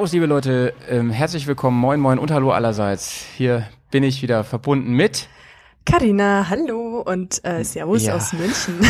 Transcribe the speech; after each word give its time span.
Servus, 0.00 0.12
liebe 0.12 0.24
Leute, 0.24 0.72
ähm, 0.88 1.10
herzlich 1.10 1.46
willkommen, 1.46 1.78
moin 1.78 2.00
moin 2.00 2.18
und 2.18 2.30
hallo 2.30 2.52
allerseits. 2.52 3.22
Hier 3.36 3.68
bin 3.90 4.02
ich 4.02 4.22
wieder 4.22 4.44
verbunden 4.44 4.94
mit 4.94 5.28
Carina, 5.84 6.46
hallo 6.48 7.02
und 7.02 7.44
äh, 7.44 7.62
Servus 7.64 8.06
ja. 8.06 8.14
aus 8.14 8.32
München. 8.32 8.80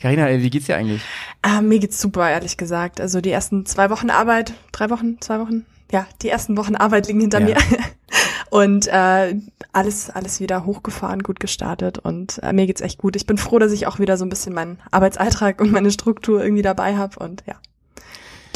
Carina, 0.01 0.29
wie 0.29 0.51
geht's 0.51 0.67
dir 0.67 0.77
eigentlich? 0.77 1.03
Ah, 1.43 1.63
mir 1.63 1.81
geht's 1.81 2.01
super, 2.01 2.31
ehrlich 2.31 2.57
gesagt. 2.59 3.01
Also 3.01 3.21
die 3.21 3.33
ersten 3.33 3.67
zwei 3.67 3.91
Wochen 3.91 4.09
Arbeit, 4.09 4.55
drei 4.71 4.89
Wochen, 4.91 5.21
zwei 5.21 5.41
Wochen, 5.41 5.67
ja, 5.91 6.07
die 6.23 6.29
ersten 6.29 6.57
Wochen 6.57 6.77
Arbeit 6.77 7.09
liegen 7.09 7.19
hinter 7.19 7.41
ja. 7.41 7.47
mir. 7.47 7.57
Und 8.51 8.87
äh, 8.87 9.35
alles, 9.73 10.11
alles 10.11 10.39
wieder 10.39 10.65
hochgefahren, 10.65 11.25
gut 11.25 11.41
gestartet 11.41 11.99
und 11.99 12.39
äh, 12.45 12.53
mir 12.53 12.67
geht's 12.67 12.81
echt 12.81 12.99
gut. 12.99 13.17
Ich 13.17 13.27
bin 13.27 13.37
froh, 13.37 13.59
dass 13.59 13.73
ich 13.73 13.89
auch 13.89 13.99
wieder 13.99 14.17
so 14.17 14.25
ein 14.25 14.29
bisschen 14.31 14.55
meinen 14.55 14.79
Arbeitsalltag 14.93 15.61
und 15.61 15.73
meine 15.73 15.91
Struktur 15.91 16.41
irgendwie 16.41 16.63
dabei 16.63 16.97
habe 16.97 17.19
und 17.19 17.43
ja. 17.47 17.57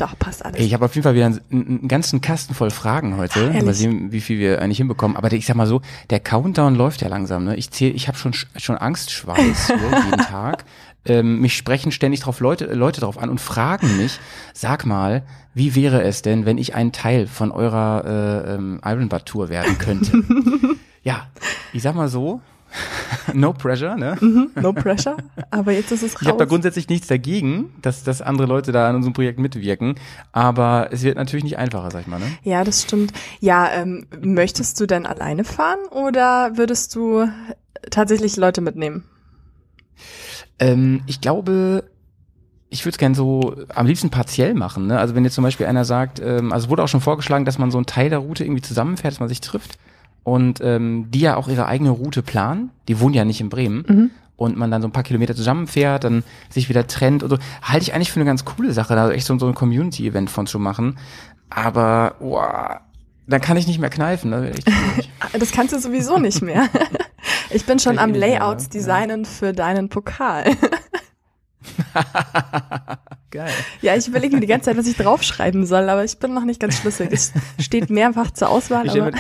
Doch, 0.00 0.18
passt 0.18 0.44
alles. 0.44 0.58
Ich 0.58 0.72
habe 0.72 0.86
auf 0.86 0.94
jeden 0.94 1.02
Fall 1.02 1.14
wieder 1.14 1.26
einen, 1.26 1.40
einen, 1.50 1.88
ganzen 1.88 2.22
Kasten 2.22 2.54
voll 2.54 2.70
Fragen 2.70 3.18
heute. 3.18 3.52
Ach, 3.54 3.62
Mal 3.62 3.74
sehen, 3.74 4.12
wie 4.12 4.22
viel 4.22 4.38
wir 4.38 4.62
eigentlich 4.62 4.78
hinbekommen. 4.78 5.16
Aber 5.16 5.30
ich 5.32 5.44
sag 5.44 5.56
mal 5.56 5.66
so, 5.66 5.82
der 6.08 6.20
Countdown 6.20 6.74
läuft 6.74 7.02
ja 7.02 7.08
langsam. 7.08 7.44
Ne? 7.44 7.56
Ich 7.56 7.70
zähle, 7.70 7.92
ich 7.92 8.08
habe 8.08 8.16
schon 8.16 8.32
schon 8.32 8.78
Angstschweiß 8.78 9.66
so, 9.66 9.74
jeden 10.04 10.18
Tag. 10.22 10.64
Ähm, 11.04 11.40
mich 11.40 11.54
sprechen 11.54 11.92
ständig 11.92 12.20
drauf 12.20 12.40
Leute, 12.40 12.66
Leute 12.66 13.02
drauf 13.02 13.18
an 13.18 13.28
und 13.28 13.40
fragen 13.40 13.96
mich, 13.98 14.18
sag 14.54 14.86
mal, 14.86 15.22
wie 15.54 15.74
wäre 15.74 16.02
es 16.02 16.22
denn, 16.22 16.46
wenn 16.46 16.56
ich 16.56 16.74
ein 16.74 16.92
Teil 16.92 17.26
von 17.26 17.52
eurer 17.52 18.04
äh, 18.46 18.54
ähm, 18.54 18.80
Ironbad 18.84 19.26
Tour 19.26 19.50
werden 19.50 19.78
könnte? 19.78 20.22
ja, 21.02 21.28
ich 21.72 21.82
sag 21.82 21.94
mal 21.94 22.08
so, 22.08 22.40
no 23.34 23.52
pressure, 23.52 23.96
ne? 23.96 24.16
Mhm, 24.20 24.50
no 24.60 24.72
pressure. 24.72 25.16
Aber 25.50 25.72
jetzt 25.72 25.92
ist 25.92 26.02
es 26.02 26.14
raus. 26.14 26.22
Ich 26.22 26.28
habe 26.28 26.38
da 26.38 26.44
grundsätzlich 26.44 26.88
nichts 26.88 27.06
dagegen, 27.06 27.72
dass, 27.82 28.04
dass 28.04 28.22
andere 28.22 28.46
Leute 28.46 28.72
da 28.72 28.88
an 28.88 28.96
unserem 28.96 29.12
Projekt 29.12 29.38
mitwirken. 29.38 29.94
Aber 30.32 30.88
es 30.90 31.02
wird 31.02 31.16
natürlich 31.16 31.44
nicht 31.44 31.58
einfacher, 31.58 31.90
sag 31.90 32.02
ich 32.02 32.06
mal, 32.06 32.20
ne? 32.20 32.26
Ja, 32.42 32.64
das 32.64 32.82
stimmt. 32.82 33.12
Ja, 33.40 33.70
ähm, 33.72 34.06
möchtest 34.20 34.80
du 34.80 34.86
denn 34.86 35.06
alleine 35.06 35.44
fahren 35.44 35.80
oder 35.90 36.56
würdest 36.56 36.94
du 36.94 37.28
tatsächlich 37.90 38.36
Leute 38.36 38.60
mitnehmen? 38.60 39.04
Ähm, 40.58 41.02
ich 41.06 41.20
glaube, 41.20 41.84
ich 42.68 42.84
würde 42.84 42.94
es 42.94 42.98
gerne 42.98 43.14
so 43.14 43.56
am 43.74 43.86
liebsten 43.86 44.10
partiell 44.10 44.54
machen. 44.54 44.86
Ne? 44.86 44.98
Also 44.98 45.14
wenn 45.14 45.24
jetzt 45.24 45.34
zum 45.34 45.44
Beispiel 45.44 45.66
einer 45.66 45.84
sagt, 45.84 46.20
ähm, 46.20 46.52
also 46.52 46.68
wurde 46.68 46.84
auch 46.84 46.88
schon 46.88 47.00
vorgeschlagen, 47.00 47.44
dass 47.44 47.58
man 47.58 47.70
so 47.70 47.78
einen 47.78 47.86
Teil 47.86 48.10
der 48.10 48.20
Route 48.20 48.44
irgendwie 48.44 48.62
zusammenfährt, 48.62 49.14
dass 49.14 49.20
man 49.20 49.28
sich 49.28 49.40
trifft 49.40 49.78
und 50.22 50.60
ähm, 50.60 51.06
die 51.10 51.20
ja 51.20 51.36
auch 51.36 51.48
ihre 51.48 51.66
eigene 51.66 51.90
Route 51.90 52.22
planen. 52.22 52.70
Die 52.88 53.00
wohnen 53.00 53.14
ja 53.14 53.24
nicht 53.24 53.40
in 53.40 53.48
Bremen. 53.48 53.84
Mhm. 53.86 54.10
Und 54.36 54.56
man 54.56 54.70
dann 54.70 54.80
so 54.80 54.88
ein 54.88 54.92
paar 54.92 55.02
Kilometer 55.02 55.34
zusammenfährt, 55.34 56.04
dann 56.04 56.24
sich 56.48 56.70
wieder 56.70 56.86
trennt 56.86 57.22
und 57.22 57.28
so. 57.28 57.38
Halte 57.60 57.82
ich 57.82 57.94
eigentlich 57.94 58.10
für 58.10 58.20
eine 58.20 58.26
ganz 58.26 58.46
coole 58.46 58.72
Sache, 58.72 58.94
da 58.94 59.10
echt 59.10 59.26
so, 59.26 59.38
so 59.38 59.46
ein 59.46 59.54
Community-Event 59.54 60.30
von 60.30 60.46
zu 60.46 60.58
machen. 60.58 60.98
Aber, 61.50 62.14
boah, 62.20 62.80
dann 63.26 63.40
kann 63.40 63.58
ich 63.58 63.66
nicht 63.66 63.80
mehr 63.80 63.90
kneifen. 63.90 64.30
Ne? 64.30 64.52
das 65.38 65.52
kannst 65.52 65.74
du 65.74 65.78
sowieso 65.78 66.18
nicht 66.18 66.42
mehr. 66.42 66.68
Ich 67.52 67.66
bin 67.66 67.80
schon 67.80 67.98
am 67.98 68.14
Layouts 68.14 68.64
mehr, 68.64 68.70
designen 68.70 69.24
ja. 69.24 69.28
für 69.28 69.52
deinen 69.52 69.88
Pokal. 69.88 70.44
Geil. 73.30 73.50
Ja, 73.82 73.96
ich 73.96 74.06
überlege 74.06 74.34
mir 74.34 74.40
die 74.40 74.46
ganze 74.46 74.66
Zeit, 74.66 74.76
was 74.76 74.86
ich 74.86 74.96
draufschreiben 74.96 75.66
soll, 75.66 75.88
aber 75.88 76.04
ich 76.04 76.18
bin 76.18 76.32
noch 76.32 76.44
nicht 76.44 76.60
ganz 76.60 76.78
schlüssig. 76.78 77.10
Es 77.12 77.32
steht 77.58 77.90
mehrfach 77.90 78.30
zur 78.30 78.50
Auswahl. 78.50 78.86
Ich 78.86 78.92
stelle 78.92 79.12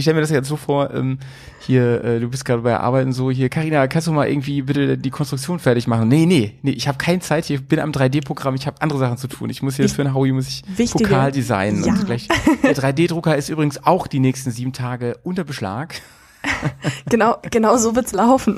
mir, 0.00 0.02
stell 0.02 0.14
mir, 0.14 0.20
das 0.20 0.30
jetzt 0.30 0.48
so 0.48 0.56
vor, 0.56 0.92
ähm, 0.94 1.18
hier, 1.60 2.02
äh, 2.04 2.20
du 2.20 2.28
bist 2.28 2.44
gerade 2.44 2.62
bei 2.62 2.78
Arbeiten 2.78 3.12
so, 3.12 3.30
hier, 3.30 3.48
Karina, 3.48 3.86
kannst 3.86 4.08
du 4.08 4.12
mal 4.12 4.28
irgendwie 4.28 4.62
bitte 4.62 4.98
die 4.98 5.10
Konstruktion 5.10 5.58
fertig 5.58 5.86
machen? 5.86 6.08
Nee, 6.08 6.26
nee, 6.26 6.58
nee, 6.62 6.70
ich 6.72 6.88
habe 6.88 6.98
keine 6.98 7.20
Zeit, 7.20 7.48
ich 7.50 7.66
bin 7.66 7.78
am 7.78 7.90
3D-Programm, 7.90 8.54
ich 8.54 8.66
habe 8.66 8.80
andere 8.80 8.98
Sachen 8.98 9.18
zu 9.18 9.28
tun. 9.28 9.50
Ich 9.50 9.62
muss 9.62 9.76
hier 9.76 9.84
ich, 9.84 9.92
für 9.92 10.02
ein 10.02 10.14
Howie 10.14 10.32
muss 10.32 10.48
ich 10.48 10.62
wichtige, 10.76 11.04
Pokal 11.04 11.32
designen. 11.32 11.84
Ja. 11.84 11.92
Und 11.92 12.06
gleich, 12.06 12.28
der 12.62 12.74
3D-Drucker 12.74 13.36
ist 13.36 13.48
übrigens 13.48 13.84
auch 13.84 14.06
die 14.06 14.20
nächsten 14.20 14.50
sieben 14.50 14.72
Tage 14.72 15.18
unter 15.22 15.44
Beschlag. 15.44 15.94
genau, 17.08 17.36
genau 17.50 17.76
so 17.76 17.94
wird's 17.94 18.12
laufen. 18.12 18.56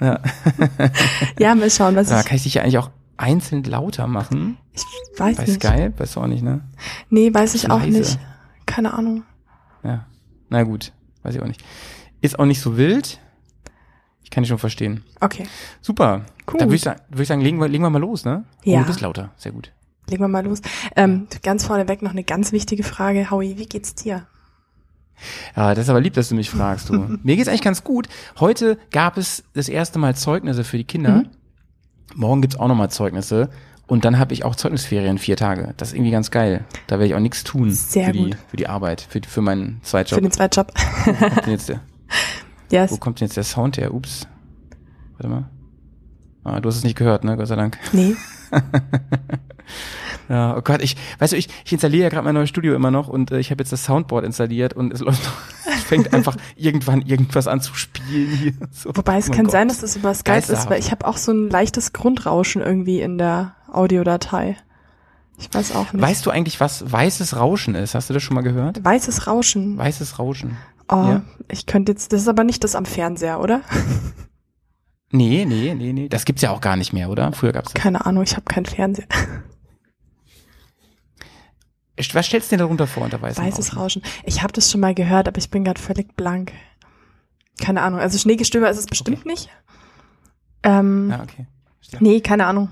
Ja. 0.00 0.20
ja, 1.38 1.54
mal 1.54 1.70
schauen, 1.70 1.96
was 1.96 2.10
ja, 2.10 2.20
ich. 2.20 2.26
Kann 2.26 2.36
ich 2.36 2.42
dich 2.42 2.54
ja 2.54 2.62
eigentlich 2.62 2.78
auch 2.78 2.90
einzeln 3.16 3.64
lauter 3.64 4.06
machen? 4.06 4.58
Ich 4.72 4.82
weiß 5.18 5.36
Bei 5.36 5.44
nicht. 5.44 5.62
Bei 5.62 5.68
Skype? 5.68 5.92
Weißt 5.98 6.16
du 6.16 6.20
auch 6.20 6.26
nicht, 6.26 6.42
ne? 6.42 6.60
Nee, 7.10 7.32
weiß 7.32 7.54
ich 7.54 7.70
auch 7.70 7.80
leise. 7.80 7.98
nicht. 7.98 8.18
Keine 8.66 8.94
Ahnung. 8.94 9.22
Ja. 9.82 10.06
Na 10.54 10.62
gut, 10.62 10.92
weiß 11.24 11.34
ich 11.34 11.42
auch 11.42 11.48
nicht. 11.48 11.64
Ist 12.20 12.38
auch 12.38 12.44
nicht 12.44 12.60
so 12.60 12.76
wild. 12.76 13.18
Ich 14.22 14.30
kann 14.30 14.44
dich 14.44 14.48
schon 14.48 14.58
verstehen. 14.58 15.02
Okay. 15.20 15.48
Super. 15.80 16.26
Cool. 16.46 16.60
Dann 16.60 16.68
würde 16.68 16.76
ich, 16.76 16.82
sagen, 16.82 17.00
würd 17.08 17.22
ich 17.22 17.28
sagen, 17.28 17.40
legen 17.40 17.58
wir, 17.58 17.66
legen 17.66 17.82
wir 17.82 17.90
mal 17.90 17.98
los, 17.98 18.24
ne? 18.24 18.44
Ja. 18.62 18.78
Oh, 18.78 18.82
du 18.82 18.86
bist 18.86 19.00
lauter. 19.00 19.32
Sehr 19.36 19.50
gut. 19.50 19.72
Legen 20.08 20.22
wir 20.22 20.28
mal 20.28 20.44
los. 20.44 20.60
Ähm, 20.94 21.26
ganz 21.42 21.66
vorneweg 21.66 22.02
noch 22.02 22.12
eine 22.12 22.22
ganz 22.22 22.52
wichtige 22.52 22.84
Frage. 22.84 23.32
Howie, 23.32 23.58
wie 23.58 23.66
geht's 23.66 23.96
dir? 23.96 24.28
Ja, 25.56 25.74
das 25.74 25.86
ist 25.86 25.90
aber 25.90 26.00
lieb, 26.00 26.14
dass 26.14 26.28
du 26.28 26.36
mich 26.36 26.50
fragst, 26.50 26.88
du. 26.88 27.18
Mir 27.24 27.34
geht's 27.34 27.48
eigentlich 27.48 27.62
ganz 27.62 27.82
gut. 27.82 28.08
Heute 28.38 28.78
gab 28.92 29.16
es 29.16 29.42
das 29.54 29.68
erste 29.68 29.98
Mal 29.98 30.14
Zeugnisse 30.14 30.62
für 30.62 30.76
die 30.76 30.84
Kinder. 30.84 31.16
Mhm. 31.16 31.30
Morgen 32.14 32.42
gibt's 32.42 32.56
auch 32.56 32.68
nochmal 32.68 32.90
Zeugnisse. 32.90 33.50
Und 33.86 34.04
dann 34.04 34.18
habe 34.18 34.32
ich 34.32 34.44
auch 34.44 34.56
Zeugnisferien 34.56 35.18
vier 35.18 35.36
Tage. 35.36 35.74
Das 35.76 35.88
ist 35.88 35.94
irgendwie 35.94 36.10
ganz 36.10 36.30
geil. 36.30 36.64
Da 36.86 36.96
werde 36.96 37.06
ich 37.06 37.14
auch 37.14 37.20
nichts 37.20 37.44
tun 37.44 37.70
Sehr 37.70 38.06
für, 38.06 38.12
die, 38.12 38.24
gut. 38.24 38.36
für 38.48 38.56
die 38.56 38.66
Arbeit, 38.66 39.02
für, 39.02 39.20
für 39.26 39.42
meinen 39.42 39.80
Zweitjob. 39.82 40.18
Für 40.18 40.22
den 40.22 40.32
Zweitjob. 40.32 40.72
wo, 41.04 41.12
kommt 41.12 41.46
denn 41.46 41.52
jetzt 41.52 41.68
der, 41.68 41.80
yes. 42.70 42.92
wo 42.92 42.96
kommt 42.96 43.20
denn 43.20 43.26
jetzt 43.26 43.36
der 43.36 43.44
Sound 43.44 43.76
her? 43.76 43.92
Ups. 43.92 44.26
Warte 45.18 45.28
mal. 45.28 45.50
Ah, 46.44 46.60
du 46.60 46.68
hast 46.68 46.76
es 46.76 46.84
nicht 46.84 46.96
gehört, 46.96 47.24
ne? 47.24 47.36
Gott 47.36 47.48
sei 47.48 47.56
Dank. 47.56 47.78
Nee. 47.92 48.16
Ja, 50.28 50.56
oh 50.56 50.62
Gott, 50.62 50.82
ich, 50.82 50.96
weißt 51.18 51.32
du, 51.32 51.36
ich, 51.36 51.48
ich 51.64 51.72
installiere 51.72 52.04
ja 52.04 52.08
gerade 52.08 52.24
mein 52.24 52.34
neues 52.34 52.48
Studio 52.48 52.74
immer 52.74 52.90
noch 52.90 53.08
und 53.08 53.30
äh, 53.30 53.38
ich 53.38 53.50
habe 53.50 53.62
jetzt 53.62 53.72
das 53.72 53.84
Soundboard 53.84 54.24
installiert 54.24 54.72
und 54.72 54.92
es 54.92 55.00
läuft 55.00 55.22
noch, 55.24 55.34
es 55.74 55.82
fängt 55.84 56.14
einfach 56.14 56.36
irgendwann 56.56 57.02
irgendwas 57.02 57.46
an 57.46 57.60
zu 57.60 57.74
spielen 57.74 58.30
hier. 58.30 58.52
So. 58.70 58.90
Wobei 58.96 59.18
es 59.18 59.28
oh 59.28 59.32
kann 59.32 59.44
Gott. 59.44 59.52
sein, 59.52 59.68
dass 59.68 59.80
das 59.80 59.96
über 59.96 60.14
Skype 60.14 60.50
ist, 60.50 60.70
weil 60.70 60.80
ich 60.80 60.90
habe 60.90 61.06
auch 61.06 61.18
so 61.18 61.32
ein 61.32 61.50
leichtes 61.50 61.92
Grundrauschen 61.92 62.62
irgendwie 62.62 63.00
in 63.00 63.18
der 63.18 63.54
Audiodatei. 63.74 64.56
Ich 65.38 65.52
weiß 65.52 65.74
auch 65.74 65.92
nicht. 65.92 66.02
Weißt 66.02 66.24
du 66.24 66.30
eigentlich, 66.30 66.60
was 66.60 66.90
weißes 66.90 67.36
Rauschen 67.36 67.74
ist? 67.74 67.94
Hast 67.94 68.08
du 68.08 68.14
das 68.14 68.22
schon 68.22 68.34
mal 68.34 68.42
gehört? 68.42 68.84
Weißes 68.84 69.26
Rauschen. 69.26 69.76
Weißes 69.76 70.18
Rauschen. 70.18 70.56
Oh, 70.88 70.96
ja. 70.96 71.22
ich 71.50 71.66
könnte 71.66 71.92
jetzt, 71.92 72.12
das 72.12 72.22
ist 72.22 72.28
aber 72.28 72.44
nicht 72.44 72.62
das 72.62 72.74
am 72.76 72.84
Fernseher, 72.84 73.40
oder? 73.40 73.62
Nee, 75.14 75.44
nee, 75.44 75.74
nee, 75.74 75.92
nee. 75.92 76.08
Das 76.08 76.24
gibt's 76.24 76.42
ja 76.42 76.50
auch 76.50 76.60
gar 76.60 76.74
nicht 76.74 76.92
mehr, 76.92 77.08
oder? 77.08 77.30
Früher 77.32 77.52
gab's 77.52 77.72
das. 77.72 77.80
Keine 77.80 78.04
Ahnung, 78.04 78.24
ich 78.24 78.32
habe 78.32 78.46
keinen 78.46 78.66
Fernseher. 78.66 79.06
Was 82.12 82.26
stellst 82.26 82.50
du 82.50 82.56
dir 82.56 82.64
darunter 82.64 82.88
vor 82.88 83.04
unter 83.04 83.22
weißem 83.22 83.44
Weißes 83.44 83.76
Rauschen? 83.76 84.02
Rauschen. 84.02 84.22
Ich 84.24 84.42
habe 84.42 84.52
das 84.52 84.72
schon 84.72 84.80
mal 84.80 84.92
gehört, 84.92 85.28
aber 85.28 85.38
ich 85.38 85.50
bin 85.50 85.62
gerade 85.62 85.80
völlig 85.80 86.16
blank. 86.16 86.52
Keine 87.62 87.82
Ahnung. 87.82 88.00
Also 88.00 88.18
Schneegestöber 88.18 88.68
ist 88.68 88.78
es 88.78 88.86
bestimmt 88.86 89.18
okay. 89.18 89.28
nicht. 89.28 89.50
Ähm, 90.64 91.10
ja, 91.10 91.22
okay. 91.22 91.46
Stimmt. 91.80 92.02
Nee, 92.02 92.20
keine 92.20 92.46
Ahnung. 92.46 92.70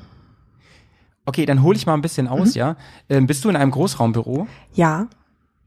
Okay, 1.24 1.46
dann 1.46 1.62
hole 1.62 1.76
ich 1.76 1.86
mal 1.86 1.94
ein 1.94 2.02
bisschen 2.02 2.28
aus, 2.28 2.54
mhm. 2.54 2.58
ja. 2.58 2.76
Ähm, 3.08 3.26
bist 3.26 3.44
du 3.44 3.48
in 3.48 3.56
einem 3.56 3.70
Großraumbüro? 3.70 4.46
Ja. 4.74 5.08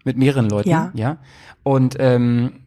Mit 0.04 0.18
mehreren 0.18 0.50
Leuten? 0.50 0.70
Ja. 0.70 0.92
Ja. 0.94 1.18
Und 1.64 1.96
ähm, 2.00 2.66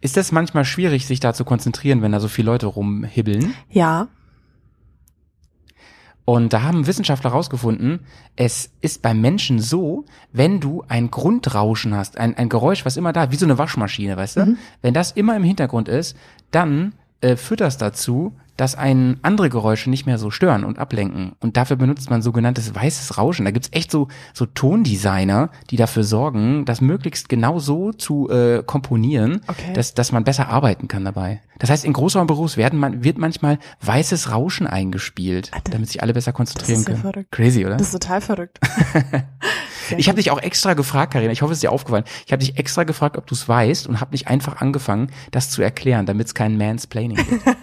ist 0.00 0.16
das 0.16 0.32
manchmal 0.32 0.64
schwierig, 0.64 1.06
sich 1.06 1.20
da 1.20 1.32
zu 1.32 1.44
konzentrieren, 1.44 2.02
wenn 2.02 2.12
da 2.12 2.20
so 2.20 2.28
viele 2.28 2.46
Leute 2.46 2.66
rumhibbeln? 2.66 3.54
Ja. 3.70 4.08
Und 6.24 6.52
da 6.52 6.62
haben 6.62 6.86
Wissenschaftler 6.86 7.30
herausgefunden, 7.30 8.00
es 8.36 8.70
ist 8.80 9.02
beim 9.02 9.20
Menschen 9.20 9.58
so, 9.58 10.04
wenn 10.32 10.60
du 10.60 10.84
ein 10.86 11.10
Grundrauschen 11.10 11.94
hast, 11.96 12.16
ein, 12.16 12.36
ein 12.36 12.48
Geräusch, 12.48 12.84
was 12.84 12.96
immer 12.96 13.12
da, 13.12 13.32
wie 13.32 13.36
so 13.36 13.46
eine 13.46 13.58
Waschmaschine, 13.58 14.16
weißt 14.16 14.36
du, 14.36 14.46
mhm. 14.46 14.58
wenn 14.82 14.94
das 14.94 15.12
immer 15.12 15.34
im 15.34 15.42
Hintergrund 15.42 15.88
ist, 15.88 16.16
dann 16.52 16.94
äh, 17.22 17.36
führt 17.36 17.60
das 17.60 17.78
dazu, 17.78 18.36
dass 18.56 18.74
einen 18.76 19.18
andere 19.22 19.48
Geräusche 19.48 19.88
nicht 19.88 20.06
mehr 20.06 20.18
so 20.18 20.30
stören 20.30 20.64
und 20.64 20.78
ablenken. 20.78 21.32
Und 21.40 21.56
dafür 21.56 21.76
benutzt 21.76 22.10
man 22.10 22.20
sogenanntes 22.22 22.74
weißes 22.74 23.16
Rauschen. 23.16 23.44
Da 23.44 23.50
gibt's 23.50 23.70
echt 23.72 23.90
so, 23.90 24.08
so 24.34 24.46
Tondesigner, 24.46 25.50
die 25.70 25.76
dafür 25.76 26.04
sorgen, 26.04 26.64
das 26.64 26.80
möglichst 26.80 27.28
genau 27.28 27.58
so 27.58 27.92
zu 27.92 28.28
äh, 28.28 28.62
komponieren, 28.64 29.40
okay. 29.48 29.72
dass, 29.72 29.94
dass 29.94 30.12
man 30.12 30.24
besser 30.24 30.48
arbeiten 30.48 30.86
kann 30.86 31.04
dabei. 31.04 31.40
Das 31.58 31.70
heißt, 31.70 31.84
in 31.84 31.92
Großraumbüros 31.92 32.56
werden 32.56 32.78
man, 32.78 33.04
wird 33.04 33.18
manchmal 33.18 33.58
weißes 33.80 34.30
Rauschen 34.30 34.66
eingespielt, 34.66 35.50
Alter, 35.52 35.72
damit 35.72 35.88
sich 35.88 36.02
alle 36.02 36.12
besser 36.12 36.32
konzentrieren 36.32 36.84
können. 36.84 36.98
Verrückt. 36.98 37.32
Crazy, 37.32 37.64
oder? 37.64 37.76
Das 37.76 37.88
ist 37.88 38.00
total 38.00 38.20
verrückt. 38.20 38.60
ich 39.96 40.08
habe 40.08 40.16
dich 40.16 40.30
auch 40.30 40.40
extra 40.40 40.74
gefragt, 40.74 41.12
Karina, 41.12 41.32
ich 41.32 41.42
hoffe, 41.42 41.52
es 41.52 41.58
ist 41.58 41.62
dir 41.62 41.72
aufgefallen. 41.72 42.04
Ich 42.26 42.32
habe 42.32 42.40
dich 42.44 42.58
extra 42.58 42.84
gefragt, 42.84 43.16
ob 43.16 43.26
du 43.26 43.34
es 43.34 43.48
weißt 43.48 43.86
und 43.86 44.00
habe 44.00 44.12
nicht 44.12 44.28
einfach 44.28 44.60
angefangen, 44.60 45.10
das 45.30 45.50
zu 45.50 45.62
erklären, 45.62 46.06
damit 46.06 46.28
es 46.28 46.34
kein 46.34 46.56
Mansplaining 46.56 47.16
gibt. 47.16 47.42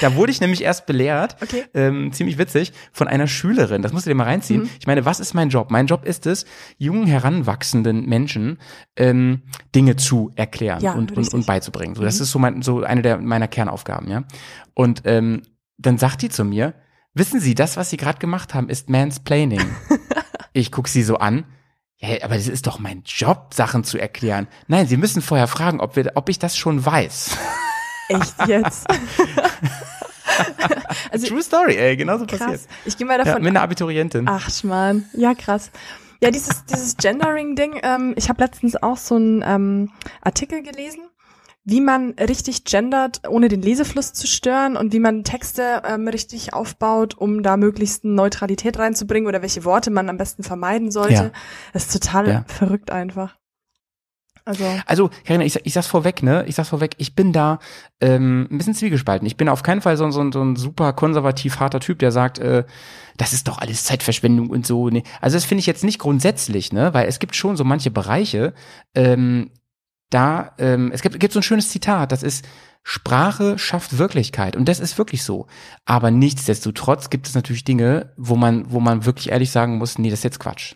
Da 0.00 0.14
wurde 0.14 0.30
ich 0.30 0.40
nämlich 0.40 0.62
erst 0.62 0.86
belehrt, 0.86 1.36
Okay. 1.42 1.64
ähm, 1.74 2.12
ziemlich 2.12 2.38
witzig, 2.38 2.72
von 2.92 3.08
einer 3.08 3.26
Schülerin. 3.26 3.82
Das 3.82 3.92
musst 3.92 4.06
du 4.06 4.10
dir 4.10 4.14
mal 4.14 4.24
reinziehen. 4.24 4.62
Mhm. 4.62 4.70
Ich 4.78 4.86
meine, 4.86 5.04
was 5.04 5.18
ist 5.18 5.34
mein 5.34 5.48
Job? 5.48 5.70
Mein 5.70 5.86
Job 5.86 6.04
ist 6.04 6.26
es, 6.26 6.44
jungen, 6.78 7.06
heranwachsenden 7.06 8.06
Menschen 8.06 8.58
ähm, 8.96 9.42
Dinge 9.74 9.96
zu 9.96 10.30
erklären 10.36 10.82
Ja, 10.82 10.92
und, 10.92 11.16
und, 11.16 11.32
und 11.32 11.46
beizubringen. 11.46 11.94
So, 11.94 12.02
das 12.02 12.16
Mhm. 12.18 12.22
ist 12.22 12.30
so, 12.30 12.38
mein, 12.38 12.62
so 12.62 12.82
eine 12.82 13.02
der 13.02 13.18
meiner 13.18 13.48
Kernaufgaben, 13.48 14.08
ja. 14.10 14.24
Und 14.74 15.02
ähm, 15.06 15.42
dann 15.78 15.98
sagt 15.98 16.22
die 16.22 16.28
zu 16.28 16.44
mir, 16.44 16.74
wissen 17.14 17.40
Sie, 17.40 17.54
das, 17.54 17.76
was 17.76 17.90
Sie 17.90 17.96
gerade 17.96 18.18
gemacht 18.18 18.54
haben, 18.54 18.68
ist 18.68 18.90
Mansplaining. 18.90 19.64
ich 20.52 20.72
guck 20.72 20.88
sie 20.88 21.02
so 21.02 21.16
an. 21.16 21.44
Ja, 21.98 22.24
aber 22.24 22.34
das 22.34 22.48
ist 22.48 22.66
doch 22.66 22.78
mein 22.80 23.02
Job, 23.04 23.54
Sachen 23.54 23.84
zu 23.84 23.98
erklären. 23.98 24.48
Nein, 24.66 24.86
Sie 24.88 24.96
müssen 24.96 25.22
vorher 25.22 25.46
fragen, 25.46 25.80
ob, 25.80 25.94
wir, 25.96 26.12
ob 26.16 26.28
ich 26.28 26.38
das 26.38 26.56
schon 26.56 26.84
weiß. 26.84 27.36
Echt 28.08 28.46
jetzt? 28.48 28.86
also 31.10 31.26
True 31.28 31.42
Story, 31.42 31.76
ey, 31.76 31.96
genauso 31.96 32.26
passiert. 32.26 32.50
krass. 32.50 32.66
Ich 32.84 32.96
gehe 32.96 33.06
mal 33.06 33.18
Ja, 33.18 33.24
davon 33.24 33.42
mit 33.42 33.50
einer 33.50 33.62
Abiturientin. 33.62 34.26
Ach, 34.28 34.50
Schmarrn. 34.50 35.04
Ja, 35.14 35.34
krass. 35.34 35.70
Ja, 36.20 36.30
dieses, 36.30 36.64
dieses 36.66 36.96
Gendering-Ding, 36.96 37.80
ähm, 37.82 38.14
ich 38.16 38.28
habe 38.28 38.42
letztens 38.42 38.80
auch 38.80 38.96
so 38.96 39.16
einen 39.16 39.42
ähm, 39.44 39.90
Artikel 40.20 40.62
gelesen, 40.62 41.00
wie 41.64 41.80
man 41.80 42.10
richtig 42.18 42.64
gendert, 42.64 43.22
ohne 43.28 43.48
den 43.48 43.62
Lesefluss 43.62 44.12
zu 44.12 44.26
stören 44.26 44.76
und 44.76 44.92
wie 44.92 44.98
man 44.98 45.22
Texte 45.22 45.82
ähm, 45.86 46.08
richtig 46.08 46.54
aufbaut, 46.54 47.14
um 47.16 47.42
da 47.42 47.56
möglichst 47.56 48.04
Neutralität 48.04 48.78
reinzubringen 48.78 49.28
oder 49.28 49.42
welche 49.42 49.64
Worte 49.64 49.90
man 49.90 50.08
am 50.08 50.16
besten 50.16 50.42
vermeiden 50.42 50.90
sollte. 50.90 51.14
Ja. 51.14 51.30
Das 51.72 51.84
ist 51.86 51.92
total 51.92 52.28
Ja. 52.28 52.44
verrückt 52.48 52.90
einfach. 52.90 53.36
Also, 54.44 54.64
Also, 54.86 55.10
Karina, 55.24 55.44
ich, 55.44 55.54
ich 55.64 55.72
sag's 55.72 55.86
vorweg, 55.86 56.24
ne? 56.24 56.44
Ich 56.48 56.56
sag's 56.56 56.70
vorweg, 56.70 56.94
ich 56.98 57.14
bin 57.14 57.32
da 57.32 57.60
ähm, 58.00 58.48
ein 58.50 58.58
bisschen 58.58 58.74
zwiegespalten. 58.74 59.24
Ich 59.24 59.36
bin 59.36 59.48
auf 59.48 59.62
keinen 59.62 59.80
Fall 59.80 59.96
so, 59.96 60.10
so, 60.10 60.32
so 60.32 60.42
ein 60.42 60.56
super 60.56 60.92
konservativ 60.94 61.60
harter 61.60 61.78
Typ, 61.78 62.00
der 62.00 62.10
sagt, 62.10 62.40
äh, 62.40 62.64
das 63.16 63.32
ist 63.34 63.46
doch 63.46 63.58
alles 63.58 63.84
Zeitverschwendung 63.84 64.50
und 64.50 64.66
so. 64.66 64.88
Nee. 64.88 65.04
Also 65.20 65.36
das 65.36 65.44
finde 65.44 65.60
ich 65.60 65.66
jetzt 65.66 65.84
nicht 65.84 66.00
grundsätzlich, 66.00 66.72
ne? 66.72 66.92
Weil 66.92 67.06
es 67.06 67.20
gibt 67.20 67.36
schon 67.36 67.56
so 67.56 67.62
manche 67.62 67.92
Bereiche, 67.92 68.52
ähm, 68.96 69.52
da, 70.14 70.54
ähm, 70.58 70.90
es 70.92 71.02
gibt, 71.02 71.18
gibt 71.18 71.32
so 71.32 71.40
ein 71.40 71.44
schönes 71.44 71.70
Zitat, 71.70 72.12
das 72.12 72.22
ist, 72.22 72.44
Sprache 72.84 73.58
schafft 73.58 73.98
Wirklichkeit. 73.98 74.56
Und 74.56 74.68
das 74.68 74.80
ist 74.80 74.98
wirklich 74.98 75.22
so. 75.22 75.46
Aber 75.84 76.10
nichtsdestotrotz 76.10 77.10
gibt 77.10 77.28
es 77.28 77.34
natürlich 77.34 77.64
Dinge, 77.64 78.12
wo 78.16 78.34
man, 78.36 78.70
wo 78.72 78.80
man 78.80 79.04
wirklich 79.04 79.30
ehrlich 79.30 79.50
sagen 79.50 79.78
muss, 79.78 79.98
nee, 79.98 80.10
das 80.10 80.20
ist 80.20 80.24
jetzt 80.24 80.40
Quatsch. 80.40 80.74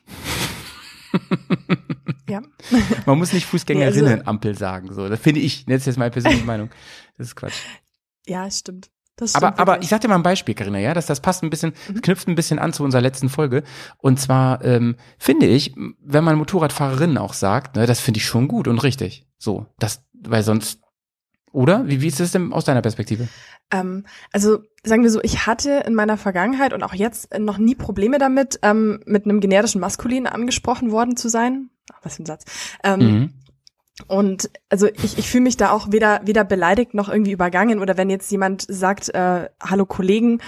ja. 2.29 2.43
Man 3.06 3.19
muss 3.19 3.33
nicht 3.33 3.47
Fußgängerinnenampel 3.47 4.56
sagen, 4.56 4.93
so. 4.93 5.09
Das 5.09 5.21
finde 5.21 5.41
ich. 5.41 5.65
Das 5.67 5.79
ist 5.79 5.87
jetzt 5.87 5.99
meine 5.99 6.11
persönliche 6.11 6.44
Meinung. 6.44 6.71
Das 7.17 7.29
ist 7.29 7.37
Quatsch. 7.37 7.59
Ja, 8.27 8.50
stimmt. 8.50 8.91
Aber, 9.35 9.59
aber 9.59 9.83
ich 9.83 9.89
sag 9.89 10.01
dir 10.03 10.09
mal 10.09 10.17
ein 10.17 10.23
Beispiel, 10.23 10.55
Karina, 10.55 10.79
ja, 10.79 10.93
dass 10.95 11.07
das 11.07 11.21
passt 11.21 11.43
ein 11.43 11.51
bisschen, 11.51 11.73
Mhm. 11.89 12.01
knüpft 12.03 12.29
ein 12.29 12.35
bisschen 12.35 12.59
an 12.59 12.73
zu 12.73 12.85
unserer 12.85 13.01
letzten 13.01 13.29
Folge. 13.29 13.63
Und 13.99 14.21
zwar 14.21 14.63
ähm, 14.65 14.97
finde 15.19 15.47
ich, 15.47 15.75
wenn 16.01 16.25
man 16.25 16.37
Motorradfahrerinnen 16.37 17.17
auch 17.19 17.33
sagt, 17.33 17.77
ne, 17.77 17.87
das 17.87 18.01
finde 18.01 18.19
ich 18.19 18.27
schon 18.27 18.47
gut 18.49 18.69
und 18.69 18.79
richtig. 18.81 19.27
So, 19.39 19.67
das, 19.79 20.03
weil 20.13 20.43
sonst, 20.43 20.81
oder? 21.53 21.87
Wie, 21.87 22.03
wie 22.03 22.09
ist 22.09 22.21
das 22.21 22.33
denn 22.33 22.53
aus 22.53 22.65
deiner 22.67 22.83
Perspektive? 22.83 23.29
Ähm, 23.71 24.05
also 24.33 24.59
sagen 24.85 25.03
wir 25.03 25.11
so, 25.11 25.21
ich 25.23 25.47
hatte 25.47 25.83
in 25.87 25.95
meiner 25.95 26.17
Vergangenheit 26.19 26.73
und 26.73 26.83
auch 26.83 26.95
jetzt 26.95 27.37
noch 27.39 27.59
nie 27.59 27.75
Probleme 27.75 28.19
damit, 28.19 28.59
ähm, 28.63 29.01
mit 29.07 29.25
einem 29.25 29.41
generischen 29.41 29.81
Maskulin 29.81 30.27
angesprochen 30.27 30.91
worden 30.93 31.17
zu 31.17 31.29
sein. 31.29 31.71
Ach, 31.93 31.99
was 32.03 32.17
für 32.17 32.23
ein 32.23 32.27
Satz. 32.27 32.45
Ähm, 32.85 33.01
Mhm. 33.01 33.31
Und 34.06 34.50
also 34.69 34.87
ich, 34.87 35.19
ich 35.19 35.28
fühle 35.28 35.44
mich 35.44 35.56
da 35.56 35.70
auch 35.70 35.90
weder, 35.90 36.20
weder 36.25 36.44
beleidigt 36.44 36.94
noch 36.94 37.08
irgendwie 37.08 37.32
übergangen. 37.32 37.81
Oder 37.81 37.96
wenn 37.96 38.10
jetzt 38.10 38.31
jemand 38.31 38.66
sagt, 38.69 39.08
äh, 39.14 39.48
hallo 39.60 39.87
Kollegen 39.87 40.40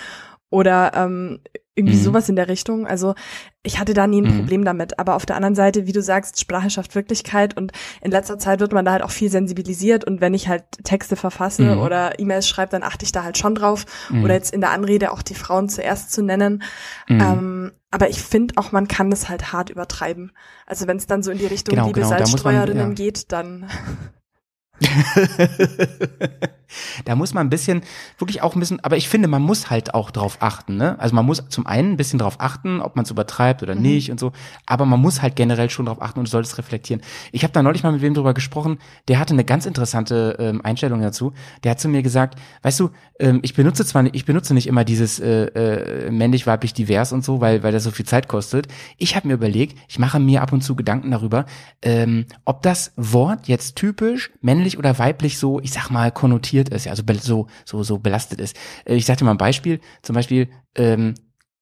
oder 0.50 0.92
ähm, 0.94 1.40
irgendwie 1.74 1.96
Mhm. 1.96 2.02
sowas 2.02 2.28
in 2.28 2.34
der 2.34 2.48
Richtung. 2.48 2.86
Also 2.88 3.14
ich 3.62 3.78
hatte 3.78 3.94
da 3.94 4.06
nie 4.08 4.20
ein 4.20 4.24
Mhm. 4.34 4.38
Problem 4.40 4.64
damit. 4.64 4.98
Aber 4.98 5.14
auf 5.14 5.26
der 5.26 5.36
anderen 5.36 5.54
Seite, 5.54 5.86
wie 5.86 5.92
du 5.92 6.02
sagst, 6.02 6.40
Sprache 6.40 6.70
schafft 6.70 6.96
Wirklichkeit 6.96 7.56
und 7.56 7.70
in 8.00 8.10
letzter 8.10 8.36
Zeit 8.38 8.58
wird 8.58 8.72
man 8.72 8.84
da 8.84 8.90
halt 8.92 9.02
auch 9.02 9.12
viel 9.12 9.30
sensibilisiert 9.30 10.04
und 10.04 10.20
wenn 10.20 10.34
ich 10.34 10.48
halt 10.48 10.64
Texte 10.82 11.14
verfasse 11.14 11.62
Mhm. 11.76 11.80
oder 11.80 12.18
E-Mails 12.18 12.48
schreibe, 12.48 12.70
dann 12.72 12.82
achte 12.82 13.04
ich 13.04 13.12
da 13.12 13.22
halt 13.22 13.38
schon 13.38 13.54
drauf. 13.54 13.84
Mhm. 14.10 14.24
Oder 14.24 14.34
jetzt 14.34 14.52
in 14.52 14.60
der 14.60 14.70
Anrede 14.70 15.12
auch 15.12 15.22
die 15.22 15.34
Frauen 15.36 15.68
zuerst 15.68 16.10
zu 16.10 16.22
nennen. 16.22 16.62
Mhm. 17.08 17.20
Ähm, 17.20 17.72
aber 17.92 18.10
ich 18.10 18.20
finde 18.22 18.54
auch, 18.56 18.72
man 18.72 18.88
kann 18.88 19.10
das 19.10 19.28
halt 19.28 19.52
hart 19.52 19.70
übertreiben. 19.70 20.32
Also 20.66 20.88
wenn 20.88 20.96
es 20.96 21.06
dann 21.06 21.22
so 21.22 21.30
in 21.30 21.38
die 21.38 21.46
Richtung 21.46 21.74
Genau, 21.76 21.86
liebe 21.86 22.00
genau, 22.00 22.08
Salzstreuerinnen 22.10 22.88
ja. 22.88 22.94
geht, 22.94 23.30
dann 23.30 23.68
da 27.04 27.14
muss 27.16 27.34
man 27.34 27.46
ein 27.46 27.50
bisschen, 27.50 27.82
wirklich 28.18 28.42
auch 28.42 28.54
ein 28.54 28.60
bisschen, 28.60 28.82
aber 28.84 28.96
ich 28.96 29.08
finde, 29.08 29.28
man 29.28 29.42
muss 29.42 29.70
halt 29.70 29.94
auch 29.94 30.10
drauf 30.10 30.38
achten, 30.40 30.76
ne? 30.76 30.98
Also 30.98 31.14
man 31.14 31.24
muss 31.26 31.42
zum 31.48 31.66
einen 31.66 31.92
ein 31.92 31.96
bisschen 31.96 32.18
drauf 32.18 32.36
achten, 32.38 32.80
ob 32.80 32.96
man 32.96 33.04
es 33.04 33.10
übertreibt 33.10 33.62
oder 33.62 33.74
Mhm. 33.74 33.82
nicht 33.82 34.10
und 34.10 34.20
so, 34.20 34.32
aber 34.66 34.84
man 34.86 35.00
muss 35.00 35.22
halt 35.22 35.36
generell 35.36 35.70
schon 35.70 35.86
drauf 35.86 36.02
achten 36.02 36.18
und 36.20 36.26
sollte 36.26 36.48
es 36.48 36.58
reflektieren. 36.58 37.02
Ich 37.32 37.42
habe 37.42 37.52
da 37.52 37.62
neulich 37.62 37.82
mal 37.82 37.92
mit 37.92 38.02
wem 38.02 38.14
drüber 38.14 38.34
gesprochen, 38.34 38.78
der 39.08 39.18
hatte 39.18 39.34
eine 39.34 39.44
ganz 39.44 39.66
interessante 39.66 40.36
ähm, 40.38 40.60
Einstellung 40.64 41.00
dazu. 41.00 41.32
Der 41.64 41.70
hat 41.72 41.80
zu 41.80 41.88
mir 41.88 42.02
gesagt, 42.02 42.38
weißt 42.62 42.80
du, 42.80 42.90
ähm, 43.20 43.40
ich 43.42 43.54
benutze 43.54 43.84
zwar 43.84 44.02
nicht, 44.02 44.14
ich 44.16 44.24
benutze 44.24 44.54
nicht 44.54 44.66
immer 44.66 44.84
dieses 44.84 45.20
äh, 45.20 45.44
äh, 45.46 46.10
männlich, 46.10 46.46
weiblich, 46.46 46.72
divers 46.74 47.12
und 47.12 47.24
so, 47.24 47.40
weil 47.40 47.62
weil 47.62 47.72
das 47.72 47.84
so 47.84 47.90
viel 47.90 48.06
Zeit 48.06 48.28
kostet. 48.28 48.68
Ich 48.96 49.16
habe 49.16 49.28
mir 49.28 49.34
überlegt, 49.34 49.78
ich 49.88 49.98
mache 49.98 50.18
mir 50.20 50.42
ab 50.42 50.52
und 50.52 50.62
zu 50.62 50.74
Gedanken 50.76 51.10
darüber, 51.10 51.46
ähm, 51.82 52.26
ob 52.44 52.62
das 52.62 52.92
Wort 52.96 53.46
jetzt 53.48 53.76
typisch 53.76 54.30
männlich 54.40 54.78
oder 54.78 54.98
weiblich 54.98 55.38
so, 55.38 55.60
ich 55.60 55.72
sag 55.72 55.90
mal, 55.90 56.10
konnotiert 56.10 56.57
ist, 56.68 56.84
ja, 56.86 56.90
also 56.92 57.02
so 57.20 57.46
so 57.64 57.82
so 57.82 57.98
belastet 57.98 58.40
ist. 58.40 58.56
Äh, 58.84 58.94
ich 58.96 59.06
sag 59.06 59.16
dir 59.18 59.24
mal 59.24 59.32
ein 59.32 59.38
Beispiel, 59.38 59.80
zum 60.02 60.14
Beispiel 60.14 60.48
ähm, 60.74 61.14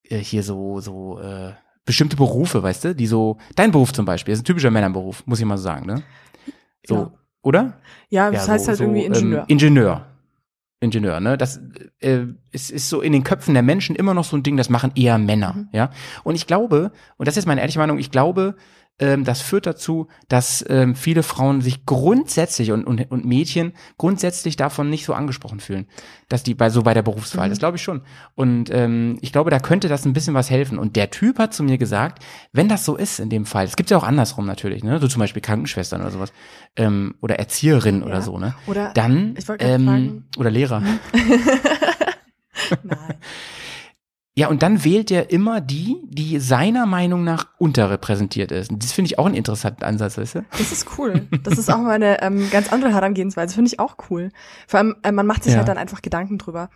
äh, 0.05 0.19
hier 0.19 0.43
so 0.43 0.81
so 0.81 1.19
äh, 1.21 1.53
bestimmte 1.85 2.17
Berufe, 2.17 2.63
weißt 2.63 2.85
du, 2.85 2.95
die 2.95 3.07
so 3.07 3.37
dein 3.55 3.71
Beruf 3.73 3.93
zum 3.93 4.07
Beispiel, 4.07 4.33
ist 4.35 4.41
ein 4.41 4.45
typischer 4.45 4.71
Männerberuf, 4.71 5.23
muss 5.27 5.39
ich 5.39 5.45
mal 5.45 5.57
so 5.59 5.65
sagen, 5.65 5.87
ne? 5.87 6.03
So, 6.87 6.95
Ja. 6.97 7.13
oder? 7.43 7.81
ja, 8.09 8.31
das 8.31 8.47
Ja, 8.47 8.53
heißt 8.55 8.65
so- 8.65 8.69
halt 8.71 8.79
so, 8.79 8.85
irgendwie 8.85 9.05
Ingenieur. 9.05 9.41
Ähm, 9.41 9.45
Ingenieur. 9.49 10.07
Ingenieur, 10.81 11.21
ne? 11.21 11.39
Das 11.39 11.59
äh, 12.01 12.27
ist, 12.53 12.71
ist 12.71 12.89
so 12.91 13.01
in 13.01 13.13
den 13.13 13.25
Köpfen 13.25 13.55
der 13.55 13.63
Menschen 13.63 13.97
immer 13.97 14.13
noch 14.15 14.25
so 14.25 14.37
ein 14.37 14.43
Ding, 14.43 14.57
das 14.59 14.69
machen 14.69 14.93
eher 14.95 15.17
Männer, 15.17 15.55
Mhm. 15.55 15.69
ja. 15.73 15.91
Und 16.23 16.35
ich 16.35 16.47
glaube, 16.47 16.93
und 17.17 17.27
das 17.29 17.37
ist 17.39 17.47
meine 17.47 17.61
ehrliche 17.63 17.79
Meinung, 17.79 17.99
ich 17.99 18.11
glaube, 18.11 18.57
ähm, 18.99 19.25
das 19.25 19.43
führt 19.43 19.67
dazu, 19.67 20.09
dass 20.29 20.65
ähm, 20.69 20.95
viele 20.95 21.23
Frauen 21.23 21.61
sich 21.61 21.85
grundsätzlich 21.87 22.73
und, 22.73 22.85
und, 22.85 23.11
und 23.11 23.25
Mädchen 23.27 23.73
grundsätzlich 23.99 24.57
davon 24.57 24.89
nicht 24.89 25.05
so 25.05 25.13
angesprochen 25.13 25.61
fühlen, 25.61 25.87
dass 26.29 26.43
die 26.43 26.55
bei 26.55 26.71
so 26.71 26.83
bei 26.83 26.95
der 26.95 27.03
Berufswahl, 27.03 27.47
Mhm. 27.49 27.51
das 27.51 27.59
glaube 27.59 27.77
ich 27.77 27.83
schon. 27.83 28.03
Und 28.35 28.71
ähm, 28.73 29.19
ich 29.21 29.33
glaube, 29.33 29.51
da 29.51 29.59
könnte 29.59 29.89
das 29.89 30.07
ein 30.07 30.15
bisschen 30.15 30.33
was 30.35 30.51
helfen. 30.51 30.79
Und 30.79 30.97
der 30.97 31.11
Typ 31.11 31.39
hat 31.39 31.53
zu 31.53 31.63
mir 31.63 31.77
gesagt, 31.79 32.25
wenn 32.53 32.69
das 32.69 32.85
so 32.87 32.97
ist 32.97 33.21
in 33.21 33.29
dem 33.29 33.45
Fall, 33.47 33.67
es 33.67 33.77
gibt 33.77 33.91
ja 33.91 33.99
auch 33.99 34.05
andersrum 34.05 34.47
natürlich, 34.47 34.83
ne, 34.83 34.99
so 34.99 35.09
zum 35.09 35.21
Beispiel 35.21 35.43
Krankenschwestern 35.43 36.01
oder 36.01 36.11
sowas 36.11 36.33
ähm, 36.77 37.15
oder 37.21 37.39
Erzieherinnen 37.39 38.03
oder 38.03 38.15
Ja. 38.15 38.23
so, 38.23 38.39
ne, 38.39 38.55
Oder 38.67 38.93
dann 38.95 39.35
ähm, 39.59 39.85
fragen. 39.85 40.25
oder 40.39 40.51
Lehrer. 40.51 40.81
nein. 42.83 43.15
Ja, 44.39 44.49
und 44.49 44.63
dann 44.63 44.85
wählt 44.85 45.11
er 45.11 45.31
immer 45.31 45.63
die, 45.63 45.97
die 46.05 46.39
seiner 46.41 46.85
Meinung 46.85 47.25
nach 47.25 47.47
unterrepräsentiert 47.57 48.53
ist. 48.53 48.71
Und 48.71 48.83
das 48.83 48.93
finde 48.93 49.07
ich 49.07 49.19
auch 49.19 49.25
einen 49.25 49.35
interessanten 49.35 49.83
Ansatz, 49.83 50.19
weißt 50.19 50.35
du? 50.37 50.45
Das 50.59 50.73
ist 50.73 50.87
cool. 50.99 51.27
Das 51.43 51.57
ist 51.57 51.73
auch 51.73 51.79
mal 51.79 51.93
eine 51.93 52.21
ähm, 52.23 52.51
ganz 52.51 52.71
andere 52.71 52.93
Herangehensweise. 52.93 53.55
Finde 53.55 53.71
ich 53.73 53.81
auch 53.81 53.97
cool. 54.11 54.31
Vor 54.69 54.79
allem, 54.79 54.95
äh, 55.03 55.11
man 55.11 55.27
macht 55.27 55.45
sich 55.45 55.53
Ja. 55.53 55.59
halt 55.61 55.69
dann 55.69 55.79
einfach 55.79 56.03
Gedanken 56.03 56.37
drüber. 56.37 56.69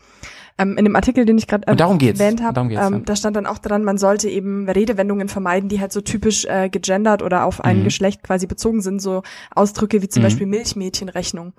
Ähm, 0.57 0.79
in 0.79 0.85
dem 0.85 0.97
Artikel, 0.97 1.27
den 1.27 1.37
ich 1.37 1.47
gerade 1.47 1.67
geht's. 1.99 2.19
erwähnt 2.19 2.43
habe, 2.43 2.61
ähm, 2.61 2.71
ja. 2.71 2.91
da 3.05 3.15
stand 3.17 3.37
dann 3.37 3.47
auch 3.47 3.59
dran, 3.59 3.85
man 3.85 3.99
sollte 3.99 4.29
eben 4.31 4.69
Redewendungen 4.69 5.29
vermeiden, 5.29 5.69
die 5.69 5.81
halt 5.81 5.93
so 5.93 6.01
typisch 6.01 6.47
äh, 6.47 6.69
gegendert 6.71 7.23
oder 7.23 7.45
auf 7.45 7.63
ein 7.63 7.81
Mhm. 7.81 7.85
Geschlecht 7.85 8.23
quasi 8.23 8.47
bezogen 8.47 8.81
sind. 8.81 9.01
So 9.03 9.23
Ausdrücke 9.55 10.01
wie 10.03 10.09
zum 10.09 10.23
Mhm. 10.23 10.27
Beispiel 10.27 10.47
Milchmädchenrechnung 10.47 11.53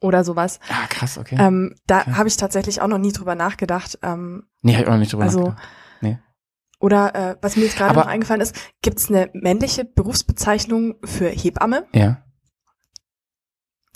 oder 0.00 0.24
sowas. 0.24 0.60
Ah, 0.68 0.86
krass, 0.88 1.18
okay. 1.18 1.36
Ähm, 1.38 1.74
da 1.86 2.00
Okay. 2.02 2.12
habe 2.12 2.28
ich 2.28 2.36
tatsächlich 2.36 2.80
auch 2.80 2.88
noch 2.88 2.98
nie 2.98 3.12
drüber 3.12 3.34
nachgedacht. 3.34 3.98
Ähm, 4.02 4.46
nee, 4.62 4.74
hab 4.74 4.82
ich 4.82 4.86
auch 4.86 4.92
noch 4.92 4.98
nicht 4.98 5.12
drüber 5.12 5.24
also 5.24 5.40
nachgedacht. 5.40 5.68
Nee. 6.02 6.18
Oder 6.78 7.14
äh, 7.14 7.36
was 7.40 7.56
mir 7.56 7.64
jetzt 7.64 7.76
gerade 7.76 7.94
noch 7.94 8.06
eingefallen 8.06 8.40
ist, 8.42 8.54
gibt 8.82 8.98
es 8.98 9.08
eine 9.10 9.30
männliche 9.32 9.84
Berufsbezeichnung 9.86 10.96
für 11.04 11.28
Hebamme? 11.28 11.86
Ja. 11.94 12.22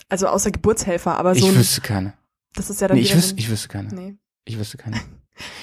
Also 0.09 0.27
außer 0.27 0.51
Geburtshelfer, 0.51 1.17
aber 1.17 1.35
so 1.35 1.45
Ich 1.45 1.51
ein, 1.53 1.57
wüsste 1.59 1.81
keine. 1.81 2.13
das 2.55 2.69
ist 2.69 2.81
ja 2.81 2.87
dann 2.87 2.97
Nee, 2.97 3.03
ich 3.03 3.15
wüsste, 3.15 3.35
ein, 3.35 3.37
ich 3.37 3.49
wüsste 3.49 3.67
keine. 3.69 3.93
nee. 3.93 4.17
Ich 4.45 4.57
wüsste 4.57 4.77
keine. 4.77 4.99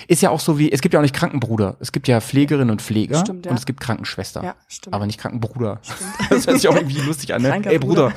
Ist 0.09 0.23
ja 0.23 0.31
auch 0.31 0.41
so 0.41 0.59
wie, 0.59 0.73
es 0.73 0.81
gibt 0.81 0.95
ja 0.95 1.01
auch 1.01 1.03
nicht 1.03 1.15
Krankenbruder. 1.15 1.77
Es 1.81 1.93
gibt 1.93 2.09
ja 2.09 2.21
Pflegerinnen 2.21 2.71
und 2.71 2.83
Pfleger 2.83 3.21
Stimmt, 3.21 3.47
ja. 3.47 3.51
und 3.53 3.59
es 3.59 3.67
gibt 3.67 3.81
Krankenschwester. 3.81 4.43
Ja, 4.43 4.55
stimmt. 4.67 4.95
Aber 4.95 5.07
nicht 5.07 5.21
Krankenbruder. 5.21 5.81
stimmt. 5.83 6.01
Das 6.31 6.47
hört 6.47 6.61
sich 6.61 6.69
auch 6.69 6.77
irgendwie 6.77 7.01
lustig 7.01 7.35
an, 7.35 7.43
ne? 7.43 7.51
Kranker 7.51 7.71
Ey, 7.71 7.79
Bruder. 7.79 8.13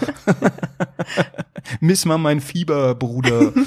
Miss 1.80 2.06
mal 2.06 2.18
mein 2.18 2.42
Fieber, 2.42 2.96
Bruder. 2.96 3.54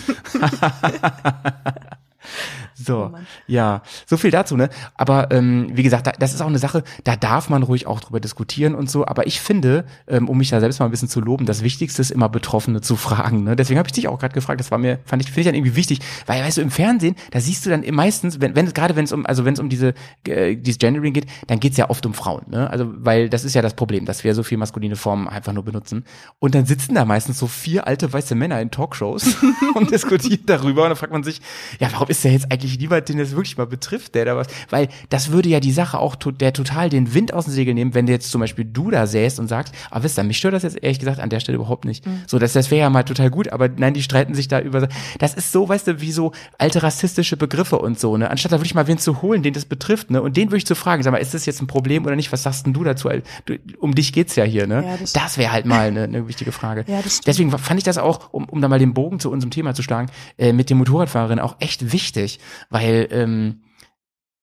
So, 2.75 3.12
oh 3.14 3.19
ja, 3.47 3.83
so 4.07 4.16
viel 4.16 4.31
dazu, 4.31 4.57
ne? 4.57 4.69
Aber 4.97 5.31
ähm, 5.31 5.71
wie 5.73 5.83
gesagt, 5.83 6.07
da, 6.07 6.12
das 6.12 6.35
ist 6.35 6.40
auch 6.40 6.49
eine 6.49 6.59
Sache, 6.59 6.83
da 7.04 7.16
darf 7.16 7.49
man 7.49 7.62
ruhig 7.62 7.87
auch 7.87 8.00
drüber 8.00 8.21
diskutieren 8.21 8.75
und 8.75 8.90
so. 8.90 9.07
Aber 9.07 9.26
ich 9.26 9.40
finde, 9.40 9.85
ähm, 10.09 10.28
um 10.28 10.38
mich 10.38 10.50
da 10.50 10.61
selbst 10.61 10.81
mal 10.81 10.87
ein 10.87 10.90
bisschen 10.90 11.09
zu 11.09 11.21
loben, 11.21 11.47
das 11.47 11.62
Wichtigste 11.62 12.02
ist 12.02 12.11
immer 12.11 12.28
Betroffene 12.28 12.81
zu 12.81 12.97
fragen. 12.97 13.45
Ne? 13.45 13.57
Deswegen 13.57 13.78
habe 13.78 13.88
ich 13.88 13.93
dich 13.93 14.09
auch 14.09 14.19
gerade 14.19 14.35
gefragt. 14.35 14.61
Das 14.61 14.71
war 14.71 14.78
mir, 14.78 14.99
fand 15.04 15.23
ich, 15.23 15.28
finde 15.28 15.40
ich 15.40 15.47
dann 15.47 15.54
irgendwie 15.54 15.76
wichtig, 15.76 16.00
weil 16.26 16.43
weißt 16.43 16.59
du, 16.59 16.62
im 16.62 16.71
Fernsehen, 16.71 17.14
da 17.31 17.40
siehst 17.40 17.64
du 17.64 17.71
dann 17.71 17.85
meistens, 17.93 18.40
wenn, 18.40 18.57
wenn 18.57 18.73
gerade 18.73 18.97
wenn 18.97 19.04
es 19.04 19.12
um, 19.12 19.26
also 19.26 19.45
wenn 19.45 19.54
es 19.54 19.61
um 19.61 19.69
diese 19.69 19.95
äh, 20.26 20.57
dieses 20.57 20.78
Gendering 20.78 21.12
geht, 21.12 21.26
dann 21.47 21.61
geht's 21.61 21.76
ja 21.76 21.90
oft 21.90 22.04
um 22.07 22.14
Frauen. 22.14 22.43
Ne? 22.49 22.69
Also 22.71 22.93
weil 22.97 23.28
das 23.28 23.45
ist 23.45 23.54
ja 23.54 23.62
das 23.62 23.75
Problem, 23.75 24.04
dass 24.04 24.25
wir 24.25 24.35
so 24.35 24.43
viel 24.43 24.59
maskuline 24.59 24.97
Formen 24.97 25.28
einfach 25.28 25.52
nur 25.52 25.64
benutzen. 25.64 26.04
Und 26.38 26.54
dann 26.54 26.66
sitzen 26.66 26.95
da 26.95 27.04
meistens 27.04 27.38
so 27.38 27.47
vier 27.47 27.87
alte 27.87 28.12
weiße 28.12 28.35
Männer 28.35 28.61
in 28.61 28.71
Talkshows 28.71 29.37
und 29.75 29.90
diskutieren 29.90 30.47
darüber. 30.47 30.83
Und 30.83 30.90
dann 30.90 30.97
fragt 30.97 31.12
man 31.12 31.23
sich, 31.23 31.40
ja, 31.78 31.93
warum 31.93 32.09
ist 32.09 32.25
der 32.25 32.33
jetzt 32.33 32.50
eigentlich 32.50 32.63
niemand, 32.78 33.09
den 33.09 33.18
das 33.18 33.33
wirklich 33.33 33.56
mal 33.56 33.66
betrifft, 33.66 34.14
der 34.14 34.25
da 34.25 34.37
was? 34.37 34.47
Weil 34.71 34.88
das 35.09 35.30
würde 35.30 35.49
ja 35.49 35.61
die 35.61 35.73
Sache 35.73 35.99
auch 35.99 36.16
der 36.16 36.52
total 36.52 36.88
den 36.88 37.14
Wind 37.14 37.33
aus 37.33 37.44
dem 37.44 37.54
Segel 37.54 37.75
nehmen, 37.75 37.94
wenn 37.94 38.06
jetzt 38.06 38.30
zum 38.30 38.40
Beispiel 38.40 38.64
du 38.64 38.90
da 38.90 39.06
säst 39.06 39.38
und 39.38 39.49
sagst, 39.49 39.75
ah, 39.90 40.02
wisst 40.02 40.18
ihr, 40.18 40.25
mich 40.25 40.38
stört 40.38 40.54
das 40.54 40.62
jetzt 40.62 40.83
ehrlich 40.83 40.99
gesagt 40.99 41.21
an 41.21 41.30
der 41.30 41.40
Stelle 41.40 41.56
überhaupt 41.56 41.85
nicht. 41.85 42.06
Mhm. 42.06 42.23
So, 42.26 42.38
das, 42.38 42.52
das 42.52 42.71
wäre 42.71 42.80
ja 42.80 42.90
mal 42.90 43.04
total 43.04 43.30
gut, 43.30 43.49
aber 43.49 43.68
nein, 43.68 43.94
die 43.94 44.02
streiten 44.02 44.35
sich 44.35 44.49
da 44.49 44.61
über. 44.61 44.88
Das 45.18 45.35
ist 45.35 45.52
so, 45.52 45.68
weißt 45.68 45.87
du, 45.87 46.00
wie 46.00 46.12
so 46.12 46.33
alte 46.59 46.83
rassistische 46.83 47.37
Begriffe 47.37 47.78
und 47.78 47.99
so, 47.99 48.16
ne? 48.16 48.30
Anstatt 48.30 48.52
da 48.52 48.59
wirklich 48.59 48.75
mal 48.75 48.87
wen 48.87 48.99
zu 48.99 49.23
holen, 49.23 49.42
den 49.42 49.54
das 49.54 49.64
betrifft, 49.64 50.11
ne? 50.11 50.23
Und 50.23 50.37
den 50.37 50.49
würde 50.49 50.59
ich 50.59 50.66
zu 50.66 50.75
fragen, 50.75 51.02
sag 51.02 51.12
mal, 51.12 51.18
ist 51.18 51.35
das 51.35 51.47
jetzt 51.47 51.61
ein 51.62 51.66
Problem 51.66 52.04
oder 52.06 52.16
nicht? 52.16 52.33
Was 52.33 52.42
sagst 52.42 52.66
denn 52.66 52.73
du 52.73 52.85
dazu? 52.85 53.09
Du, 53.44 53.54
um 53.78 53.94
dich 53.94 54.12
geht's 54.12 54.37
ja 54.37 54.44
hier, 54.44 54.66
ne? 54.66 54.85
Ja, 54.85 54.97
das, 54.97 55.12
das 55.12 55.38
wäre 55.38 55.52
halt 55.52 55.66
mal 55.66 55.88
eine, 55.88 56.04
eine 56.04 56.28
wichtige 56.28 56.52
Frage. 56.52 56.85
Ja, 56.87 57.00
Deswegen 57.26 57.50
fand 57.56 57.78
ich 57.78 57.85
das 57.85 57.99
auch, 57.99 58.33
um, 58.33 58.49
um 58.49 58.61
da 58.61 58.68
mal 58.68 58.78
den 58.78 58.94
Bogen 58.94 59.21
zu 59.21 59.30
unserem 59.30 59.50
Thema 59.50 59.75
zu 59.75 59.83
schlagen, 59.83 60.09
äh, 60.38 60.52
mit 60.52 60.71
dem 60.71 60.78
Motorradfahrerin 60.78 61.38
auch 61.38 61.56
echt 61.61 61.92
wichtig, 61.92 62.40
weil 62.70 63.08
ähm, 63.11 63.62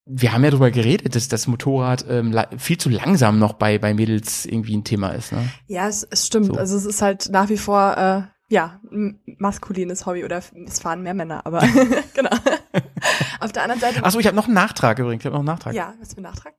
wir 0.06 0.34
haben 0.34 0.44
ja 0.44 0.50
darüber 0.50 0.72
geredet, 0.72 1.16
dass 1.16 1.28
das 1.28 1.48
Motorrad 1.48 2.06
ähm, 2.10 2.36
viel 2.58 2.78
zu 2.78 2.90
langsam 2.90 3.40
noch 3.40 3.54
bei, 3.54 3.78
bei 3.78 3.94
Mädels 3.94 4.46
irgendwie 4.46 4.76
ein 4.76 4.84
Thema 4.84 5.10
ist. 5.10 5.32
Ne? 5.32 5.50
Ja, 5.68 5.88
es, 5.88 6.04
es 6.04 6.28
stimmt. 6.28 6.48
So. 6.48 6.54
Also 6.56 6.76
es 6.76 6.86
ist 6.86 7.02
halt 7.02 7.30
nach 7.30 7.50
wie 7.50 7.58
vor 7.58 7.98
äh, 7.98 8.22
ja 8.54 8.80
ein 8.92 9.20
maskulines 9.38 10.06
Hobby 10.06 10.26
oder 10.26 10.42
es 10.68 10.80
fahren 10.80 11.04
mehr 11.04 11.14
Männer, 11.14 11.46
aber 11.46 11.60
genau. 12.14 12.32
Auf 13.40 13.52
der 13.52 13.64
anderen 13.64 13.80
Seite. 13.80 14.04
Achso, 14.04 14.20
ich 14.20 14.28
habe 14.28 14.36
noch 14.36 14.46
einen 14.46 14.56
Nachtrag 14.56 15.00
übrigens. 15.00 15.22
Ich 15.22 15.26
habe 15.26 15.36
noch 15.36 15.42
einen 15.42 15.48
Nachtrag. 15.48 15.74
Ja, 15.74 15.94
was 16.00 16.14
für 16.14 16.20
ein 16.20 16.24
Nachtrag? 16.24 16.54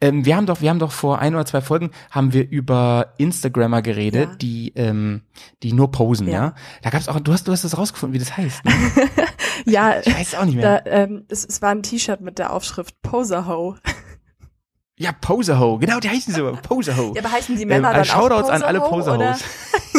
Ähm, 0.00 0.24
wir 0.24 0.36
haben 0.36 0.46
doch, 0.46 0.60
wir 0.60 0.70
haben 0.70 0.78
doch 0.78 0.92
vor 0.92 1.18
ein 1.18 1.34
oder 1.34 1.46
zwei 1.46 1.60
Folgen 1.60 1.90
haben 2.10 2.32
wir 2.32 2.48
über 2.48 3.14
Instagrammer 3.18 3.82
geredet, 3.82 4.30
ja. 4.30 4.36
die, 4.36 4.72
ähm, 4.76 5.22
die 5.62 5.72
nur 5.72 5.90
posen, 5.90 6.28
ja. 6.28 6.32
ja? 6.32 6.54
Da 6.82 6.90
gab's 6.90 7.08
auch, 7.08 7.18
du 7.20 7.32
hast, 7.32 7.48
du 7.48 7.52
hast 7.52 7.64
das 7.64 7.76
rausgefunden, 7.76 8.14
wie 8.14 8.18
das 8.18 8.36
heißt. 8.36 8.64
Ne? 8.64 8.72
ja, 9.66 10.00
ich 10.00 10.14
weiß 10.14 10.34
auch 10.36 10.44
nicht 10.44 10.56
mehr. 10.56 10.82
Da, 10.82 10.90
ähm, 10.90 11.24
es, 11.28 11.44
es 11.44 11.62
war 11.62 11.70
ein 11.70 11.82
T-Shirt 11.82 12.20
mit 12.20 12.38
der 12.38 12.52
Aufschrift 12.52 13.00
Poser 13.02 13.46
Ho. 13.46 13.76
Ja, 14.98 15.12
Poserho, 15.12 15.78
genau, 15.78 16.00
die 16.00 16.08
heißen 16.08 16.32
so, 16.32 16.56
Poserho. 16.62 17.12
Ja, 17.14 17.22
aber 17.22 17.30
heißen 17.30 17.54
die 17.54 17.66
Männer 17.66 17.90
ähm, 17.90 17.96
dann 17.96 18.04
Shoutouts 18.06 18.48
auch 18.48 18.54
an 18.54 18.62
alle 18.62 18.80
Poserhos. 18.80 19.44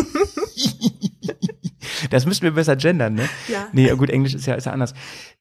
das 2.10 2.26
müssten 2.26 2.44
wir 2.44 2.52
besser 2.52 2.76
gendern, 2.76 3.14
ne? 3.14 3.30
Ja. 3.48 3.68
Nee, 3.72 3.90
gut, 3.96 4.10
Englisch 4.10 4.34
ist 4.34 4.46
ja, 4.46 4.56
ist 4.56 4.66
ja 4.66 4.72
anders. 4.72 4.94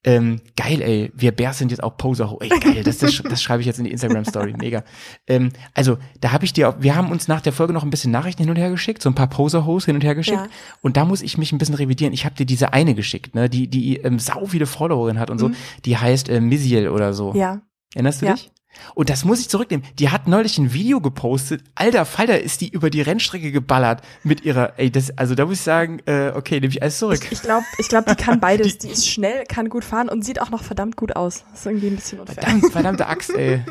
Ähm, 0.05 0.41
geil, 0.57 0.83
ey, 0.83 1.13
wir 1.15 1.33
Bärs 1.33 1.59
sind 1.59 1.71
jetzt 1.71 1.83
auch 1.83 1.97
Poserho. 1.97 2.39
Ey, 2.41 2.49
geil, 2.49 2.83
das, 2.85 2.99
das, 2.99 3.23
das 3.23 3.43
schreibe 3.43 3.61
ich 3.61 3.67
jetzt 3.67 3.79
in 3.79 3.85
die 3.85 3.91
Instagram-Story, 3.91 4.55
mega. 4.59 4.85
Ähm, 5.27 5.51
also, 5.75 5.99
da 6.21 6.33
habe 6.33 6.45
ich 6.45 6.53
dir, 6.53 6.77
wir 6.79 6.95
haben 6.95 7.11
uns 7.11 7.29
nach 7.29 7.41
der 7.41 7.53
Folge 7.53 7.73
noch 7.73 7.83
ein 7.83 7.91
bisschen 7.91 8.11
Nachrichten 8.13 8.43
hin 8.43 8.51
und 8.51 8.57
her 8.57 8.71
geschickt, 8.71 9.03
so 9.03 9.09
ein 9.09 9.15
paar 9.15 9.29
Poserhos 9.29 9.85
hin 9.87 9.97
und 9.97 10.05
her 10.05 10.15
geschickt. 10.15 10.39
Ja. 10.39 10.49
Und 10.83 10.97
da 10.97 11.05
muss 11.05 11.23
ich 11.23 11.39
mich 11.39 11.53
ein 11.53 11.59
bisschen 11.59 11.75
revidieren. 11.75 12.13
Ich 12.13 12.25
habe 12.25 12.35
dir 12.35 12.47
diese 12.47 12.73
eine 12.73 12.95
geschickt, 12.95 13.35
ne, 13.35 13.49
die, 13.49 13.69
die 13.69 13.97
ähm, 13.99 14.19
sau 14.19 14.47
viele 14.47 14.67
Followerinnen 14.67 15.21
hat 15.21 15.31
und 15.31 15.39
so. 15.39 15.49
Mhm. 15.49 15.57
Die 15.85 15.97
heißt 15.97 16.29
äh, 16.29 16.41
Miziel 16.41 16.89
oder 16.89 17.13
so. 17.13 17.35
Ja. 17.35 17.63
Erinnerst 17.95 18.23
du 18.23 18.27
ja. 18.27 18.35
dich? 18.35 18.53
Und 18.95 19.11
das 19.11 19.25
muss 19.25 19.41
ich 19.41 19.49
zurücknehmen. 19.49 19.87
Die 19.99 20.11
hat 20.11 20.29
neulich 20.29 20.59
ein 20.59 20.73
Video 20.73 21.01
gepostet. 21.01 21.63
Alter 21.75 22.05
Falter 22.05 22.41
ist 22.41 22.61
die 22.61 22.69
über 22.69 22.91
die 22.91 23.03
Rennstrecke 23.03 23.53
geballert 23.53 24.03
mit 24.23 24.43
ihrer, 24.45 24.79
ey, 24.79 24.91
das, 24.91 25.17
also 25.17 25.35
da 25.35 25.45
muss 25.45 25.59
ich 25.59 25.65
sagen, 25.65 26.01
äh, 26.07 26.33
okay, 26.35 26.61
nehme 26.61 26.69
ich 26.69 26.83
alles 26.83 26.99
zurück. 26.99 27.21
Ich, 27.25 27.33
ich 27.33 27.43
glaube, 27.43 27.65
ich 27.79 27.89
glaub, 27.89 28.07
die 28.07 28.15
kann 28.15 28.41
beides. 28.41 28.67
Die, 28.79 28.89
die, 28.89 28.93
ist 28.93 29.09
schnell, 29.09 29.45
kann 29.45 29.69
gut 29.69 29.85
fahren 29.85 30.09
und 30.09 30.25
sieht 30.25 30.41
auch 30.41 30.51
noch 30.51 30.63
verdammt 30.63 30.97
gut 30.97 31.15
aus. 31.15 31.45
Das 31.51 31.61
ist 31.61 31.67
irgendwie 31.67 31.87
ein 31.87 31.97
bisschen 31.97 32.21
unfair. 32.21 32.35
Verdammt, 32.35 32.73
verdammte 32.73 33.07
Axt, 33.07 33.31
ey. 33.31 33.65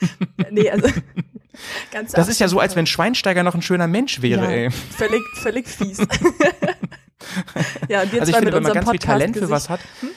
nee, 0.50 0.70
also 0.70 0.88
ganz 1.90 2.12
Das 2.12 2.28
ist 2.28 2.40
ja 2.40 2.48
so, 2.48 2.60
als 2.60 2.76
wenn 2.76 2.86
Schweinsteiger 2.86 3.42
noch 3.42 3.54
ein 3.54 3.62
schöner 3.62 3.86
Mensch 3.86 4.22
wäre, 4.22 4.44
ja, 4.44 4.50
ey. 4.50 4.70
Völlig, 4.70 5.22
völlig 5.36 5.68
fies. 5.68 5.98
ja, 7.88 8.02
und 8.02 8.12
wir 8.12 8.20
also 8.20 8.30
ich 8.30 8.36
finde, 8.36 8.52
wenn 8.52 8.62
man 8.62 8.72
ganz 8.72 8.90
viel 8.90 8.98
Talent 8.98 9.36
für 9.36 9.50
was 9.50 9.68
hat, 9.68 9.80
hm? 10.00 10.10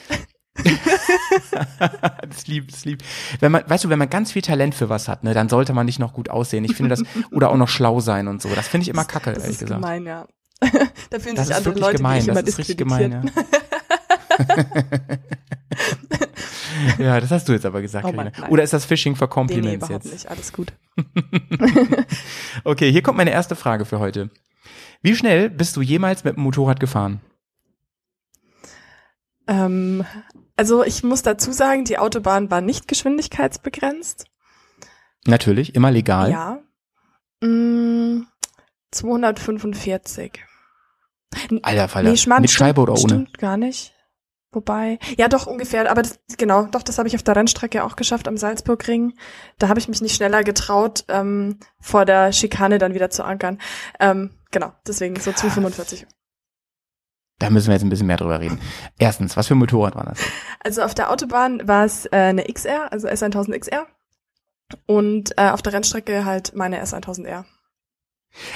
das 2.29 2.47
lieb, 2.47 2.71
das 2.71 2.85
lieb. 2.85 3.03
Wenn 3.39 3.51
man, 3.51 3.63
weißt 3.67 3.83
du, 3.83 3.89
wenn 3.89 3.99
man 3.99 4.09
ganz 4.09 4.31
viel 4.31 4.41
Talent 4.41 4.75
für 4.75 4.89
was 4.89 5.07
hat, 5.07 5.23
ne, 5.23 5.33
dann 5.33 5.49
sollte 5.49 5.73
man 5.73 5.85
nicht 5.85 5.99
noch 5.99 6.13
gut 6.13 6.29
aussehen. 6.29 6.63
Ich 6.63 6.75
finde 6.75 6.89
das, 6.89 7.03
oder 7.31 7.49
auch 7.49 7.57
noch 7.57 7.69
schlau 7.69 7.99
sein 7.99 8.27
und 8.27 8.41
so. 8.41 8.49
Das 8.55 8.67
finde 8.67 8.83
ich 8.83 8.89
immer 8.89 9.05
kacke, 9.05 9.33
das 9.33 9.43
ehrlich 9.43 9.59
gesagt. 9.59 9.83
Das 9.83 9.89
ist 9.89 9.97
gemein, 9.97 10.05
ja. 10.05 10.27
da 11.09 11.19
fühlen 11.19 11.35
das 11.35 11.47
sich 11.47 11.55
andere 11.55 11.79
Leute, 11.79 11.97
gemein, 11.97 12.21
die 12.21 12.27
das 12.27 12.43
ist 12.43 12.57
richtig 12.57 12.77
gemein, 12.77 13.11
ja. 13.11 13.21
ja, 16.99 17.19
das 17.19 17.31
hast 17.31 17.47
du 17.47 17.53
jetzt 17.53 17.65
aber 17.65 17.81
gesagt, 17.81 18.05
oh 18.05 18.11
Mann, 18.11 18.31
Oder 18.49 18.63
ist 18.63 18.73
das 18.73 18.85
Phishing 18.85 19.15
for 19.15 19.29
Compliments 19.29 19.87
nee, 19.87 19.95
nee, 19.95 19.95
jetzt? 19.95 20.11
nicht, 20.11 20.29
alles 20.29 20.53
gut. 20.53 20.73
okay, 22.63 22.91
hier 22.91 23.03
kommt 23.03 23.17
meine 23.17 23.31
erste 23.31 23.55
Frage 23.55 23.85
für 23.85 23.99
heute. 23.99 24.29
Wie 25.01 25.15
schnell 25.15 25.49
bist 25.49 25.75
du 25.75 25.81
jemals 25.81 26.23
mit 26.23 26.35
dem 26.35 26.43
Motorrad 26.43 26.79
gefahren? 26.79 27.21
Ähm, 29.47 30.05
also 30.57 30.83
ich 30.83 31.03
muss 31.03 31.21
dazu 31.21 31.51
sagen, 31.51 31.85
die 31.85 31.97
Autobahn 31.99 32.51
war 32.51 32.61
nicht 32.61 32.87
geschwindigkeitsbegrenzt. 32.87 34.25
Natürlich, 35.25 35.75
immer 35.75 35.91
legal. 35.91 36.31
Ja. 36.31 36.59
Mm, 37.41 38.23
245. 38.91 40.43
Alter 41.61 41.87
Falter, 41.87 42.09
nee, 42.09 42.17
Schmarrn, 42.17 42.41
mit 42.41 42.51
Scheibe 42.51 42.81
oder 42.81 42.93
ohne? 42.93 42.99
Stimmt 42.99 43.37
gar 43.37 43.57
nicht. 43.57 43.93
Wobei, 44.51 44.97
ja 45.17 45.27
doch 45.27 45.45
ungefähr, 45.45 45.91
aber 45.91 46.01
das, 46.01 46.19
genau, 46.37 46.63
doch, 46.67 46.81
das 46.81 46.97
habe 46.97 47.07
ich 47.07 47.15
auf 47.15 47.21
der 47.21 47.35
Rennstrecke 47.35 47.83
auch 47.83 47.97
geschafft 47.97 48.27
am 48.29 48.37
Salzburgring. 48.37 49.13
Da 49.59 49.67
habe 49.67 49.79
ich 49.79 49.89
mich 49.89 50.01
nicht 50.01 50.15
schneller 50.15 50.43
getraut, 50.43 51.03
ähm, 51.09 51.59
vor 51.79 52.05
der 52.05 52.31
Schikane 52.31 52.77
dann 52.77 52.93
wieder 52.93 53.09
zu 53.09 53.23
ankern. 53.23 53.59
Ähm, 53.99 54.31
genau, 54.51 54.71
deswegen 54.87 55.17
so 55.17 55.33
245. 55.33 56.07
Da 57.39 57.49
müssen 57.49 57.67
wir 57.67 57.73
jetzt 57.73 57.83
ein 57.83 57.89
bisschen 57.89 58.07
mehr 58.07 58.17
drüber 58.17 58.39
reden. 58.39 58.59
Erstens, 58.97 59.37
was 59.37 59.47
für 59.47 59.55
ein 59.55 59.59
Motorrad 59.59 59.95
war 59.95 60.05
das? 60.05 60.19
Also 60.59 60.81
auf 60.81 60.95
der 60.95 61.11
Autobahn 61.11 61.67
war 61.67 61.85
es 61.85 62.05
äh, 62.07 62.15
eine 62.15 62.43
XR, 62.43 62.91
also 62.91 63.07
S1000 63.07 63.59
XR. 63.59 63.87
Und 64.85 65.37
äh, 65.37 65.51
auf 65.51 65.61
der 65.61 65.73
Rennstrecke 65.73 66.25
halt 66.25 66.53
meine 66.55 66.83
S1000R. 66.83 67.45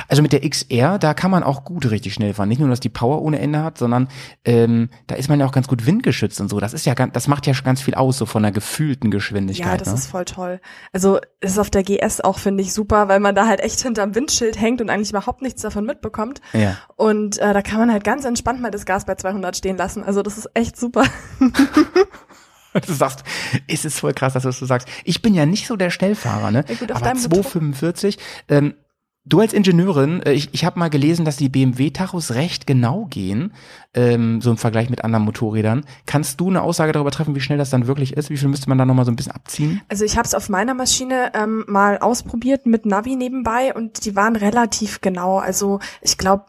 Also 0.07 0.21
mit 0.21 0.33
der 0.33 0.47
XR, 0.47 0.99
da 0.99 1.13
kann 1.13 1.31
man 1.31 1.43
auch 1.43 1.63
gut 1.63 1.89
richtig 1.89 2.13
schnell 2.13 2.33
fahren. 2.33 2.49
Nicht 2.49 2.59
nur, 2.59 2.69
dass 2.69 2.79
die 2.79 2.89
Power 2.89 3.21
ohne 3.21 3.39
Ende 3.39 3.63
hat, 3.63 3.77
sondern 3.77 4.09
ähm, 4.45 4.89
da 5.07 5.15
ist 5.15 5.29
man 5.29 5.39
ja 5.39 5.45
auch 5.45 5.51
ganz 5.51 5.67
gut 5.67 5.85
windgeschützt 5.85 6.39
und 6.41 6.49
so. 6.49 6.59
Das 6.59 6.73
ist 6.73 6.85
ja 6.85 6.93
ganz, 6.93 7.13
das 7.13 7.27
macht 7.27 7.47
ja 7.47 7.53
ganz 7.63 7.81
viel 7.81 7.95
aus, 7.95 8.17
so 8.17 8.25
von 8.25 8.43
der 8.43 8.51
gefühlten 8.51 9.11
Geschwindigkeit. 9.11 9.71
Ja, 9.71 9.77
das 9.77 9.87
ne? 9.87 9.93
ist 9.95 10.07
voll 10.07 10.25
toll. 10.25 10.61
Also 10.93 11.19
ist 11.39 11.57
auf 11.57 11.69
der 11.69 11.83
GS 11.83 12.21
auch, 12.21 12.39
finde 12.39 12.63
ich, 12.63 12.73
super, 12.73 13.07
weil 13.07 13.19
man 13.19 13.35
da 13.35 13.47
halt 13.47 13.59
echt 13.61 13.81
hinterm 13.81 14.15
Windschild 14.15 14.59
hängt 14.59 14.81
und 14.81 14.89
eigentlich 14.89 15.09
überhaupt 15.09 15.41
nichts 15.41 15.61
davon 15.61 15.85
mitbekommt. 15.85 16.41
Ja. 16.53 16.77
Und 16.95 17.39
äh, 17.39 17.53
da 17.53 17.61
kann 17.61 17.79
man 17.79 17.91
halt 17.91 18.03
ganz 18.03 18.25
entspannt 18.25 18.61
mal 18.61 18.71
das 18.71 18.85
Gas 18.85 19.05
bei 19.05 19.15
200 19.15 19.57
stehen 19.57 19.77
lassen. 19.77 20.03
Also 20.03 20.21
das 20.21 20.37
ist 20.37 20.49
echt 20.53 20.77
super. 20.77 21.05
du 22.73 22.93
sagst, 22.93 23.23
ist 23.67 23.85
es 23.85 23.99
voll 23.99 24.13
krass, 24.13 24.33
dass 24.33 24.43
du 24.43 24.49
das 24.49 24.59
so 24.59 24.65
sagst. 24.65 24.87
Ich 25.03 25.21
bin 25.21 25.33
ja 25.33 25.45
nicht 25.45 25.67
so 25.67 25.75
der 25.75 25.89
Schnellfahrer, 25.89 26.51
ne? 26.51 26.63
Ja, 26.67 26.75
gut, 26.75 26.91
Aber 26.91 26.99
245, 26.99 28.17
ähm, 28.49 28.75
Du 29.23 29.39
als 29.39 29.53
Ingenieurin, 29.53 30.21
äh, 30.23 30.33
ich, 30.33 30.49
ich 30.51 30.65
habe 30.65 30.79
mal 30.79 30.89
gelesen, 30.89 31.25
dass 31.25 31.37
die 31.37 31.49
BMW-Tachos 31.49 32.31
recht 32.31 32.65
genau 32.65 33.05
gehen, 33.05 33.53
ähm, 33.93 34.41
so 34.41 34.51
im 34.51 34.57
Vergleich 34.57 34.89
mit 34.89 35.03
anderen 35.03 35.25
Motorrädern. 35.25 35.85
Kannst 36.05 36.39
du 36.39 36.49
eine 36.49 36.61
Aussage 36.61 36.91
darüber 36.91 37.11
treffen, 37.11 37.35
wie 37.35 37.41
schnell 37.41 37.57
das 37.57 37.69
dann 37.69 37.87
wirklich 37.87 38.13
ist? 38.13 38.29
Wie 38.29 38.37
viel 38.37 38.49
müsste 38.49 38.69
man 38.69 38.77
da 38.77 38.85
nochmal 38.85 39.05
so 39.05 39.11
ein 39.11 39.15
bisschen 39.15 39.33
abziehen? 39.33 39.81
Also 39.89 40.05
ich 40.05 40.17
habe 40.17 40.25
es 40.25 40.35
auf 40.35 40.49
meiner 40.49 40.73
Maschine 40.73 41.31
ähm, 41.33 41.63
mal 41.67 41.97
ausprobiert 41.97 42.65
mit 42.65 42.85
Navi 42.85 43.15
nebenbei 43.15 43.73
und 43.73 44.05
die 44.05 44.15
waren 44.15 44.35
relativ 44.35 45.01
genau. 45.01 45.39
Also 45.39 45.79
ich 46.01 46.17
glaube, 46.17 46.45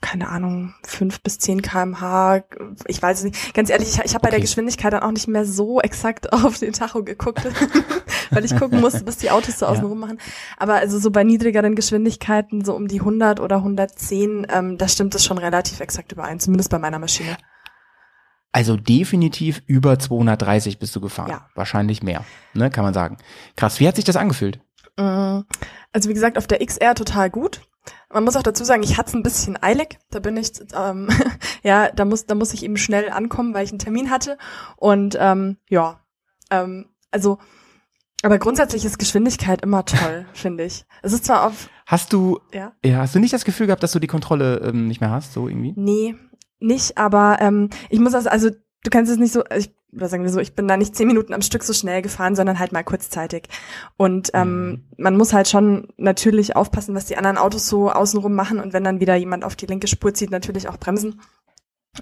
keine 0.00 0.28
Ahnung, 0.28 0.74
fünf 0.84 1.20
bis 1.20 1.38
zehn 1.38 1.62
kmh. 1.62 2.42
Ich 2.86 3.02
weiß 3.02 3.18
es 3.18 3.24
nicht. 3.24 3.54
Ganz 3.54 3.70
ehrlich, 3.70 3.88
ich, 3.88 3.94
ich 3.96 4.14
habe 4.14 4.16
okay. 4.16 4.18
bei 4.22 4.30
der 4.30 4.40
Geschwindigkeit 4.40 4.92
dann 4.92 5.02
auch 5.02 5.12
nicht 5.12 5.28
mehr 5.28 5.44
so 5.44 5.80
exakt 5.86 6.32
auf 6.32 6.58
den 6.58 6.72
Tacho 6.72 7.02
geguckt, 7.02 7.42
weil 8.30 8.44
ich 8.44 8.56
gucken 8.56 8.80
musste, 8.80 9.06
was 9.06 9.16
die 9.18 9.30
Autos 9.30 9.58
so 9.58 9.66
außenrum 9.66 10.00
ja. 10.00 10.06
machen. 10.06 10.18
Aber 10.56 10.74
also 10.74 10.98
so 10.98 11.10
bei 11.10 11.24
niedrigeren 11.24 11.74
Geschwindigkeiten 11.74 11.96
Geschwindigkeiten, 12.16 12.64
so 12.64 12.74
um 12.74 12.88
die 12.88 13.00
100 13.00 13.40
oder 13.40 13.56
110, 13.56 14.46
ähm, 14.52 14.78
da 14.78 14.88
stimmt 14.88 15.14
es 15.14 15.24
schon 15.24 15.38
relativ 15.38 15.80
exakt 15.80 16.12
überein, 16.12 16.40
zumindest 16.40 16.70
bei 16.70 16.78
meiner 16.86 16.98
Maschine. 16.98 17.36
Also 18.52 18.76
definitiv 18.76 19.62
über 19.66 19.98
230 19.98 20.78
bist 20.78 20.96
du 20.96 21.00
gefahren. 21.00 21.30
Ja. 21.30 21.48
Wahrscheinlich 21.54 22.02
mehr, 22.02 22.24
ne, 22.54 22.70
kann 22.70 22.84
man 22.84 22.94
sagen. 22.94 23.18
Krass, 23.56 23.80
wie 23.80 23.88
hat 23.88 23.96
sich 23.96 24.04
das 24.04 24.16
angefühlt? 24.16 24.60
Mm, 24.96 25.40
also 25.92 26.08
wie 26.08 26.14
gesagt, 26.14 26.38
auf 26.38 26.46
der 26.46 26.64
XR 26.64 26.94
total 26.94 27.28
gut. 27.28 27.60
Man 28.10 28.24
muss 28.24 28.36
auch 28.36 28.42
dazu 28.42 28.64
sagen, 28.64 28.82
ich 28.82 28.96
hatte 28.96 29.08
es 29.08 29.14
ein 29.14 29.22
bisschen 29.22 29.62
eilig. 29.62 29.98
Da 30.10 30.20
bin 30.20 30.36
ich, 30.36 30.52
ähm, 30.74 31.08
ja, 31.62 31.90
da 31.90 32.04
muss, 32.04 32.26
da 32.26 32.34
muss 32.34 32.54
ich 32.54 32.62
eben 32.62 32.76
schnell 32.76 33.10
ankommen, 33.10 33.52
weil 33.52 33.64
ich 33.64 33.72
einen 33.72 33.78
Termin 33.78 34.10
hatte. 34.10 34.38
Und 34.76 35.18
ähm, 35.20 35.58
ja, 35.68 36.00
ähm, 36.50 36.86
also, 37.10 37.38
aber 38.22 38.38
grundsätzlich 38.38 38.84
ist 38.84 38.98
Geschwindigkeit 38.98 39.60
immer 39.60 39.84
toll, 39.84 40.24
finde 40.32 40.64
ich. 40.64 40.86
Es 41.02 41.12
ist 41.12 41.26
zwar 41.26 41.44
auf. 41.44 41.68
Hast 41.84 42.12
du, 42.12 42.40
ja? 42.54 42.72
ja, 42.82 42.98
hast 42.98 43.14
du 43.14 43.18
nicht 43.18 43.34
das 43.34 43.44
Gefühl 43.44 43.66
gehabt, 43.66 43.82
dass 43.82 43.92
du 43.92 43.98
die 43.98 44.06
Kontrolle 44.06 44.58
ähm, 44.64 44.88
nicht 44.88 45.00
mehr 45.00 45.10
hast, 45.10 45.34
so 45.34 45.46
irgendwie? 45.46 45.74
Nee, 45.76 46.14
nicht, 46.58 46.98
aber 46.98 47.38
ähm, 47.40 47.70
ich 47.90 48.00
muss 48.00 48.12
das, 48.12 48.26
also 48.26 48.50
du 48.50 48.90
kannst 48.90 49.10
es 49.10 49.18
nicht 49.18 49.32
so, 49.32 49.44
ich 49.56 49.74
oder 49.96 50.08
sagen 50.08 50.24
wir 50.24 50.30
so, 50.30 50.40
ich 50.40 50.54
bin 50.54 50.68
da 50.68 50.76
nicht 50.76 50.94
zehn 50.94 51.06
Minuten 51.06 51.32
am 51.32 51.42
Stück 51.42 51.62
so 51.62 51.72
schnell 51.72 52.02
gefahren, 52.02 52.36
sondern 52.36 52.58
halt 52.58 52.72
mal 52.72 52.84
kurzzeitig. 52.84 53.44
Und 53.96 54.30
ähm, 54.34 54.68
mhm. 54.68 54.84
man 54.98 55.16
muss 55.16 55.32
halt 55.32 55.48
schon 55.48 55.88
natürlich 55.96 56.54
aufpassen, 56.54 56.94
was 56.94 57.06
die 57.06 57.16
anderen 57.16 57.38
Autos 57.38 57.66
so 57.66 57.90
außenrum 57.90 58.34
machen 58.34 58.60
und 58.60 58.72
wenn 58.72 58.84
dann 58.84 59.00
wieder 59.00 59.14
jemand 59.14 59.44
auf 59.44 59.56
die 59.56 59.66
linke 59.66 59.86
Spur 59.86 60.12
zieht, 60.12 60.30
natürlich 60.30 60.68
auch 60.68 60.76
bremsen. 60.76 61.20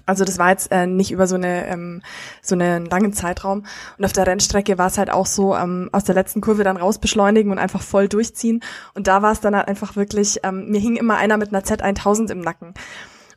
Also 0.05 0.25
das 0.25 0.37
war 0.37 0.49
jetzt 0.49 0.73
äh, 0.73 0.87
nicht 0.87 1.11
über 1.11 1.25
so 1.25 1.35
eine 1.35 1.67
ähm, 1.67 2.01
so 2.41 2.55
einen 2.55 2.85
langen 2.85 3.13
Zeitraum. 3.13 3.65
Und 3.97 4.03
auf 4.03 4.11
der 4.11 4.27
Rennstrecke 4.27 4.77
war 4.77 4.87
es 4.87 4.97
halt 4.97 5.09
auch 5.09 5.25
so, 5.25 5.55
ähm, 5.55 5.89
aus 5.93 6.03
der 6.03 6.15
letzten 6.15 6.41
Kurve 6.41 6.65
dann 6.65 6.75
raus 6.75 6.99
beschleunigen 6.99 7.49
und 7.49 7.59
einfach 7.59 7.81
voll 7.81 8.09
durchziehen. 8.09 8.61
Und 8.93 9.07
da 9.07 9.21
war 9.21 9.31
es 9.31 9.39
dann 9.39 9.55
halt 9.55 9.69
einfach 9.69 9.95
wirklich, 9.95 10.39
ähm, 10.43 10.69
mir 10.69 10.81
hing 10.81 10.97
immer 10.97 11.15
einer 11.15 11.37
mit 11.37 11.53
einer 11.53 11.63
Z1000 11.63 12.29
im 12.31 12.41
Nacken. 12.41 12.73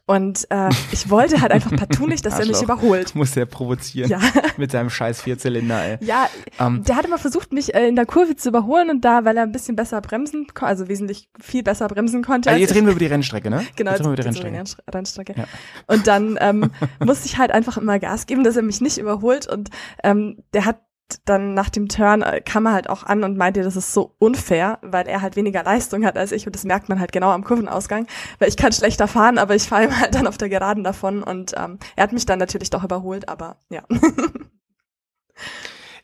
Und 0.09 0.47
äh, 0.49 0.71
ich 0.91 1.11
wollte 1.11 1.43
halt 1.43 1.53
einfach 1.53 1.71
partout 1.77 2.07
nicht, 2.07 2.25
dass 2.25 2.39
er 2.39 2.47
mich 2.47 2.63
überholt. 2.63 3.15
Muss 3.15 3.37
er 3.37 3.45
provozieren. 3.45 4.11
Ja. 4.11 4.19
Mit 4.57 4.73
seinem 4.73 4.89
scheiß 4.89 5.21
Vierzylinder, 5.21 5.85
ey. 5.85 5.99
Ja, 6.01 6.31
ähm. 6.59 6.83
der 6.83 6.97
hat 6.97 7.05
immer 7.05 7.19
versucht, 7.19 7.53
mich 7.53 7.75
äh, 7.75 7.87
in 7.87 7.95
der 7.95 8.07
Kurve 8.07 8.35
zu 8.35 8.49
überholen 8.49 8.89
und 8.89 9.05
da, 9.05 9.27
weil 9.27 9.37
er 9.37 9.43
ein 9.43 9.53
bisschen 9.53 9.77
besser 9.77 10.01
bremsen, 10.01 10.47
also 10.63 10.89
wesentlich 10.89 11.29
viel 11.39 11.63
besser 11.63 11.89
bremsen 11.89 12.25
konnte. 12.25 12.49
Also 12.49 12.59
jetzt 12.59 12.75
reden 12.75 12.87
wir 12.87 12.93
über 12.93 13.01
die 13.01 13.07
Rennstrecke, 13.07 13.51
ne? 13.51 13.67
Genau, 13.77 13.91
jetzt 13.91 14.01
reden 14.01 14.09
wir 14.09 14.13
über 14.15 14.23
die 14.23 14.29
Rennstrecke. 14.29 14.95
Rennstrecke. 14.95 15.35
Ja. 15.37 15.45
Und 15.87 16.07
dann 16.07 16.39
ähm, 16.41 16.71
musste 17.05 17.27
ich 17.27 17.37
halt 17.37 17.51
einfach 17.51 17.77
immer 17.77 17.99
Gas 17.99 18.25
geben, 18.25 18.45
dass 18.45 18.57
er 18.57 18.63
mich 18.63 18.81
nicht 18.81 18.97
überholt. 18.97 19.47
Und 19.47 19.69
ähm, 20.03 20.39
der 20.55 20.65
hat 20.65 20.79
dann 21.25 21.55
nach 21.55 21.71
dem 21.71 21.89
Turn 21.89 22.23
äh, 22.23 22.41
kam 22.41 22.67
er 22.67 22.73
halt 22.73 22.91
auch 22.91 23.03
an 23.05 23.25
und 23.25 23.37
meinte, 23.37 23.63
das 23.63 23.77
ist 23.77 23.95
so 23.95 24.15
unfair, 24.19 24.79
weil 24.83 25.07
er 25.09 25.23
halt 25.23 25.37
weniger 25.37 25.63
Leistung 25.63 26.05
hat 26.05 26.19
als 26.19 26.33
ich 26.33 26.47
und 26.47 26.55
das 26.55 26.65
merkt 26.65 26.89
man 26.89 27.01
halt 27.01 27.13
genau 27.13 27.31
am 27.31 27.45
Kurvenausgang, 27.45 28.07
weil 28.39 28.49
ich 28.49 28.57
kann 28.57 28.73
schlechter 28.73 29.09
fahren, 29.09 29.39
aber 29.39 29.55
ich 29.55 29.63
fahre 29.63 29.85
ihm 29.85 30.01
halt 30.01 30.15
dann 30.15 30.27
auf 30.27 30.39
der 30.39 30.49
Geraden 30.49 30.85
davon 30.85 31.23
und 31.23 31.55
ähm, 31.57 31.79
er 31.97 32.05
hat 32.05 32.13
mich 32.13 32.27
dann 32.27 32.39
natürlich 32.39 32.71
doch 32.71 32.85
überholt, 32.85 33.29
aber 33.29 33.57
ja. 33.71 33.83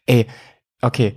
Ey, 0.07 0.27
okay. 0.81 1.17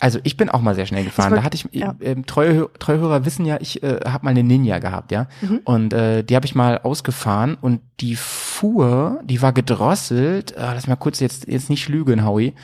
Also 0.00 0.20
ich 0.22 0.36
bin 0.36 0.48
auch 0.48 0.60
mal 0.60 0.76
sehr 0.76 0.86
schnell 0.86 1.02
gefahren. 1.02 1.32
Wollt, 1.32 1.40
da 1.40 1.44
hatte 1.44 1.56
ich 1.56 1.66
ja. 1.72 1.96
äh, 1.98 2.14
treue, 2.22 2.70
treue 2.78 3.00
Hörer 3.00 3.24
wissen 3.24 3.44
ja, 3.44 3.58
ich 3.60 3.82
äh, 3.82 3.98
habe 4.06 4.24
mal 4.24 4.30
eine 4.30 4.44
Ninja 4.44 4.78
gehabt, 4.78 5.10
ja. 5.10 5.26
Mhm. 5.40 5.60
Und 5.64 5.92
äh, 5.92 6.22
die 6.22 6.36
habe 6.36 6.46
ich 6.46 6.54
mal 6.54 6.78
ausgefahren 6.78 7.56
und 7.60 7.80
die 7.98 8.14
fuhr, 8.14 9.20
die 9.24 9.42
war 9.42 9.52
gedrosselt. 9.52 10.52
Äh, 10.52 10.60
lass 10.60 10.86
mal 10.86 10.94
kurz 10.94 11.18
jetzt 11.18 11.48
jetzt 11.48 11.68
nicht 11.68 11.88
lügen, 11.88 12.24
Howie 12.24 12.54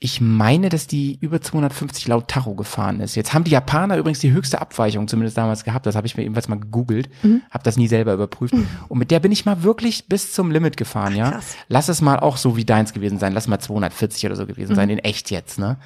ich 0.00 0.20
meine, 0.20 0.68
dass 0.68 0.86
die 0.86 1.18
über 1.20 1.40
250 1.40 2.06
laut 2.06 2.28
Tacho 2.28 2.54
gefahren 2.54 3.00
ist. 3.00 3.16
Jetzt 3.16 3.34
haben 3.34 3.42
die 3.42 3.50
Japaner 3.50 3.96
übrigens 3.96 4.20
die 4.20 4.30
höchste 4.30 4.60
Abweichung 4.60 5.08
zumindest 5.08 5.36
damals 5.36 5.64
gehabt. 5.64 5.86
Das 5.86 5.96
habe 5.96 6.06
ich 6.06 6.16
mir 6.16 6.22
ebenfalls 6.22 6.46
mal 6.46 6.60
gegoogelt, 6.60 7.08
mhm. 7.24 7.42
habe 7.50 7.64
das 7.64 7.76
nie 7.76 7.88
selber 7.88 8.14
überprüft. 8.14 8.54
Mhm. 8.54 8.68
Und 8.88 8.98
mit 8.98 9.10
der 9.10 9.18
bin 9.18 9.32
ich 9.32 9.44
mal 9.44 9.64
wirklich 9.64 10.06
bis 10.06 10.32
zum 10.32 10.52
Limit 10.52 10.76
gefahren, 10.76 11.16
ja. 11.16 11.32
Krass. 11.32 11.56
Lass 11.66 11.88
es 11.88 12.00
mal 12.00 12.20
auch 12.20 12.36
so 12.36 12.56
wie 12.56 12.64
deins 12.64 12.92
gewesen 12.92 13.18
sein. 13.18 13.32
Lass 13.32 13.48
mal 13.48 13.58
240 13.58 14.24
oder 14.26 14.36
so 14.36 14.46
gewesen 14.46 14.72
mhm. 14.72 14.76
sein, 14.76 14.90
in 14.90 14.98
echt 14.98 15.32
jetzt, 15.32 15.58
ne? 15.58 15.78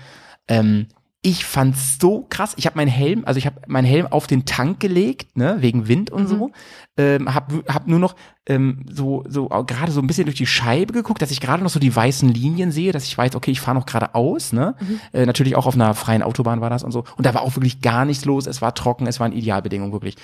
Ähm, 0.46 0.88
ich 1.24 1.44
fand's 1.44 1.98
so 2.00 2.26
krass. 2.28 2.52
Ich 2.56 2.66
habe 2.66 2.76
meinen 2.76 2.88
Helm, 2.88 3.22
also 3.24 3.38
ich 3.38 3.46
habe 3.46 3.60
meinen 3.68 3.84
Helm 3.84 4.08
auf 4.08 4.26
den 4.26 4.44
Tank 4.44 4.80
gelegt, 4.80 5.36
ne, 5.36 5.56
wegen 5.60 5.86
Wind 5.86 6.10
und 6.10 6.24
mhm. 6.24 6.26
so. 6.26 6.50
Ähm, 6.96 7.32
hab, 7.32 7.52
hab 7.68 7.86
nur 7.86 8.00
noch 8.00 8.16
ähm, 8.46 8.84
so 8.90 9.24
so 9.28 9.48
gerade 9.48 9.92
so 9.92 10.00
ein 10.00 10.08
bisschen 10.08 10.24
durch 10.24 10.36
die 10.36 10.46
Scheibe 10.46 10.92
geguckt, 10.92 11.22
dass 11.22 11.30
ich 11.30 11.40
gerade 11.40 11.62
noch 11.62 11.70
so 11.70 11.78
die 11.78 11.94
weißen 11.94 12.28
Linien 12.28 12.72
sehe, 12.72 12.90
dass 12.90 13.04
ich 13.04 13.16
weiß, 13.16 13.36
okay, 13.36 13.52
ich 13.52 13.60
fahre 13.60 13.78
noch 13.78 13.86
geradeaus, 13.86 14.52
ne. 14.52 14.74
Mhm. 14.80 15.00
Äh, 15.12 15.26
natürlich 15.26 15.54
auch 15.54 15.66
auf 15.66 15.76
einer 15.76 15.94
freien 15.94 16.24
Autobahn 16.24 16.60
war 16.60 16.70
das 16.70 16.82
und 16.82 16.90
so. 16.90 17.04
Und 17.16 17.24
da 17.24 17.34
war 17.34 17.42
auch 17.42 17.54
wirklich 17.54 17.80
gar 17.80 18.04
nichts 18.04 18.24
los. 18.24 18.48
Es 18.48 18.60
war 18.60 18.74
trocken, 18.74 19.06
es 19.06 19.20
waren 19.20 19.32
Idealbedingungen 19.32 19.92
wirklich. 19.92 20.16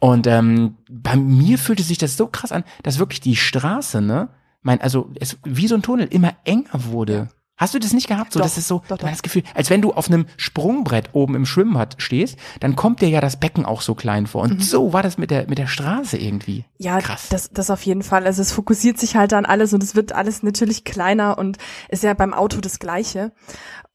Und 0.00 0.26
ähm, 0.26 0.74
bei 0.90 1.14
mir 1.14 1.56
fühlte 1.56 1.84
sich 1.84 1.98
das 1.98 2.16
so 2.16 2.26
krass 2.26 2.50
an, 2.50 2.64
dass 2.82 2.98
wirklich 2.98 3.20
die 3.20 3.36
Straße, 3.36 4.02
ne, 4.02 4.28
mein, 4.62 4.80
also 4.80 5.10
es 5.20 5.38
wie 5.44 5.68
so 5.68 5.76
ein 5.76 5.82
Tunnel 5.82 6.08
immer 6.10 6.32
enger 6.44 6.84
wurde. 6.86 7.28
Hast 7.56 7.74
du 7.74 7.78
das 7.78 7.92
nicht 7.92 8.08
gehabt? 8.08 8.32
So, 8.32 8.40
doch, 8.40 8.46
das 8.46 8.56
ist 8.56 8.66
so, 8.66 8.82
doch, 8.88 8.96
doch. 8.96 9.08
das 9.08 9.22
Gefühl, 9.22 9.42
als 9.54 9.68
wenn 9.68 9.82
du 9.82 9.92
auf 9.92 10.08
einem 10.08 10.26
Sprungbrett 10.36 11.10
oben 11.12 11.34
im 11.34 11.44
Schwimmbad 11.44 11.96
stehst, 11.98 12.38
dann 12.60 12.76
kommt 12.76 13.02
dir 13.02 13.08
ja 13.08 13.20
das 13.20 13.38
Becken 13.38 13.66
auch 13.66 13.82
so 13.82 13.94
klein 13.94 14.26
vor. 14.26 14.42
Und 14.42 14.54
mhm. 14.54 14.60
so 14.60 14.92
war 14.92 15.02
das 15.02 15.18
mit 15.18 15.30
der, 15.30 15.48
mit 15.48 15.58
der 15.58 15.66
Straße 15.66 16.16
irgendwie. 16.16 16.64
Ja, 16.78 17.00
krass. 17.00 17.28
Das, 17.28 17.50
das 17.50 17.70
auf 17.70 17.82
jeden 17.84 18.02
Fall. 18.02 18.26
Also 18.26 18.40
es 18.42 18.52
fokussiert 18.52 18.98
sich 18.98 19.16
halt 19.16 19.32
an 19.32 19.44
alles 19.44 19.72
und 19.74 19.82
es 19.82 19.94
wird 19.94 20.12
alles 20.12 20.42
natürlich 20.42 20.84
kleiner 20.84 21.38
und 21.38 21.58
ist 21.88 22.02
ja 22.02 22.14
beim 22.14 22.34
Auto 22.34 22.60
das 22.60 22.78
Gleiche. 22.78 23.32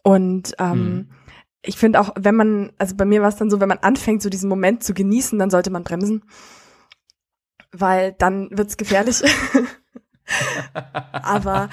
Und, 0.03 0.53
ähm, 0.59 0.93
mhm. 0.93 1.09
ich 1.63 1.77
finde 1.77 1.99
auch, 1.99 2.11
wenn 2.15 2.35
man, 2.35 2.71
also 2.77 2.95
bei 2.95 3.05
mir 3.05 3.21
war 3.21 3.29
es 3.29 3.37
dann 3.37 3.49
so, 3.49 3.59
wenn 3.59 3.69
man 3.69 3.79
anfängt, 3.79 4.21
so 4.21 4.29
diesen 4.29 4.49
Moment 4.49 4.83
zu 4.83 4.93
genießen, 4.93 5.37
dann 5.39 5.49
sollte 5.49 5.71
man 5.71 5.83
bremsen. 5.83 6.23
Weil 7.71 8.13
dann 8.13 8.49
wird's 8.51 8.77
gefährlich. 8.77 9.23
Aber, 11.11 11.69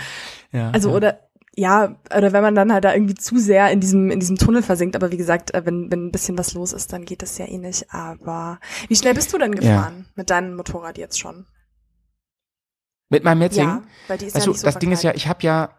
ja, 0.53 0.71
also, 0.71 0.91
ja. 0.91 0.97
oder, 0.97 1.24
ja, 1.57 1.97
oder 2.17 2.33
wenn 2.33 2.43
man 2.43 2.55
dann 2.55 2.73
halt 2.73 2.85
da 2.85 2.93
irgendwie 2.93 3.15
zu 3.15 3.39
sehr 3.39 3.71
in 3.71 3.81
diesem, 3.81 4.11
in 4.11 4.21
diesem 4.21 4.37
Tunnel 4.37 4.63
versinkt, 4.63 4.97
aber 4.97 5.13
wie 5.13 5.17
gesagt, 5.17 5.55
äh, 5.55 5.65
wenn, 5.65 5.91
wenn 5.91 6.07
ein 6.07 6.13
bisschen 6.13 6.37
was 6.37 6.55
los 6.55 6.73
ist, 6.73 6.93
dann 6.93 7.05
geht 7.05 7.23
das 7.23 7.39
ja 7.39 7.47
eh 7.47 7.59
nicht. 7.59 7.93
Aber 7.93 8.59
wie 8.89 8.97
schnell 8.97 9.15
bist 9.15 9.33
du 9.33 9.39
denn 9.39 9.55
gefahren 9.55 9.95
ja. 9.99 10.13
mit 10.17 10.31
deinem 10.31 10.57
Motorrad 10.57 10.99
jetzt 10.99 11.19
schon? 11.19 11.47
Mit 13.09 13.23
meinem 13.23 13.43
jetzigen? 13.43 13.69
Ja, 13.69 13.83
weil 14.09 14.19
die 14.19 14.27
ist 14.27 14.35
weißt 14.35 14.47
ja 14.47 14.53
nicht 14.53 14.61
so 14.61 14.67
Das 14.67 14.79
Ding 14.79 14.93
ist 14.93 15.03
ja, 15.03 15.15
ich 15.15 15.29
habe 15.29 15.43
ja 15.43 15.71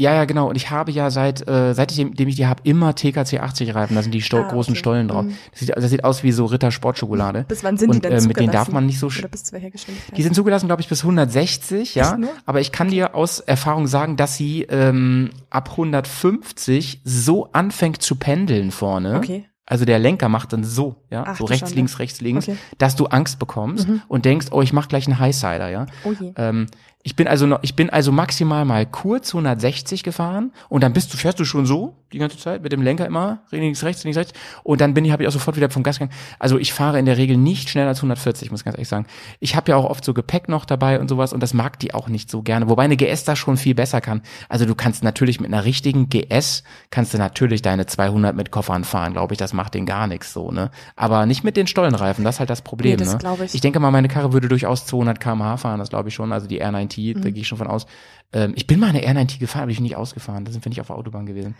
ja, 0.00 0.14
ja, 0.14 0.24
genau. 0.24 0.48
Und 0.48 0.56
ich 0.56 0.70
habe 0.70 0.90
ja 0.90 1.10
seit, 1.10 1.46
äh, 1.46 1.74
seit 1.74 1.90
ich 1.90 1.98
dem, 1.98 2.14
dem 2.14 2.26
ich 2.26 2.36
die 2.36 2.46
habe, 2.46 2.62
immer 2.64 2.94
TKC 2.94 3.38
80 3.38 3.74
Reifen. 3.74 3.96
Da 3.96 4.02
sind 4.02 4.12
die 4.12 4.22
Sto 4.22 4.38
ah, 4.38 4.48
großen 4.48 4.74
Stollen 4.74 5.08
drauf. 5.08 5.26
Mhm. 5.26 5.36
Das, 5.50 5.60
sieht, 5.60 5.76
das 5.76 5.90
sieht 5.90 6.04
aus 6.04 6.22
wie 6.22 6.32
so 6.32 6.46
Ritter 6.46 6.70
Sportschokolade. 6.70 7.44
Bis 7.46 7.62
wann 7.62 7.76
sind 7.76 7.90
und, 7.90 7.96
die 7.96 8.00
denn 8.00 8.12
äh, 8.14 8.26
Mit 8.26 8.40
denen 8.40 8.50
darf 8.50 8.70
man 8.72 8.86
nicht 8.86 8.98
so 8.98 9.08
Oder 9.08 9.28
bis 9.28 9.44
zu 9.44 9.52
welcher 9.52 9.70
Geschwindigkeit? 9.70 10.16
Die 10.16 10.22
sind 10.22 10.34
zugelassen, 10.34 10.68
glaube 10.68 10.80
ich, 10.80 10.88
bis 10.88 11.02
160, 11.02 11.96
ja. 11.96 12.16
Aber 12.46 12.62
ich 12.62 12.72
kann 12.72 12.88
dir 12.88 13.14
aus 13.14 13.40
Erfahrung 13.40 13.86
sagen, 13.86 14.16
dass 14.16 14.36
sie 14.38 14.62
ähm, 14.62 15.32
ab 15.50 15.68
150 15.72 17.02
so 17.04 17.50
anfängt 17.52 18.00
zu 18.00 18.16
pendeln 18.16 18.70
vorne. 18.70 19.18
Okay. 19.18 19.44
Also 19.66 19.84
der 19.84 19.98
Lenker 19.98 20.30
macht 20.30 20.54
dann 20.54 20.64
so, 20.64 20.96
ja, 21.10 21.24
Ach, 21.26 21.36
so 21.36 21.44
rechts, 21.44 21.74
links, 21.74 21.98
rechts, 21.98 22.20
links, 22.22 22.48
okay. 22.48 22.58
dass 22.78 22.96
du 22.96 23.06
Angst 23.06 23.38
bekommst 23.38 23.86
mhm. 23.86 24.00
und 24.08 24.24
denkst, 24.24 24.48
oh, 24.50 24.62
ich 24.62 24.72
mach 24.72 24.88
gleich 24.88 25.06
einen 25.06 25.20
Highsider, 25.20 25.68
ja. 25.68 25.86
Oh 26.04 26.12
je. 26.18 26.32
Ähm, 26.36 26.66
ich 27.02 27.16
bin 27.16 27.26
also 27.26 27.46
noch, 27.46 27.60
ich 27.62 27.74
bin 27.76 27.88
also 27.88 28.12
maximal 28.12 28.66
mal 28.66 28.84
kurz 28.84 29.34
160 29.34 30.02
gefahren 30.02 30.52
und 30.68 30.82
dann 30.82 30.92
bist 30.92 31.12
du, 31.12 31.16
fährst 31.16 31.40
du 31.40 31.44
schon 31.46 31.64
so 31.64 31.96
die 32.12 32.18
ganze 32.18 32.36
Zeit 32.36 32.62
mit 32.62 32.72
dem 32.72 32.82
Lenker 32.82 33.06
immer 33.06 33.38
links, 33.50 33.82
rechts, 33.84 34.04
links, 34.04 34.18
rechts 34.18 34.32
und 34.64 34.82
dann 34.82 34.92
bin 34.92 35.06
ich, 35.06 35.12
habe 35.12 35.22
ich 35.22 35.28
auch 35.28 35.32
sofort 35.32 35.56
wieder 35.56 35.70
vom 35.70 35.82
Gas 35.82 35.98
gegangen. 35.98 36.12
Also 36.38 36.58
ich 36.58 36.74
fahre 36.74 36.98
in 36.98 37.06
der 37.06 37.16
Regel 37.16 37.38
nicht 37.38 37.70
schneller 37.70 37.88
als 37.88 37.98
140, 37.98 38.50
muss 38.50 38.60
ich 38.60 38.64
ganz 38.64 38.76
ehrlich 38.76 38.88
sagen. 38.88 39.06
Ich 39.38 39.56
habe 39.56 39.70
ja 39.70 39.76
auch 39.76 39.84
oft 39.84 40.04
so 40.04 40.12
Gepäck 40.12 40.48
noch 40.50 40.66
dabei 40.66 41.00
und 41.00 41.08
sowas 41.08 41.32
und 41.32 41.42
das 41.42 41.54
mag 41.54 41.78
die 41.78 41.94
auch 41.94 42.08
nicht 42.08 42.30
so 42.30 42.42
gerne. 42.42 42.68
Wobei 42.68 42.82
eine 42.82 42.96
GS 42.96 43.24
da 43.24 43.34
schon 43.34 43.56
viel 43.56 43.74
besser 43.74 44.02
kann. 44.02 44.20
Also 44.50 44.66
du 44.66 44.74
kannst 44.74 45.02
natürlich 45.02 45.40
mit 45.40 45.50
einer 45.50 45.64
richtigen 45.64 46.10
GS 46.10 46.64
kannst 46.90 47.14
du 47.14 47.18
natürlich 47.18 47.62
deine 47.62 47.86
200 47.86 48.36
mit 48.36 48.50
Koffern 48.50 48.84
fahren, 48.84 49.14
glaube 49.14 49.32
ich. 49.32 49.38
Das 49.38 49.54
macht 49.54 49.72
den 49.72 49.86
gar 49.86 50.06
nichts 50.06 50.34
so, 50.34 50.50
ne? 50.50 50.70
Aber 50.96 51.24
nicht 51.24 51.44
mit 51.44 51.56
den 51.56 51.66
Stollenreifen. 51.66 52.24
Das 52.24 52.36
ist 52.36 52.40
halt 52.40 52.50
das 52.50 52.60
Problem. 52.60 52.98
Nee, 52.98 53.04
das 53.04 53.22
ne? 53.22 53.36
ich. 53.44 53.54
ich 53.54 53.60
denke 53.62 53.80
mal, 53.80 53.90
meine 53.90 54.08
Karre 54.08 54.34
würde 54.34 54.48
durchaus 54.48 54.84
200 54.84 55.18
km/h 55.18 55.56
fahren. 55.56 55.78
Das 55.78 55.88
glaube 55.88 56.10
ich 56.10 56.14
schon. 56.14 56.32
Also 56.32 56.46
die 56.46 56.62
R9 56.62 56.89
R90, 56.90 57.16
mhm. 57.16 57.22
da 57.22 57.30
gehe 57.30 57.42
ich 57.42 57.48
schon 57.48 57.58
von 57.58 57.66
aus. 57.66 57.86
Ähm, 58.32 58.52
ich 58.56 58.66
bin 58.66 58.80
mal 58.80 58.88
eine 58.88 59.00
R90 59.00 59.38
gefahren, 59.38 59.62
aber 59.62 59.70
ich 59.70 59.78
bin 59.78 59.84
nicht 59.84 59.96
ausgefahren. 59.96 60.44
Da 60.44 60.52
sind 60.52 60.64
wir 60.64 60.70
nicht 60.70 60.80
auf 60.80 60.88
der 60.88 60.96
Autobahn 60.96 61.26
gewesen. 61.26 61.54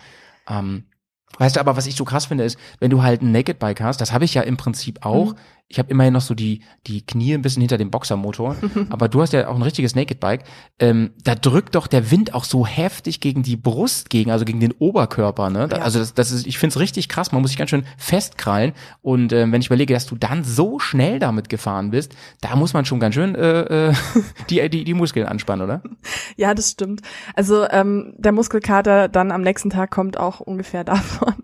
Ähm, 0.49 0.85
weißt 1.39 1.57
du, 1.57 1.61
aber 1.61 1.77
was 1.77 1.87
ich 1.87 1.97
so 1.97 2.05
krass 2.05 2.27
finde, 2.27 2.45
ist, 2.45 2.59
wenn 2.79 2.91
du 2.91 3.03
halt 3.03 3.23
ein 3.23 3.33
Naked 3.33 3.59
Bike 3.59 3.81
hast, 3.81 4.01
das 4.01 4.13
habe 4.13 4.25
ich 4.25 4.35
ja 4.35 4.43
im 4.43 4.57
Prinzip 4.57 5.05
auch, 5.05 5.33
mhm 5.33 5.39
ich 5.71 5.79
habe 5.79 5.89
immerhin 5.91 6.13
noch 6.13 6.21
so 6.21 6.35
die, 6.35 6.63
die 6.89 7.07
Knie 7.07 7.33
ein 7.33 7.43
bisschen 7.43 7.61
hinter 7.61 7.79
dem 7.79 7.93
Boxermotor, 7.93 8.57
aber 8.91 9.09
du 9.09 9.23
hast 9.23 9.33
ja 9.33 9.47
auch 9.47 9.55
ein 9.55 9.63
richtiges 9.63 9.95
Naked 9.95 10.19
Bike. 10.19 10.43
Ähm, 10.81 11.13
da 11.23 11.37
drückt 11.37 11.77
doch 11.77 11.87
der 11.87 12.11
Wind 12.11 12.35
auch 12.35 12.43
so 12.43 12.67
heftig 12.67 13.21
gegen 13.21 13.45
die 13.45 13.57
Brust 13.57 14.11
gegen, 14.11 14.33
also 14.33 14.45
gegen 14.45 14.59
den 14.59 14.73
Oberkörper. 14.73 15.49
Ne? 15.49 15.69
Ja. 15.71 15.79
Also 15.79 16.01
das, 16.01 16.13
das 16.13 16.33
ist, 16.33 16.47
ich 16.49 16.59
find's 16.59 16.79
richtig 16.81 17.09
krass. 17.09 17.31
Man 17.31 17.41
muss 17.41 17.53
sich 17.53 17.59
ganz 17.59 17.71
schön 17.71 17.85
festkrallen. 17.97 18.73
Und 19.01 19.33
ähm, 19.33 19.53
wenn 19.53 19.61
ich 19.61 19.69
überlege, 19.69 19.95
dass 19.95 20.07
du 20.07 20.17
dann 20.17 20.43
so 20.43 20.81
schnell 20.81 21.21
damit 21.21 21.49
gefahren 21.49 21.93
bist, 21.93 22.17
da 22.41 22.57
muss 22.57 22.73
man 22.73 22.85
schon 22.85 22.99
ganz 22.99 23.15
schön 23.15 23.37
äh, 23.37 23.91
äh, 23.91 23.95
die, 24.51 24.69
die, 24.69 24.83
die 24.83 24.95
Muskeln 24.95 25.27
anspannen, 25.27 25.65
oder? 25.65 25.83
Ja, 26.37 26.53
das 26.53 26.73
stimmt. 26.73 27.03
Also 27.37 27.69
ähm, 27.71 28.15
der 28.19 28.33
Muskelkater 28.33 29.09
dann 29.09 29.31
am 29.31 29.43
nächsten 29.43 29.71
Tag 29.71 29.93
kommt 29.93 30.19
auch 30.19 30.41
ungefähr 30.41 30.83
davon. 30.85 31.35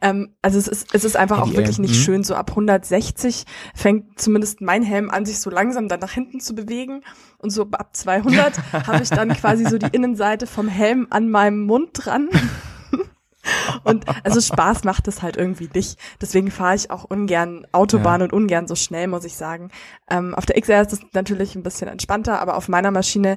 Ähm, 0.00 0.34
also 0.42 0.58
es 0.58 0.68
ist, 0.68 0.94
es 0.94 1.04
ist 1.04 1.16
einfach 1.16 1.40
auch 1.40 1.52
wirklich 1.52 1.78
nicht 1.78 1.94
mhm. 1.94 2.02
schön. 2.02 2.24
So 2.24 2.34
ab 2.34 2.50
160 2.50 3.44
fängt 3.74 4.20
zumindest 4.20 4.60
mein 4.60 4.82
Helm 4.82 5.10
an, 5.10 5.26
sich 5.26 5.40
so 5.40 5.50
langsam 5.50 5.88
dann 5.88 6.00
nach 6.00 6.12
hinten 6.12 6.40
zu 6.40 6.54
bewegen. 6.54 7.02
Und 7.38 7.50
so 7.50 7.62
ab 7.62 7.90
200 7.92 8.72
habe 8.86 9.02
ich 9.02 9.10
dann 9.10 9.28
quasi 9.30 9.64
so 9.64 9.78
die 9.78 9.88
Innenseite 9.92 10.46
vom 10.46 10.68
Helm 10.68 11.06
an 11.10 11.30
meinem 11.30 11.64
Mund 11.64 11.90
dran. 11.92 12.28
Und 13.84 14.06
also 14.24 14.40
Spaß 14.40 14.84
macht 14.84 15.06
es 15.08 15.22
halt 15.22 15.36
irgendwie 15.36 15.68
nicht. 15.74 15.98
Deswegen 16.20 16.50
fahre 16.50 16.76
ich 16.76 16.90
auch 16.90 17.04
ungern 17.04 17.66
Autobahn 17.72 18.20
ja. 18.20 18.24
und 18.24 18.32
ungern 18.32 18.66
so 18.66 18.74
schnell, 18.74 19.06
muss 19.06 19.24
ich 19.24 19.36
sagen. 19.36 19.70
Ähm, 20.08 20.34
auf 20.34 20.46
der 20.46 20.60
XR 20.60 20.82
ist 20.82 20.92
es 20.94 21.00
natürlich 21.12 21.54
ein 21.54 21.62
bisschen 21.62 21.88
entspannter, 21.88 22.40
aber 22.40 22.56
auf 22.56 22.68
meiner 22.68 22.90
Maschine, 22.90 23.36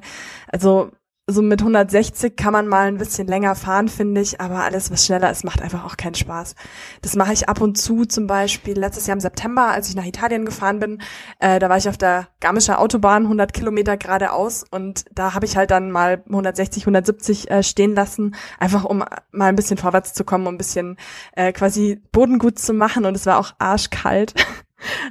also 0.50 0.90
so 1.30 1.42
mit 1.42 1.60
160 1.60 2.36
kann 2.36 2.54
man 2.54 2.66
mal 2.66 2.88
ein 2.88 2.96
bisschen 2.96 3.28
länger 3.28 3.54
fahren, 3.54 3.88
finde 3.88 4.22
ich, 4.22 4.40
aber 4.40 4.64
alles, 4.64 4.90
was 4.90 5.04
schneller 5.04 5.30
ist, 5.30 5.44
macht 5.44 5.60
einfach 5.60 5.84
auch 5.84 5.98
keinen 5.98 6.14
Spaß. 6.14 6.54
Das 7.02 7.16
mache 7.16 7.34
ich 7.34 7.50
ab 7.50 7.60
und 7.60 7.76
zu, 7.76 8.06
zum 8.06 8.26
Beispiel 8.26 8.78
letztes 8.78 9.06
Jahr 9.06 9.14
im 9.14 9.20
September, 9.20 9.68
als 9.68 9.90
ich 9.90 9.94
nach 9.94 10.06
Italien 10.06 10.46
gefahren 10.46 10.80
bin, 10.80 11.02
äh, 11.38 11.58
da 11.58 11.68
war 11.68 11.76
ich 11.76 11.88
auf 11.88 11.98
der 11.98 12.28
Garmischer 12.40 12.80
Autobahn, 12.80 13.24
100 13.24 13.52
Kilometer 13.52 13.98
geradeaus 13.98 14.64
und 14.70 15.04
da 15.12 15.34
habe 15.34 15.44
ich 15.44 15.56
halt 15.56 15.70
dann 15.70 15.90
mal 15.90 16.22
160, 16.26 16.84
170 16.84 17.50
äh, 17.50 17.62
stehen 17.62 17.94
lassen, 17.94 18.34
einfach 18.58 18.86
um 18.86 19.04
mal 19.30 19.46
ein 19.48 19.56
bisschen 19.56 19.76
vorwärts 19.76 20.14
zu 20.14 20.24
kommen, 20.24 20.46
um 20.46 20.54
ein 20.54 20.58
bisschen 20.58 20.96
äh, 21.36 21.52
quasi 21.52 22.00
Boden 22.10 22.38
gut 22.38 22.58
zu 22.58 22.72
machen 22.72 23.04
und 23.04 23.14
es 23.14 23.26
war 23.26 23.38
auch 23.38 23.52
arschkalt. 23.58 24.34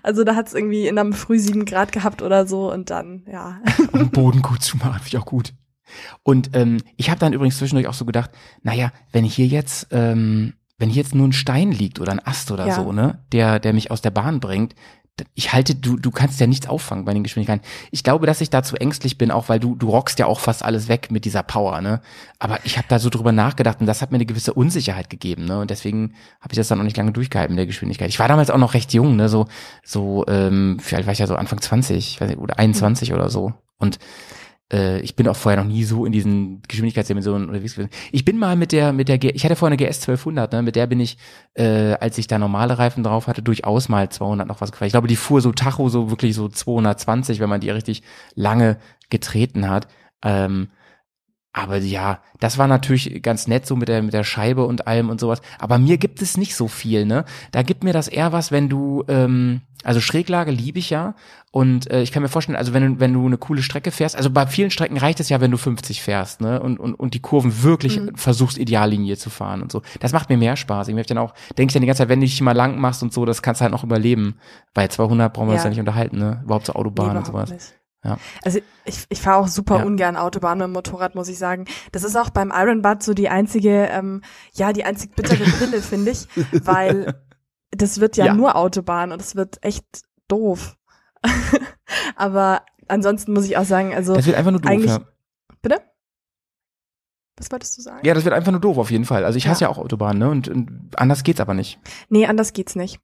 Also 0.01 0.23
da 0.23 0.35
hat 0.35 0.47
es 0.47 0.53
irgendwie 0.53 0.87
in 0.87 0.97
einem 0.97 1.11
Früh 1.11 1.39
sieben 1.39 1.65
Grad 1.65 1.91
gehabt 1.91 2.21
oder 2.21 2.47
so 2.47 2.71
und 2.71 2.89
dann, 2.89 3.23
ja. 3.29 3.59
Um 3.91 4.09
Boden 4.11 4.41
gut 4.41 4.63
zu 4.63 4.77
machen, 4.77 4.93
finde 4.93 5.07
ich 5.07 5.17
auch 5.17 5.25
gut. 5.25 5.53
Und 6.23 6.51
ähm, 6.53 6.77
ich 6.95 7.09
habe 7.09 7.19
dann 7.19 7.33
übrigens 7.33 7.57
zwischendurch 7.57 7.87
auch 7.87 7.93
so 7.93 8.05
gedacht, 8.05 8.31
naja, 8.63 8.91
wenn 9.11 9.23
hier 9.23 9.47
jetzt, 9.47 9.87
ähm, 9.91 10.53
wenn 10.77 10.89
hier 10.89 11.01
jetzt 11.01 11.15
nur 11.15 11.27
ein 11.27 11.33
Stein 11.33 11.71
liegt 11.71 11.99
oder 11.99 12.11
ein 12.11 12.25
Ast 12.25 12.51
oder 12.51 12.67
ja. 12.67 12.75
so, 12.75 12.91
ne, 12.91 13.19
der, 13.31 13.59
der 13.59 13.73
mich 13.73 13.91
aus 13.91 14.01
der 14.01 14.11
Bahn 14.11 14.39
bringt, 14.39 14.75
ich 15.33 15.53
halte, 15.53 15.75
du, 15.75 15.97
du 15.97 16.11
kannst 16.11 16.39
ja 16.39 16.47
nichts 16.47 16.67
auffangen 16.67 17.05
bei 17.05 17.13
den 17.13 17.23
Geschwindigkeiten. 17.23 17.65
Ich 17.91 18.03
glaube, 18.03 18.27
dass 18.27 18.41
ich 18.41 18.49
dazu 18.49 18.75
ängstlich 18.75 19.17
bin, 19.17 19.31
auch 19.31 19.49
weil 19.49 19.59
du, 19.59 19.75
du 19.75 19.89
rockst 19.89 20.19
ja 20.19 20.27
auch 20.27 20.39
fast 20.39 20.63
alles 20.63 20.87
weg 20.87 21.09
mit 21.11 21.25
dieser 21.25 21.43
Power, 21.43 21.81
ne? 21.81 22.01
Aber 22.39 22.59
ich 22.65 22.77
habe 22.77 22.87
da 22.87 22.99
so 22.99 23.09
drüber 23.09 23.31
nachgedacht 23.31 23.79
und 23.79 23.87
das 23.87 24.01
hat 24.01 24.11
mir 24.11 24.17
eine 24.17 24.25
gewisse 24.25 24.53
Unsicherheit 24.53 25.09
gegeben, 25.09 25.45
ne? 25.45 25.59
Und 25.59 25.71
deswegen 25.71 26.13
habe 26.39 26.53
ich 26.53 26.57
das 26.57 26.67
dann 26.67 26.77
noch 26.77 26.85
nicht 26.85 26.97
lange 26.97 27.13
durchgehalten 27.13 27.55
mit 27.55 27.59
der 27.59 27.67
Geschwindigkeit. 27.67 28.09
Ich 28.09 28.19
war 28.19 28.27
damals 28.27 28.51
auch 28.51 28.57
noch 28.57 28.73
recht 28.73 28.93
jung, 28.93 29.15
ne? 29.15 29.29
So, 29.29 29.47
so, 29.83 30.25
ähm, 30.27 30.77
vielleicht 30.79 31.07
war 31.07 31.13
ich 31.13 31.19
ja 31.19 31.27
so 31.27 31.35
Anfang 31.35 31.61
20, 31.61 32.21
weiß 32.21 32.29
nicht, 32.29 32.39
oder 32.39 32.59
21 32.59 33.09
mhm. 33.09 33.15
oder 33.15 33.29
so. 33.29 33.53
Und 33.79 33.97
äh, 34.71 34.99
ich 34.99 35.15
bin 35.15 35.27
auch 35.27 35.35
vorher 35.35 35.61
noch 35.61 35.69
nie 35.69 35.83
so 35.83 36.05
in 36.05 36.11
diesen 36.11 36.61
Geschwindigkeitsdimensionen 36.67 37.47
unterwegs 37.47 37.75
gewesen. 37.75 37.91
Ich 38.11 38.25
bin 38.25 38.37
mal 38.37 38.55
mit 38.55 38.71
der, 38.71 38.93
mit 38.93 39.07
der, 39.07 39.17
G 39.17 39.29
ich 39.29 39.45
hatte 39.45 39.55
vorher 39.55 39.77
eine 39.77 39.77
GS 39.77 40.01
1200, 40.01 40.51
ne, 40.51 40.61
mit 40.61 40.75
der 40.75 40.87
bin 40.87 40.99
ich, 40.99 41.17
äh, 41.53 41.93
als 41.93 42.17
ich 42.17 42.27
da 42.27 42.37
normale 42.37 42.77
Reifen 42.77 43.03
drauf 43.03 43.27
hatte, 43.27 43.41
durchaus 43.41 43.89
mal 43.89 44.09
200 44.09 44.47
noch 44.47 44.61
was 44.61 44.71
gefahren. 44.71 44.87
Ich 44.87 44.93
glaube, 44.93 45.07
die 45.07 45.15
fuhr 45.15 45.41
so 45.41 45.51
Tacho 45.51 45.89
so 45.89 46.09
wirklich 46.09 46.35
so 46.35 46.49
220, 46.49 47.39
wenn 47.39 47.49
man 47.49 47.61
die 47.61 47.69
richtig 47.69 48.03
lange 48.35 48.77
getreten 49.09 49.69
hat. 49.69 49.87
Ähm, 50.23 50.69
aber 51.53 51.77
ja, 51.77 52.19
das 52.39 52.57
war 52.57 52.67
natürlich 52.67 53.21
ganz 53.23 53.47
nett 53.47 53.65
so 53.65 53.75
mit 53.75 53.87
der 53.87 54.03
mit 54.03 54.13
der 54.13 54.23
Scheibe 54.23 54.65
und 54.65 54.85
allem 54.85 55.09
und 55.09 55.19
sowas. 55.19 55.41
Aber 55.57 55.79
mir 55.79 55.97
gibt 55.97 56.21
es 56.21 56.37
nicht 56.37 56.55
so 56.55 56.67
viel, 56.67 57.05
ne? 57.05 57.25
Da 57.51 57.63
gibt 57.63 57.83
mir 57.83 57.93
das 57.93 58.07
eher 58.07 58.31
was, 58.31 58.51
wenn 58.51 58.69
du 58.69 59.03
ähm, 59.07 59.61
also 59.83 59.99
Schräglage 59.99 60.51
liebe 60.51 60.79
ich 60.79 60.89
ja 60.89 61.15
und 61.51 61.89
äh, 61.89 62.01
ich 62.01 62.11
kann 62.11 62.21
mir 62.21 62.29
vorstellen, 62.29 62.57
also 62.57 62.73
wenn 62.73 62.95
du 62.95 62.99
wenn 62.99 63.13
du 63.13 63.25
eine 63.25 63.37
coole 63.37 63.63
Strecke 63.63 63.89
fährst, 63.89 64.15
also 64.15 64.29
bei 64.29 64.45
vielen 64.45 64.69
Strecken 64.69 64.97
reicht 64.97 65.19
es 65.19 65.29
ja, 65.29 65.41
wenn 65.41 65.49
du 65.49 65.57
50 65.57 66.01
fährst, 66.01 66.41
ne? 66.41 66.61
Und 66.61 66.79
und 66.79 66.93
und 66.93 67.13
die 67.13 67.21
Kurven 67.21 67.63
wirklich 67.63 67.99
mhm. 67.99 68.15
versuchst 68.15 68.57
Ideallinie 68.57 69.17
zu 69.17 69.29
fahren 69.29 69.61
und 69.63 69.71
so. 69.71 69.81
Das 69.99 70.13
macht 70.13 70.29
mir 70.29 70.37
mehr 70.37 70.57
Spaß. 70.57 70.89
Ich 70.89 70.95
möchte 70.95 71.15
dann 71.15 71.23
auch 71.23 71.33
denke 71.57 71.71
ich 71.71 71.73
dann 71.73 71.81
die 71.81 71.87
ganze 71.87 72.03
Zeit, 72.03 72.09
wenn 72.09 72.19
du 72.19 72.25
dich 72.25 72.41
mal 72.41 72.51
lang 72.51 72.79
machst 72.79 73.01
und 73.01 73.13
so, 73.13 73.25
das 73.25 73.41
kannst 73.41 73.61
du 73.61 73.63
halt 73.63 73.71
noch 73.71 73.83
überleben. 73.83 74.35
Bei 74.75 74.87
200 74.87 75.33
brauchen 75.33 75.47
wir 75.47 75.53
ja. 75.53 75.59
uns 75.59 75.63
ja 75.63 75.69
nicht 75.69 75.79
unterhalten, 75.79 76.19
ne? 76.19 76.41
Überhaupt 76.43 76.67
zur 76.67 76.75
Autobahn 76.75 77.13
nee, 77.13 77.17
und 77.19 77.25
sowas. 77.25 77.51
Nicht. 77.51 77.76
Ja. 78.03 78.17
Also 78.43 78.59
ich, 78.85 79.05
ich 79.09 79.21
fahre 79.21 79.37
auch 79.37 79.47
super 79.47 79.79
ja. 79.79 79.83
ungern 79.85 80.15
Autobahn 80.15 80.59
mit 80.59 80.65
dem 80.65 80.73
Motorrad, 80.73 81.15
muss 81.15 81.29
ich 81.29 81.37
sagen. 81.37 81.65
Das 81.91 82.03
ist 82.03 82.15
auch 82.15 82.29
beim 82.29 82.53
Iron 82.55 82.81
Butt 82.81 83.03
so 83.03 83.13
die 83.13 83.29
einzige, 83.29 83.87
ähm, 83.91 84.21
ja, 84.53 84.71
die 84.71 84.83
einzig 84.83 85.15
bittere 85.15 85.43
Pille, 85.59 85.81
finde 85.81 86.11
ich, 86.11 86.27
weil 86.65 87.21
das 87.71 87.99
wird 87.99 88.17
ja, 88.17 88.27
ja, 88.27 88.33
nur 88.33 88.55
Autobahn 88.55 89.11
und 89.11 89.21
es 89.21 89.35
wird 89.35 89.63
echt 89.63 89.85
doof. 90.27 90.77
Aber 92.15 92.63
ansonsten 92.87 93.33
muss 93.33 93.45
ich 93.45 93.57
auch 93.57 93.65
sagen, 93.65 93.93
also 93.93 94.15
das 94.15 94.25
wird 94.25 94.37
einfach 94.37 94.51
nur 94.51 94.61
doof, 94.61 94.71
eigentlich. 94.71 94.97
Bitte? 95.61 95.81
Was 97.37 97.51
wolltest 97.51 97.77
du 97.77 97.81
sagen? 97.81 97.99
Ja, 98.03 98.15
das 98.15 98.25
wird 98.25 98.33
einfach 98.33 98.51
nur 98.51 98.59
doof 98.59 98.79
auf 98.79 98.89
jeden 98.89 99.05
Fall. 99.05 99.23
Also 99.23 99.37
ich 99.37 99.47
hasse 99.47 99.61
ja, 99.61 99.67
ja 99.67 99.71
auch 99.71 99.77
Autobahnen, 99.77 100.17
ne? 100.17 100.29
Und, 100.29 100.47
und, 100.47 100.89
anders 100.95 101.23
geht's 101.23 101.39
aber 101.39 101.53
nicht. 101.53 101.79
Nee, 102.09 102.25
anders 102.25 102.51
geht's 102.51 102.75
nicht. 102.75 102.99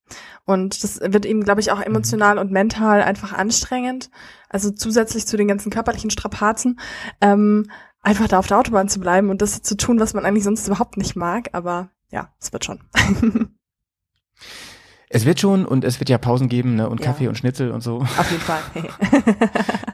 Und 0.46 0.84
das 0.84 1.00
wird 1.02 1.26
eben, 1.26 1.44
glaube 1.44 1.62
ich, 1.62 1.72
auch 1.72 1.80
emotional 1.80 2.36
mhm. 2.36 2.42
und 2.42 2.52
mental 2.52 3.04
einfach 3.04 3.34
anstrengend. 3.34 4.10
Also 4.50 4.72
zusätzlich 4.72 5.28
zu 5.28 5.38
den 5.38 5.48
ganzen 5.48 5.72
körperlichen 5.72 6.10
Strapazen, 6.10 6.80
ähm, 7.22 7.70
einfach 8.02 8.28
da 8.28 8.40
auf 8.40 8.48
der 8.48 8.58
Autobahn 8.58 8.90
zu 8.90 9.00
bleiben 9.00 9.30
und 9.30 9.42
das 9.42 9.62
zu 9.62 9.78
tun, 9.78 10.00
was 10.00 10.16
man 10.16 10.26
eigentlich 10.26 10.44
sonst 10.44 10.68
überhaupt 10.68 10.98
nicht 10.98 11.16
mag. 11.16 11.50
Aber 11.54 11.90
ja, 12.10 12.34
es 12.40 12.52
wird 12.52 12.66
schon. 12.66 12.80
Es 15.14 15.26
wird 15.26 15.40
schon 15.40 15.66
und 15.66 15.84
es 15.84 16.00
wird 16.00 16.10
ja 16.10 16.18
Pausen 16.18 16.50
geben 16.50 16.76
ne? 16.76 16.90
und 16.90 17.00
ja. 17.00 17.06
Kaffee 17.06 17.28
und 17.28 17.38
Schnitzel 17.38 17.70
und 17.70 17.82
so. 17.82 17.98
Auf 17.98 18.32
jeden 18.32 18.42
Fall. 18.42 18.62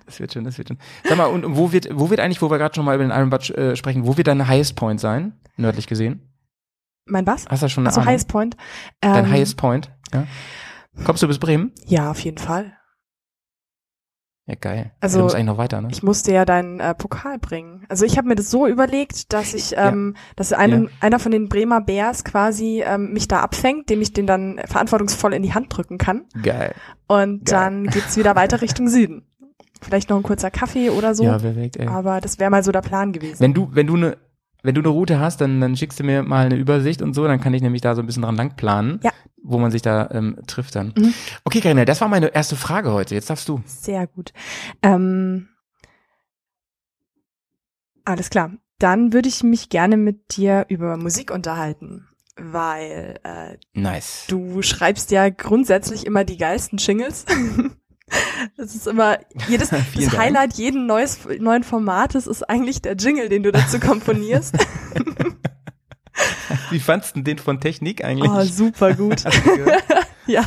das 0.06 0.20
wird 0.22 0.32
schon, 0.32 0.46
das 0.46 0.58
wird 0.58 0.70
schon. 0.70 0.78
Sag 1.04 1.18
mal, 1.18 1.26
und 1.26 1.58
wo 1.58 1.74
wird, 1.74 1.90
wo 1.92 2.10
wird 2.10 2.22
eigentlich, 2.22 2.42
wo 2.42 2.50
wir 2.50 2.58
gerade 2.58 2.74
schon 2.74 2.86
mal 2.86 2.96
über 2.96 3.04
den 3.04 3.12
Iron 3.12 3.30
Butt 3.30 3.50
äh, 3.50 3.76
sprechen, 3.76 4.08
wo 4.08 4.16
wird 4.16 4.28
dein 4.28 4.48
Highest 4.48 4.78
Point 4.78 5.02
sein, 5.02 5.34
nördlich 5.58 5.88
gesehen? 5.88 6.22
Mein 7.06 7.28
was? 7.28 7.46
Hast 7.50 7.64
du 7.64 7.68
schon 7.68 7.84
eine 7.86 7.90
Also 7.90 8.06
Highest 8.06 8.30
Point. 8.30 8.56
Dein 9.02 9.26
ähm, 9.26 9.32
Highest 9.32 9.58
Point, 9.58 9.92
ja. 10.14 10.26
Kommst 11.04 11.22
du 11.22 11.28
bis 11.28 11.38
Bremen? 11.38 11.74
Ja, 11.86 12.12
auf 12.12 12.20
jeden 12.22 12.38
Fall. 12.38 12.79
Ja, 14.50 14.56
geil. 14.60 14.92
Also, 15.00 15.20
du 15.20 15.34
eigentlich 15.36 15.46
noch 15.46 15.60
weiter, 15.60 15.80
ne? 15.80 15.90
Ich 15.92 16.02
musste 16.02 16.34
ja 16.34 16.44
deinen 16.44 16.80
äh, 16.80 16.96
Pokal 16.96 17.38
bringen. 17.38 17.86
Also 17.88 18.04
ich 18.04 18.18
habe 18.18 18.28
mir 18.28 18.34
das 18.34 18.50
so 18.50 18.66
überlegt, 18.66 19.32
dass 19.32 19.54
ich, 19.54 19.76
ähm, 19.78 20.16
ja. 20.16 20.22
dass 20.38 20.54
einen, 20.54 20.86
ja. 20.86 20.90
einer 21.02 21.20
von 21.20 21.32
den 21.32 21.50
Bremer 21.50 21.82
Bears 21.82 22.24
quasi 22.24 22.84
ähm, 22.84 23.14
mich 23.14 23.28
da 23.28 23.42
abfängt, 23.42 23.92
dem 23.92 24.02
ich 24.02 24.12
den 24.12 24.26
dann 24.26 24.60
verantwortungsvoll 24.66 25.36
in 25.36 25.44
die 25.44 25.54
Hand 25.54 25.78
drücken 25.78 26.00
kann. 26.00 26.26
Geil. 26.42 26.74
Und 27.08 27.46
geil. 27.46 27.60
dann 27.60 27.84
geht's 27.88 28.18
wieder 28.18 28.36
weiter 28.36 28.62
Richtung 28.64 28.88
Süden. 28.90 29.22
Vielleicht 29.84 30.10
noch 30.10 30.18
ein 30.18 30.24
kurzer 30.24 30.50
Kaffee 30.50 30.90
oder 30.90 31.14
so. 31.14 31.26
Ja, 31.26 31.38
perfekt, 31.38 31.78
ey. 31.78 31.88
Aber 31.88 32.20
das 32.20 32.40
wäre 32.40 32.50
mal 32.50 32.64
so 32.64 32.72
der 32.72 32.82
Plan 32.82 33.14
gewesen. 33.14 33.40
Wenn 33.40 33.54
du, 33.54 33.70
wenn 33.72 33.86
du 33.86 33.98
eine 33.98 34.18
wenn 34.62 34.76
du 34.76 34.82
eine 34.82 34.90
Route 34.90 35.20
hast, 35.20 35.40
dann, 35.42 35.62
dann 35.62 35.78
schickst 35.78 36.00
du 36.00 36.04
mir 36.04 36.22
mal 36.24 36.46
eine 36.46 36.56
Übersicht 36.56 37.02
und 37.02 37.14
so, 37.14 37.26
dann 37.26 37.40
kann 37.40 37.54
ich 37.54 37.62
nämlich 37.62 37.82
da 37.82 37.96
so 37.96 38.02
ein 38.02 38.06
bisschen 38.06 38.24
dran 38.24 38.36
lang 38.36 38.58
planen, 38.58 39.00
ja. 39.04 39.12
Wo 39.50 39.58
man 39.58 39.72
sich 39.72 39.82
da 39.82 40.10
ähm, 40.12 40.38
trifft 40.48 40.76
dann. 40.76 40.94
Mhm. 40.96 41.14
Okay, 41.44 41.62
Karina, 41.62 41.86
das 41.86 42.02
war 42.02 42.08
meine 42.08 42.28
erste 42.28 42.56
Frage 42.56 42.92
heute. 42.92 43.16
Jetzt 43.16 43.30
darfst 43.30 43.50
du. 43.50 43.62
Sehr 43.66 44.08
gut. 44.08 44.32
Ähm, 44.82 45.50
alles 48.06 48.30
klar. 48.30 48.52
Dann 48.78 49.12
würde 49.12 49.28
ich 49.28 49.44
mich 49.44 49.70
gerne 49.70 49.98
mit 49.98 50.38
dir 50.38 50.66
über 50.70 50.96
Musik 50.96 51.32
unterhalten, 51.32 52.08
weil 52.38 53.20
äh, 53.24 53.58
nice. 53.74 54.26
du 54.30 54.62
schreibst 54.62 55.12
ja 55.12 55.30
grundsätzlich 55.30 56.06
immer 56.06 56.24
die 56.24 56.38
geilsten 56.38 56.78
Jingles. 56.78 57.26
Das 58.58 58.74
ist 58.74 58.88
immer, 58.88 59.20
jedes, 59.48 59.70
das 59.96 60.18
Highlight 60.18 60.54
jeden 60.54 60.88
neues, 60.88 61.20
neuen 61.40 61.64
Formates 61.64 62.26
ist 62.26 62.42
eigentlich 62.50 62.82
der 62.82 62.96
Jingle, 62.96 63.30
den 63.30 63.44
du 63.44 63.52
dazu 63.52 63.80
komponierst. 63.80 64.56
Wie 66.70 66.80
fandst 66.80 67.16
du 67.16 67.22
den 67.22 67.38
von 67.38 67.60
Technik 67.60 68.04
eigentlich? 68.04 68.32
Oh, 68.32 68.44
super 68.44 68.94
gut. 68.94 69.24
ja, 70.28 70.44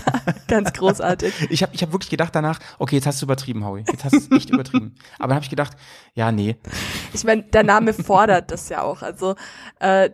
ganz 0.49 0.73
großartig. 0.73 1.33
Ich 1.51 1.63
habe 1.63 1.75
ich 1.75 1.83
hab 1.83 1.93
wirklich 1.93 2.11
gedacht 2.11 2.35
danach, 2.35 2.59
okay, 2.79 2.97
jetzt 2.97 3.07
hast 3.07 3.21
du 3.23 3.27
übertrieben, 3.27 3.65
Howie. 3.65 3.85
Jetzt 3.89 4.05
hast 4.05 4.13
du 4.13 4.19
es 4.19 4.31
echt 4.31 4.51
übertrieben. 4.51 4.95
Aber 5.19 5.29
dann 5.29 5.37
habe 5.37 5.45
ich 5.45 5.51
gedacht, 5.51 5.77
ja, 6.15 6.33
nee. 6.33 6.57
Ich 7.13 7.25
meine, 7.25 7.43
der 7.45 7.63
Name 7.63 7.93
fordert 7.93 8.51
das 8.51 8.69
ja 8.69 8.83
auch. 8.83 9.03
Also, 9.03 9.37
äh, 9.81 10.11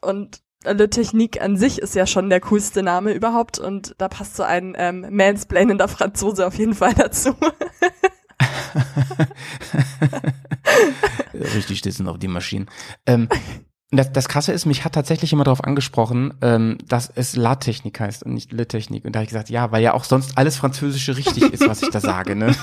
und 0.00 0.40
Le 0.64 0.90
Technique 0.90 1.40
an 1.40 1.56
sich 1.56 1.78
ist 1.78 1.94
ja 1.94 2.06
schon 2.06 2.28
der 2.28 2.40
coolste 2.40 2.82
Name 2.82 3.12
überhaupt 3.12 3.58
und 3.58 3.94
da 3.98 4.08
passt 4.08 4.36
so 4.36 4.42
ein 4.42 4.74
ähm, 4.76 5.06
mansplainender 5.10 5.86
Franzose 5.88 6.46
auf 6.46 6.58
jeden 6.58 6.74
Fall 6.74 6.94
dazu. 6.94 7.36
Richtig 11.34 11.78
stissen 11.78 12.08
auf 12.08 12.18
die 12.18 12.28
Maschinen. 12.28 12.66
Ähm, 13.06 13.28
das, 13.92 14.10
das 14.10 14.28
Krasse 14.28 14.52
ist, 14.52 14.66
mich 14.66 14.84
hat 14.84 14.94
tatsächlich 14.94 15.32
immer 15.32 15.44
darauf 15.44 15.62
angesprochen, 15.62 16.34
ähm, 16.42 16.76
dass 16.88 17.08
es 17.14 17.36
La 17.36 17.54
Technik 17.54 18.00
heißt 18.00 18.24
und 18.24 18.34
nicht 18.34 18.50
Le 18.50 18.66
Technik. 18.66 19.04
Und 19.04 19.12
da 19.14 19.20
habe 19.20 19.24
ich 19.24 19.28
gesagt, 19.28 19.48
ja, 19.48 19.70
weil 19.70 19.80
ja 19.80 19.94
auch 19.94 20.02
sonst 20.02 20.36
alles 20.36 20.56
Französische 20.56 21.16
richtig 21.16 21.44
ist, 21.52 21.68
was 21.68 21.82
ich 21.82 21.90
da 21.90 22.00
sage. 22.00 22.34
Ne? 22.34 22.46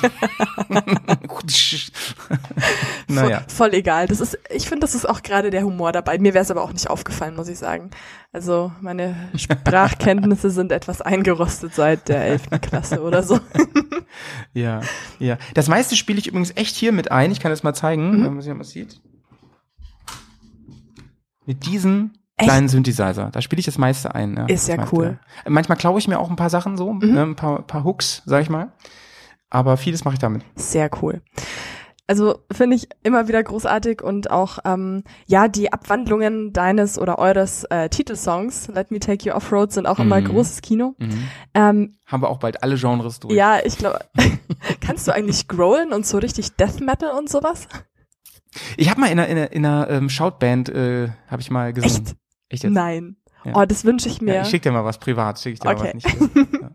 naja. 3.07 3.39
Voll, 3.47 3.69
voll 3.69 3.73
egal. 3.73 4.07
Das 4.07 4.19
ist, 4.19 4.37
ich 4.53 4.67
finde, 4.67 4.81
das 4.81 4.95
ist 4.95 5.07
auch 5.07 5.23
gerade 5.23 5.49
der 5.49 5.63
Humor 5.63 5.93
dabei. 5.93 6.17
Mir 6.19 6.33
wäre 6.33 6.43
es 6.43 6.51
aber 6.51 6.61
auch 6.61 6.73
nicht 6.73 6.89
aufgefallen, 6.89 7.37
muss 7.37 7.47
ich 7.47 7.57
sagen. 7.57 7.91
Also 8.33 8.73
meine 8.81 9.15
Sprachkenntnisse 9.35 10.49
sind 10.49 10.73
etwas 10.73 11.01
eingerostet 11.01 11.73
seit 11.73 12.09
der 12.09 12.25
elften 12.25 12.59
Klasse 12.59 13.01
oder 13.01 13.23
so. 13.23 13.39
ja, 14.53 14.81
ja. 15.19 15.37
Das 15.53 15.69
meiste 15.69 15.95
spiele 15.95 16.19
ich 16.19 16.27
übrigens 16.27 16.51
echt 16.55 16.75
hier 16.75 16.91
mit 16.91 17.11
ein. 17.11 17.31
Ich 17.31 17.39
kann 17.39 17.51
das 17.51 17.63
mal 17.63 17.73
zeigen, 17.73 18.09
mhm. 18.09 18.25
wenn 18.25 18.33
man 18.33 18.41
sich 18.41 18.53
mal 18.53 18.65
sieht. 18.65 18.99
Mit 21.45 21.65
diesem 21.65 22.11
Echt? 22.37 22.49
kleinen 22.49 22.67
Synthesizer. 22.69 23.29
Da 23.31 23.41
spiele 23.41 23.59
ich 23.59 23.65
das 23.65 23.77
meiste 23.77 24.13
ein. 24.15 24.35
Ja, 24.37 24.45
ist 24.45 24.67
ja 24.67 24.77
meiste. 24.77 24.95
cool. 24.95 25.19
Manchmal 25.47 25.77
klaue 25.77 25.99
ich 25.99 26.07
mir 26.07 26.19
auch 26.19 26.29
ein 26.29 26.35
paar 26.35 26.49
Sachen 26.49 26.77
so, 26.77 26.93
mhm. 26.93 27.13
ne, 27.13 27.21
ein 27.23 27.35
paar, 27.35 27.61
paar 27.63 27.83
Hooks, 27.83 28.21
sag 28.25 28.41
ich 28.41 28.49
mal. 28.49 28.71
Aber 29.49 29.77
vieles 29.77 30.03
mache 30.03 30.15
ich 30.15 30.19
damit. 30.19 30.43
Sehr 30.55 30.89
cool. 31.01 31.21
Also 32.05 32.39
finde 32.51 32.75
ich 32.75 32.89
immer 33.03 33.29
wieder 33.29 33.41
großartig 33.41 34.01
und 34.01 34.29
auch 34.29 34.59
ähm, 34.65 35.03
ja 35.25 35.47
die 35.47 35.71
Abwandlungen 35.71 36.51
deines 36.51 36.99
oder 36.99 37.17
eures 37.17 37.63
äh, 37.65 37.87
Titelsongs 37.87 38.67
Let 38.67 38.91
Me 38.91 38.99
Take 38.99 39.29
You 39.29 39.33
Offroad 39.35 39.71
sind 39.71 39.85
auch 39.87 39.99
immer 39.99 40.19
Mhm. 40.19 40.25
großes 40.25 40.61
Kino. 40.61 40.95
Mhm. 40.97 41.23
Ähm, 41.53 41.95
Haben 42.05 42.21
wir 42.23 42.29
auch 42.29 42.39
bald 42.39 42.61
alle 42.61 42.75
Genres 42.75 43.21
durch. 43.21 43.33
ja, 43.33 43.59
ich 43.63 43.77
glaube, 43.77 43.99
kannst 44.81 45.07
du 45.07 45.13
eigentlich 45.13 45.47
growlen 45.47 45.93
und 45.93 46.05
so 46.05 46.17
richtig 46.17 46.55
Death 46.57 46.81
Metal 46.81 47.11
und 47.17 47.29
sowas? 47.29 47.69
Ich 48.77 48.89
habe 48.89 49.01
mal 49.01 49.07
in 49.07 49.19
einer, 49.19 49.27
in 49.27 49.37
einer, 49.37 49.51
in 49.51 49.65
einer 49.65 49.89
ähm, 49.89 50.09
Shoutband, 50.09 50.69
äh, 50.69 51.09
habe 51.27 51.41
ich 51.41 51.49
mal 51.51 51.73
gesungen. 51.73 52.05
Echt? 52.05 52.15
Echt 52.49 52.63
jetzt? 52.63 52.73
Nein. 52.73 53.15
Ja. 53.45 53.51
Oh, 53.55 53.65
das 53.65 53.83
wünsche 53.83 54.07
ich 54.07 54.21
mir. 54.21 54.35
Ja, 54.35 54.41
ich 54.43 54.47
schick 54.47 54.61
dir 54.61 54.71
mal 54.71 54.85
was 54.85 54.99
privat, 54.99 55.37
schick 55.37 55.55
ich 55.55 55.59
dir 55.59 55.69
Okay. 55.69 55.91
mal 55.93 55.95
was 55.95 56.33
nicht. 56.33 56.53
Ja. 56.61 56.69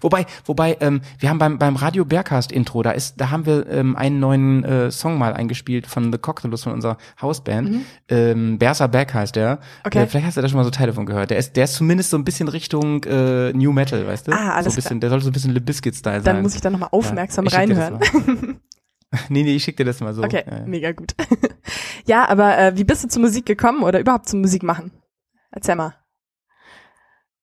Wobei, 0.00 0.26
wobei, 0.46 0.76
ähm, 0.80 1.00
wir 1.20 1.28
haben 1.30 1.38
beim 1.38 1.58
beim 1.58 1.76
Radio 1.76 2.04
Bergcast 2.04 2.50
Intro, 2.50 2.82
da 2.82 2.90
ist, 2.90 3.20
da 3.20 3.30
haben 3.30 3.46
wir 3.46 3.68
ähm, 3.68 3.94
einen 3.94 4.18
neuen 4.18 4.64
äh, 4.64 4.90
Song 4.90 5.16
mal 5.16 5.32
eingespielt 5.32 5.86
von 5.86 6.10
The 6.12 6.18
Cocktailus 6.18 6.64
von 6.64 6.72
unserer 6.72 6.96
Hausband. 7.22 7.70
Mhm. 7.70 7.84
Ähm, 8.08 8.58
Berser 8.58 8.88
Berg 8.88 9.14
heißt 9.14 9.36
der. 9.36 9.60
Okay. 9.84 10.00
Äh, 10.02 10.06
vielleicht 10.08 10.26
hast 10.26 10.36
du 10.36 10.40
da 10.40 10.48
schon 10.48 10.56
mal 10.58 10.64
so 10.64 10.70
Teile 10.70 10.92
von 10.92 11.06
gehört. 11.06 11.30
Der 11.30 11.38
ist, 11.38 11.54
der 11.54 11.64
ist 11.64 11.74
zumindest 11.74 12.10
so 12.10 12.16
ein 12.18 12.24
bisschen 12.24 12.48
Richtung 12.48 13.04
äh, 13.04 13.52
New 13.52 13.70
Metal, 13.72 14.04
weißt 14.04 14.26
du? 14.26 14.32
Ah, 14.32 14.54
alles 14.56 14.72
so 14.74 14.78
ein 14.78 14.82
bisschen, 14.82 15.00
Der 15.00 15.10
soll 15.10 15.20
so 15.20 15.30
ein 15.30 15.32
bisschen 15.32 15.52
Le 15.52 15.60
Biscuit 15.60 15.94
Style 15.94 16.16
sein. 16.16 16.24
Dann 16.34 16.42
muss 16.42 16.56
ich 16.56 16.60
da 16.60 16.70
nochmal 16.70 16.88
aufmerksam 16.90 17.44
Ja, 17.46 17.58
reinhören. 17.58 18.00
nee, 19.28 19.42
nee, 19.42 19.56
ich 19.56 19.64
schick 19.64 19.76
dir 19.76 19.84
das 19.84 20.00
mal 20.00 20.14
so. 20.14 20.22
Okay, 20.22 20.44
Ja, 20.46 20.58
ja. 20.58 20.66
mega 20.66 20.92
gut. 20.92 21.14
ja, 22.06 22.28
aber 22.28 22.58
äh, 22.58 22.76
wie 22.76 22.84
bist 22.84 23.04
du 23.04 23.08
zur 23.08 23.22
Musik 23.22 23.46
gekommen 23.46 23.82
oder 23.82 24.00
überhaupt 24.00 24.28
zum 24.28 24.40
Musik 24.40 24.62
machen? 24.62 24.92
Erzähl 25.50 25.76
mal. 25.76 25.94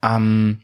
Ähm, 0.04 0.62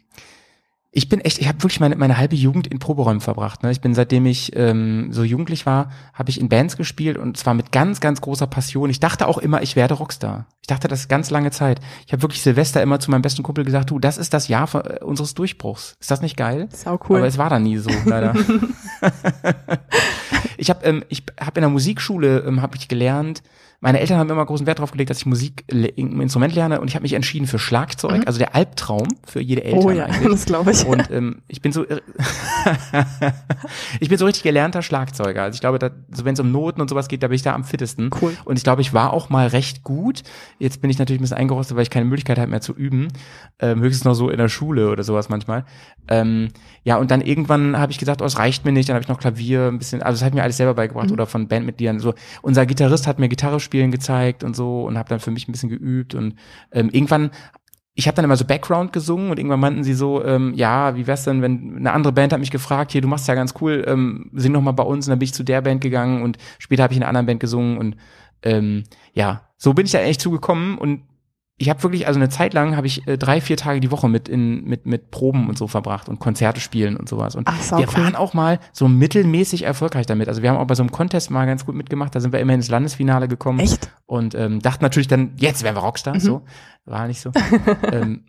ich 0.94 1.08
bin 1.08 1.22
echt, 1.22 1.40
ich 1.40 1.48
habe 1.48 1.64
wirklich 1.64 1.80
meine, 1.80 1.96
meine 1.96 2.18
halbe 2.18 2.36
Jugend 2.36 2.68
in 2.68 2.80
Proberäumen 2.80 3.22
verbracht. 3.22 3.64
Ne? 3.64 3.72
Ich 3.72 3.80
bin, 3.80 3.94
seitdem 3.94 4.26
ich 4.26 4.54
ähm, 4.58 5.08
so 5.12 5.24
jugendlich 5.24 5.66
war, 5.66 5.90
habe 6.14 6.30
ich 6.30 6.40
in 6.40 6.50
Bands 6.50 6.76
gespielt 6.76 7.18
und 7.18 7.38
zwar 7.38 7.54
mit 7.54 7.72
ganz, 7.72 8.02
ganz 8.02 8.20
großer 8.20 8.46
Passion. 8.46 8.90
Ich 8.90 9.00
dachte 9.00 9.28
auch 9.28 9.38
immer, 9.38 9.62
ich 9.62 9.78
werde 9.78 9.94
Rockstar. 9.94 10.48
Ich 10.60 10.68
dachte 10.68 10.90
das 10.90 11.08
ganz 11.08 11.30
lange 11.30 11.52
Zeit. 11.52 11.80
Ich 12.06 12.12
habe 12.12 12.22
wirklich 12.24 12.42
Silvester 12.42 12.82
immer 12.82 13.00
zu 13.00 13.10
meinem 13.10 13.22
besten 13.22 13.42
Kumpel 13.42 13.64
gesagt, 13.64 13.90
du, 13.90 14.00
das 14.00 14.18
ist 14.18 14.34
das 14.34 14.50
Jahr 14.50 14.68
von, 14.68 14.82
äh, 14.82 15.00
unseres 15.02 15.34
Durchbruchs. 15.34 15.96
Ist 16.02 16.12
das 16.12 16.22
nicht 16.22 16.36
geil? 16.36 16.68
Sau 16.74 17.00
cool. 17.10 17.20
Aber 17.20 17.28
es 17.28 17.38
war 17.38 17.50
dann 17.50 17.64
nie 17.64 17.78
so, 17.78 17.90
leider. 18.06 18.36
ich 20.58 20.70
habe 20.70 20.86
ähm, 20.86 21.04
ich 21.10 21.24
hab 21.40 21.58
in 21.58 21.62
der 21.62 21.70
Musikschule 21.70 22.40
ähm, 22.48 22.62
habe 22.62 22.78
ich 22.78 22.88
gelernt. 22.88 23.42
Meine 23.84 24.00
Eltern 24.00 24.20
haben 24.20 24.30
immer 24.30 24.46
großen 24.46 24.68
Wert 24.68 24.78
darauf 24.78 24.92
gelegt, 24.92 25.10
dass 25.10 25.18
ich 25.18 25.26
Musik 25.26 25.66
ein 25.72 26.22
Instrument 26.22 26.54
lerne 26.54 26.80
und 26.82 26.88
ich 26.88 26.94
habe 26.96 27.02
mich 27.02 27.14
entschieden 27.14 27.48
für 27.48 27.58
Schlagzeug, 27.60 28.20
Mhm. 28.20 28.24
also 28.28 28.38
der 28.38 28.54
Albtraum 28.56 29.08
für 29.26 29.42
jede 29.42 29.64
Eltern 29.64 29.84
oh 29.84 29.90
ja, 29.92 30.06
eigentlich. 30.06 30.32
das 30.32 30.46
glaube 30.46 30.72
ich. 30.72 30.86
Und 30.86 31.10
ähm, 31.10 31.42
ich 31.48 31.62
bin 31.62 31.72
so 31.72 31.84
ich 34.00 34.10
bin 34.10 34.18
so 34.18 34.26
richtig 34.26 34.44
gelernter 34.44 34.82
Schlagzeuger. 34.82 35.44
Also 35.44 35.56
ich 35.56 35.62
glaube, 35.62 35.80
da, 35.80 35.90
so 36.12 36.26
wenn 36.26 36.34
es 36.34 36.40
um 36.40 36.52
Noten 36.52 36.82
und 36.82 36.90
sowas 36.90 37.08
geht, 37.08 37.24
da 37.24 37.28
bin 37.28 37.36
ich 37.36 37.42
da 37.42 37.54
am 37.56 37.64
fittesten. 37.64 38.10
Cool. 38.22 38.34
Und 38.46 38.58
ich 38.58 38.64
glaube, 38.64 38.82
ich 38.82 38.94
war 38.94 39.14
auch 39.14 39.30
mal 39.30 39.48
recht 39.48 39.84
gut. 39.84 40.24
Jetzt 40.60 40.82
bin 40.82 40.90
ich 40.90 41.00
natürlich 41.00 41.20
ein 41.20 41.24
bisschen 41.24 41.38
eingerostet, 41.38 41.76
weil 41.76 41.84
ich 41.84 41.90
keine 41.90 42.06
Möglichkeit 42.06 42.38
habe 42.38 42.50
mehr 42.52 42.62
zu 42.62 42.74
üben. 42.76 43.08
Ähm, 43.60 43.82
höchstens 43.82 44.06
noch 44.06 44.14
so 44.14 44.30
in 44.30 44.38
der 44.38 44.50
Schule 44.50 44.90
oder 44.92 45.04
sowas 45.04 45.30
manchmal. 45.30 45.66
Ähm, 46.08 46.50
ja, 46.84 46.98
und 46.98 47.12
dann 47.12 47.22
irgendwann 47.22 47.78
habe 47.78 47.92
ich 47.92 47.98
gesagt, 47.98 48.22
oh, 48.22 48.26
es 48.26 48.38
reicht 48.38 48.66
mir 48.66 48.72
nicht. 48.72 48.90
Dann 48.90 48.96
habe 48.96 49.04
ich 49.04 49.10
noch 49.10 49.20
Klavier 49.20 49.68
ein 49.68 49.78
bisschen, 49.80 50.02
also 50.04 50.20
das 50.20 50.26
hat 50.26 50.34
mir 50.34 50.44
alles 50.44 50.58
selber 50.58 50.74
beigebracht 50.74 51.08
Mhm. 51.08 51.14
oder 51.14 51.26
von 51.26 51.48
Bandmitgliedern. 51.48 52.00
So, 52.00 52.14
unser 52.42 52.66
Gitarrist 52.66 53.08
hat 53.08 53.20
mir 53.20 53.30
Gitarre 53.30 53.60
spielen 53.60 53.71
gezeigt 53.72 54.44
und 54.44 54.56
so 54.56 54.84
und 54.84 54.98
habe 54.98 55.10
dann 55.10 55.20
für 55.20 55.32
mich 55.32 55.48
ein 55.48 55.52
bisschen 55.52 55.70
geübt 55.70 56.16
und 56.16 56.36
ähm, 56.72 56.90
irgendwann 56.92 57.32
ich 57.94 58.08
habe 58.08 58.16
dann 58.16 58.26
immer 58.26 58.38
so 58.38 58.46
Background 58.46 58.94
gesungen 58.94 59.32
und 59.32 59.38
irgendwann 59.38 59.60
meinten 59.60 59.84
sie 59.84 59.94
so, 59.94 60.24
ähm, 60.24 60.54
ja, 60.56 60.96
wie 60.96 61.08
wär's 61.08 61.26
denn, 61.26 61.42
wenn 61.42 61.78
eine 61.78 61.92
andere 61.92 62.14
Band 62.14 62.32
hat 62.32 62.40
mich 62.40 62.52
gefragt, 62.52 62.92
hier, 62.92 63.02
du 63.02 63.08
machst 63.08 63.28
ja 63.28 63.36
ganz 63.36 63.54
cool, 63.60 63.84
ähm, 63.86 64.30
sing 64.34 64.54
doch 64.54 64.62
mal 64.62 64.72
bei 64.72 64.84
uns. 64.84 65.08
Und 65.08 65.12
dann 65.12 65.20
bin 65.20 65.26
ich 65.26 65.34
zu 65.34 65.44
der 65.44 65.62
Band 65.62 65.82
gegangen 65.82 66.24
und 66.24 66.38
später 66.58 66.84
habe 66.84 66.94
ich 66.94 66.98
in 66.98 67.04
einer 67.04 67.10
anderen 67.10 67.26
Band 67.26 67.40
gesungen 67.42 67.78
und 67.78 67.98
ähm, 68.44 68.84
ja, 69.14 69.50
so 69.58 69.74
bin 69.74 69.86
ich 69.86 69.92
da 69.92 70.00
eigentlich 70.00 70.20
zugekommen 70.20 70.78
und 70.78 71.04
ich 71.62 71.70
habe 71.70 71.84
wirklich, 71.84 72.08
also 72.08 72.20
eine 72.20 72.30
Zeit 72.30 72.54
lang 72.56 72.76
habe 72.76 72.88
ich 72.88 73.08
äh, 73.08 73.18
drei, 73.18 73.40
vier 73.40 73.56
Tage 73.56 73.80
die 73.80 73.92
Woche 73.92 74.10
mit 74.10 74.28
in 74.28 74.64
mit 74.64 74.88
mit 74.88 75.12
Proben 75.12 75.48
und 75.48 75.58
so 75.58 75.68
verbracht 75.68 76.10
und 76.10 76.20
Konzerte 76.20 76.60
spielen 76.60 76.98
und 76.98 77.08
sowas. 77.08 77.36
Und 77.36 77.48
Ach, 77.48 77.78
wir 77.78 77.88
cool. 77.88 78.04
waren 78.04 78.16
auch 78.16 78.34
mal 78.34 78.60
so 78.74 78.88
mittelmäßig 78.88 79.64
erfolgreich 79.64 80.08
damit. 80.08 80.28
Also 80.28 80.42
wir 80.42 80.50
haben 80.50 80.58
auch 80.58 80.66
bei 80.66 80.74
so 80.74 80.82
einem 80.82 80.92
Contest 80.92 81.30
mal 81.30 81.46
ganz 81.46 81.66
gut 81.66 81.76
mitgemacht. 81.76 82.16
Da 82.16 82.20
sind 82.20 82.34
wir 82.34 82.40
immer 82.40 82.54
ins 82.54 82.70
Landesfinale 82.70 83.28
gekommen 83.28 83.60
Echt? 83.60 83.92
und 84.08 84.34
ähm, 84.34 84.60
dachten 84.60 84.84
natürlich 84.84 85.08
dann, 85.08 85.34
jetzt 85.38 85.62
werden 85.62 85.76
wir 85.76 85.82
Rockstar. 85.82 86.16
Mhm. 86.16 86.20
So 86.20 86.42
war 86.86 87.08
nicht 87.08 87.22
so. 87.22 87.32
ähm, 87.92 88.26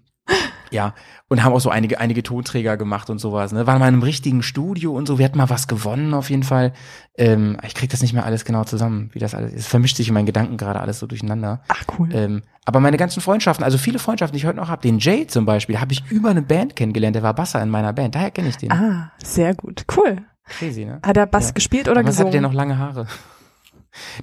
ja, 0.72 0.94
und 1.28 1.44
haben 1.44 1.52
auch 1.52 1.60
so 1.60 1.70
einige, 1.70 2.00
einige 2.00 2.22
Tonträger 2.22 2.76
gemacht 2.76 3.08
und 3.10 3.18
sowas. 3.18 3.52
Ne? 3.52 3.66
Waren 3.66 3.78
mal 3.78 3.88
in 3.88 3.94
einem 3.94 4.02
richtigen 4.02 4.42
Studio 4.42 4.92
und 4.92 5.06
so. 5.06 5.18
Wir 5.18 5.24
hatten 5.26 5.38
mal 5.38 5.50
was 5.50 5.68
gewonnen 5.68 6.14
auf 6.14 6.30
jeden 6.30 6.42
Fall. 6.42 6.72
Ähm, 7.16 7.58
ich 7.64 7.74
krieg 7.74 7.90
das 7.90 8.02
nicht 8.02 8.12
mehr 8.14 8.24
alles 8.24 8.44
genau 8.44 8.64
zusammen, 8.64 9.10
wie 9.12 9.18
das 9.18 9.34
alles. 9.34 9.52
Es 9.52 9.66
vermischt 9.66 9.96
sich 9.96 10.08
in 10.08 10.14
meinen 10.14 10.26
Gedanken 10.26 10.56
gerade 10.56 10.80
alles 10.80 10.98
so 10.98 11.06
durcheinander. 11.06 11.62
Ach 11.68 11.84
cool. 11.98 12.08
Ähm, 12.12 12.42
aber 12.64 12.80
meine 12.80 12.96
ganzen 12.96 13.20
Freundschaften, 13.20 13.64
also 13.64 13.76
viele 13.78 13.98
Freundschaften, 13.98 14.34
die 14.34 14.38
ich 14.38 14.46
heute 14.46 14.56
noch 14.56 14.68
habe, 14.68 14.82
den 14.82 14.98
Jay 14.98 15.26
zum 15.26 15.44
Beispiel, 15.44 15.80
habe 15.80 15.92
ich 15.92 16.02
über 16.10 16.30
eine 16.30 16.42
Band 16.42 16.74
kennengelernt. 16.74 17.14
Der 17.16 17.22
war 17.22 17.34
Basser 17.34 17.62
in 17.62 17.68
meiner 17.70 17.92
Band. 17.92 18.14
Daher 18.14 18.30
kenne 18.30 18.48
ich 18.48 18.56
den. 18.56 18.72
ah, 18.72 19.12
sehr 19.22 19.54
gut. 19.54 19.84
Cool. 19.96 20.16
Crazy, 20.46 20.84
ne? 20.84 21.00
Hat 21.04 21.16
er 21.16 21.26
Bass 21.26 21.48
Ja. 21.48 21.52
gespielt 21.52 21.86
oder 21.88 21.96
Damals 22.00 22.16
hatte 22.18 22.30
der 22.30 22.40
gesungen? 22.40 22.50
noch 22.50 22.56
lange 22.56 22.78
Haare. 22.78 23.06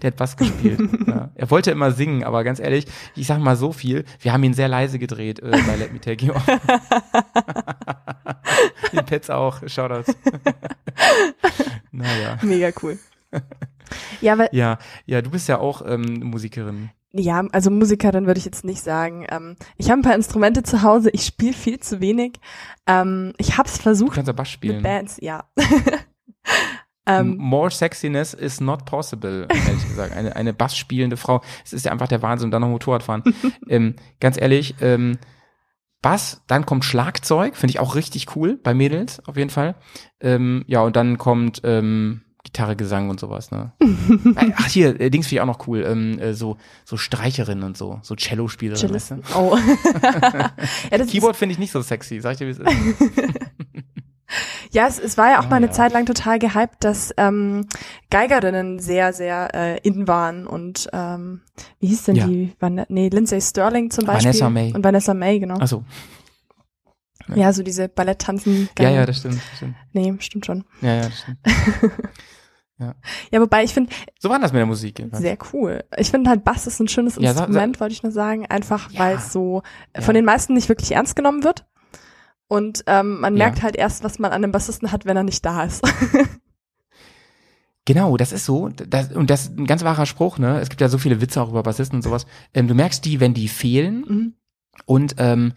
Der 0.01 0.11
hat 0.11 0.17
Bass 0.17 0.35
gespielt. 0.37 0.79
ja. 1.07 1.31
Er 1.35 1.49
wollte 1.51 1.71
immer 1.71 1.91
singen, 1.91 2.23
aber 2.23 2.43
ganz 2.43 2.59
ehrlich, 2.59 2.85
ich 3.15 3.27
sag 3.27 3.39
mal 3.39 3.55
so 3.55 3.71
viel, 3.71 4.05
wir 4.19 4.33
haben 4.33 4.43
ihn 4.43 4.53
sehr 4.53 4.67
leise 4.67 4.99
gedreht 4.99 5.39
äh, 5.39 5.51
bei 5.51 5.75
Let 5.75 5.93
Me 5.93 5.99
Take 6.01 6.25
You 6.25 6.33
Off. 6.33 6.45
Die 8.91 8.97
Pets 8.97 9.29
auch, 9.29 9.61
Shoutouts. 9.67 10.15
naja. 11.91 12.37
Mega 12.41 12.71
cool. 12.81 12.97
Ja, 14.21 14.37
weil, 14.37 14.49
Ja, 14.51 14.77
ja, 15.05 15.21
du 15.21 15.29
bist 15.29 15.47
ja 15.47 15.59
auch 15.59 15.83
ähm, 15.85 16.21
Musikerin. 16.23 16.89
ja, 17.11 17.43
also 17.51 17.69
Musikerin 17.71 18.25
würde 18.27 18.39
ich 18.39 18.45
jetzt 18.45 18.65
nicht 18.65 18.81
sagen. 18.83 19.25
Ähm, 19.29 19.55
ich 19.77 19.89
habe 19.91 20.01
ein 20.01 20.03
paar 20.03 20.15
Instrumente 20.15 20.63
zu 20.63 20.81
Hause, 20.81 21.09
ich 21.11 21.25
spiele 21.25 21.53
viel 21.53 21.79
zu 21.79 22.01
wenig. 22.01 22.39
Ähm, 22.87 23.33
ich 23.37 23.57
habe 23.57 23.69
es 23.69 23.77
Du 23.77 23.83
versucht 23.83 24.15
kannst 24.15 24.27
ja 24.27 24.33
Bass 24.33 24.47
mit 24.47 24.53
spielen. 24.53 24.83
Bands, 24.83 25.17
ja. 25.21 25.43
Ähm, 27.09 27.37
More 27.37 27.71
sexiness 27.71 28.33
is 28.33 28.61
not 28.61 28.85
possible, 28.85 29.47
ehrlich 29.49 29.87
gesagt. 29.87 30.15
Eine, 30.15 30.35
eine 30.35 30.53
Bass 30.53 30.77
spielende 30.77 31.17
Frau. 31.17 31.41
Es 31.63 31.73
ist 31.73 31.85
ja 31.85 31.91
einfach 31.91 32.07
der 32.07 32.21
Wahnsinn 32.21 32.47
und 32.47 32.51
dann 32.51 32.61
noch 32.61 32.69
Motorrad 32.69 33.03
fahren. 33.03 33.23
ähm, 33.67 33.95
ganz 34.19 34.39
ehrlich, 34.39 34.75
ähm, 34.81 35.17
Bass, 36.01 36.41
dann 36.47 36.65
kommt 36.65 36.85
Schlagzeug, 36.85 37.57
finde 37.57 37.71
ich 37.71 37.79
auch 37.79 37.95
richtig 37.95 38.35
cool, 38.35 38.57
bei 38.61 38.73
Mädels 38.73 39.25
auf 39.27 39.35
jeden 39.35 39.49
Fall. 39.49 39.75
Ähm, 40.21 40.63
ja, 40.67 40.81
und 40.81 40.95
dann 40.95 41.17
kommt 41.17 41.61
ähm, 41.65 42.21
Gitarre, 42.43 42.77
Gesang 42.77 43.09
und 43.09 43.19
sowas, 43.19 43.51
ne? 43.51 43.73
Ach, 44.55 44.67
hier, 44.67 44.99
äh, 44.99 45.09
Dings 45.09 45.27
finde 45.27 45.35
ich 45.35 45.41
auch 45.41 45.45
noch 45.45 45.67
cool, 45.67 45.83
ähm, 45.85 46.17
äh, 46.19 46.33
so, 46.33 46.57
so 46.85 46.95
Streicherin 46.95 47.63
und 47.63 47.75
so, 47.77 47.99
so 48.01 48.15
Cello-Spielerin, 48.15 48.93
weißt 48.93 49.11
du? 49.11 49.21
Oh. 49.35 49.57
ja, 50.91 50.97
das 50.97 51.07
Keyboard 51.07 51.35
finde 51.35 51.53
ich 51.53 51.59
nicht 51.59 51.71
so 51.71 51.81
sexy, 51.81 52.21
sag 52.21 52.33
ich 52.33 52.37
dir, 52.37 52.47
wie 52.47 52.51
es 52.51 52.59
ist. 52.59 52.67
Ja, 54.71 54.87
es, 54.87 54.99
es 54.99 55.17
war 55.17 55.31
ja 55.31 55.39
auch 55.39 55.45
Ah, 55.45 55.49
mal 55.49 55.55
eine 55.55 55.65
ja. 55.67 55.71
Zeit 55.71 55.93
lang 55.93 56.05
total 56.05 56.37
gehypt, 56.39 56.75
dass 56.83 57.13
ähm, 57.17 57.65
Geigerinnen 58.09 58.79
sehr, 58.79 59.11
sehr 59.13 59.53
äh, 59.55 59.77
in 59.79 60.07
waren 60.07 60.45
und 60.47 60.87
ähm, 60.93 61.41
wie 61.79 61.87
hieß 61.87 62.03
denn 62.03 62.15
Ja. 62.15 62.27
die? 62.27 62.53
Van 62.59 62.85
nee, 62.89 63.09
Lindsay 63.09 63.41
Sterling 63.41 63.89
zum 63.89 64.05
Beispiel. 64.05 64.25
Vanessa 64.27 64.49
May. 64.49 64.71
Und 64.73 64.83
Vanessa 64.83 65.13
May, 65.13 65.39
genau. 65.39 65.55
Achso, 65.59 65.83
Ja, 67.35 67.51
so 67.53 67.63
diese 67.63 67.89
Balletttanzen. 67.89 68.69
ja, 68.77 68.89
ja, 68.89 69.05
das 69.05 69.17
stimmt, 69.17 69.35
das 69.37 69.57
stimmt. 69.57 69.75
Nee, 69.93 70.13
stimmt 70.19 70.45
schon. 70.45 70.63
Ja, 70.81 70.95
ja, 70.95 71.01
das 71.03 71.19
stimmt. 71.19 71.39
Ja, 73.29 73.41
wobei 73.41 73.65
ich 73.65 73.73
finde, 73.73 73.91
So 74.19 74.29
war 74.29 74.39
das 74.39 74.53
mit 74.53 74.59
der 74.59 74.65
Musik. 74.65 74.99
jedenfalls. 74.99 75.21
sehr 75.21 75.37
cool. 75.51 75.83
Ich 75.97 76.11
finde 76.11 76.29
halt 76.29 76.45
Bass 76.45 76.65
ist 76.65 76.79
ein 76.79 76.87
schönes 76.87 77.17
Ja, 77.17 77.31
Instrument, 77.31 77.81
wollte 77.81 77.91
ich 77.91 78.03
nur 78.03 78.13
sagen, 78.13 78.45
einfach 78.45 78.89
Ja. 78.91 78.99
weil 79.01 79.15
es 79.17 79.33
so 79.33 79.63
Ja. 79.93 80.01
von 80.01 80.15
den 80.15 80.23
meisten 80.23 80.53
nicht 80.53 80.69
wirklich 80.69 80.93
ernst 80.93 81.17
genommen 81.17 81.43
wird. 81.43 81.65
Und 82.49 82.83
ähm, 82.87 83.21
man 83.21 83.37
Ja. 83.37 83.45
merkt 83.45 83.61
halt 83.61 83.77
erst, 83.77 84.03
was 84.03 84.19
man 84.19 84.31
an 84.31 84.43
einem 84.43 84.51
Bassisten 84.51 84.91
hat, 84.91 85.05
wenn 85.05 85.15
er 85.15 85.23
nicht 85.23 85.45
da 85.45 85.63
ist. 85.63 85.81
Genau, 87.85 88.17
das 88.17 88.31
ist 88.31 88.45
so. 88.45 88.69
Das, 88.69 89.11
und 89.13 89.29
das 89.29 89.45
ist 89.45 89.57
ein 89.57 89.65
ganz 89.65 89.83
wahrer 89.83 90.05
Spruch, 90.05 90.37
ne? 90.37 90.59
Es 90.59 90.69
gibt 90.69 90.81
ja 90.81 90.89
so 90.89 90.97
viele 90.99 91.21
Witze 91.21 91.41
auch 91.41 91.49
über 91.49 91.63
Bassisten 91.63 91.97
und 91.97 92.01
sowas. 92.03 92.27
Ähm, 92.53 92.67
du 92.67 92.75
merkst 92.75 93.03
die, 93.03 93.19
wenn 93.19 93.33
die 93.33 93.47
fehlen. 93.47 94.05
Mhm. 94.07 94.33
Und 94.85 95.15
ähm, 95.17 95.53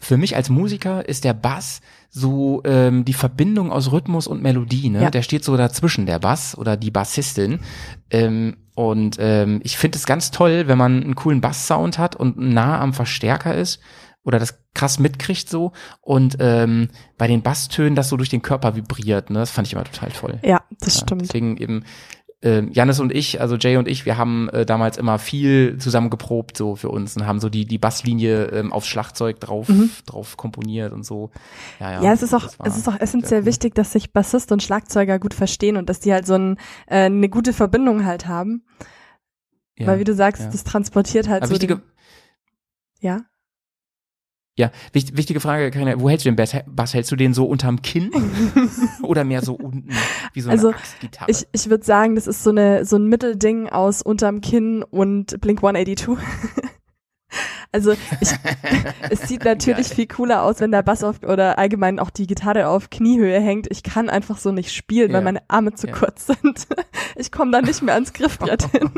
für 0.00 0.16
mich 0.16 0.34
als 0.34 0.48
Musiker 0.50 1.08
ist 1.08 1.24
der 1.24 1.34
Bass 1.34 1.80
so 2.10 2.62
ähm, 2.64 3.04
die 3.04 3.12
Verbindung 3.12 3.70
aus 3.70 3.92
Rhythmus 3.92 4.26
und 4.26 4.42
Melodie, 4.42 4.88
ne? 4.88 5.02
Ja. 5.02 5.10
Der 5.10 5.22
steht 5.22 5.44
so 5.44 5.56
dazwischen, 5.56 6.06
der 6.06 6.18
Bass 6.18 6.56
oder 6.58 6.76
die 6.76 6.90
Bassistin. 6.90 7.60
Ähm, 8.10 8.56
und 8.74 9.16
ähm, 9.20 9.60
ich 9.62 9.76
finde 9.76 9.98
es 9.98 10.06
ganz 10.06 10.30
toll, 10.30 10.66
wenn 10.66 10.78
man 10.78 11.02
einen 11.02 11.14
coolen 11.14 11.40
Bass-Sound 11.40 11.98
hat 11.98 12.16
und 12.16 12.38
nah 12.38 12.80
am 12.80 12.92
Verstärker 12.92 13.54
ist 13.54 13.80
oder 14.28 14.38
das 14.38 14.62
krass 14.74 14.98
mitkriegt 14.98 15.48
so 15.48 15.72
und 16.02 16.36
ähm, 16.38 16.90
bei 17.16 17.26
den 17.26 17.42
Basstönen 17.42 17.94
das 17.96 18.10
so 18.10 18.16
durch 18.18 18.28
den 18.28 18.42
Körper 18.42 18.76
vibriert, 18.76 19.30
ne? 19.30 19.38
Das 19.40 19.50
fand 19.50 19.66
ich 19.66 19.72
immer 19.72 19.84
total 19.84 20.10
toll. 20.10 20.38
ja, 20.44 20.60
das 20.80 20.96
Ja, 20.96 21.00
stimmt. 21.00 21.22
Deswegen 21.22 21.56
eben 21.56 21.84
äh, 22.44 22.62
Janis 22.70 23.00
und 23.00 23.10
ich, 23.12 23.40
also 23.40 23.56
Jay 23.56 23.78
und 23.78 23.88
ich, 23.88 24.04
wir 24.06 24.16
haben 24.16 24.48
äh, 24.50 24.64
damals 24.64 24.96
immer 24.98 25.18
viel 25.18 25.78
zusammen 25.78 26.08
geprobt 26.10 26.56
so 26.58 26.76
für 26.76 26.90
uns 26.90 27.16
und 27.16 27.26
haben 27.26 27.40
so 27.40 27.48
die 27.48 27.64
die 27.64 27.78
Basslinie 27.78 28.44
ähm, 28.52 28.72
aufs 28.72 28.86
Schlagzeug 28.86 29.40
drauf 29.40 29.68
Mhm. 29.68 29.90
drauf 30.06 30.36
komponiert 30.36 30.92
und 30.92 31.04
so. 31.04 31.30
Ja, 31.80 31.92
ja. 31.94 32.02
Ja, 32.02 32.12
es 32.12 32.22
ist 32.22 32.34
auch, 32.34 32.46
es 32.64 32.76
ist 32.76 32.86
auch 32.86 33.00
essentiell 33.00 33.44
wichtig, 33.46 33.74
dass 33.74 33.90
sich 33.92 34.12
Bassist 34.12 34.52
und 34.52 34.62
Schlagzeuger 34.62 35.18
gut 35.18 35.34
verstehen 35.34 35.76
und 35.76 35.88
dass 35.88 35.98
die 36.00 36.12
halt 36.12 36.26
so 36.26 36.34
ein, 36.34 36.58
äh, 36.86 37.06
eine 37.06 37.28
gute 37.28 37.52
Verbindung 37.52 38.04
halt 38.04 38.28
haben. 38.28 38.62
Ja. 39.78 39.86
Weil 39.88 39.98
wie 39.98 40.04
du 40.04 40.14
sagst, 40.14 40.42
ja. 40.42 40.50
das 40.50 40.62
transportiert 40.64 41.26
halt 41.28 41.42
Aber 41.42 41.48
so. 41.48 41.54
wichtige, 41.54 41.76
den, 41.76 41.84
ja. 43.00 43.22
Ja, 44.58 44.70
wichtig, 44.92 45.16
wichtige 45.16 45.38
Frage, 45.40 45.70
keine, 45.70 46.00
wo 46.00 46.10
hältst 46.10 46.26
du 46.26 46.30
den 46.30 46.36
Bass? 46.36 46.54
Bass 46.66 46.92
hältst 46.92 47.10
du 47.12 47.16
den 47.16 47.32
so 47.32 47.46
unterm 47.46 47.80
Kinn 47.80 48.10
oder 49.02 49.22
mehr 49.24 49.40
so 49.42 49.54
unten, 49.54 49.88
wie 50.32 50.40
so 50.40 50.50
eine 50.50 50.58
Also, 50.58 50.70
Axtgitarre? 50.70 51.30
Ich, 51.30 51.46
ich 51.52 51.70
würde 51.70 51.84
sagen, 51.84 52.16
das 52.16 52.26
ist 52.26 52.42
so 52.42 52.50
eine 52.50 52.84
so 52.84 52.96
ein 52.96 53.06
Mittelding 53.06 53.68
aus 53.68 54.02
unterm 54.02 54.40
Kinn 54.40 54.82
und 54.82 55.40
Blink 55.40 55.60
182. 55.62 56.18
also 57.72 57.92
ich, 58.20 58.28
es 59.10 59.20
sieht 59.28 59.44
natürlich 59.44 59.88
Geil. 59.88 59.94
viel 59.96 60.06
cooler 60.08 60.42
aus, 60.42 60.58
wenn 60.60 60.72
der 60.72 60.82
Bass 60.82 61.04
auf 61.04 61.22
oder 61.22 61.56
allgemein 61.58 62.00
auch 62.00 62.10
die 62.10 62.26
Gitarre 62.26 62.66
auf 62.68 62.90
Kniehöhe 62.90 63.38
hängt. 63.40 63.68
Ich 63.70 63.84
kann 63.84 64.10
einfach 64.10 64.38
so 64.38 64.50
nicht 64.50 64.72
spielen, 64.72 65.10
weil 65.12 65.20
Ja. 65.20 65.24
meine 65.24 65.42
Arme 65.48 65.72
zu 65.74 65.86
Ja. 65.86 65.92
kurz 65.94 66.26
sind. 66.26 66.66
Ich 67.16 67.30
komme 67.30 67.52
da 67.52 67.60
nicht 67.62 67.80
mehr 67.82 67.94
ans 67.94 68.12
Griffbrett 68.12 68.64
hin. 68.72 68.90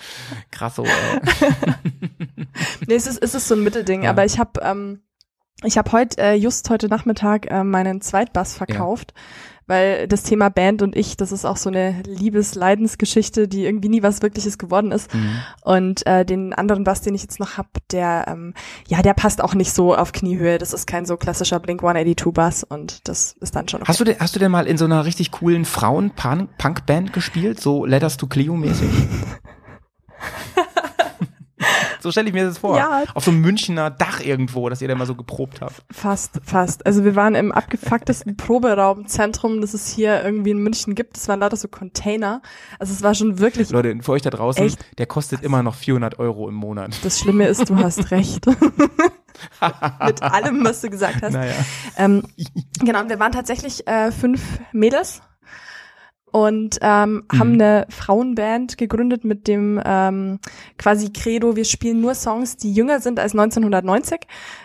Krass 0.50 0.76
so. 0.76 0.84
Ey. 0.84 0.90
Nee, 2.86 2.94
es 2.94 3.06
ist, 3.06 3.22
es 3.22 3.34
ist 3.34 3.46
so 3.48 3.54
ein 3.54 3.62
Mittelding, 3.62 4.02
Ja. 4.04 4.10
aber 4.10 4.24
ich 4.24 4.38
habe 4.38 4.60
ähm, 4.62 5.00
ich 5.64 5.76
habe 5.76 5.90
heute 5.92 6.18
äh, 6.22 6.34
just 6.34 6.70
heute 6.70 6.88
Nachmittag 6.88 7.50
äh, 7.50 7.64
meinen 7.64 8.00
Zweitbass 8.00 8.54
verkauft, 8.54 9.12
weil 9.66 10.06
das 10.08 10.22
Thema 10.22 10.48
Band 10.50 10.82
und 10.82 10.96
ich, 10.96 11.16
das 11.16 11.32
ist 11.32 11.44
auch 11.44 11.56
so 11.56 11.68
eine 11.68 12.00
Liebes-Leidensgeschichte, 12.06 13.48
die 13.48 13.64
irgendwie 13.64 13.88
nie 13.88 14.02
was 14.04 14.22
Wirkliches 14.22 14.56
geworden 14.56 14.92
ist. 14.92 15.12
Mhm. 15.12 15.30
Und 15.62 16.06
äh, 16.06 16.24
den 16.24 16.54
anderen 16.54 16.84
Bass, 16.84 17.00
den 17.02 17.14
ich 17.14 17.22
jetzt 17.22 17.40
noch 17.40 17.58
hab, 17.58 17.66
der 17.90 18.26
ähm, 18.28 18.54
ja, 18.86 19.02
der 19.02 19.14
passt 19.14 19.42
auch 19.42 19.54
nicht 19.54 19.72
so 19.72 19.94
auf 19.96 20.12
Kniehöhe. 20.12 20.58
Das 20.58 20.72
ist 20.72 20.86
kein 20.86 21.06
so 21.06 21.16
klassischer 21.16 21.58
Blink 21.60 21.82
182 21.82 22.32
Bass 22.32 22.62
und 22.64 23.08
das 23.08 23.32
ist 23.40 23.54
dann 23.56 23.68
schon 23.68 23.80
okay. 23.82 23.88
Hast 23.88 24.00
du 24.00 24.04
denn, 24.04 24.16
hast 24.20 24.34
du 24.36 24.38
denn 24.40 24.50
mal 24.52 24.66
in 24.66 24.78
so 24.78 24.84
einer 24.84 25.04
richtig 25.04 25.32
coolen 25.32 25.64
Frauen-Punk-Band 25.64 27.12
gespielt? 27.12 27.60
So 27.60 27.84
Letters 27.84 28.16
to 28.16 28.26
Cleo 28.28 28.54
mäßig? 28.56 28.88
so 32.00 32.10
stelle 32.10 32.28
ich 32.28 32.34
mir 32.34 32.44
das 32.44 32.58
vor. 32.58 32.76
Ja. 32.76 33.04
Auf 33.14 33.24
so 33.24 33.30
einem 33.30 33.40
Münchner 33.40 33.90
Dach 33.90 34.20
irgendwo, 34.20 34.68
dass 34.68 34.80
ihr 34.82 34.88
da 34.88 34.94
mal 34.94 35.06
so 35.06 35.14
geprobt 35.14 35.60
habt. 35.60 35.82
Fast, 35.90 36.40
fast. 36.44 36.86
Also 36.86 37.04
wir 37.04 37.16
waren 37.16 37.34
im 37.34 37.52
abgefucktesten 37.52 38.36
Proberaumzentrum, 38.36 39.60
das 39.60 39.74
es 39.74 39.88
hier 39.88 40.22
irgendwie 40.24 40.50
in 40.50 40.58
München 40.58 40.94
gibt. 40.94 41.16
Das 41.16 41.28
waren 41.28 41.40
lauter 41.40 41.56
so 41.56 41.68
Container. 41.68 42.42
Also 42.78 42.92
es 42.92 43.02
war 43.02 43.14
schon 43.14 43.38
wirklich 43.38 43.70
Leute, 43.70 43.96
für 44.00 44.12
euch 44.12 44.22
da 44.22 44.30
draußen, 44.30 44.64
Echt? 44.64 44.98
der 44.98 45.06
kostet 45.06 45.42
immer 45.42 45.62
noch 45.62 45.74
400 45.74 46.18
Euro 46.18 46.48
im 46.48 46.54
Monat. 46.54 46.98
Das 47.02 47.18
Schlimme 47.18 47.46
ist, 47.46 47.68
du 47.68 47.76
hast 47.76 48.10
recht. 48.10 48.46
Mit 48.46 50.22
allem, 50.22 50.64
was 50.64 50.80
du 50.80 50.90
gesagt 50.90 51.22
hast. 51.22 51.32
Naja. 51.32 51.54
Ähm, 51.96 52.24
genau, 52.80 53.00
und 53.00 53.08
wir 53.08 53.20
waren 53.20 53.32
tatsächlich 53.32 53.86
äh, 53.86 54.10
fünf 54.10 54.40
Mädels 54.72 55.22
und 56.32 56.78
ähm, 56.82 57.24
Mhm. 57.32 57.38
haben 57.38 57.52
eine 57.54 57.86
Frauenband 57.90 58.78
gegründet 58.78 59.24
mit 59.24 59.48
dem 59.48 59.80
ähm, 59.84 60.38
quasi 60.78 61.10
Credo, 61.12 61.56
wir 61.56 61.64
spielen 61.64 62.00
nur 62.00 62.14
Songs, 62.14 62.56
die 62.56 62.72
jünger 62.72 63.00
sind 63.00 63.18
als 63.18 63.32
1990, 63.32 64.20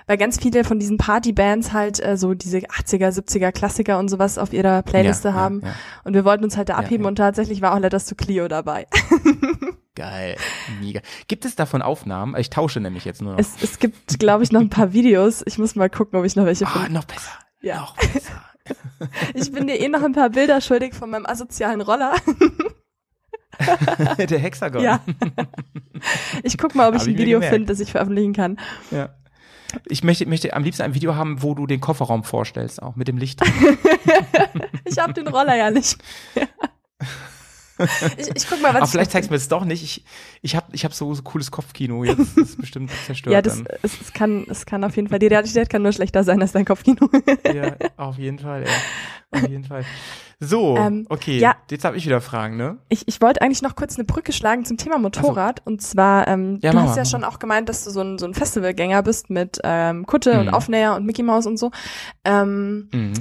weil 0.07 0.17
ganz 0.17 0.39
viele 0.39 0.63
von 0.63 0.79
diesen 0.79 0.97
Partybands 0.97 1.73
halt 1.73 2.03
äh, 2.05 2.17
so 2.17 2.33
diese 2.33 2.57
80er, 2.59 3.09
70er 3.09 3.51
Klassiker 3.51 3.99
und 3.99 4.09
sowas 4.09 4.37
auf 4.37 4.53
ihrer 4.53 4.81
Playliste 4.83 5.29
Ja, 5.29 5.33
ja, 5.35 5.39
haben. 5.39 5.61
ja. 5.63 5.73
Und 6.03 6.13
wir 6.13 6.25
wollten 6.25 6.43
uns 6.43 6.57
halt 6.57 6.69
da 6.69 6.73
Ja, 6.73 6.79
abheben 6.79 7.03
ja. 7.03 7.09
und 7.09 7.15
tatsächlich 7.15 7.61
war 7.61 7.73
auch 7.73 7.79
Letters 7.79 8.05
to 8.05 8.15
Clio 8.15 8.47
dabei. 8.47 8.87
Geil. 9.95 10.37
Mega. 10.81 11.01
Gibt 11.27 11.45
es 11.45 11.55
davon 11.55 11.81
Aufnahmen? 11.83 12.35
Ich 12.37 12.49
tausche 12.49 12.79
nämlich 12.79 13.05
jetzt 13.05 13.21
nur 13.21 13.33
noch. 13.33 13.39
Es, 13.39 13.53
es 13.61 13.77
gibt, 13.79 14.17
glaube 14.19 14.43
ich, 14.43 14.51
noch 14.51 14.61
ein 14.61 14.69
paar 14.69 14.91
Videos. 14.93 15.43
Ich 15.45 15.57
muss 15.59 15.75
mal 15.75 15.89
gucken, 15.89 16.17
ob 16.17 16.25
ich 16.25 16.35
noch 16.35 16.45
welche 16.45 16.65
Ah, 16.65 16.69
finde. 16.71 16.93
noch 16.93 17.05
besser. 17.05 17.31
Ja. 17.61 17.77
Noch 17.81 17.95
besser. 17.95 18.41
Ich 19.33 19.51
bin 19.51 19.67
dir 19.67 19.79
eh 19.79 19.89
noch 19.89 20.03
ein 20.03 20.13
paar 20.13 20.29
Bilder 20.29 20.61
schuldig 20.61 20.93
von 20.93 21.09
meinem 21.09 21.25
asozialen 21.25 21.81
Roller. 21.81 22.15
Der 24.17 24.39
Hexagon. 24.39 24.81
Ja. 24.81 25.01
Ich 26.43 26.57
guck 26.57 26.73
mal, 26.75 26.87
ob 26.89 26.95
ich 26.95 27.01
Hab 27.01 27.07
ein 27.07 27.13
ich 27.13 27.19
Video 27.19 27.41
finde, 27.41 27.65
das 27.65 27.79
ich 27.79 27.91
veröffentlichen 27.91 28.33
kann. 28.33 28.59
ja. 28.91 29.09
Ich 29.87 30.03
möchte, 30.03 30.27
möchte 30.27 30.53
am 30.53 30.63
liebsten 30.63 30.83
ein 30.83 30.93
Video 30.93 31.15
haben, 31.15 31.41
wo 31.41 31.55
du 31.55 31.65
den 31.65 31.81
Kofferraum 31.81 32.23
vorstellst, 32.23 32.81
auch 32.81 32.95
mit 32.95 33.07
dem 33.07 33.17
Licht. 33.17 33.41
Ich 34.85 34.99
habe 34.99 35.13
den 35.13 35.27
Roller 35.27 35.55
ja 35.55 35.71
nicht. 35.71 35.97
Ich, 38.17 38.27
ich 38.35 38.47
guck 38.47 38.61
mal, 38.61 38.69
was 38.69 38.75
Aber 38.75 38.85
ich 38.85 38.91
vielleicht 38.91 39.11
zeigst 39.11 39.29
du 39.29 39.33
mir 39.33 39.37
das 39.39 39.47
doch 39.47 39.65
nicht. 39.65 39.83
Ich, 39.83 40.05
ich 40.41 40.55
habe 40.55 40.67
ich 40.73 40.85
hab 40.85 40.93
so, 40.93 41.13
so 41.13 41.23
cooles 41.23 41.49
Kopfkino 41.51 42.03
jetzt. 42.03 42.37
Das 42.37 42.37
ist 42.49 42.61
bestimmt 42.61 42.91
zerstört 43.05 43.33
Ja, 43.33 43.41
das, 43.41 43.63
es, 43.81 43.99
es 44.01 44.13
kann, 44.13 44.45
es 44.49 44.65
kann 44.65 44.83
auf 44.83 44.95
jeden 44.95 45.07
Fall, 45.09 45.19
die 45.19 45.27
Realität 45.27 45.69
kann 45.69 45.81
nur 45.81 45.91
schlechter 45.91 46.23
sein 46.23 46.41
als 46.41 46.51
dein 46.51 46.65
Kopfkino. 46.65 47.09
Ja, 47.53 47.75
auf 47.97 48.17
jeden 48.19 48.37
Fall, 48.39 48.63
ey. 48.63 48.69
Auf 49.31 49.49
jeden 49.49 49.63
Fall. 49.63 49.83
So, 50.39 50.77
Ähm, 50.77 51.07
okay. 51.09 51.39
ja. 51.39 51.55
Jetzt 51.71 51.85
habe 51.85 51.97
ich 51.97 52.05
wieder 52.05 52.21
Fragen, 52.21 52.57
ne? 52.57 52.77
Ich, 52.89 53.07
ich 53.07 53.21
wollte 53.21 53.41
eigentlich 53.41 53.61
noch 53.63 53.75
kurz 53.75 53.95
eine 53.95 54.03
Brücke 54.03 54.33
schlagen 54.33 54.65
zum 54.65 54.77
Thema 54.77 54.99
Motorrad. 54.99 55.61
Und 55.65 55.81
zwar, 55.81 56.27
ähm, 56.27 56.59
Ja, 56.61 56.71
du 56.71 56.79
hast 56.81 56.97
ja 56.97 57.05
schon 57.05 57.23
auch 57.23 57.39
gemeint, 57.39 57.69
dass 57.69 57.83
du 57.85 57.89
so 57.91 58.01
ein, 58.01 58.19
so 58.19 58.25
ein 58.27 58.33
Festivalgänger 58.35 59.01
bist 59.03 59.29
mit 59.31 59.59
ähm, 59.63 60.05
Kutte 60.05 60.39
und 60.39 60.47
Mhm. 60.47 60.53
Aufnäher 60.53 60.95
und 60.95 61.05
Mickey 61.05 61.23
Mouse 61.23 61.47
und 61.47 61.57
so. 61.57 61.71
Ähm, 62.25 62.89
Mhm. 62.93 63.13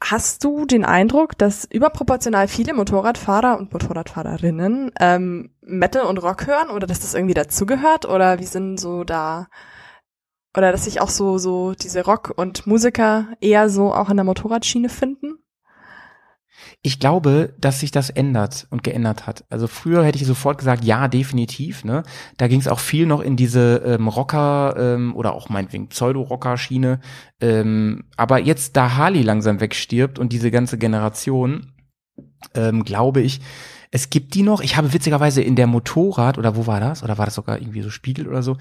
Hast 0.00 0.44
du 0.44 0.64
den 0.64 0.84
Eindruck, 0.84 1.36
dass 1.36 1.64
überproportional 1.64 2.46
viele 2.46 2.72
Motorradfahrer 2.72 3.58
und 3.58 3.72
Motorradfahrerinnen 3.72 4.92
ähm, 5.00 5.50
Metal 5.60 6.02
und 6.02 6.18
Rock 6.18 6.46
hören 6.46 6.70
oder 6.70 6.86
dass 6.86 7.00
das 7.00 7.14
irgendwie 7.14 7.34
dazugehört 7.34 8.04
oder 8.06 8.38
wie 8.38 8.46
sind 8.46 8.78
so 8.78 9.02
da 9.02 9.48
oder 10.56 10.70
dass 10.72 10.84
sich 10.84 11.00
auch 11.00 11.08
so 11.10 11.38
so 11.38 11.74
diese 11.74 12.04
Rock 12.04 12.32
und 12.36 12.66
Musiker 12.66 13.26
eher 13.40 13.68
so 13.68 13.92
auch 13.92 14.08
in 14.08 14.16
der 14.16 14.24
Motorradschiene 14.24 14.88
finden? 14.88 15.38
Ich 16.82 17.00
glaube, 17.00 17.54
dass 17.58 17.80
sich 17.80 17.90
das 17.90 18.08
ändert 18.08 18.68
und 18.70 18.84
geändert 18.84 19.26
hat. 19.26 19.44
Also 19.50 19.66
früher 19.66 20.04
hätte 20.04 20.18
ich 20.18 20.26
sofort 20.26 20.58
gesagt, 20.58 20.84
ja, 20.84 21.08
definitiv. 21.08 21.84
Ne? 21.84 22.04
Da 22.36 22.46
ging 22.46 22.60
es 22.60 22.68
auch 22.68 22.78
viel 22.78 23.04
noch 23.04 23.20
in 23.20 23.36
diese 23.36 23.82
ähm, 23.84 24.06
Rocker 24.06 24.76
ähm, 24.78 25.16
oder 25.16 25.34
auch 25.34 25.48
meinetwegen 25.48 25.88
Pseudo-Rocker-Schiene. 25.88 27.00
Ähm, 27.40 28.04
aber 28.16 28.38
jetzt, 28.38 28.76
da 28.76 28.96
Harley 28.96 29.22
langsam 29.22 29.60
wegstirbt 29.60 30.20
und 30.20 30.32
diese 30.32 30.52
ganze 30.52 30.78
Generation, 30.78 31.72
ähm, 32.54 32.84
glaube 32.84 33.20
ich, 33.20 33.40
es 33.90 34.10
gibt 34.10 34.34
die 34.34 34.42
noch. 34.42 34.60
Ich 34.60 34.76
habe 34.76 34.92
witzigerweise 34.92 35.40
in 35.40 35.56
der 35.56 35.66
Motorrad, 35.66 36.36
oder 36.36 36.56
wo 36.56 36.66
war 36.66 36.78
das? 36.78 37.02
Oder 37.02 37.16
war 37.16 37.24
das 37.24 37.34
sogar 37.36 37.58
irgendwie 37.58 37.80
so 37.80 37.88
Spiegel 37.88 38.28
oder 38.28 38.42
so? 38.42 38.58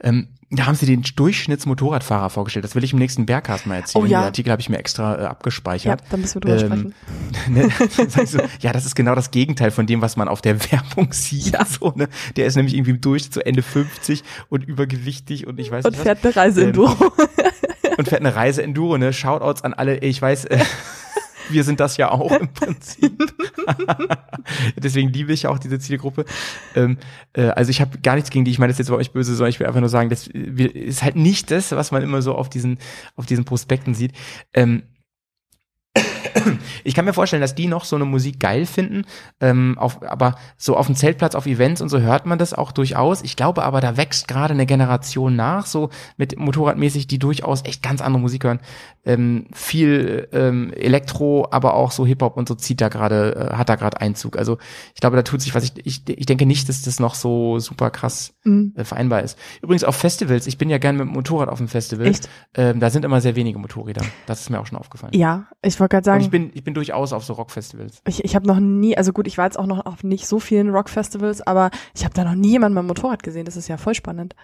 Ähm, 0.00 0.28
da 0.50 0.66
haben 0.66 0.76
sie 0.76 0.86
den 0.86 1.02
Durchschnittsmotorradfahrer 1.16 2.30
vorgestellt. 2.30 2.64
Das 2.64 2.76
will 2.76 2.84
ich 2.84 2.92
im 2.92 3.00
nächsten 3.00 3.26
Bergcast 3.26 3.66
mal 3.66 3.74
erzählen. 3.74 4.04
Oh 4.04 4.06
ja. 4.06 4.20
Den 4.20 4.26
Artikel 4.26 4.50
habe 4.52 4.60
ich 4.60 4.68
mir 4.68 4.78
extra 4.78 5.16
äh, 5.16 5.22
Ja, 5.24 5.30
abgespeichert. 5.30 6.04
da 6.10 6.16
müssen 6.16 6.36
wir 6.36 6.40
drüber 6.42 6.74
Ähm, 6.76 6.94
sprechen. 7.48 8.14
ne, 8.18 8.26
so, 8.26 8.38
ja, 8.60 8.72
das 8.72 8.86
ist 8.86 8.94
genau 8.94 9.16
das 9.16 9.32
Gegenteil 9.32 9.72
von 9.72 9.86
dem, 9.88 10.00
was 10.00 10.16
man 10.16 10.28
auf 10.28 10.40
der 10.42 10.58
Werbung 10.72 11.12
sieht. 11.12 11.56
So, 11.66 11.92
ne? 11.96 12.08
Der 12.36 12.46
ist 12.46 12.54
nämlich 12.54 12.74
irgendwie 12.76 12.96
durch 12.98 13.32
zu 13.32 13.44
Ende 13.44 13.62
50 13.62 14.22
und 14.48 14.62
übergewichtig 14.64 15.48
und 15.48 15.58
ich 15.58 15.72
weiß 15.72 15.84
Und 15.86 15.92
nicht 15.92 16.02
fährt 16.02 16.24
eine 16.24 16.36
Reise 16.36 16.62
Ähm, 16.62 16.72
Duro. 16.72 16.94
was. 17.16 17.98
Und 17.98 18.08
fährt 18.08 18.20
eine 18.20 18.36
Reise 18.36 18.62
Enduro, 18.62 18.96
ne? 18.96 19.12
Shoutouts 19.12 19.62
an 19.64 19.74
alle, 19.74 19.98
ich 19.98 20.22
weiß, 20.22 20.44
äh, 20.46 20.60
wir 21.50 21.64
sind 21.64 21.80
das 21.80 21.96
ja 21.96 22.10
auch 22.10 22.32
im 22.32 22.48
Prinzip. 22.48 23.34
Deswegen 24.76 25.12
liebe 25.12 25.32
ich 25.32 25.46
auch 25.46 25.58
diese 25.58 25.78
Zielgruppe. 25.78 26.24
Ähm, 26.74 26.98
äh, 27.32 27.48
also 27.48 27.70
ich 27.70 27.80
habe 27.80 27.98
gar 27.98 28.14
nichts 28.14 28.30
gegen 28.30 28.44
die, 28.44 28.50
ich 28.50 28.58
meine 28.58 28.72
das 28.72 28.78
jetzt 28.78 28.90
bei 28.90 28.96
euch 28.96 29.12
böse, 29.12 29.34
sondern 29.34 29.50
ich 29.50 29.60
will 29.60 29.66
einfach 29.66 29.80
nur 29.80 29.88
sagen, 29.88 30.10
das 30.10 30.26
ist 30.26 31.02
halt 31.02 31.16
nicht 31.16 31.50
das, 31.50 31.72
was 31.72 31.90
man 31.90 32.02
immer 32.02 32.22
so 32.22 32.34
auf 32.34 32.48
diesen, 32.48 32.78
auf 33.16 33.26
diesen 33.26 33.44
Prospekten 33.44 33.94
sieht. 33.94 34.12
Ähm, 34.54 34.82
ich 36.84 36.94
kann 36.94 37.04
mir 37.04 37.12
vorstellen, 37.12 37.42
dass 37.42 37.54
die 37.54 37.66
noch 37.66 37.84
so 37.84 37.96
eine 37.96 38.04
Musik 38.04 38.40
geil 38.40 38.66
finden, 38.66 39.04
ähm, 39.40 39.76
auf, 39.78 40.02
aber 40.02 40.36
so 40.56 40.76
auf 40.76 40.86
dem 40.86 40.94
Zeltplatz, 40.94 41.34
auf 41.34 41.46
Events 41.46 41.80
und 41.80 41.88
so 41.88 42.00
hört 42.00 42.26
man 42.26 42.38
das 42.38 42.54
auch 42.54 42.72
durchaus. 42.72 43.22
Ich 43.22 43.36
glaube 43.36 43.64
aber, 43.64 43.80
da 43.80 43.96
wächst 43.96 44.28
gerade 44.28 44.54
eine 44.54 44.66
Generation 44.66 45.36
nach, 45.36 45.66
so 45.66 45.90
mit 46.16 46.38
Motorradmäßig, 46.38 47.06
die 47.06 47.18
durchaus 47.18 47.64
echt 47.64 47.82
ganz 47.82 48.00
andere 48.00 48.20
Musik 48.20 48.44
hören. 48.44 48.60
Ähm, 49.04 49.46
viel 49.52 50.28
ähm, 50.32 50.72
Elektro, 50.74 51.48
aber 51.50 51.74
auch 51.74 51.90
so 51.90 52.04
Hip-Hop 52.06 52.36
und 52.36 52.48
so 52.48 52.54
zieht 52.54 52.80
da 52.80 52.88
gerade, 52.88 53.50
äh, 53.52 53.56
hat 53.56 53.68
da 53.68 53.76
gerade 53.76 54.00
Einzug. 54.00 54.36
Also 54.36 54.58
ich 54.94 55.00
glaube, 55.00 55.16
da 55.16 55.22
tut 55.22 55.40
sich 55.40 55.54
was. 55.54 55.64
Ich, 55.64 55.72
ich, 55.84 56.08
ich 56.08 56.26
denke 56.26 56.46
nicht, 56.46 56.68
dass 56.68 56.82
das 56.82 57.00
noch 57.00 57.14
so 57.14 57.58
super 57.58 57.90
krass 57.90 58.34
Mhm. 58.44 58.72
äh, 58.76 58.84
vereinbar 58.84 59.22
ist. 59.22 59.38
Übrigens 59.62 59.84
auf 59.84 59.96
Festivals, 59.96 60.46
ich 60.46 60.58
bin 60.58 60.70
ja 60.70 60.78
gern 60.78 60.96
mit 60.96 61.06
dem 61.06 61.12
Motorrad 61.12 61.48
auf 61.48 61.58
dem 61.58 61.68
Festival. 61.68 62.06
Echt? 62.06 62.28
Ähm, 62.54 62.80
da 62.80 62.90
sind 62.90 63.04
immer 63.04 63.20
sehr 63.20 63.36
wenige 63.36 63.58
Motorräder. 63.58 64.02
Das 64.26 64.40
ist 64.40 64.50
mir 64.50 64.60
auch 64.60 64.66
schon 64.66 64.78
aufgefallen. 64.78 65.12
Ja, 65.14 65.46
ich 65.62 65.78
wollte 65.78 65.87
gerade 65.88 66.10
Und 66.10 66.16
ich 66.18 66.24
sagen, 66.24 66.30
bin, 66.30 66.50
ich 66.54 66.64
bin 66.64 66.74
durchaus 66.74 67.12
auf 67.12 67.24
so 67.24 67.32
Rockfestivals. 67.34 68.02
ich, 68.06 68.24
ich 68.24 68.34
habe 68.34 68.46
noch 68.46 68.60
nie, 68.60 68.96
also 68.96 69.12
gut, 69.12 69.26
ich 69.26 69.38
war 69.38 69.44
jetzt 69.44 69.58
auch 69.58 69.66
noch 69.66 69.86
auf 69.86 70.04
nicht 70.04 70.26
so 70.26 70.38
vielen 70.38 70.70
Rockfestivals, 70.70 71.46
aber 71.46 71.70
ich 71.94 72.04
habe 72.04 72.14
da 72.14 72.24
noch 72.24 72.34
nie 72.34 72.50
jemanden 72.50 72.74
mit 72.74 72.82
dem 72.82 72.86
Motorrad 72.88 73.22
gesehen. 73.22 73.44
Das 73.44 73.56
ist 73.56 73.68
ja 73.68 73.76
voll 73.76 73.94
spannend. 73.94 74.34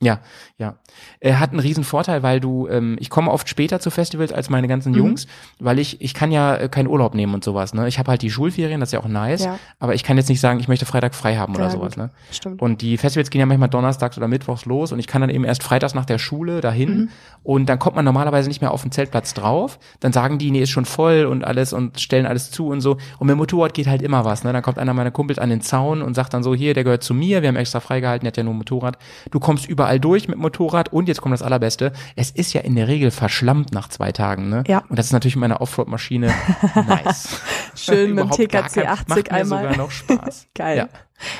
Ja, 0.00 0.20
ja. 0.58 0.76
Er 1.18 1.40
hat 1.40 1.50
einen 1.50 1.58
riesen 1.58 1.82
Vorteil, 1.82 2.22
weil 2.22 2.38
du, 2.38 2.68
ähm, 2.68 2.96
ich 3.00 3.10
komme 3.10 3.32
oft 3.32 3.48
später 3.48 3.80
zu 3.80 3.90
Festivals 3.90 4.32
als 4.32 4.48
meine 4.48 4.68
ganzen 4.68 4.94
Jungs, 4.94 5.26
weil 5.58 5.80
ich, 5.80 6.00
ich 6.00 6.14
kann 6.14 6.30
ja 6.30 6.54
äh, 6.54 6.68
keinen 6.68 6.86
Urlaub 6.86 7.14
nehmen 7.16 7.34
und 7.34 7.42
sowas, 7.42 7.74
ne? 7.74 7.88
Ich 7.88 7.98
habe 7.98 8.12
halt 8.12 8.22
die 8.22 8.30
Schulferien, 8.30 8.78
das 8.78 8.90
ist 8.90 8.92
ja 8.92 9.00
auch 9.00 9.08
nice, 9.08 9.44
Ja. 9.44 9.58
aber 9.80 9.94
ich 9.96 10.04
kann 10.04 10.16
jetzt 10.16 10.28
nicht 10.28 10.38
sagen, 10.40 10.60
ich 10.60 10.68
möchte 10.68 10.86
Freitag 10.86 11.16
frei 11.16 11.36
haben 11.36 11.54
oder 11.56 11.64
Ja, 11.64 11.70
sowas, 11.70 11.94
gut. 11.94 12.04
ne? 12.04 12.10
Stimmt. 12.30 12.62
Und 12.62 12.80
die 12.80 12.96
Festivals 12.96 13.28
gehen 13.30 13.40
ja 13.40 13.46
manchmal 13.46 13.68
donnerstags 13.70 14.16
oder 14.16 14.28
mittwochs 14.28 14.66
los 14.66 14.92
und 14.92 15.00
ich 15.00 15.08
kann 15.08 15.20
dann 15.20 15.30
eben 15.30 15.42
erst 15.44 15.64
freitags 15.64 15.94
nach 15.94 16.04
der 16.04 16.18
Schule 16.18 16.60
dahin 16.60 16.88
Mhm. 16.96 17.08
und 17.42 17.68
dann 17.68 17.80
kommt 17.80 17.96
man 17.96 18.04
normalerweise 18.04 18.46
nicht 18.48 18.60
mehr 18.60 18.70
auf 18.70 18.82
den 18.82 18.92
Zeltplatz 18.92 19.34
drauf. 19.34 19.80
Dann 19.98 20.12
sagen 20.12 20.38
die, 20.38 20.52
nee, 20.52 20.62
ist 20.62 20.70
schon 20.70 20.84
voll 20.84 21.24
und 21.26 21.42
alles 21.44 21.72
und 21.72 21.98
stellen 21.98 22.24
alles 22.26 22.52
zu 22.52 22.68
und 22.68 22.80
so. 22.82 22.92
Und 23.18 23.26
mit 23.26 23.30
dem 23.30 23.38
Motorrad 23.38 23.74
geht 23.74 23.88
halt 23.88 24.02
immer 24.02 24.24
was, 24.24 24.44
ne? 24.44 24.52
Dann 24.52 24.62
kommt 24.62 24.78
einer 24.78 24.94
meiner 24.94 25.10
Kumpels 25.10 25.40
an 25.40 25.50
den 25.50 25.60
Zaun 25.60 26.02
und 26.02 26.14
sagt 26.14 26.34
dann 26.34 26.44
so, 26.44 26.54
hier, 26.54 26.72
der 26.74 26.84
gehört 26.84 27.02
zu 27.02 27.14
mir, 27.14 27.42
wir 27.42 27.48
haben 27.48 27.56
extra 27.56 27.80
freigehalten, 27.80 28.24
der 28.24 28.30
hat 28.30 28.36
ja 28.36 28.44
nur 28.44 28.54
ein 28.54 28.58
Motorrad. 28.58 28.96
Du 29.32 29.40
kommst 29.40 29.66
überall 29.68 29.87
durch 29.96 30.28
mit 30.28 30.36
Motorrad 30.38 30.92
und 30.92 31.08
jetzt 31.08 31.22
kommt 31.22 31.32
das 31.32 31.40
Allerbeste, 31.42 31.92
es 32.16 32.30
ist 32.30 32.52
ja 32.52 32.60
in 32.60 32.74
der 32.74 32.88
Regel 32.88 33.10
verschlammt 33.10 33.72
nach 33.72 33.88
zwei 33.88 34.12
Tagen, 34.12 34.50
ne? 34.50 34.64
Ja. 34.66 34.82
Und 34.90 34.98
das 34.98 35.06
ist 35.06 35.12
natürlich 35.12 35.36
mit 35.36 35.40
meiner 35.42 35.62
Offroad-Maschine 35.62 36.30
nice. 36.86 37.40
Schön 37.74 38.14
mit 38.14 38.24
dem 38.24 38.30
TKC 38.30 38.48
kein- 38.74 38.86
80 38.88 39.08
macht 39.08 39.30
mir 39.30 39.32
einmal. 39.32 39.62
sogar 39.62 39.76
noch 39.78 39.90
Spaß. 39.90 40.46
Geil. 40.54 40.76
Ja. 40.76 40.88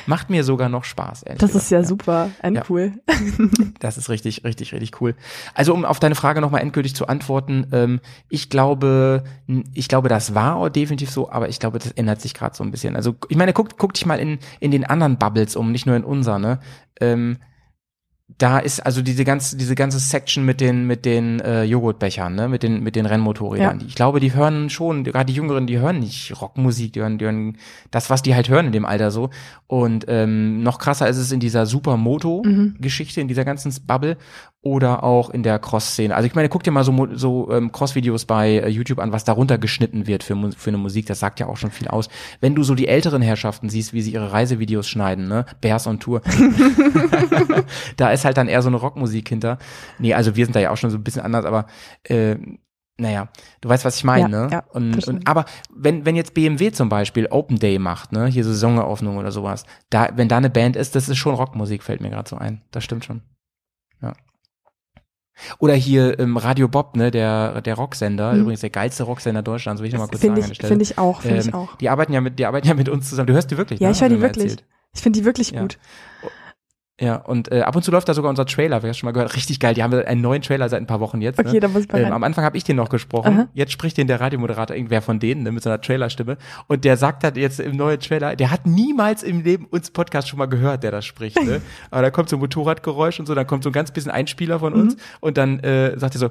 Macht 0.06 0.28
mir 0.28 0.42
sogar 0.42 0.68
noch 0.68 0.82
Spaß, 0.82 1.22
ehrlich 1.22 1.38
Das 1.40 1.50
gesagt. 1.50 1.64
ist 1.64 1.70
ja 1.70 1.84
super. 1.84 2.30
Ein 2.42 2.56
Ja. 2.56 2.62
cool. 2.68 2.94
Das 3.80 3.96
ist 3.96 4.08
richtig, 4.08 4.42
richtig, 4.42 4.72
richtig 4.72 5.00
cool. 5.00 5.14
Also 5.54 5.72
um 5.72 5.84
auf 5.84 6.00
deine 6.00 6.16
Frage 6.16 6.40
nochmal 6.40 6.62
endgültig 6.62 6.96
zu 6.96 7.06
antworten, 7.06 7.68
ähm, 7.72 8.00
ich 8.28 8.50
glaube, 8.50 9.22
ich 9.74 9.86
glaube, 9.88 10.08
das 10.08 10.34
war 10.34 10.56
auch 10.56 10.68
definitiv 10.68 11.10
so, 11.10 11.30
aber 11.30 11.48
ich 11.48 11.60
glaube, 11.60 11.78
das 11.78 11.92
ändert 11.92 12.20
sich 12.20 12.34
gerade 12.34 12.56
so 12.56 12.64
ein 12.64 12.72
bisschen. 12.72 12.96
Also 12.96 13.14
ich 13.28 13.36
meine, 13.36 13.52
guck, 13.52 13.78
guck 13.78 13.94
dich 13.94 14.04
mal 14.04 14.18
in, 14.18 14.38
in 14.58 14.72
den 14.72 14.84
anderen 14.84 15.16
Bubbles 15.16 15.54
um, 15.54 15.70
nicht 15.70 15.86
nur 15.86 15.94
in 15.94 16.02
unser, 16.02 16.40
ne? 16.40 16.58
Ähm, 17.00 17.36
da 18.36 18.58
ist 18.58 18.80
also 18.80 19.00
diese 19.00 19.24
ganze 19.24 19.56
diese 19.56 19.74
ganze 19.74 19.98
Section 19.98 20.44
mit 20.44 20.60
den 20.60 20.86
mit 20.86 21.06
den 21.06 21.40
äh, 21.40 21.64
Joghurtbechern, 21.64 22.34
ne, 22.34 22.48
mit 22.48 22.62
den 22.62 22.82
mit 22.82 22.94
den 22.94 23.06
Rennmotorrädern. 23.06 23.80
Ja. 23.80 23.86
Ich 23.86 23.94
glaube, 23.94 24.20
die 24.20 24.34
hören 24.34 24.68
schon, 24.68 25.02
gerade 25.02 25.26
die 25.26 25.32
Jüngeren, 25.32 25.66
die 25.66 25.78
hören 25.78 26.00
nicht 26.00 26.38
Rockmusik, 26.40 26.92
die 26.92 27.00
hören, 27.00 27.16
die 27.16 27.24
hören 27.24 27.56
das, 27.90 28.10
was 28.10 28.22
die 28.22 28.34
halt 28.34 28.50
hören 28.50 28.66
in 28.66 28.72
dem 28.72 28.84
Alter 28.84 29.10
so. 29.10 29.30
Und 29.66 30.04
ähm, 30.08 30.62
noch 30.62 30.78
krasser 30.78 31.08
ist 31.08 31.16
es 31.16 31.32
in 31.32 31.40
dieser 31.40 31.64
Supermoto-Geschichte, 31.64 33.20
in 33.22 33.28
dieser 33.28 33.46
ganzen 33.46 33.74
Bubble 33.86 34.18
oder 34.60 35.04
auch 35.04 35.30
in 35.30 35.42
der 35.44 35.58
Cross-Szene. 35.58 36.14
Also 36.14 36.26
ich 36.26 36.34
meine, 36.34 36.48
guck 36.48 36.64
dir 36.64 36.72
mal 36.72 36.82
so 36.82 37.08
so 37.12 37.50
ähm, 37.52 37.70
Cross-Videos 37.70 38.24
bei 38.24 38.58
äh, 38.58 38.68
YouTube 38.68 38.98
an, 38.98 39.12
was 39.12 39.24
darunter 39.24 39.56
geschnitten 39.56 40.06
wird 40.06 40.24
für 40.24 40.36
für 40.52 40.70
eine 40.70 40.78
Musik. 40.78 41.06
Das 41.06 41.20
sagt 41.20 41.38
ja 41.38 41.46
auch 41.46 41.56
schon 41.56 41.70
viel 41.70 41.88
aus. 41.88 42.08
Wenn 42.40 42.54
du 42.54 42.64
so 42.64 42.74
die 42.74 42.88
älteren 42.88 43.22
Herrschaften 43.22 43.68
siehst, 43.68 43.92
wie 43.92 44.02
sie 44.02 44.12
ihre 44.12 44.32
Reisevideos 44.32 44.88
schneiden, 44.88 45.28
ne, 45.28 45.46
Bears 45.60 45.86
on 45.86 46.00
Tour, 46.00 46.22
da 47.96 48.10
ist 48.10 48.24
halt 48.24 48.36
dann 48.36 48.48
eher 48.48 48.62
so 48.62 48.68
eine 48.68 48.78
Rockmusik 48.78 49.28
hinter. 49.28 49.58
Nee, 49.98 50.14
also 50.14 50.34
wir 50.34 50.44
sind 50.44 50.56
da 50.56 50.60
ja 50.60 50.70
auch 50.70 50.76
schon 50.76 50.90
so 50.90 50.98
ein 50.98 51.04
bisschen 51.04 51.22
anders, 51.22 51.44
aber 51.44 51.66
äh, 52.04 52.36
naja, 53.00 53.28
du 53.60 53.68
weißt, 53.68 53.84
was 53.84 53.96
ich 53.96 54.02
meine, 54.02 54.22
Ja, 54.22 54.46
ne? 54.46 54.48
ja, 54.50 54.64
und, 54.72 55.06
und 55.06 55.28
aber 55.28 55.44
wenn 55.72 56.04
wenn 56.04 56.16
jetzt 56.16 56.34
BMW 56.34 56.72
zum 56.72 56.88
Beispiel 56.88 57.28
Open 57.30 57.60
Day 57.60 57.78
macht, 57.78 58.10
ne, 58.10 58.26
hier 58.26 58.42
so 58.42 58.50
Saisoneröffnung 58.50 59.18
oder 59.18 59.30
sowas, 59.30 59.64
da 59.88 60.08
wenn 60.16 60.28
da 60.28 60.36
eine 60.38 60.50
Band 60.50 60.74
ist, 60.74 60.96
das 60.96 61.08
ist 61.08 61.16
schon 61.16 61.36
Rockmusik, 61.36 61.84
fällt 61.84 62.00
mir 62.00 62.10
gerade 62.10 62.28
so 62.28 62.36
ein. 62.36 62.62
Das 62.72 62.82
stimmt 62.82 63.04
schon. 63.04 63.22
Ja. 64.02 64.14
Oder 65.58 65.74
hier 65.74 66.18
ähm, 66.18 66.36
Radio 66.36 66.68
Bob, 66.68 66.96
ne, 66.96 67.10
der 67.10 67.60
der 67.60 67.74
Rocksender, 67.74 68.32
Mhm. 68.32 68.40
übrigens 68.40 68.60
der 68.60 68.70
geilste 68.70 69.04
Rocksender 69.04 69.42
Deutschlands, 69.42 69.80
will 69.80 69.88
ich 69.88 69.94
noch 69.94 70.00
mal 70.00 70.08
kurz 70.08 70.20
Finde 70.20 70.40
sagen 70.42 70.52
ich, 70.52 70.66
finde 70.66 70.82
ich 70.82 70.98
auch, 70.98 71.20
finde 71.22 71.40
ich 71.40 71.46
Ähm, 71.48 71.54
auch. 71.54 71.76
Die 71.76 71.88
arbeiten 71.88 72.12
ja 72.12 72.20
mit, 72.20 72.38
die 72.38 72.46
arbeiten 72.46 72.66
ja 72.68 72.74
mit 72.74 72.88
uns 72.88 73.08
zusammen. 73.08 73.26
Du 73.28 73.34
hörst 73.34 73.50
die 73.50 73.56
wirklich, 73.56 73.80
Ja, 73.80 73.88
ne? 73.88 73.92
ich 73.94 74.00
höre 74.00 74.08
die 74.08 74.20
wirklich. 74.20 74.44
erzählt. 74.52 74.64
Ich 74.94 75.02
finde 75.02 75.18
die 75.20 75.24
wirklich 75.24 75.50
Ja. 75.50 75.60
gut. 75.62 75.78
Ja, 77.00 77.14
und 77.16 77.52
äh, 77.52 77.60
ab 77.60 77.76
und 77.76 77.82
zu 77.84 77.92
läuft 77.92 78.08
da 78.08 78.14
sogar 78.14 78.28
unser 78.28 78.44
Trailer, 78.44 78.82
wer 78.82 78.90
hast 78.90 78.98
schon 78.98 79.06
mal 79.06 79.12
gehört, 79.12 79.36
richtig 79.36 79.60
geil. 79.60 79.72
Die 79.72 79.84
haben 79.84 79.92
einen 79.94 80.20
neuen 80.20 80.42
Trailer 80.42 80.68
seit 80.68 80.80
ein 80.80 80.86
paar 80.88 80.98
Wochen 80.98 81.20
jetzt. 81.20 81.38
Okay, 81.38 81.52
ne? 81.52 81.60
da 81.60 81.68
muss 81.68 81.82
ich 81.84 81.92
mal 81.92 82.02
ähm, 82.02 82.12
am 82.12 82.24
Anfang 82.24 82.44
habe 82.44 82.56
ich 82.56 82.64
den 82.64 82.74
noch 82.74 82.88
gesprochen. 82.88 83.34
Aha. 83.38 83.48
Jetzt 83.54 83.70
spricht 83.70 83.96
den 83.98 84.08
der 84.08 84.20
Radiomoderator, 84.20 84.74
irgendwer 84.74 85.00
von 85.00 85.20
denen, 85.20 85.44
ne, 85.44 85.52
mit 85.52 85.62
so 85.62 85.70
einer 85.70 85.80
Trailerstimme. 85.80 86.38
Und 86.66 86.84
der 86.84 86.96
sagt 86.96 87.22
halt 87.22 87.36
jetzt 87.36 87.60
im 87.60 87.76
neuen 87.76 88.00
Trailer, 88.00 88.34
der 88.34 88.50
hat 88.50 88.66
niemals 88.66 89.22
im 89.22 89.42
Leben 89.44 89.66
uns 89.66 89.92
Podcast 89.92 90.28
schon 90.28 90.40
mal 90.40 90.46
gehört, 90.46 90.82
der 90.82 90.90
das 90.90 91.04
spricht. 91.06 91.40
Ne? 91.40 91.60
Aber 91.92 92.02
da 92.02 92.10
kommt 92.10 92.30
so 92.30 92.36
ein 92.36 92.40
Motorradgeräusch 92.40 93.20
und 93.20 93.26
so, 93.26 93.34
dann 93.36 93.46
kommt 93.46 93.62
so 93.62 93.70
ein 93.70 93.74
ganz 93.74 93.92
bisschen 93.92 94.10
Einspieler 94.10 94.58
von 94.58 94.72
Mhm. 94.72 94.80
uns 94.80 94.96
und 95.20 95.38
dann 95.38 95.60
äh, 95.60 95.96
sagt 95.98 96.16
er 96.16 96.18
so, 96.18 96.30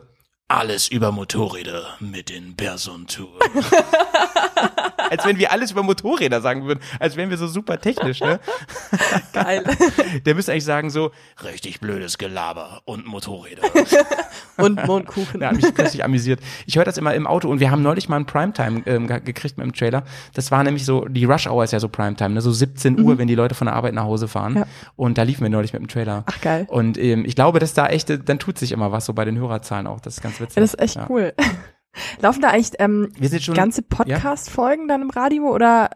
alles 0.49 0.87
über 0.89 1.11
Motorräder 1.13 1.83
mit 1.99 2.29
den 2.29 2.55
Person 2.55 3.07
Tour. 3.07 3.39
als 5.09 5.25
wenn 5.25 5.37
wir 5.37 5.51
alles 5.51 5.71
über 5.71 5.83
Motorräder 5.83 6.41
sagen 6.41 6.65
würden, 6.65 6.79
als 6.99 7.15
wären 7.15 7.29
wir 7.29 7.37
so 7.37 7.47
super 7.47 7.79
technisch, 7.79 8.19
ne? 8.21 8.39
Geil. 9.33 9.63
Der 10.25 10.35
müsste 10.35 10.51
eigentlich 10.51 10.65
sagen 10.65 10.89
so, 10.89 11.11
richtig 11.43 11.79
blödes 11.79 12.17
Gelaber 12.17 12.81
und 12.85 13.05
Motorräder. 13.05 13.63
Und 14.57 14.83
Mondkuchen. 14.87 15.39
Da 15.39 15.49
hat 15.49 15.55
mich 15.57 15.71
köstlich 15.75 16.03
amüsiert. 16.03 16.39
Ich 16.65 16.77
höre 16.77 16.83
das 16.83 16.97
immer 16.97 17.13
im 17.13 17.27
Auto 17.27 17.47
und 17.47 17.59
wir 17.59 17.69
haben 17.69 17.83
neulich 17.83 18.09
mal 18.09 18.15
ein 18.15 18.25
Primetime 18.25 18.81
ähm, 18.87 19.05
ge- 19.05 19.19
gekriegt 19.19 19.55
mit 19.59 19.65
dem 19.67 19.73
Trailer. 19.73 20.01
Das 20.33 20.49
war 20.49 20.63
nämlich 20.63 20.83
so, 20.83 21.05
die 21.05 21.25
Rush 21.25 21.45
Hour 21.45 21.63
ist 21.63 21.73
ja 21.73 21.79
so 21.79 21.89
Primetime, 21.89 22.31
ne? 22.31 22.41
so 22.41 22.51
17 22.51 22.99
Uhr, 22.99 23.19
wenn 23.19 23.27
die 23.27 23.35
Leute 23.35 23.53
von 23.53 23.65
der 23.67 23.75
Arbeit 23.75 23.93
nach 23.93 24.05
Hause 24.05 24.27
fahren. 24.27 24.53
Mhm. 24.53 24.57
Ja. 24.57 24.65
Und 24.95 25.19
da 25.19 25.23
liefen 25.23 25.43
wir 25.43 25.49
neulich 25.51 25.73
mit 25.73 25.83
dem 25.83 25.87
Trailer. 25.87 26.23
Ach, 26.25 26.41
geil. 26.41 26.65
Und 26.69 26.97
ähm, 26.97 27.23
ich 27.23 27.35
glaube, 27.35 27.59
dass 27.59 27.75
da 27.75 27.85
echt, 27.85 28.09
äh, 28.09 28.17
dann 28.17 28.39
tut 28.39 28.57
sich 28.57 28.71
immer 28.71 28.91
was 28.91 29.05
so 29.05 29.13
bei 29.13 29.25
den 29.25 29.37
Hörerzahlen 29.37 29.85
auch. 29.85 29.99
Das 29.99 30.15
ist 30.17 30.23
ganz 30.23 30.39
witzig. 30.39 30.55
Ja, 30.55 30.61
das 30.61 30.73
ist 30.73 30.79
echt 30.81 30.95
Ja. 30.95 31.05
cool. 31.07 31.33
Laufen 32.21 32.41
da 32.41 32.49
eigentlich 32.49 32.71
ähm, 32.79 33.09
Wir 33.17 33.29
sind 33.29 33.43
schon, 33.43 33.55
ganze 33.55 33.81
Podcast-Folgen 33.81 34.87
dann 34.87 35.01
im 35.01 35.09
Radio 35.09 35.43
oder? 35.53 35.89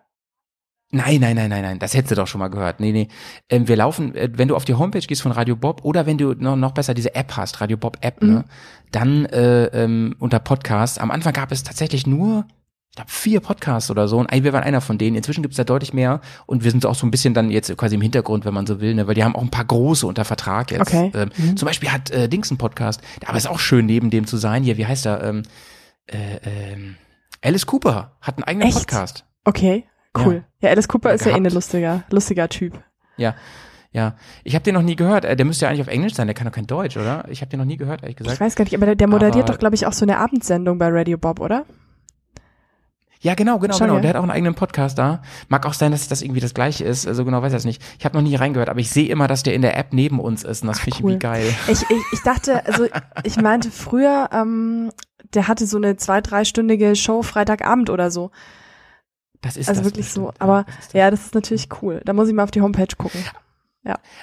Nein, 0.94 1.22
nein, 1.22 1.38
nein, 1.38 1.50
nein, 1.50 1.62
nein, 1.62 1.80
das 1.80 1.94
hättest 1.94 2.12
du 2.12 2.16
doch 2.16 2.28
schon 2.28 2.40
mal 2.40 2.50
gehört. 2.50 2.82
Nee, 2.82 2.92
nee. 2.92 3.08
Ähm, 3.50 3.70
wir 3.70 3.78
laufen, 3.78 4.14
äh, 4.14 4.30
wenn 4.34 4.50
du 4.50 4.58
auf 4.58 4.66
die 4.66 4.74
Homepage 4.74 5.00
gehst 5.00 5.22
von 5.22 5.32
Radio 5.32 5.56
Bob 5.56 5.86
oder 5.86 6.06
wenn 6.06 6.18
du 6.18 6.34
noch, 6.34 6.58
noch 6.58 6.74
besser 6.74 6.94
diese 6.94 7.16
App 7.16 7.38
hast, 7.38 7.62
Radio 7.62 7.78
Bob 7.78 7.98
App, 8.02 8.22
Mhm. 8.22 8.30
ne, 8.34 8.46
dann 8.92 9.26
äh, 9.28 9.66
ähm, 9.68 10.16
unter 10.20 10.40
Podcast. 10.40 11.00
Am 11.00 11.10
Anfang 11.10 11.32
gab 11.32 11.50
es 11.54 11.64
tatsächlich 11.64 12.06
nur, 12.08 12.46
ich 12.90 12.96
glaube, 12.98 13.10
vier 13.10 13.40
Podcasts 13.40 13.90
oder 13.90 14.10
so 14.10 14.18
und 14.20 14.30
wir 14.34 14.52
waren 14.52 14.64
einer 14.66 14.82
von 14.82 14.98
denen. 14.98 15.16
Inzwischen 15.16 15.44
gibt 15.44 15.54
es 15.54 15.58
da 15.58 15.64
deutlich 15.64 15.94
mehr 15.94 16.20
und 16.46 16.66
wir 16.66 16.72
sind 16.72 16.86
auch 16.86 16.96
so 16.96 17.08
ein 17.08 17.12
bisschen 17.12 17.34
dann 17.34 17.50
jetzt 17.52 17.74
quasi 17.78 17.96
im 17.96 18.02
Hintergrund, 18.02 18.44
wenn 18.44 18.54
man 18.54 18.68
so 18.68 18.82
will, 18.82 18.94
ne, 18.94 19.08
weil 19.08 19.16
die 19.16 19.24
haben 19.24 19.34
auch 19.38 19.42
ein 19.44 19.50
paar 19.50 19.64
große 19.64 20.06
unter 20.06 20.26
Vertrag 20.26 20.72
jetzt. 20.72 20.82
Okay. 20.82 21.10
Ähm, 21.16 21.30
Mhm. 21.38 21.56
Zum 21.56 21.68
Beispiel 21.68 21.90
hat 21.90 22.12
äh, 22.12 22.28
Dings 22.28 22.52
einen 22.52 22.58
Podcast, 22.58 23.00
aber 23.26 23.38
ist 23.38 23.48
auch 23.48 23.60
schön 23.60 23.86
neben 23.86 24.10
dem 24.10 24.28
zu 24.28 24.36
sein. 24.36 24.62
Hier, 24.64 24.76
wie 24.76 24.86
heißt 24.86 25.06
er? 25.06 25.24
Ähm, 25.24 25.44
äh, 26.08 26.38
ähm, 26.44 26.96
Alice 27.42 27.66
Cooper 27.66 28.18
hat 28.22 28.38
einen 28.38 28.44
eigenen 28.44 28.68
Echt? 28.68 28.78
Podcast. 28.78 29.26
Okay, 29.46 29.86
cool. 30.18 30.44
Ja, 30.60 30.70
Alice 30.70 30.88
Cooper 30.88 31.10
Oder 31.10 31.16
ist 31.16 31.26
ja 31.26 31.32
eh 31.32 31.36
ein 31.36 31.44
gehabt. 31.44 31.56
lustiger, 31.56 32.04
lustiger 32.10 32.50
Typ. 32.50 32.80
Ja, 33.18 33.36
ja. 33.92 34.16
Ich 34.44 34.54
habe 34.56 34.64
den 34.64 34.76
noch 34.76 34.82
nie 34.84 34.96
gehört. 34.96 35.26
Äh, 35.26 35.36
Der 35.36 35.46
müsste 35.46 35.66
ja 35.66 35.70
eigentlich 35.70 35.82
auf 35.82 35.88
Englisch 35.88 36.14
sein. 36.14 36.28
Der 36.28 36.34
kann 36.34 36.46
doch 36.46 36.54
kein 36.54 36.68
Deutsch, 36.68 36.98
oder? 36.98 37.26
Ich 37.30 37.42
habe 37.42 37.50
den 37.50 37.60
noch 37.60 37.66
nie 37.66 37.78
gehört, 37.78 38.04
ehrlich 38.04 38.14
Ich 38.20 38.24
gesagt. 38.24 38.40
weiß 38.40 38.56
gar 38.56 38.64
nicht, 38.64 38.76
aber 38.76 38.86
der, 38.86 38.96
der 38.96 39.08
moderiert 39.08 39.36
Aber- 39.46 39.54
doch, 39.54 39.60
glaube 39.60 39.76
ich, 39.76 39.86
auch 39.86 39.94
so 39.94 40.06
eine 40.06 40.18
Abendsendung 40.20 40.78
bei 40.78 40.88
Radio 40.90 41.18
Bob, 41.18 41.40
oder? 41.40 41.66
Ja, 43.24 43.36
genau, 43.36 43.60
genau, 43.60 43.76
Schon, 43.78 43.86
genau. 43.88 43.96
ja. 43.98 44.02
Der 44.02 44.10
hat 44.12 44.16
auch 44.18 44.24
einen 44.24 44.32
eigenen 44.32 44.56
Podcast 44.56 44.98
da. 44.98 45.22
Mag 45.48 45.68
auch 45.68 45.74
sein, 45.74 45.92
dass 45.92 46.08
das 46.08 46.24
irgendwie 46.24 46.40
das 46.40 46.56
gleiche 46.56 46.84
ist. 46.86 47.06
Also 47.06 47.24
genau 47.24 47.44
weiß 47.44 47.52
ich 47.52 47.58
das 47.58 47.66
nicht. 47.66 47.80
Ich 48.00 48.06
habe 48.06 48.18
noch 48.18 48.24
nie 48.24 48.34
reingehört, 48.36 48.68
aber 48.68 48.80
ich 48.80 48.90
sehe 48.90 49.08
immer, 49.10 49.28
dass 49.28 49.44
der 49.44 49.54
in 49.54 49.62
der 49.62 49.78
App 49.78 49.94
neben 49.94 50.20
uns 50.20 50.44
ist 50.44 50.64
und 50.64 50.70
das 50.70 50.80
finde 50.80 50.98
ich 50.98 51.04
cool. 51.04 51.12
irgendwie 51.12 51.20
geil. 51.28 51.56
Ich, 51.68 51.84
ich, 51.88 52.02
ich 52.14 52.22
dachte, 52.24 52.66
also 52.66 52.88
ich 53.24 53.38
meinte 53.38 53.70
früher, 53.70 54.28
ähm, 54.34 54.92
der 55.34 55.48
hatte 55.48 55.66
so 55.66 55.78
eine 55.78 55.96
zwei-, 55.98 56.22
dreistündige 56.22 56.96
Show 56.96 57.22
Freitagabend 57.24 57.90
oder 57.90 58.12
so. 58.12 58.32
Das 59.42 59.58
ist 59.58 59.70
Also 59.70 59.82
das 59.82 59.90
wirklich 59.90 60.10
so. 60.12 60.28
bestimmt, 60.28 60.40
ja. 60.40 60.44
Aber 60.48 60.66
ist 60.80 60.88
das. 60.88 60.94
ja, 60.94 61.12
das 61.12 61.26
ist 61.26 61.36
natürlich 61.36 61.70
cool. 61.82 62.02
Da 62.06 62.14
muss 62.14 62.28
ich 62.28 62.34
mal 62.34 62.44
auf 62.44 62.52
die 62.52 62.62
Homepage 62.62 62.96
gucken. 62.98 63.24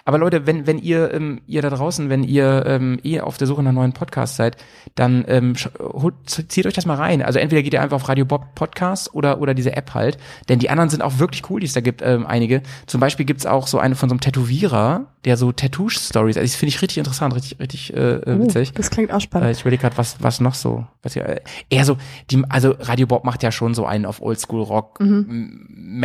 Aber 0.04 0.18
Leute, 0.18 0.46
wenn, 0.46 0.66
wenn 0.68 0.78
ihr, 0.78 1.12
ähm, 1.12 1.40
ihr 1.46 1.62
da 1.62 1.70
draußen, 1.70 2.08
wenn 2.10 2.22
ihr 2.22 2.64
ähm, 2.66 3.00
eh 3.02 3.20
auf 3.20 3.38
der 3.38 3.46
Suche 3.48 3.62
nach 3.62 3.72
neuen 3.72 3.92
Podcasts 3.92 4.36
seid, 4.36 4.56
dann 4.94 5.24
ähm, 5.26 5.54
holt, 5.80 6.14
zieht 6.26 6.64
euch 6.66 6.74
das 6.74 6.86
mal 6.86 6.94
rein. 6.96 7.22
Also 7.22 7.38
entweder 7.40 7.62
geht 7.62 7.72
ihr 7.72 7.82
einfach 7.82 7.96
auf 7.96 8.08
Radio 8.08 8.24
Bob 8.24 8.54
Podcast 8.54 9.12
oder, 9.14 9.40
oder 9.40 9.54
diese 9.54 9.76
App 9.76 9.94
halt. 9.94 10.16
Denn 10.48 10.60
die 10.60 10.70
anderen 10.70 10.90
sind 10.90 11.02
auch 11.02 11.18
wirklich 11.18 11.50
cool, 11.50 11.58
die 11.60 11.66
es 11.66 11.72
da 11.72 11.80
gibt, 11.80 12.02
ähm, 12.02 12.24
einige. 12.26 12.62
Zum 12.86 13.00
Beispiel 13.00 13.26
gibt's 13.26 13.46
auch 13.46 13.66
so 13.66 13.78
eine 13.80 13.96
von 13.96 14.08
so 14.08 14.12
einem 14.14 14.20
Tätowierer, 14.20 15.06
der 15.24 15.36
so 15.36 15.50
Tattoo-Stories, 15.50 16.36
also 16.36 16.46
das 16.46 16.54
finde 16.54 16.68
ich 16.70 16.80
richtig 16.80 16.98
interessant, 16.98 17.34
richtig, 17.34 17.58
richtig 17.58 17.92
äh, 17.94 17.98
äh, 18.18 18.34
Uh, 18.38 18.44
witzig. 18.44 18.72
das 18.74 18.90
klingt 18.90 19.10
auch 19.10 19.16
Äh, 19.16 19.20
spannend. 19.20 19.50
ich 19.50 19.60
überlege 19.62 19.82
gerade, 19.82 19.98
was, 19.98 20.16
was 20.22 20.40
noch 20.40 20.54
so. 20.54 20.86
Was 21.02 21.16
ja, 21.16 21.24
äh, 21.24 21.40
eher 21.68 21.84
so, 21.84 21.96
die, 22.30 22.42
also 22.48 22.76
Radio 22.78 23.06
Bob 23.08 23.24
macht 23.24 23.42
ja 23.42 23.50
schon 23.50 23.74
so 23.74 23.84
einen 23.84 24.06
auf 24.06 24.22
Oldschool 24.22 24.62
Rock 24.62 25.00
Mhm. 25.00 25.98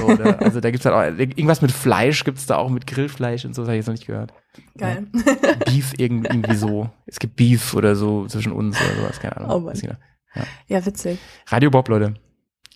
So, 0.00 0.08
ne? 0.14 0.38
Also 0.40 0.60
da 0.60 0.70
gibt's 0.70 0.86
halt 0.86 0.94
auch 0.94 1.18
irgendwas 1.18 1.60
mit 1.62 1.70
Fleisch 1.72 2.24
gibt's 2.24 2.46
da 2.46 2.56
auch 2.56 2.69
mit 2.70 2.86
Grillfleisch 2.86 3.44
und 3.44 3.54
so, 3.54 3.62
das 3.62 3.68
habe 3.68 3.76
ich 3.76 3.80
jetzt 3.80 3.86
noch 3.86 3.94
nicht 3.94 4.06
gehört. 4.06 4.32
Geil. 4.76 5.06
Beef 5.66 5.94
irgendwie, 5.98 6.54
so. 6.54 6.90
Es 7.06 7.18
gibt 7.18 7.36
Beef 7.36 7.74
oder 7.74 7.96
so 7.96 8.26
zwischen 8.26 8.52
uns 8.52 8.80
oder 8.80 9.02
sowas, 9.02 9.20
keine 9.20 9.36
Ahnung. 9.36 9.50
Oh 9.50 9.60
Mann. 9.60 9.78
Genau. 9.78 9.96
Ja, 10.68 10.84
witzig. 10.86 11.18
Radio 11.48 11.70
Bob, 11.70 11.88
Leute. 11.88 12.14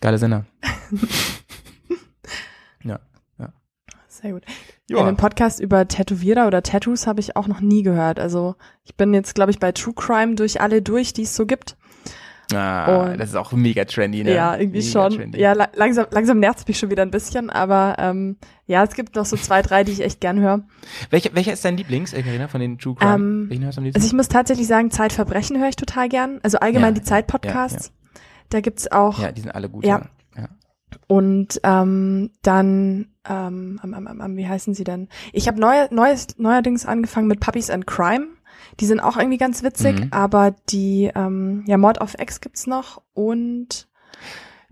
Geile 0.01 0.17
Sender. 0.17 0.45
ja. 2.83 2.99
Sehr 4.07 4.31
gut. 4.31 4.43
Einen 4.93 5.17
Podcast 5.17 5.59
über 5.59 5.87
Tätowierer 5.87 6.47
oder 6.47 6.63
Tattoos 6.63 7.05
habe 7.05 7.19
ich 7.19 7.35
auch 7.35 7.47
noch 7.47 7.59
nie 7.59 7.83
gehört. 7.83 8.19
Also 8.19 8.55
ich 8.83 8.95
bin 8.95 9.13
jetzt, 9.13 9.35
glaube 9.35 9.51
ich, 9.51 9.59
bei 9.59 9.71
True 9.71 9.93
Crime 9.93 10.35
durch 10.35 10.61
alle 10.61 10.81
durch, 10.81 11.11
die 11.13 11.23
es 11.23 11.35
so 11.35 11.45
gibt. 11.45 11.75
Ah, 12.53 13.05
Und- 13.11 13.19
das 13.19 13.29
ist 13.29 13.35
auch 13.35 13.51
mega 13.53 13.85
trendy, 13.85 14.23
ne? 14.23 14.33
Ja, 14.35 14.55
irgendwie 14.57 14.79
mega 14.79 14.91
schon. 14.91 15.13
trendy. 15.13 15.39
Ja, 15.39 15.53
la 15.53 15.69
langsam, 15.75 16.05
langsam 16.11 16.39
nervt 16.39 16.67
mich 16.67 16.77
schon 16.77 16.89
wieder 16.91 17.01
ein 17.01 17.11
bisschen, 17.11 17.49
aber 17.49 17.95
ähm, 17.97 18.37
ja, 18.67 18.83
es 18.83 18.93
gibt 18.93 19.15
noch 19.15 19.25
so 19.25 19.35
zwei, 19.35 19.61
drei, 19.61 19.83
die 19.83 19.91
ich 19.91 20.01
echt 20.01 20.21
gern 20.21 20.39
höre. 20.39 20.63
Welcher, 21.09 21.33
welcher 21.33 21.53
ist 21.53 21.65
dein 21.65 21.77
Lieblings, 21.77 22.13
äh, 22.13 22.21
Carina, 22.21 22.47
von 22.47 22.61
den 22.61 22.77
True 22.77 22.95
Crime? 22.95 23.15
Ähm, 23.15 23.45
Welchen 23.49 23.63
hörst 23.63 23.77
du 23.77 23.81
am 23.81 23.85
liebsten? 23.85 23.97
Also 24.01 24.07
ich 24.07 24.13
muss 24.13 24.27
tatsächlich 24.27 24.67
sagen, 24.67 24.91
Zeitverbrechen 24.91 25.59
höre 25.59 25.69
ich 25.69 25.75
total 25.75 26.07
gern. 26.09 26.39
Also 26.43 26.59
allgemein 26.59 26.93
Ja, 26.93 26.99
die 26.99 27.03
Zeit-Podcasts. 27.03 27.91
Da 28.49 28.61
gibt's 28.61 28.91
auch 28.91 29.19
ja, 29.19 29.31
die 29.31 29.41
sind 29.41 29.51
alle 29.55 29.69
gut. 29.69 29.83
Ja. 29.85 30.03
ja. 30.37 30.47
Und 31.07 31.59
ähm, 31.63 32.31
dann, 32.43 33.07
ähm, 33.27 33.79
am, 33.81 33.93
am, 33.93 34.07
am, 34.21 34.37
wie 34.37 34.47
heißen 34.47 34.73
sie 34.73 34.83
denn? 34.83 35.09
Ich 35.33 35.47
habe 35.47 35.59
neu, 35.59 35.87
neues, 35.91 36.27
neuerdings 36.37 36.85
angefangen 36.85 37.27
mit 37.27 37.39
Puppies 37.39 37.69
and 37.69 37.85
Crime. 37.87 38.27
Die 38.79 38.85
sind 38.85 38.99
auch 38.99 39.17
irgendwie 39.17 39.37
ganz 39.37 39.63
witzig, 39.63 39.99
Mhm. 39.99 40.07
aber 40.11 40.55
die, 40.69 41.11
ähm, 41.15 41.63
ja, 41.67 41.77
Mord 41.77 42.01
of 42.01 42.15
X 42.19 42.41
gibt's 42.41 42.67
noch 42.67 43.01
und 43.13 43.87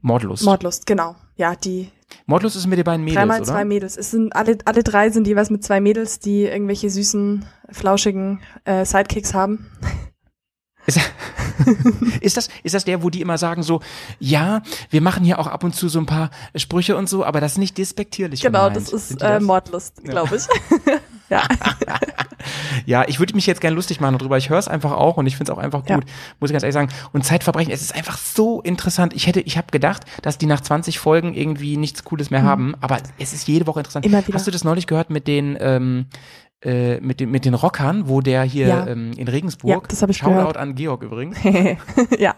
Mordlust. 0.02 0.44
Mordlust, 0.44 0.86
genau. 0.86 1.16
Ja, 1.36 1.56
die 1.56 1.90
Mordlust 2.26 2.56
ist 2.56 2.68
mit 2.68 2.78
den 2.78 2.84
beiden 2.84 3.04
Mädels, 3.04 3.16
dreimal 3.20 3.38
oder? 3.42 3.46
zwei 3.52 3.66
Mädels. 3.66 3.98
Es 3.98 4.12
sind 4.12 4.36
alle, 4.36 4.58
alle 4.66 4.84
drei 4.84 5.10
sind 5.10 5.28
jeweils 5.28 5.50
mit 5.50 5.64
zwei 5.64 5.80
Mädels, 5.80 6.20
die 6.20 6.44
irgendwelche 6.44 6.90
süßen, 6.90 7.46
flauschigen 7.70 8.42
äh, 8.66 8.86
Sidekicks 8.86 9.34
haben. 9.34 9.66
Ist, 10.86 11.00
ist, 12.22 12.38
das, 12.38 12.50
ist 12.64 12.76
das 12.76 12.84
der, 12.86 13.04
wo 13.04 13.10
die 13.10 13.22
immer 13.22 13.38
sagen 13.38 13.64
so, 13.64 13.80
ja, 14.20 14.62
wir 14.90 15.02
machen 15.02 15.24
hier 15.24 15.40
auch 15.40 15.48
ab 15.48 15.64
und 15.64 15.76
zu 15.76 15.88
so 15.90 16.00
ein 16.00 16.06
paar 16.06 16.30
Sprüche 16.56 16.96
und 16.98 17.08
so, 17.08 17.24
aber 17.24 17.40
das 17.42 17.54
ist 17.54 17.58
nicht 17.58 17.78
despektierlich 17.78 18.42
Genau, 18.42 18.70
gemeint. 18.70 18.76
das 18.78 18.94
ist 18.94 19.12
äh, 19.14 19.16
das? 19.18 19.44
Mordlust, 19.44 20.04
glaube 20.04 20.36
ich. 20.36 20.44
ja. 21.30 21.44
Ja, 22.86 23.06
ich 23.08 23.20
würde 23.20 23.34
mich 23.36 23.46
jetzt 23.46 23.62
gerne 23.62 23.76
lustig 23.76 24.02
machen 24.02 24.18
darüber. 24.18 24.38
Ich 24.38 24.50
höre 24.50 24.58
es 24.58 24.68
einfach 24.68 24.92
auch 24.92 25.18
und 25.18 25.26
ich 25.28 25.38
finde 25.38 25.52
es 25.52 25.58
auch 25.58 25.62
einfach 25.62 25.84
Ja. 25.88 25.96
gut, 25.96 26.06
muss 26.40 26.50
ich 26.50 26.54
ganz 26.54 26.64
ehrlich 26.64 26.74
sagen. 26.74 26.90
Und 27.14 27.24
Zeitverbrechen, 27.24 27.72
es 27.72 27.82
ist 27.82 27.96
einfach 27.96 28.18
so 28.18 28.62
interessant. 28.62 29.14
Ich 29.14 29.28
hätte, 29.28 29.40
ich 29.40 29.58
habe 29.58 29.68
gedacht, 29.72 30.04
dass 30.22 30.38
die 30.38 30.46
nach 30.46 30.62
20 30.62 31.00
Folgen 31.00 31.34
irgendwie 31.34 31.78
nichts 31.78 32.04
Cooles 32.04 32.30
mehr 32.30 32.44
haben, 32.44 32.76
aber 32.82 32.98
es 33.20 33.34
ist 33.34 33.48
jede 33.48 33.68
Woche 33.68 33.80
interessant. 33.80 34.06
Mhm. 34.06 34.14
Immer 34.14 34.28
wieder. 34.28 34.36
Hast 34.36 34.48
du 34.48 34.52
das 34.52 34.64
neulich 34.64 34.88
gehört 34.88 35.10
mit 35.10 35.28
den 35.28 35.58
ähm, 35.60 36.06
äh, 36.64 37.00
mit 37.02 37.20
den 37.20 37.30
mit 37.32 37.46
den 37.46 37.54
Rockern, 37.54 38.08
wo 38.08 38.22
der 38.22 38.44
hier 38.44 38.68
Ja. 38.68 38.88
ähm, 38.88 39.12
in 39.18 39.28
Regensburg, 39.28 39.70
Ja, 39.72 39.82
das 39.88 40.02
hab 40.02 40.10
ich 40.10 40.18
Shoutout 40.18 40.36
gehört. 40.36 40.58
an 40.58 40.76
Georg 40.76 41.04
übrigens, 41.04 41.38
ja. 42.20 42.36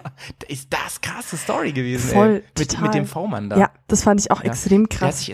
ist 0.48 0.68
das 0.72 1.00
krasse 1.00 1.36
Story 1.36 1.72
gewesen, 1.72 2.10
Voll, 2.10 2.28
ey. 2.28 2.34
Mit, 2.58 2.70
total. 2.70 2.82
mit 2.84 2.94
dem 2.94 3.06
V-Mann 3.06 3.50
da. 3.50 3.56
ja, 3.58 3.70
das 3.86 4.02
fand 4.02 4.20
ich 4.20 4.30
auch 4.30 4.42
Ja. 4.42 4.50
extrem 4.50 4.88
krass. 4.88 5.30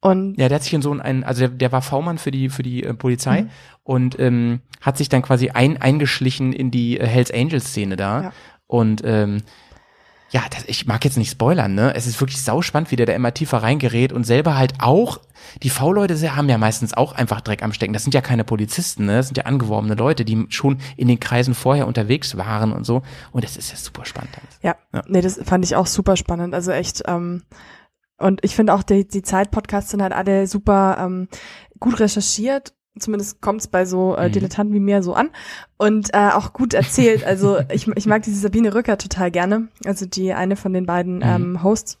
Und 0.00 0.36
ja, 0.38 0.48
der 0.48 0.56
hat 0.56 0.62
sich 0.62 0.74
in 0.74 0.82
so 0.82 0.92
ein, 0.92 1.24
also 1.24 1.40
der, 1.40 1.48
der 1.48 1.72
war 1.72 1.80
V-Mann 1.80 2.18
für 2.18 2.30
die, 2.30 2.50
für 2.50 2.62
die 2.62 2.82
äh, 2.82 2.92
Polizei 2.92 3.42
Mhm. 3.42 3.50
und 3.84 4.18
ähm, 4.20 4.60
hat 4.82 4.98
sich 4.98 5.08
dann 5.08 5.22
quasi 5.22 5.48
ein, 5.50 5.80
eingeschlichen 5.80 6.52
in 6.52 6.70
die 6.70 6.98
äh, 7.00 7.06
Hells 7.06 7.30
Angels 7.32 7.68
Szene 7.68 7.96
da. 7.96 8.22
Ja. 8.22 8.32
Und 8.66 9.02
ähm, 9.04 9.42
ja, 10.34 10.42
das, 10.50 10.64
ich 10.66 10.84
mag 10.86 11.04
jetzt 11.04 11.16
nicht 11.16 11.30
spoilern, 11.30 11.76
ne? 11.76 11.94
Es 11.94 12.08
ist 12.08 12.20
wirklich 12.20 12.42
sauspannend, 12.42 12.90
wie 12.90 12.96
der 12.96 13.06
da 13.06 13.12
immer 13.12 13.32
tiefer 13.32 13.58
reingerät 13.58 14.12
und 14.12 14.24
selber 14.24 14.56
halt 14.58 14.74
auch, 14.80 15.20
die 15.62 15.70
V-Leute 15.70 16.34
haben 16.34 16.48
ja 16.48 16.58
meistens 16.58 16.92
auch 16.92 17.12
einfach 17.12 17.40
Dreck 17.40 17.62
am 17.62 17.72
Stecken. 17.72 17.92
Das 17.92 18.02
sind 18.02 18.14
ja 18.14 18.20
keine 18.20 18.42
Polizisten, 18.42 19.04
ne? 19.06 19.18
Das 19.18 19.28
sind 19.28 19.36
ja 19.36 19.44
angeworbene 19.44 19.94
Leute, 19.94 20.24
die 20.24 20.46
schon 20.48 20.78
in 20.96 21.06
den 21.06 21.20
Kreisen 21.20 21.54
vorher 21.54 21.86
unterwegs 21.86 22.36
waren 22.36 22.72
und 22.72 22.84
so. 22.84 23.02
Und 23.30 23.44
das 23.44 23.56
ist 23.56 23.70
ja 23.70 23.76
super 23.76 24.04
spannend. 24.04 24.32
ja, 24.60 24.74
Ja. 24.92 25.04
nee, 25.06 25.20
das 25.20 25.40
fand 25.44 25.64
ich 25.64 25.76
auch 25.76 25.86
super 25.86 26.16
spannend. 26.16 26.52
Also 26.52 26.72
echt, 26.72 27.04
ähm, 27.06 27.44
und 28.18 28.44
ich 28.44 28.56
finde 28.56 28.74
auch, 28.74 28.82
die, 28.82 29.06
die 29.06 29.22
Zeit-Podcasts 29.22 29.92
sind 29.92 30.02
halt 30.02 30.12
alle 30.12 30.48
super 30.48 30.96
ähm, 30.98 31.28
gut 31.78 32.00
recherchiert. 32.00 32.74
Zumindest 32.98 33.40
kommt's 33.40 33.66
bei 33.66 33.84
so 33.84 34.14
äh, 34.16 34.28
Mhm. 34.28 34.32
Dilettanten 34.32 34.74
wie 34.74 34.80
mir 34.80 35.02
so 35.02 35.14
an. 35.14 35.30
Und 35.78 36.14
äh, 36.14 36.30
auch 36.32 36.52
gut 36.52 36.74
erzählt. 36.74 37.24
Also 37.24 37.58
ich, 37.72 37.88
ich 37.88 38.06
mag 38.06 38.22
diese 38.22 38.38
Sabine 38.38 38.74
Rücker 38.74 38.98
total 38.98 39.30
gerne. 39.30 39.68
Also 39.84 40.06
die 40.06 40.32
eine 40.32 40.56
von 40.56 40.72
den 40.72 40.86
beiden 40.86 41.16
Mhm. 41.16 41.22
ähm, 41.22 41.62
Hosts. 41.62 41.98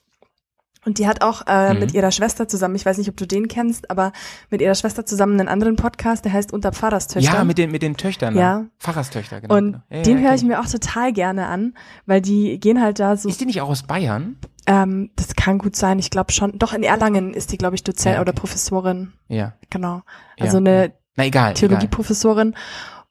Und 0.84 0.98
die 0.98 1.06
hat 1.08 1.22
auch 1.22 1.42
äh, 1.46 1.72
Mhm. 1.74 1.80
mit 1.80 1.94
ihrer 1.94 2.10
Schwester 2.10 2.46
zusammen, 2.48 2.74
ich 2.74 2.84
weiß 2.86 2.98
nicht, 2.98 3.08
ob 3.08 3.16
du 3.16 3.26
den 3.26 3.48
kennst, 3.48 3.90
aber 3.90 4.12
mit 4.50 4.60
ihrer 4.60 4.74
Schwester 4.74 5.06
zusammen 5.06 5.38
einen 5.40 5.48
anderen 5.48 5.76
Podcast, 5.76 6.24
der 6.24 6.32
heißt 6.32 6.52
Unter 6.52 6.72
Pfarrerstöchtern. 6.72 7.34
Ja, 7.34 7.44
mit 7.44 7.58
den, 7.58 7.70
mit 7.70 7.82
den 7.82 7.96
Töchtern. 7.96 8.36
Ja. 8.36 8.58
Ne? 8.60 8.70
Pfarrerstöchter, 8.78 9.40
genau. 9.40 9.54
Und 9.54 9.72
genau. 9.72 9.82
Ja, 9.90 10.02
den 10.02 10.16
ja, 10.18 10.22
höre 10.22 10.28
kenn 10.30 10.38
ich 10.38 10.44
mir 10.44 10.60
auch 10.60 10.66
total 10.68 11.12
gerne 11.12 11.46
an, 11.46 11.74
weil 12.06 12.20
die 12.20 12.58
gehen 12.60 12.80
halt 12.82 13.00
da 13.00 13.16
so 13.16 13.28
Ist 13.28 13.40
die 13.40 13.46
nicht 13.46 13.60
auch 13.60 13.68
aus 13.70 13.82
Bayern? 13.84 14.36
Ähm, 14.66 15.10
das 15.16 15.34
kann 15.36 15.58
gut 15.58 15.76
sein, 15.76 15.98
ich 15.98 16.10
glaube 16.10 16.32
schon. 16.32 16.58
Doch, 16.58 16.72
in 16.72 16.82
Erlangen 16.82 17.34
ist 17.34 17.52
die, 17.52 17.58
glaube 17.58 17.74
ich, 17.76 17.84
Dozent 17.84 18.14
Ja, 18.14 18.20
okay. 18.20 18.30
oder 18.30 18.32
Professorin. 18.32 19.12
Ja. 19.28 19.52
Genau. 19.70 20.02
Ja. 20.38 20.44
Also 20.46 20.56
eine 20.56 20.92
Na 21.16 21.24
egal. 21.26 21.52
egal. 21.52 21.88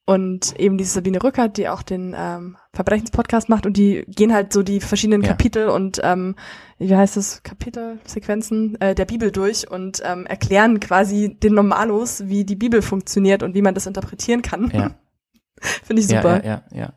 Und 0.06 0.60
eben 0.60 0.78
diese 0.78 0.96
Sabine 0.96 1.24
Rückert, 1.24 1.56
die 1.56 1.70
auch 1.70 1.82
den 1.82 2.14
ähm, 2.18 2.58
Verbrechenspodcast 2.74 3.48
macht 3.48 3.66
und 3.66 3.78
die 3.78 4.04
gehen 4.08 4.34
halt 4.34 4.52
so 4.52 4.62
die 4.62 4.82
verschiedenen 4.82 5.22
Ja. 5.22 5.30
Kapitel 5.30 5.70
und 5.70 6.02
ähm, 6.04 6.36
wie 6.78 6.94
heißt 6.94 7.16
das, 7.16 7.42
Kapitelsequenzen 7.44 8.80
äh, 8.82 8.96
der 8.96 9.06
Bibel 9.06 9.32
durch 9.32 9.72
und 9.72 10.02
ähm, 10.04 10.26
erklären 10.26 10.82
quasi 10.82 11.38
den 11.42 11.54
Normalos, 11.54 12.28
wie 12.28 12.44
die 12.44 12.58
Bibel 12.58 12.82
funktioniert 12.82 13.44
und 13.44 13.56
wie 13.56 13.62
man 13.62 13.76
das 13.76 13.86
interpretieren 13.86 14.42
kann. 14.42 14.70
Ja. 14.74 14.92
Finde 15.62 16.02
ich 16.02 16.10
super. 16.10 16.44
Ja, 16.44 16.50
ja, 16.50 16.64
ja, 16.72 16.78
ja. 16.80 16.94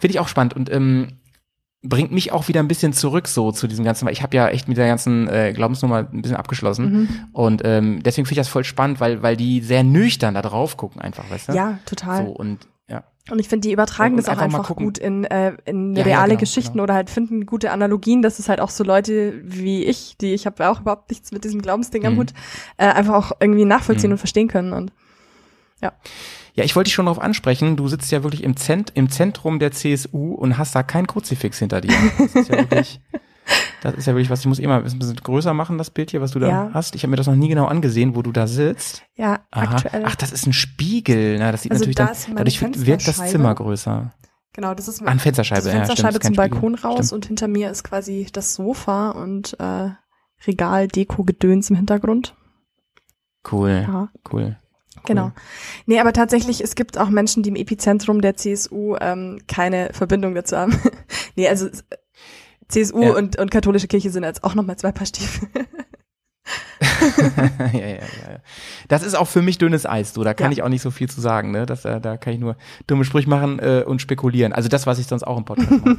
Finde 0.00 0.10
ich 0.10 0.18
auch 0.18 0.28
spannend 0.28 0.54
und 0.54 0.72
ähm, 0.72 1.20
bringt 1.88 2.12
mich 2.12 2.32
auch 2.32 2.48
wieder 2.48 2.60
ein 2.60 2.68
bisschen 2.68 2.92
zurück 2.92 3.28
so 3.28 3.52
zu 3.52 3.66
diesem 3.66 3.84
ganzen, 3.84 4.06
weil 4.06 4.12
ich 4.12 4.22
habe 4.22 4.36
ja 4.36 4.48
echt 4.48 4.68
mit 4.68 4.76
der 4.76 4.86
ganzen 4.88 5.28
äh, 5.28 5.52
Glaubensnummer 5.54 6.08
ein 6.12 6.22
bisschen 6.22 6.36
abgeschlossen 6.36 6.92
Mhm. 6.92 7.08
und 7.32 7.62
ähm, 7.64 8.02
deswegen 8.02 8.26
finde 8.26 8.40
ich 8.40 8.44
das 8.46 8.48
voll 8.48 8.64
spannend, 8.64 9.00
weil 9.00 9.22
weil 9.22 9.36
die 9.36 9.60
sehr 9.60 9.82
nüchtern 9.84 10.34
da 10.34 10.42
drauf 10.42 10.76
gucken 10.76 11.00
einfach, 11.00 11.28
weißt 11.30 11.48
du? 11.48 11.52
Ja, 11.52 11.78
total. 11.86 12.26
So 12.26 12.30
und 12.32 12.66
ja. 12.88 13.02
Und 13.30 13.40
ich 13.40 13.48
finde, 13.48 13.66
die 13.66 13.72
übertragen 13.72 14.14
Und- 14.14 14.18
das 14.18 14.28
und 14.28 14.38
auch 14.38 14.42
einfach 14.42 14.58
einfach 14.60 14.76
gut 14.76 14.98
in, 14.98 15.24
äh, 15.24 15.54
in 15.64 15.94
Ja, 15.94 16.00
ja, 16.00 16.04
reale 16.06 16.28
genau, 16.30 16.40
Geschichten 16.40 16.72
genau. 16.74 16.84
oder 16.84 16.94
halt 16.94 17.10
finden 17.10 17.44
gute 17.46 17.72
Analogien, 17.72 18.22
dass 18.22 18.38
es 18.38 18.48
halt 18.48 18.60
auch 18.60 18.70
so 18.70 18.84
Leute 18.84 19.34
wie 19.42 19.84
ich, 19.84 20.16
die 20.20 20.32
ich 20.34 20.46
habe 20.46 20.62
ja 20.62 20.70
auch 20.70 20.80
überhaupt 20.80 21.10
nichts 21.10 21.32
mit 21.32 21.42
diesem 21.44 21.60
Glaubensding 21.60 22.06
am 22.06 22.14
Mhm. 22.14 22.18
Hut, 22.18 22.32
äh, 22.76 22.86
einfach 22.86 23.14
auch 23.14 23.32
irgendwie 23.40 23.64
nachvollziehen 23.64 24.10
Mhm. 24.10 24.12
und 24.14 24.18
verstehen 24.18 24.48
können. 24.48 24.72
Und 24.72 24.92
Ja, 25.82 25.92
ich 26.64 26.74
wollte 26.76 26.88
dich 26.88 26.94
schon 26.94 27.06
darauf 27.06 27.20
ansprechen, 27.20 27.76
du 27.76 27.86
sitzt 27.88 28.10
ja 28.10 28.22
wirklich 28.22 28.42
im, 28.44 28.56
Zent 28.56 28.90
im 28.94 29.10
Zentrum 29.10 29.58
der 29.58 29.72
CSU 29.72 30.32
und 30.34 30.56
hast 30.58 30.74
da 30.74 30.82
kein 30.82 31.06
Kruzifix 31.06 31.58
hinter 31.58 31.80
dir. 31.80 31.92
Das 32.18 32.34
ist 32.34 32.48
ja 32.48 32.56
wirklich, 32.58 33.00
das 33.82 33.94
ist 33.94 34.06
ja 34.06 34.14
wirklich 34.14 34.30
was, 34.30 34.40
ich 34.40 34.46
muss 34.46 34.58
immer 34.58 34.76
ein 34.76 34.82
bisschen 34.98 35.16
größer 35.16 35.52
machen, 35.54 35.76
das 35.78 35.90
Bild 35.90 36.10
hier, 36.10 36.20
was 36.20 36.30
du 36.32 36.38
da 36.38 36.48
Ja. 36.48 36.70
hast. 36.72 36.94
Ich 36.94 37.02
habe 37.02 37.10
mir 37.10 37.16
das 37.16 37.26
noch 37.26 37.36
nie 37.36 37.48
genau 37.48 37.66
angesehen, 37.66 38.14
wo 38.16 38.22
du 38.22 38.32
da 38.32 38.46
sitzt. 38.46 39.02
ja, 39.16 39.40
Aha. 39.50 39.76
aktuell. 39.76 40.02
Ach, 40.06 40.16
das 40.16 40.32
ist 40.32 40.46
ein 40.46 40.52
Spiegel. 40.52 41.38
Na, 41.38 41.52
das 41.52 41.62
sieht 41.62 41.72
Also 41.72 41.82
natürlich 41.84 41.96
da 41.96 42.06
dann, 42.06 42.36
dadurch 42.36 42.60
wirkt 42.86 43.06
das. 43.08 43.16
Zimmer 43.30 43.54
größer. 43.54 44.12
genau, 44.52 44.74
das 44.74 44.88
ist 44.88 45.02
eine 45.06 45.20
Fensterscheibe, 45.20 45.62
das 45.64 45.72
ja, 45.72 45.78
Fensterscheibe 45.84 46.14
stimmt, 46.20 46.22
ist 46.22 46.22
kein 46.22 46.34
zum 46.34 46.44
Spiegel. 46.44 46.60
Balkon 46.60 46.74
raus 46.76 47.06
Stimmt. 47.08 47.12
und 47.12 47.26
hinter 47.26 47.48
mir 47.48 47.70
ist 47.70 47.84
quasi 47.84 48.26
das 48.32 48.54
Sofa 48.54 49.10
und 49.10 49.56
äh, 49.60 49.90
Regal, 50.46 50.88
Deko, 50.88 51.24
Gedöns 51.24 51.70
im 51.70 51.76
Hintergrund. 51.76 52.34
Cool, 53.50 53.84
Ja. 53.86 54.08
cool. 54.32 54.56
Genau. 55.04 55.32
Nee, 55.86 56.00
aber 56.00 56.12
tatsächlich, 56.12 56.62
es 56.62 56.74
gibt 56.74 56.98
auch 56.98 57.08
Menschen, 57.10 57.42
die 57.42 57.50
im 57.50 57.56
Epizentrum 57.56 58.20
der 58.20 58.36
CSU 58.36 58.96
ähm, 59.00 59.38
keine 59.46 59.90
Verbindung 59.92 60.34
dazu 60.34 60.56
haben. 60.56 60.78
nee, 61.36 61.48
also 61.48 61.68
CSU 62.68 63.02
Ja. 63.02 63.12
und, 63.14 63.38
und 63.38 63.50
katholische 63.50 63.86
Kirche 63.88 64.10
sind 64.10 64.24
jetzt 64.24 64.42
auch 64.42 64.54
nochmal 64.54 64.76
zwei 64.76 64.92
Paar 64.92 65.06
Stiefel. 65.06 65.48
ja, 66.80 67.68
ja, 67.72 67.78
ja, 67.86 67.96
ja. 67.96 68.38
Das 68.88 69.02
ist 69.02 69.14
auch 69.14 69.26
für 69.26 69.42
mich 69.42 69.58
dünnes 69.58 69.86
Eis, 69.86 70.12
du. 70.12 70.22
Da 70.22 70.34
kann 70.34 70.46
Ja. 70.50 70.52
ich 70.52 70.62
auch 70.62 70.68
nicht 70.68 70.82
so 70.82 70.90
viel 70.90 71.08
zu 71.08 71.20
sagen, 71.20 71.50
ne? 71.50 71.66
Das, 71.66 71.84
äh, 71.84 72.00
da 72.00 72.16
kann 72.16 72.32
ich 72.34 72.38
nur 72.40 72.56
dumme 72.86 73.04
Sprüche 73.04 73.28
machen 73.28 73.58
äh, 73.58 73.82
und 73.86 74.00
spekulieren. 74.00 74.52
Also 74.52 74.68
das, 74.68 74.86
was 74.86 74.98
ich 74.98 75.06
sonst 75.06 75.24
auch 75.24 75.38
im 75.38 75.44
Podcast 75.44 75.70
mache. 75.84 75.96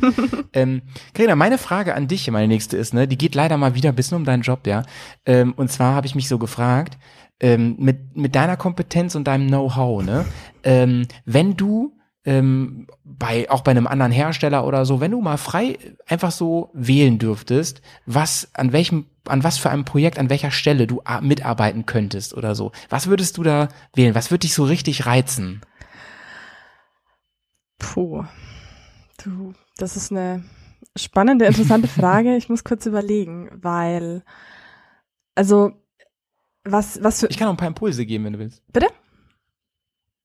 ähm, 0.53 0.81
Carina, 1.13 1.35
meine 1.35 1.57
Frage 1.57 1.95
an 1.95 2.07
dich, 2.07 2.29
meine 2.31 2.47
nächste 2.47 2.77
ist, 2.77 2.93
ne? 2.93 3.07
Die 3.07 3.17
geht 3.17 3.35
leider 3.35 3.57
mal 3.57 3.75
wieder 3.75 3.89
ein 3.89 3.95
bisschen 3.95 4.17
um 4.17 4.25
deinen 4.25 4.41
Job, 4.43 4.65
ja. 4.67 4.83
Ähm, 5.25 5.53
und 5.53 5.71
zwar 5.71 5.93
habe 5.95 6.07
ich 6.07 6.15
mich 6.15 6.27
so 6.29 6.37
gefragt, 6.37 6.97
ähm, 7.39 7.75
mit, 7.79 8.17
mit 8.17 8.35
deiner 8.35 8.57
Kompetenz 8.57 9.15
und 9.15 9.25
deinem 9.25 9.47
Know-how, 9.47 10.03
ne? 10.03 10.25
Ähm, 10.63 11.07
wenn 11.25 11.55
du 11.55 11.97
ähm, 12.25 12.87
bei 13.05 13.49
auch 13.49 13.61
bei 13.61 13.71
einem 13.71 13.87
anderen 13.87 14.11
Hersteller 14.11 14.65
oder 14.65 14.85
so, 14.85 14.99
wenn 14.99 15.11
du 15.11 15.21
mal 15.21 15.37
frei 15.37 15.77
einfach 16.07 16.31
so 16.31 16.71
wählen 16.73 17.19
dürftest, 17.19 17.81
was 18.05 18.49
an 18.53 18.73
welchem 18.73 19.05
an 19.25 19.43
was 19.43 19.57
für 19.57 19.69
einem 19.69 19.85
Projekt, 19.85 20.19
an 20.19 20.29
welcher 20.29 20.51
Stelle 20.51 20.87
du 20.87 21.01
mitarbeiten 21.21 21.85
könntest 21.85 22.33
oder 22.33 22.55
so. 22.55 22.71
Was 22.89 23.07
würdest 23.07 23.37
du 23.37 23.43
da 23.43 23.69
wählen? 23.93 24.15
Was 24.15 24.31
würde 24.31 24.41
dich 24.41 24.53
so 24.53 24.63
richtig 24.63 25.05
reizen? 25.05 25.61
Puh. 27.79 28.23
Du, 29.23 29.53
das 29.77 29.95
ist 29.95 30.11
eine 30.11 30.43
spannende, 30.95 31.45
interessante 31.45 31.87
Frage. 31.87 32.35
Ich 32.35 32.49
muss 32.49 32.63
kurz 32.63 32.85
überlegen, 32.85 33.49
weil, 33.53 34.23
also, 35.35 35.71
was, 36.71 37.01
was 37.03 37.19
für, 37.21 37.27
Ich 37.27 37.37
kann 37.37 37.47
noch 37.47 37.53
ein 37.53 37.57
paar 37.57 37.67
Impulse 37.67 38.05
geben, 38.05 38.25
wenn 38.25 38.33
du 38.33 38.39
willst. 38.39 38.61
Bitte? 38.71 38.87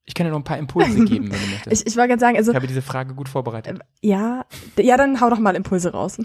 Ich 0.05 0.15
kann 0.15 0.27
dir 0.27 0.31
noch 0.33 0.39
ein 0.39 0.45
paar 0.45 0.59
Impulse 0.59 1.05
geben, 1.05 1.31
wenn 1.31 1.41
du 1.41 1.47
möchtest. 1.51 1.83
ich, 1.83 1.87
ich 1.87 1.97
wollte 1.97 2.09
gerade 2.09 2.21
sagen, 2.21 2.37
also, 2.37 2.51
ich 2.53 2.57
habe 2.57 2.67
diese 2.67 2.83
Frage 2.83 3.15
gut 3.15 3.29
vorbereitet. 3.29 3.79
ja, 4.01 4.45
ja, 4.77 4.97
dann 4.97 5.21
hau 5.21 5.31
doch 5.31 5.39
mal 5.39 5.55
Impulse 5.55 5.93
raus. 5.93 6.19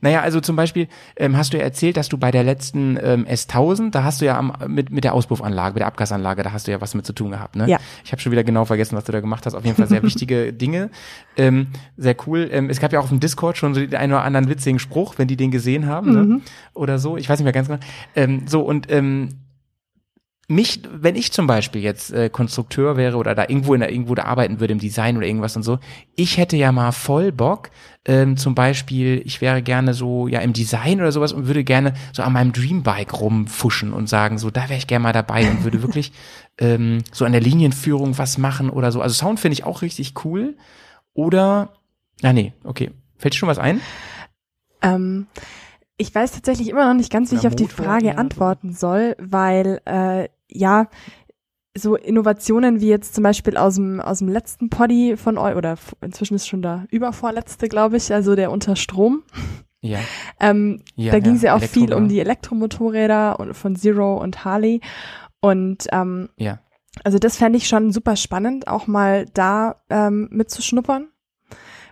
Naja, 0.00 0.20
also 0.20 0.40
zum 0.40 0.56
Beispiel 0.56 0.88
ähm, 1.16 1.36
hast 1.36 1.52
du 1.52 1.58
ja 1.58 1.62
erzählt, 1.62 1.96
dass 1.96 2.08
du 2.08 2.18
bei 2.18 2.30
der 2.30 2.44
letzten 2.44 2.98
ähm, 3.02 3.26
S1000, 3.26 3.90
da 3.90 4.04
hast 4.04 4.20
du 4.20 4.26
ja 4.26 4.38
am, 4.38 4.52
mit, 4.66 4.90
mit 4.90 5.04
der 5.04 5.14
Auspuffanlage, 5.14 5.74
mit 5.74 5.80
der 5.80 5.86
Abgasanlage, 5.86 6.42
da 6.42 6.52
hast 6.52 6.66
du 6.66 6.70
ja 6.70 6.80
was 6.80 6.94
mit 6.94 7.06
zu 7.06 7.12
tun 7.12 7.30
gehabt, 7.30 7.56
ne? 7.56 7.68
Ja. 7.68 7.78
Ich 8.04 8.12
habe 8.12 8.20
schon 8.20 8.32
wieder 8.32 8.44
genau 8.44 8.64
vergessen, 8.64 8.96
was 8.96 9.04
du 9.04 9.12
da 9.12 9.20
gemacht 9.20 9.46
hast. 9.46 9.54
Auf 9.54 9.64
jeden 9.64 9.76
Fall 9.76 9.88
sehr 9.88 10.02
wichtige 10.02 10.52
Dinge. 10.52 10.90
Ähm, 11.36 11.68
sehr 11.96 12.16
cool. 12.26 12.48
Ähm, 12.52 12.70
es 12.70 12.80
gab 12.80 12.92
ja 12.92 13.00
auch 13.00 13.04
auf 13.04 13.10
dem 13.10 13.20
Discord 13.20 13.56
schon 13.56 13.74
so 13.74 13.80
den 13.80 13.94
einen 13.94 14.12
oder 14.12 14.24
anderen 14.24 14.48
witzigen 14.48 14.78
Spruch, 14.78 15.14
wenn 15.18 15.28
die 15.28 15.36
den 15.36 15.50
gesehen 15.50 15.86
haben, 15.86 16.12
ne? 16.12 16.40
Oder 16.74 16.98
so. 16.98 17.16
Ich 17.16 17.28
weiß 17.28 17.38
nicht 17.38 17.44
mehr 17.44 17.52
ganz 17.52 17.68
genau. 17.68 17.80
Ähm, 18.14 18.42
so, 18.46 18.60
und 18.60 18.90
ähm, 18.90 19.30
mich, 20.50 20.80
wenn 20.90 21.14
ich 21.14 21.30
zum 21.30 21.46
Beispiel 21.46 21.82
jetzt 21.82 22.10
äh, 22.10 22.30
Konstrukteur 22.30 22.96
wäre 22.96 23.18
oder 23.18 23.34
da 23.34 23.42
irgendwo 23.42 23.74
in 23.74 23.80
der, 23.80 23.92
irgendwo 23.92 24.14
da 24.14 24.24
arbeiten 24.24 24.60
würde 24.60 24.72
im 24.72 24.78
Design 24.78 25.18
oder 25.18 25.26
irgendwas 25.26 25.54
und 25.56 25.62
so, 25.62 25.78
ich 26.16 26.38
hätte 26.38 26.56
ja 26.56 26.72
mal 26.72 26.92
voll 26.92 27.32
Bock, 27.32 27.70
ähm, 28.06 28.38
zum 28.38 28.54
Beispiel, 28.54 29.20
ich 29.26 29.42
wäre 29.42 29.60
gerne 29.60 29.92
so 29.92 30.26
ja 30.26 30.40
im 30.40 30.54
Design 30.54 31.00
oder 31.00 31.12
sowas 31.12 31.34
und 31.34 31.46
würde 31.46 31.64
gerne 31.64 31.92
so 32.14 32.22
an 32.22 32.32
meinem 32.32 32.52
Dreambike 32.52 33.14
rumfuschen 33.14 33.92
und 33.92 34.08
sagen, 34.08 34.38
so 34.38 34.50
da 34.50 34.70
wäre 34.70 34.78
ich 34.78 34.86
gerne 34.86 35.02
mal 35.02 35.12
dabei 35.12 35.50
und 35.50 35.64
würde 35.64 35.82
wirklich 35.82 36.12
ähm, 36.58 37.04
so 37.12 37.26
an 37.26 37.32
der 37.32 37.42
Linienführung 37.42 38.16
was 38.16 38.38
machen 38.38 38.70
oder 38.70 38.90
so. 38.90 39.02
Also 39.02 39.14
Sound 39.14 39.40
finde 39.40 39.52
ich 39.52 39.64
auch 39.64 39.82
richtig 39.82 40.24
cool. 40.24 40.56
Oder, 41.12 41.74
ah 42.22 42.32
nee, 42.32 42.54
okay, 42.64 42.90
fällt 43.18 43.34
dir 43.34 43.38
schon 43.38 43.50
was 43.50 43.58
ein? 43.58 43.82
Ähm, 44.80 45.26
ich 45.98 46.14
weiß 46.14 46.32
tatsächlich 46.32 46.70
immer 46.70 46.86
noch 46.86 46.94
nicht 46.94 47.12
ganz, 47.12 47.32
wie 47.32 47.36
ich 47.36 47.46
auf 47.46 47.56
die 47.56 47.66
Frage 47.66 48.16
antworten 48.16 48.72
soll, 48.72 49.14
weil 49.18 49.82
äh, 49.84 50.28
ja 50.50 50.88
so 51.76 51.94
Innovationen 51.96 52.80
wie 52.80 52.88
jetzt 52.88 53.14
zum 53.14 53.22
Beispiel 53.22 53.56
aus 53.56 53.76
dem 53.76 54.00
aus 54.00 54.18
dem 54.18 54.28
letzten 54.28 54.68
Poddy 54.70 55.16
von 55.16 55.38
euch 55.38 55.54
oder 55.54 55.76
inzwischen 56.00 56.34
ist 56.34 56.48
schon 56.48 56.62
der 56.62 56.86
übervorletzte, 56.90 57.68
glaube 57.68 57.96
ich, 57.98 58.12
also 58.12 58.34
der 58.34 58.50
unter 58.50 58.76
Strom. 58.76 59.22
Ja. 59.80 59.98
Ähm, 60.40 60.82
ja 60.94 61.12
da 61.12 61.18
ging 61.20 61.34
es 61.34 61.42
ja 61.42 61.54
auch 61.56 61.62
viel 61.62 61.92
um 61.92 62.08
die 62.08 62.20
Elektromotorräder 62.20 63.38
und 63.40 63.54
von 63.54 63.74
Zero 63.76 64.16
und 64.16 64.44
Harley 64.44 64.80
und 65.40 65.86
ähm, 65.92 66.28
Ja. 66.36 66.60
also 67.04 67.18
das 67.18 67.36
fände 67.36 67.58
ich 67.58 67.66
schon 67.68 67.92
super 67.92 68.14
spannend, 68.16 68.68
auch 68.68 68.86
mal 68.86 69.26
da 69.34 69.82
ähm, 69.90 70.28
mitzuschnuppern. 70.30 71.08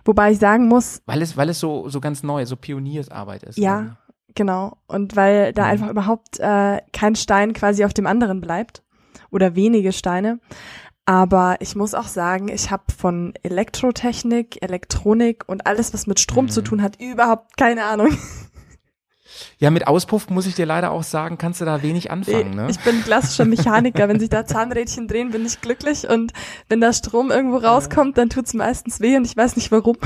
Wobei 0.05 0.31
ich 0.31 0.39
sagen 0.39 0.67
muss, 0.69 1.01
Weil 1.05 1.21
es, 1.21 1.35
weil 1.35 1.49
es 1.49 1.59
so, 1.59 1.89
so 1.89 1.99
ganz 1.99 2.23
neu, 2.23 2.45
so 2.45 2.55
Pioniersarbeit 2.55 3.43
ist. 3.43 3.57
Ja. 3.57 3.97
Genau. 4.37 4.77
Und 4.85 5.15
weil 5.15 5.51
da 5.51 5.63
Mhm. 5.63 5.69
einfach 5.71 5.89
überhaupt 5.89 6.39
äh, 6.39 6.79
kein 6.93 7.15
Stein 7.15 7.53
quasi 7.53 7.83
auf 7.83 7.93
dem 7.93 8.05
anderen 8.05 8.39
bleibt 8.39 8.83
oder 9.31 9.55
wenige 9.55 9.91
Steine. 9.91 10.39
Aber 11.05 11.55
ich 11.59 11.75
muss 11.75 11.95
auch 11.95 12.07
sagen, 12.07 12.47
ich 12.49 12.69
habe 12.69 12.83
von 12.95 13.33
Elektrotechnik, 13.41 14.61
Elektronik 14.61 15.43
und 15.47 15.65
alles, 15.65 15.91
was 15.93 16.05
mit 16.05 16.19
Strom 16.19 16.45
Mhm. 16.45 16.49
zu 16.49 16.61
tun 16.61 16.81
hat, 16.83 17.01
überhaupt 17.01 17.57
keine 17.57 17.85
Ahnung. 17.85 18.09
Ja, 19.59 19.69
mit 19.71 19.87
Auspuff 19.87 20.29
muss 20.29 20.47
ich 20.47 20.55
dir 20.55 20.65
leider 20.65 20.89
auch 20.91 21.03
sagen, 21.03 21.37
kannst 21.37 21.61
du 21.61 21.65
da 21.65 21.83
wenig 21.83 22.09
anfangen, 22.09 22.55
ne? 22.55 22.67
Ich 22.71 22.79
bin 22.79 23.03
klassischer 23.03 23.45
Mechaniker. 23.55 24.07
Wenn 24.07 24.19
sich 24.19 24.29
da 24.29 24.45
Zahnrädchen 24.47 25.07
drehen, 25.07 25.29
bin 25.31 25.45
ich 25.45 25.61
glücklich. 25.61 26.09
Und 26.09 26.31
wenn 26.69 26.79
da 26.81 26.91
Strom 26.93 27.29
irgendwo 27.29 27.57
rauskommt, 27.57 28.17
dann 28.17 28.29
tut's 28.29 28.53
meistens 28.55 28.99
weh 28.99 29.15
und 29.17 29.25
ich 29.25 29.35
weiß 29.37 29.55
nicht 29.55 29.71
warum. 29.71 29.97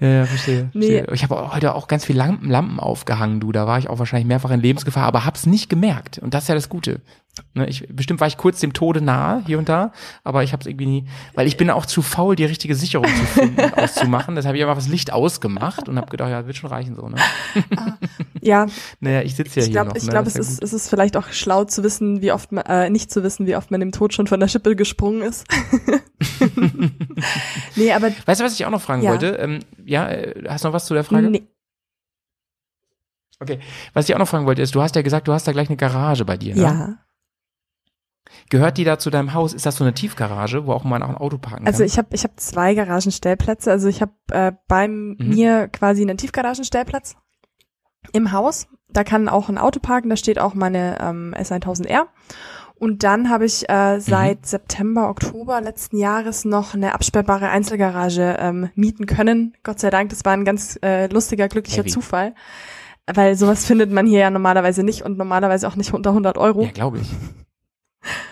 Ja, 0.00 0.08
ja, 0.08 0.24
verstehe. 0.26 0.70
Nee. 0.74 0.98
verstehe. 0.98 1.14
Ich 1.14 1.22
habe 1.22 1.52
heute 1.52 1.74
auch 1.74 1.88
ganz 1.88 2.04
viel 2.04 2.16
Lampen, 2.16 2.50
Lampen 2.50 2.80
aufgehangen, 2.80 3.40
du. 3.40 3.52
Da 3.52 3.66
war 3.66 3.78
ich 3.78 3.88
auch 3.88 3.98
wahrscheinlich 3.98 4.26
mehrfach 4.28 4.50
in 4.50 4.60
Lebensgefahr, 4.60 5.04
aber 5.04 5.24
hab's 5.24 5.46
nicht 5.46 5.68
gemerkt. 5.68 6.18
Und 6.18 6.34
das 6.34 6.44
ist 6.44 6.48
ja 6.48 6.54
das 6.54 6.68
Gute. 6.68 7.00
Ne, 7.54 7.68
ich, 7.68 7.86
bestimmt 7.88 8.20
war 8.20 8.26
ich 8.26 8.36
kurz 8.36 8.58
dem 8.58 8.72
Tode 8.72 9.00
nahe, 9.00 9.44
hier 9.46 9.58
und 9.58 9.68
da, 9.68 9.92
aber 10.24 10.42
ich 10.42 10.52
hab's 10.52 10.66
irgendwie 10.66 10.86
nie, 10.86 11.04
weil 11.34 11.46
ich 11.46 11.56
bin 11.56 11.70
auch 11.70 11.86
zu 11.86 12.02
faul, 12.02 12.34
die 12.34 12.44
richtige 12.44 12.74
Sicherung 12.74 13.06
zu 13.06 13.24
finden 13.26 13.60
auszumachen. 13.76 14.34
Deshalb 14.34 14.48
habe 14.50 14.58
ich 14.58 14.64
einfach 14.64 14.74
das 14.74 14.88
Licht 14.88 15.12
ausgemacht 15.12 15.88
und 15.88 15.96
habe 15.98 16.08
gedacht, 16.10 16.30
ja, 16.30 16.46
wird 16.46 16.56
schon 16.56 16.70
reichen 16.70 16.96
so, 16.96 17.08
ne? 17.08 17.16
Ja, 18.42 18.66
Naja, 19.00 19.22
ich 19.22 19.36
sitze 19.36 19.60
ja 19.60 19.62
ich 19.62 19.64
hier 19.66 19.72
glaube, 19.72 19.90
noch. 19.90 19.96
ich 19.96 20.04
ne? 20.04 20.10
glaube, 20.10 20.26
es 20.28 20.34
ist, 20.34 20.60
es 20.62 20.72
ist 20.72 20.88
vielleicht 20.90 21.16
auch 21.16 21.28
schlau 21.30 21.64
zu 21.64 21.84
wissen, 21.84 22.22
wie 22.22 22.32
oft 22.32 22.50
man, 22.50 22.64
äh, 22.64 22.90
nicht 22.90 23.12
zu 23.12 23.22
wissen, 23.22 23.46
wie 23.46 23.54
oft 23.54 23.70
man 23.70 23.78
dem 23.80 23.92
Tod 23.92 24.14
schon 24.14 24.26
von 24.26 24.40
der 24.40 24.48
Schippe 24.48 24.74
gesprungen 24.74 25.22
ist. 25.22 25.46
nee, 27.76 27.92
aber 27.92 28.10
Weißt 28.26 28.40
du, 28.40 28.44
was 28.44 28.54
ich 28.54 28.66
auch 28.66 28.70
noch 28.70 28.82
fragen 28.82 29.02
Ja. 29.02 29.10
wollte? 29.12 29.38
Ähm, 29.54 29.60
ja, 29.84 30.08
äh, 30.10 30.44
hast 30.48 30.64
du 30.64 30.68
noch 30.68 30.74
was 30.74 30.86
zu 30.86 30.94
der 30.94 31.04
Frage? 31.04 31.30
nee, 31.30 31.46
Okay. 33.40 33.60
Was 33.94 34.08
ich 34.08 34.14
auch 34.14 34.18
noch 34.18 34.26
fragen 34.28 34.46
wollte, 34.46 34.62
ist, 34.62 34.74
du 34.74 34.82
hast 34.82 34.96
ja 34.96 35.02
gesagt, 35.02 35.28
du 35.28 35.32
hast 35.32 35.46
da 35.46 35.52
gleich 35.52 35.68
eine 35.68 35.76
Garage 35.76 36.24
bei 36.24 36.36
dir, 36.36 36.56
ne? 36.56 36.62
ja. 36.62 36.98
Gehört 38.50 38.78
die 38.78 38.84
da 38.84 38.98
zu 38.98 39.10
deinem 39.10 39.32
Haus? 39.32 39.52
Ist 39.54 39.64
das 39.66 39.76
so 39.76 39.84
eine 39.84 39.94
Tiefgarage, 39.94 40.66
wo 40.66 40.72
auch 40.72 40.84
mal 40.84 41.02
auch 41.02 41.08
ein 41.08 41.14
Auto 41.16 41.38
parken 41.38 41.64
kann? 41.64 41.66
Also 41.72 41.84
ich 41.84 41.98
habe 41.98 42.08
ich 42.12 42.24
hab 42.24 42.38
zwei 42.40 42.74
Garagenstellplätze. 42.74 43.70
Also 43.70 43.88
ich 43.88 44.00
habe 44.02 44.12
äh, 44.32 44.52
bei 44.68 44.88
Mhm. 44.88 45.16
mir 45.18 45.68
quasi 45.68 46.02
einen 46.02 46.16
Tiefgaragenstellplatz 46.18 47.16
im 48.12 48.32
Haus. 48.32 48.66
Da 48.90 49.04
kann 49.04 49.28
auch 49.28 49.48
ein 49.48 49.58
Auto 49.58 49.80
parken. 49.80 50.08
Da 50.10 50.16
steht 50.16 50.38
auch 50.38 50.54
meine 50.54 50.98
ähm, 51.00 51.34
S1000R. 51.38 52.06
Und 52.78 53.02
dann 53.02 53.28
habe 53.28 53.44
ich 53.44 53.62
Mhm. 53.62 53.74
äh, 53.74 54.00
seit 54.00 54.46
September, 54.46 55.08
Oktober 55.10 55.60
letzten 55.60 55.96
Jahres 55.98 56.44
noch 56.44 56.74
eine 56.74 56.94
absperrbare 56.94 57.48
Einzelgarage 57.48 58.36
ähm, 58.38 58.70
mieten 58.76 59.06
können. 59.06 59.56
Gott 59.64 59.80
sei 59.80 59.90
Dank, 59.90 60.10
das 60.10 60.24
war 60.24 60.32
ein 60.32 60.44
ganz 60.44 60.78
äh, 60.82 61.06
lustiger, 61.08 61.48
glücklicher 61.48 61.78
Heavy. 61.82 61.90
Zufall. 61.90 62.34
Weil 63.12 63.34
sowas 63.36 63.64
findet 63.64 63.90
man 63.90 64.06
hier 64.06 64.20
ja 64.20 64.30
normalerweise 64.30 64.82
nicht 64.84 65.02
und 65.02 65.18
normalerweise 65.18 65.66
auch 65.66 65.76
nicht 65.76 65.92
unter 65.94 66.10
100 66.10 66.38
Euro. 66.38 66.62
Ja, 66.62 66.70
glaube 66.70 66.98
ich. 66.98 67.10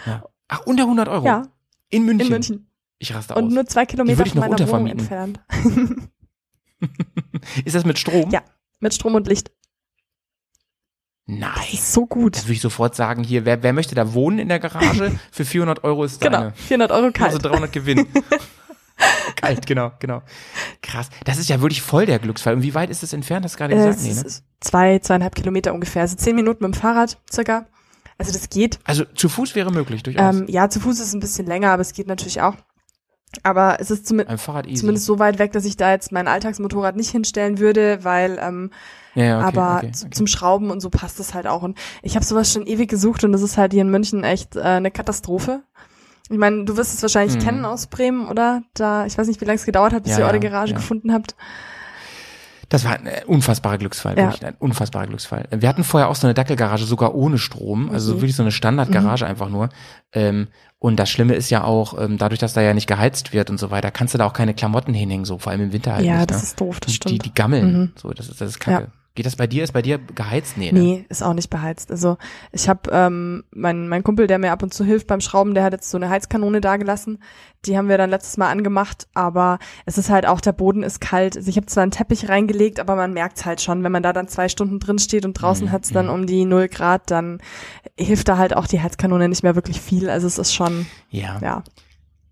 Ja. 0.06 0.24
Ach, 0.48 0.60
unter 0.64 0.84
100 0.84 1.08
Euro? 1.08 1.26
Ja, 1.26 1.42
In 1.90 2.04
München? 2.04 2.26
in 2.28 2.32
München. 2.32 2.70
Ich 2.98 3.12
raste 3.12 3.34
Und 3.34 3.46
aus. 3.48 3.52
nur 3.52 3.66
zwei 3.66 3.84
Kilometer 3.84 4.24
von 4.24 4.38
meiner 4.40 4.68
Wohnung 4.68 4.86
entfernt. 4.86 5.40
Ist 7.64 7.74
das 7.74 7.84
mit 7.84 7.98
Strom? 7.98 8.30
Ja. 8.30 8.42
Mit 8.80 8.94
Strom 8.94 9.14
und 9.16 9.26
Licht. 9.26 9.50
Nein. 11.26 11.50
Das 11.56 11.72
ist 11.72 11.92
so 11.92 12.06
gut. 12.06 12.36
Das 12.36 12.44
würde 12.44 12.52
ich 12.54 12.60
sofort 12.60 12.94
sagen, 12.94 13.24
hier, 13.24 13.44
wer, 13.44 13.62
wer 13.62 13.72
möchte 13.72 13.94
da 13.94 14.14
wohnen 14.14 14.38
in 14.38 14.48
der 14.48 14.60
Garage? 14.60 15.18
Für 15.32 15.44
400 15.44 15.82
Euro 15.84 16.04
ist 16.04 16.20
Genau, 16.20 16.38
deine. 16.38 16.52
400 16.52 16.90
Euro 16.92 17.10
kalt. 17.12 17.34
Also 17.34 17.38
300 17.38 17.72
Gewinn. 17.72 18.06
Kalt, 19.36 19.66
genau, 19.66 19.92
genau. 19.98 20.22
Krass. 20.82 21.10
Das 21.24 21.36
ist 21.36 21.50
ja 21.50 21.60
wirklich 21.60 21.82
voll 21.82 22.06
der 22.06 22.18
Glücksfall. 22.18 22.54
Und 22.54 22.62
wie 22.62 22.74
weit 22.74 22.88
ist 22.88 23.02
das 23.02 23.12
entfernt? 23.12 23.44
Hast 23.44 23.56
du 23.56 23.58
gerade 23.58 23.74
äh, 23.74 23.76
gesagt? 23.76 23.96
es 23.98 24.02
Nee, 24.04 24.14
ne? 24.14 24.20
ist 24.22 24.44
zwei, 24.60 24.98
zweieinhalb 25.00 25.34
Kilometer 25.34 25.74
ungefähr. 25.74 26.02
Also 26.02 26.16
zehn 26.16 26.34
Minuten 26.34 26.64
mit 26.64 26.74
dem 26.74 26.80
Fahrrad 26.80 27.18
circa. 27.30 27.66
Also 28.16 28.32
das 28.32 28.48
geht. 28.48 28.78
Also 28.84 29.04
zu 29.04 29.28
Fuß 29.28 29.54
wäre 29.54 29.70
möglich, 29.70 30.02
durchaus. 30.02 30.36
Ähm, 30.36 30.46
ja, 30.48 30.70
zu 30.70 30.80
Fuß 30.80 30.98
ist 30.98 31.08
es 31.08 31.12
ein 31.12 31.20
bisschen 31.20 31.46
länger, 31.46 31.72
aber 31.72 31.82
es 31.82 31.92
geht 31.92 32.06
natürlich 32.06 32.40
auch. 32.40 32.54
Aber 33.42 33.76
es 33.80 33.90
ist 33.90 34.10
easy. 34.10 34.74
zumindest 34.74 35.04
so 35.04 35.18
weit 35.18 35.38
weg, 35.38 35.52
dass 35.52 35.66
ich 35.66 35.76
da 35.76 35.90
jetzt 35.90 36.12
mein 36.12 36.26
Alltagsmotorrad 36.28 36.96
nicht 36.96 37.10
hinstellen 37.10 37.58
würde, 37.58 38.02
weil 38.02 38.38
ähm, 38.40 38.70
ja, 39.16 39.24
ja, 39.24 39.38
okay, 39.38 39.46
aber 39.58 39.76
okay, 39.78 39.92
okay. 40.00 40.10
zum 40.10 40.26
Schrauben 40.28 40.70
und 40.70 40.80
so 40.80 40.88
passt 40.90 41.18
es 41.18 41.34
halt 41.34 41.46
auch. 41.48 41.62
Und 41.62 41.76
ich 42.02 42.14
habe 42.14 42.24
sowas 42.24 42.52
schon 42.52 42.66
ewig 42.66 42.88
gesucht 42.88 43.24
und 43.24 43.32
das 43.32 43.42
ist 43.42 43.56
halt 43.58 43.72
hier 43.72 43.82
in 43.82 43.90
München 43.90 44.22
echt 44.22 44.54
äh, 44.54 44.60
eine 44.60 44.90
Katastrophe. 44.92 45.62
Ich 46.30 46.38
meine, 46.38 46.64
du 46.64 46.76
wirst 46.76 46.94
es 46.94 47.02
wahrscheinlich 47.02 47.36
Mhm. 47.36 47.40
kennen 47.40 47.64
aus 47.64 47.86
Bremen, 47.86 48.28
oder? 48.28 48.62
Da, 48.74 49.06
ich 49.06 49.16
weiß 49.16 49.26
nicht, 49.28 49.40
wie 49.40 49.44
lange 49.44 49.56
es 49.56 49.64
gedauert 49.64 49.92
hat, 49.92 50.02
bis 50.04 50.12
Ja, 50.12 50.18
ihr 50.20 50.24
eure 50.26 50.34
ja, 50.34 50.40
Garage 50.50 50.72
ja. 50.72 50.76
gefunden 50.78 51.12
habt. 51.12 51.34
Das 52.68 52.84
war 52.84 52.94
ein 52.94 53.06
äh, 53.06 53.22
unfassbarer 53.26 53.78
Glücksfall, 53.78 54.18
Ja. 54.18 54.24
wirklich 54.24 54.44
ein 54.44 54.56
unfassbarer 54.58 55.06
Glücksfall. 55.06 55.46
Wir 55.52 55.68
hatten 55.68 55.84
vorher 55.84 56.08
auch 56.08 56.16
so 56.16 56.26
eine 56.26 56.34
Dackelgarage, 56.34 56.84
sogar 56.84 57.14
ohne 57.14 57.38
Strom, 57.38 57.90
also 57.92 58.12
Okay. 58.12 58.22
wirklich 58.22 58.34
so 58.36 58.42
eine 58.42 58.50
Standardgarage 58.50 59.24
einfach 59.24 59.48
nur. 59.48 59.68
Ähm, 60.12 60.48
und 60.80 60.96
das 60.96 61.08
Schlimme 61.08 61.34
ist 61.34 61.48
ja 61.50 61.62
auch, 61.62 61.96
ähm, 61.98 62.18
dadurch, 62.18 62.40
dass 62.40 62.54
da 62.54 62.60
ja 62.62 62.74
nicht 62.74 62.88
geheizt 62.88 63.32
wird 63.32 63.50
und 63.50 63.58
so 63.58 63.70
weiter, 63.70 63.92
kannst 63.92 64.14
du 64.14 64.18
da 64.18 64.26
auch 64.26 64.32
keine 64.32 64.52
Klamotten 64.52 64.94
hinhängen, 64.94 65.24
so 65.24 65.38
vor 65.38 65.52
allem 65.52 65.60
im 65.62 65.72
Winter 65.72 65.94
halt 65.94 66.04
ja, 66.04 66.16
nicht. 66.16 66.30
das 66.30 66.38
ne? 66.38 66.42
ist 66.42 66.60
doof, 66.60 66.80
das 66.80 66.88
die, 66.88 66.96
stimmt. 66.96 67.14
die, 67.14 67.18
die 67.20 67.34
gammeln. 67.34 67.72
Mhm. 67.80 67.92
So, 67.94 68.10
das 68.12 68.28
ist, 68.28 68.40
das 68.40 68.48
ist 68.50 68.58
kacke. 68.58 68.90
Geht 69.16 69.26
das 69.26 69.34
bei 69.34 69.46
dir? 69.46 69.64
Ist 69.64 69.72
bei 69.72 69.80
dir 69.82 69.98
geheizt? 69.98 70.58
Nee, 70.58 70.70
ne? 70.70 70.78
Nee, 70.78 71.06
ist 71.08 71.22
auch 71.22 71.32
nicht 71.32 71.48
beheizt. 71.50 71.90
Also 71.90 72.18
ich 72.52 72.68
habe 72.68 72.90
ähm, 72.92 73.44
mein, 73.50 73.88
mein 73.88 74.04
Kumpel, 74.04 74.26
der 74.26 74.38
mir 74.38 74.52
ab 74.52 74.62
und 74.62 74.74
zu 74.74 74.84
hilft 74.84 75.06
beim 75.06 75.20
Schrauben, 75.20 75.54
der 75.54 75.64
hat 75.64 75.72
jetzt 75.72 75.90
so 75.90 75.96
eine 75.96 76.10
Heizkanone 76.10 76.60
dagelassen. 76.60 77.22
Die 77.64 77.78
haben 77.78 77.88
wir 77.88 77.96
dann 77.96 78.10
letztes 78.10 78.36
Mal 78.36 78.50
angemacht, 78.50 79.08
aber 79.14 79.58
es 79.86 79.96
ist 79.96 80.10
halt 80.10 80.26
auch, 80.26 80.40
der 80.42 80.52
Boden 80.52 80.82
ist 80.82 81.00
kalt. 81.00 81.34
Also 81.36 81.48
ich 81.48 81.56
habe 81.56 81.66
zwar 81.66 81.82
einen 81.82 81.92
Teppich 81.92 82.28
reingelegt, 82.28 82.78
aber 82.78 82.94
man 82.94 83.14
merkt's 83.14 83.46
halt 83.46 83.62
schon, 83.62 83.82
wenn 83.82 83.90
man 83.90 84.02
da 84.02 84.12
dann 84.12 84.28
zwei 84.28 84.48
Stunden 84.50 84.78
drin 84.78 84.98
steht 84.98 85.24
und 85.24 85.32
draußen 85.32 85.66
Mhm, 85.68 85.72
hat's 85.72 85.90
dann 85.90 86.10
um 86.10 86.26
die 86.26 86.44
null 86.44 86.68
Grad, 86.68 87.10
dann 87.10 87.40
hilft 87.98 88.28
da 88.28 88.36
halt 88.36 88.54
auch 88.54 88.66
die 88.66 88.82
Heizkanone 88.82 89.30
nicht 89.30 89.42
mehr 89.42 89.54
wirklich 89.54 89.80
viel. 89.80 90.10
Also 90.10 90.26
es 90.26 90.36
ist 90.38 90.54
schon, 90.54 90.86
Ja. 91.10 91.38
ja. 91.42 91.64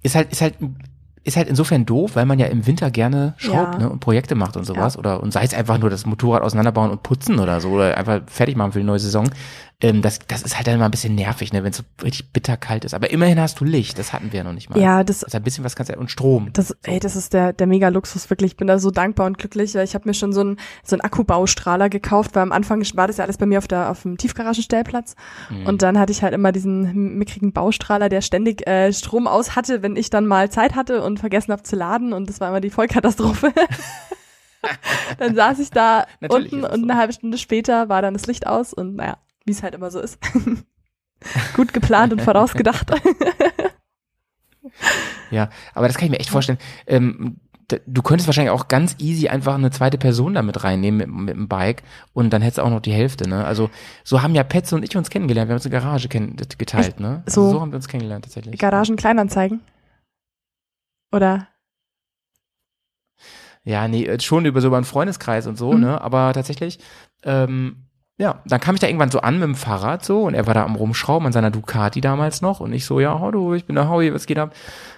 Ist 0.03 0.14
halt, 0.14 0.30
ist 0.32 0.43
halt, 0.43 0.57
ist 1.25 1.37
halt 1.37 1.49
insofern 1.49 1.87
doof, 1.87 2.16
weil 2.16 2.27
man 2.27 2.39
ja 2.39 2.47
im 2.47 2.66
Winter 2.66 2.91
gerne 2.91 3.35
schraubt, 3.39 3.75
Ja. 3.75 3.81
ne, 3.81 3.91
und 3.91 4.01
Projekte 4.01 4.35
macht 4.35 4.57
und 4.57 4.64
sowas. 4.64 4.99
Oder, 4.99 5.22
und 5.22 5.33
sei 5.33 5.43
es 5.43 5.55
einfach 5.55 5.79
nur 5.79 5.89
das 5.91 6.05
Motorrad 6.07 6.43
auseinanderbauen 6.43 6.91
und 6.91 7.03
putzen 7.03 7.39
oder 7.39 7.61
so, 7.61 7.70
oder 7.70 7.97
einfach 7.97 8.20
fertig 8.27 8.57
machen 8.57 8.72
für 8.72 8.79
die 8.81 8.85
neue 8.85 8.99
Saison. 8.99 9.29
Ähm, 9.81 10.03
das, 10.03 10.20
das 10.27 10.43
ist 10.43 10.57
halt 10.57 10.66
dann 10.66 10.75
immer 10.77 10.85
ein 10.85 10.91
bisschen 10.91 11.14
nervig, 11.14 11.53
ne, 11.53 11.64
wenn 11.64 11.70
es 11.70 11.79
so 11.79 11.83
richtig 12.03 12.33
bitterkalt 12.33 12.85
ist. 12.85 12.95
Aber 12.95 13.11
immerhin 13.11 13.41
hast 13.41 13.61
du 13.61 13.64
Licht, 13.64 13.99
das 13.99 14.12
hatten 14.12 14.33
wir 14.33 14.39
ja 14.39 14.45
noch 14.45 14.53
nicht 14.53 14.70
mal. 14.70 14.79
Ja, 14.79 15.05
das 15.05 15.25
Also 15.25 15.37
ein 15.37 15.43
bisschen 15.43 15.64
was 15.64 15.75
du, 15.75 15.99
und 15.99 16.11
Strom. 16.11 16.51
Das, 16.53 16.77
ey, 16.85 17.01
das 17.01 17.16
ist 17.16 17.33
der, 17.33 17.53
der 17.53 17.66
mega 17.66 17.89
Luxus, 17.89 18.31
wirklich. 18.31 18.53
Ich 18.53 18.57
bin 18.57 18.66
da 18.66 18.79
so 18.79 18.91
dankbar 18.91 19.27
und 19.27 19.39
glücklich, 19.39 19.75
ich 19.75 19.95
habe 19.95 20.09
mir 20.09 20.14
schon 20.14 20.33
so 20.33 20.41
einen, 20.41 20.59
so 20.85 20.95
einen 20.95 21.01
Akkubaustrahler 21.01 21.89
gekauft, 21.89 22.35
weil 22.35 22.43
am 22.43 22.53
Anfang 22.53 22.85
war 22.95 23.07
das 23.07 23.16
ja 23.16 23.25
alles 23.25 23.39
bei 23.39 23.47
mir 23.47 23.59
auf 23.59 23.68
der, 23.68 23.91
auf 23.91 24.03
dem 24.03 24.16
Tiefgaragenstellplatz. 24.16 25.16
Mhm. 25.51 25.66
Und 25.66 25.83
dann 25.83 25.99
hatte 25.99 26.12
ich 26.12 26.22
halt 26.22 26.35
immer 26.35 26.53
diesen 26.53 27.16
mickrigen 27.18 27.53
Baustrahler, 27.53 28.09
der 28.09 28.20
ständig 28.20 28.66
äh, 28.66 28.93
Strom 28.93 29.27
aus 29.27 29.57
hatte, 29.57 29.83
wenn 29.83 29.97
ich 29.97 30.11
dann 30.11 30.27
mal 30.27 30.51
Zeit 30.51 30.75
hatte 30.75 31.03
und 31.03 31.18
vergessen 31.18 31.53
habe 31.53 31.62
zu 31.62 31.77
laden. 31.77 32.12
Und 32.12 32.29
das 32.29 32.41
war 32.41 32.49
immer 32.49 32.61
die 32.61 32.70
Vollkatastrophe. 32.70 33.53
dann 35.18 35.35
saß 35.35 35.59
ich 35.59 35.70
da 35.70 36.07
Natürlich 36.20 36.53
unten 36.53 36.64
ist 36.64 36.72
und 36.72 36.91
eine 36.91 36.99
halbe 36.99 37.12
Stunde 37.12 37.39
später 37.39 37.89
war 37.89 38.03
dann 38.03 38.14
das 38.14 38.27
Licht 38.27 38.47
aus 38.47 38.72
und 38.72 38.97
naja, 38.97 39.18
wie 39.45 39.53
es 39.53 39.63
halt 39.63 39.75
immer 39.75 39.91
so 39.91 40.01
ist. 40.01 40.19
Gut 41.55 41.73
geplant 41.73 42.13
und 42.13 42.23
vorausgedacht. 42.23 42.91
Ja, 45.31 45.51
aber 45.75 45.89
das 45.89 45.97
kann 45.97 46.07
ich 46.07 46.11
mir 46.11 46.21
echt 46.21 46.31
vorstellen. 46.31 46.59
Ähm, 46.87 47.37
du 47.87 48.03
könntest 48.03 48.27
wahrscheinlich 48.29 48.51
auch 48.51 48.69
ganz 48.69 48.97
easy 48.99 49.29
einfach 49.29 49.55
eine 49.55 49.71
zweite 49.71 49.99
Person 49.99 50.35
damit 50.35 50.65
reinnehmen 50.65 50.99
mit, 50.99 51.09
mit 51.27 51.37
dem 51.37 51.49
Bike 51.49 51.83
und 52.13 52.31
dann 52.33 52.41
hättest 52.43 52.59
du 52.59 52.63
auch 52.63 52.71
noch 52.71 52.81
die 52.81 52.93
Hälfte, 52.93 53.29
ne? 53.29 53.45
Also 53.45 53.69
so 54.05 54.23
haben 54.23 54.35
ja 54.35 54.43
Petz 54.43 54.73
und 54.73 54.83
ich 54.83 54.97
uns 54.97 55.11
kennengelernt. 55.11 55.49
Wir 55.49 55.53
haben 55.55 55.59
uns 55.59 55.67
eine 55.67 55.73
Garage 55.73 56.09
geteilt, 56.09 56.87
Echt? 56.89 57.01
ne? 57.01 57.23
Also 57.27 57.45
So? 57.47 57.51
so 57.53 57.61
haben 57.61 57.73
wir 57.73 57.77
uns 57.77 57.89
kennengelernt 57.89 58.25
tatsächlich. 58.25 58.59
Garagen 58.59 58.97
Kleinanzeigen. 58.97 59.61
Oder? 61.13 61.49
Ja, 63.65 63.87
nee, 63.89 64.05
äh, 64.07 64.21
schon 64.21 64.45
über 64.47 64.61
so 64.61 64.69
über 64.69 64.77
einen 64.77 64.85
Freundeskreis 64.85 65.47
und 65.47 65.57
so, 65.57 65.73
Mhm. 65.73 65.81
ne? 65.81 66.01
Aber 66.01 66.33
tatsächlich, 66.33 66.79
ähm, 67.23 67.87
ja, 68.17 68.43
dann 68.47 68.61
kam 68.61 68.77
ich 68.77 68.81
da 68.81 68.87
irgendwann 68.87 69.11
so 69.11 69.21
an 69.21 69.35
mit 69.41 69.43
dem 69.43 69.55
Fahrrad 69.57 70.05
so 70.05 70.23
und 70.23 70.35
er 70.35 70.47
war 70.47 70.55
da 70.55 70.65
am 70.65 70.77
Rumschrauben 70.77 71.27
an 71.27 71.33
seiner 71.33 71.51
Ducati 71.51 72.01
damals 72.01 72.43
noch 72.43 72.61
und 72.61 72.73
ich 72.73 72.85
so, 72.85 73.01
ja, 73.01 73.19
hallo, 73.19 73.55
ich 73.55 73.65
bin 73.65 73.75
der 73.75 73.89
Howie, 73.89 74.15
was 74.15 74.27
geht 74.27 74.39
ab? 74.39 74.55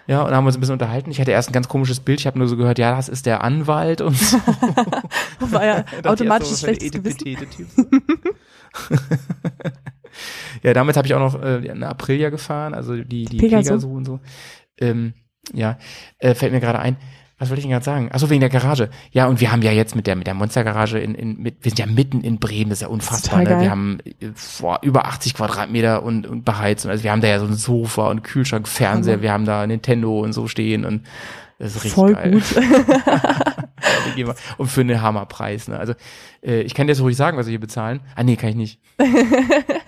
Ja, 0.06 0.20
und 0.20 0.26
dann 0.26 0.36
haben 0.36 0.44
wir 0.44 0.48
uns 0.48 0.56
ein 0.56 0.60
bisschen 0.60 0.74
unterhalten. 0.74 1.10
Ich 1.10 1.20
hatte 1.20 1.30
erst 1.30 1.48
ein 1.48 1.54
ganz 1.54 1.66
komisches 1.66 2.00
Bild, 2.00 2.20
ich 2.20 2.26
habe 2.26 2.38
nur 2.38 2.46
so 2.46 2.56
gehört, 2.56 2.78
ja, 2.78 2.94
das 2.94 3.08
ist 3.08 3.24
der 3.24 3.42
Anwalt 3.42 4.02
und 4.02 4.16
so. 4.16 4.36
War 5.40 5.64
ja 5.64 5.84
automatisch 6.04 6.48
so, 6.48 6.66
schlechtes 6.66 6.90
Gewissen. 6.90 7.38
Ja, 10.62 10.72
damals 10.74 10.96
habe 10.96 11.06
ich 11.06 11.14
auch 11.14 11.20
noch 11.20 11.40
äh, 11.42 11.70
eine 11.70 11.88
Aprilia 11.88 12.30
gefahren, 12.30 12.74
also 12.74 12.96
die, 12.96 13.24
die 13.24 13.38
Pegaso. 13.38 13.70
Pegaso, 13.74 13.90
und 13.90 14.04
so. 14.04 14.20
Ähm, 14.78 15.14
ja, 15.52 15.78
äh, 16.18 16.34
fällt 16.34 16.52
mir 16.52 16.60
gerade 16.60 16.78
ein. 16.78 16.96
Was 17.38 17.50
wollte 17.50 17.58
ich 17.58 17.64
denn 17.64 17.72
gerade 17.72 17.84
sagen? 17.84 18.08
Achso, 18.12 18.30
wegen 18.30 18.40
der 18.40 18.48
Garage. 18.48 18.88
Ja, 19.12 19.26
und 19.26 19.40
wir 19.40 19.52
haben 19.52 19.60
ja 19.60 19.70
jetzt 19.70 19.94
mit 19.94 20.06
der 20.06 20.16
mit 20.16 20.26
der 20.26 20.32
Monstergarage 20.32 20.98
in, 20.98 21.14
in 21.14 21.42
mit, 21.42 21.56
wir 21.60 21.70
sind 21.70 21.78
ja 21.78 21.86
mitten 21.86 22.22
in 22.22 22.38
Bremen, 22.38 22.70
das 22.70 22.78
ist 22.78 22.82
ja 22.82 22.88
unfassbar. 22.88 23.40
Total 23.40 23.56
Ne? 23.56 23.62
Wir 23.62 23.70
haben 23.70 23.98
äh, 24.20 24.28
vor 24.34 24.78
über 24.82 25.04
80 25.04 25.34
Quadratmeter 25.34 26.02
und, 26.02 26.26
und 26.26 26.44
beheizt. 26.46 26.86
Und 26.86 26.90
also 26.92 27.04
wir 27.04 27.12
haben 27.12 27.20
da 27.20 27.28
ja 27.28 27.38
so 27.38 27.46
ein 27.46 27.54
Sofa 27.54 28.08
und 28.08 28.24
Kühlschrank, 28.24 28.66
Fernseher, 28.66 29.14
Hammer. 29.14 29.22
wir 29.22 29.32
haben 29.32 29.44
da 29.44 29.66
Nintendo 29.66 30.20
und 30.20 30.32
so 30.32 30.48
stehen 30.48 30.86
und 30.86 31.06
das 31.58 31.74
ist 31.74 31.84
richtig 31.84 31.94
Voll 31.94 32.14
geil. 32.14 32.32
gut. 32.32 32.44
Und 34.58 34.68
für 34.68 34.82
einen 34.82 35.00
Hammerpreis. 35.00 35.68
Ne? 35.68 35.78
Also 35.78 35.94
äh, 36.42 36.60
ich 36.62 36.74
kann 36.74 36.86
dir 36.86 36.92
jetzt 36.92 37.00
ruhig 37.00 37.16
sagen, 37.16 37.38
was 37.38 37.46
wir 37.46 37.52
hier 37.52 37.60
bezahlen. 37.60 38.00
Ah 38.14 38.22
nee, 38.22 38.36
kann 38.36 38.50
ich 38.50 38.56
nicht. 38.56 38.80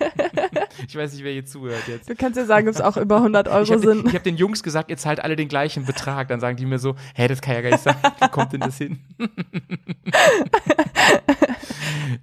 ich 0.89 0.95
weiß 0.95 1.13
nicht, 1.13 1.23
wer 1.23 1.31
hier 1.31 1.45
zuhört 1.45 1.87
jetzt. 1.87 2.09
Du 2.09 2.15
kannst 2.15 2.35
ja 2.35 2.45
sagen, 2.45 2.67
ob 2.67 2.73
es 2.73 2.81
auch 2.81 2.97
über 2.97 3.17
100 3.17 3.45
Ich 3.45 3.53
Euro 3.53 3.69
habe 3.69 3.79
den, 3.81 3.97
sind. 3.97 4.07
ich 4.07 4.15
hab 4.15 4.23
den 4.23 4.37
Jungs 4.37 4.63
gesagt, 4.63 4.89
ihr 4.89 4.97
zahlt 4.97 5.19
alle 5.19 5.35
den 5.35 5.47
gleichen 5.47 5.85
Betrag. 5.85 6.27
Dann 6.29 6.39
sagen 6.39 6.57
die 6.57 6.65
mir 6.65 6.79
so, 6.79 6.95
hä, 7.13 7.27
das 7.27 7.41
kann 7.41 7.53
ja 7.53 7.61
gar 7.61 7.69
nicht 7.69 7.83
sein. 7.83 7.95
Wie 8.19 8.27
kommt 8.29 8.53
denn 8.53 8.61
das 8.61 8.77
hin? 8.79 8.99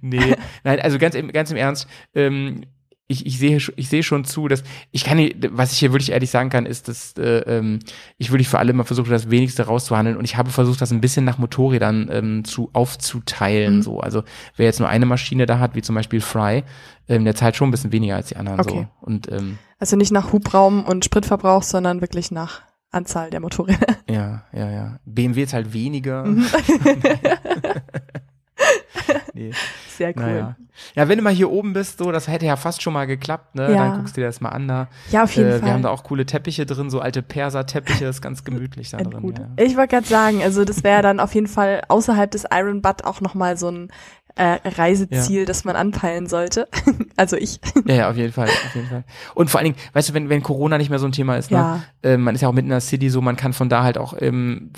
nee, 0.01 0.35
nein, 0.65 0.81
also 0.81 0.97
ganz 0.97 1.15
im, 1.15 1.31
ganz 1.31 1.49
im 1.49 1.55
Ernst, 1.55 1.87
ähm, 2.13 2.65
ich, 3.09 3.25
ich 3.25 3.39
sehe 3.39 3.57
ich 3.77 3.87
sehe 3.87 4.03
schon 4.03 4.25
zu, 4.25 4.49
dass 4.49 4.63
ich 4.91 5.05
kann 5.05 5.17
nicht, 5.17 5.37
was 5.51 5.71
ich 5.71 5.79
hier 5.79 5.93
wirklich 5.93 6.11
ehrlich 6.11 6.29
sagen 6.29 6.49
kann, 6.49 6.65
ist, 6.65 6.89
dass 6.89 7.13
äh, 7.17 7.39
ähm, 7.57 7.79
ich 8.17 8.31
wirklich 8.31 8.49
für 8.49 8.59
alle 8.59 8.71
immer 8.71 8.83
versuche, 8.83 9.09
das 9.09 9.29
Wenigste 9.29 9.63
rauszuhandeln 9.63 10.17
und 10.17 10.25
ich 10.25 10.35
habe 10.35 10.49
versucht, 10.49 10.81
das 10.81 10.91
ein 10.91 10.99
bisschen 10.99 11.23
nach 11.23 11.37
Motorrädern 11.37 12.09
ähm, 12.11 12.43
zu 12.43 12.69
aufzuteilen. 12.73 13.77
Mhm. 13.77 13.81
So, 13.81 14.01
also 14.01 14.23
wer 14.57 14.65
jetzt 14.65 14.79
nur 14.79 14.89
eine 14.89 15.05
Maschine 15.05 15.45
da 15.45 15.59
hat, 15.59 15.73
wie 15.73 15.81
zum 15.81 15.95
Beispiel 15.95 16.19
Fry, 16.19 16.63
ähm, 17.07 17.23
der 17.23 17.35
zahlt 17.35 17.55
schon 17.55 17.69
ein 17.69 17.71
bisschen 17.71 17.93
weniger 17.93 18.17
als 18.17 18.27
die 18.27 18.35
anderen. 18.35 18.59
Okay. 18.59 18.87
So 18.99 19.05
und 19.05 19.31
ähm, 19.31 19.57
Also 19.79 19.95
nicht 19.95 20.11
nach 20.11 20.33
Hubraum 20.33 20.83
und 20.83 21.05
Spritverbrauch, 21.05 21.63
sondern 21.63 22.01
wirklich 22.01 22.31
nach 22.31 22.61
Anzahl 22.91 23.29
der 23.29 23.39
Motorräder. 23.39 23.97
ja, 24.09 24.43
ja, 24.51 24.69
ja. 24.69 24.99
BMW 25.05 25.45
halt 25.47 25.71
weniger. 25.71 26.25
Mhm. 26.25 26.45
nee. 29.33 29.51
Sehr 29.97 30.09
cool. 30.15 30.23
Naja. 30.23 30.55
Ja, 30.95 31.07
wenn 31.09 31.17
du 31.17 31.23
mal 31.23 31.33
hier 31.33 31.49
oben 31.51 31.73
bist, 31.73 31.97
so, 31.99 32.11
das 32.11 32.27
hätte 32.27 32.45
ja 32.45 32.55
fast 32.55 32.81
schon 32.83 32.93
mal 32.93 33.05
geklappt, 33.05 33.55
ne? 33.55 33.71
Ja. 33.71 33.87
Dann 33.89 33.97
guckst 33.97 34.15
du 34.15 34.21
dir 34.21 34.27
das 34.27 34.41
mal 34.41 34.49
an 34.49 34.67
da. 34.67 34.87
Ja, 35.11 35.23
auf 35.23 35.31
jeden 35.35 35.49
Äh, 35.49 35.53
Fall. 35.53 35.61
wir 35.63 35.73
haben 35.73 35.81
da 35.81 35.89
auch 35.89 36.03
coole 36.03 36.25
Teppiche 36.25 36.65
drin, 36.67 36.89
so 36.89 36.99
alte 36.99 37.21
Perser-Teppiche, 37.23 38.05
ist 38.05 38.21
ganz 38.21 38.43
gemütlich 38.43 38.91
da 38.91 38.99
Äh, 38.99 39.03
drin. 39.03 39.33
Ja. 39.57 39.63
Ich 39.63 39.75
wollte 39.75 39.95
gerade 39.95 40.07
sagen, 40.07 40.41
also 40.43 40.65
das 40.65 40.83
wäre 40.83 41.01
dann 41.01 41.19
auf 41.19 41.33
jeden 41.33 41.47
Fall 41.47 41.81
außerhalb 41.87 42.29
des 42.29 42.45
Iron 42.51 42.81
Butt 42.81 43.03
auch 43.05 43.21
nochmal 43.21 43.57
so 43.57 43.69
ein 43.69 43.91
äh, 44.37 44.59
Reiseziel, 44.65 45.45
das 45.45 45.65
man 45.65 45.75
anpeilen 45.75 46.27
sollte. 46.27 46.67
also 47.15 47.35
ich. 47.35 47.59
ja, 47.85 47.95
ja, 47.95 48.09
auf 48.09 48.17
jeden 48.17 48.33
Fall, 48.33 48.47
auf 48.47 48.75
jeden 48.75 48.87
Fall. 48.87 49.03
Und 49.35 49.49
vor 49.49 49.59
allen 49.59 49.73
Dingen, 49.73 49.77
weißt 49.93 50.09
du, 50.09 50.13
wenn, 50.13 50.29
wenn 50.29 50.43
Corona 50.43 50.77
nicht 50.77 50.89
mehr 50.89 50.99
so 50.99 51.05
ein 51.07 51.11
Thema 51.11 51.35
ist, 51.37 51.51
ne? 51.51 51.57
Ja. 51.57 51.83
äh, 52.03 52.17
man 52.17 52.35
ist 52.35 52.41
ja 52.41 52.47
auch 52.47 52.53
mitten 52.53 52.67
in 52.67 52.71
der 52.71 52.81
City 52.81 53.09
so, 53.09 53.21
man 53.21 53.35
kann 53.35 53.53
von 53.53 53.69
da 53.69 53.83
halt 53.83 53.97
auch 53.97 54.13
ähm, 54.19 54.71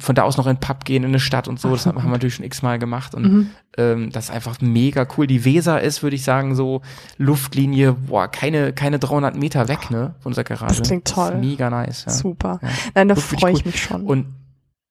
von 0.00 0.16
da 0.16 0.22
aus 0.24 0.36
noch 0.36 0.46
in 0.48 0.56
den 0.56 0.60
Pub 0.60 0.84
gehen, 0.84 1.04
in 1.04 1.10
eine 1.10 1.20
Stadt 1.20 1.46
und 1.46 1.60
so, 1.60 1.70
das 1.70 1.86
haben 1.86 1.96
wir 2.02 2.08
natürlich 2.10 2.34
schon 2.34 2.44
x-mal 2.44 2.78
gemacht 2.80 3.14
und 3.14 3.22
Mhm. 3.22 3.50
ähm, 3.78 4.10
das 4.10 4.24
ist 4.24 4.30
einfach 4.32 4.60
mega 4.60 5.06
cool. 5.16 5.28
Die 5.28 5.44
Weser 5.44 5.80
ist, 5.80 6.02
würde 6.02 6.16
ich 6.16 6.24
sagen, 6.24 6.56
so 6.56 6.82
Luftlinie, 7.18 7.92
boah, 7.92 8.26
keine, 8.28 8.72
keine 8.72 8.98
300 8.98 9.36
Meter 9.36 9.68
weg, 9.68 9.90
ne, 9.90 10.14
von 10.20 10.30
unserer 10.30 10.42
Garage. 10.44 10.78
Das 10.80 10.88
klingt 10.88 11.06
toll. 11.06 11.34
ist 11.34 11.40
mega 11.40 11.70
nice, 11.70 12.04
ja. 12.06 12.12
Super. 12.12 12.58
Ja. 12.62 12.68
Nein, 12.96 13.08
da 13.08 13.14
freue 13.14 13.52
ich 13.52 13.58
cool. 13.58 13.66
mich 13.66 13.80
schon. 13.82 14.02
Und 14.06 14.26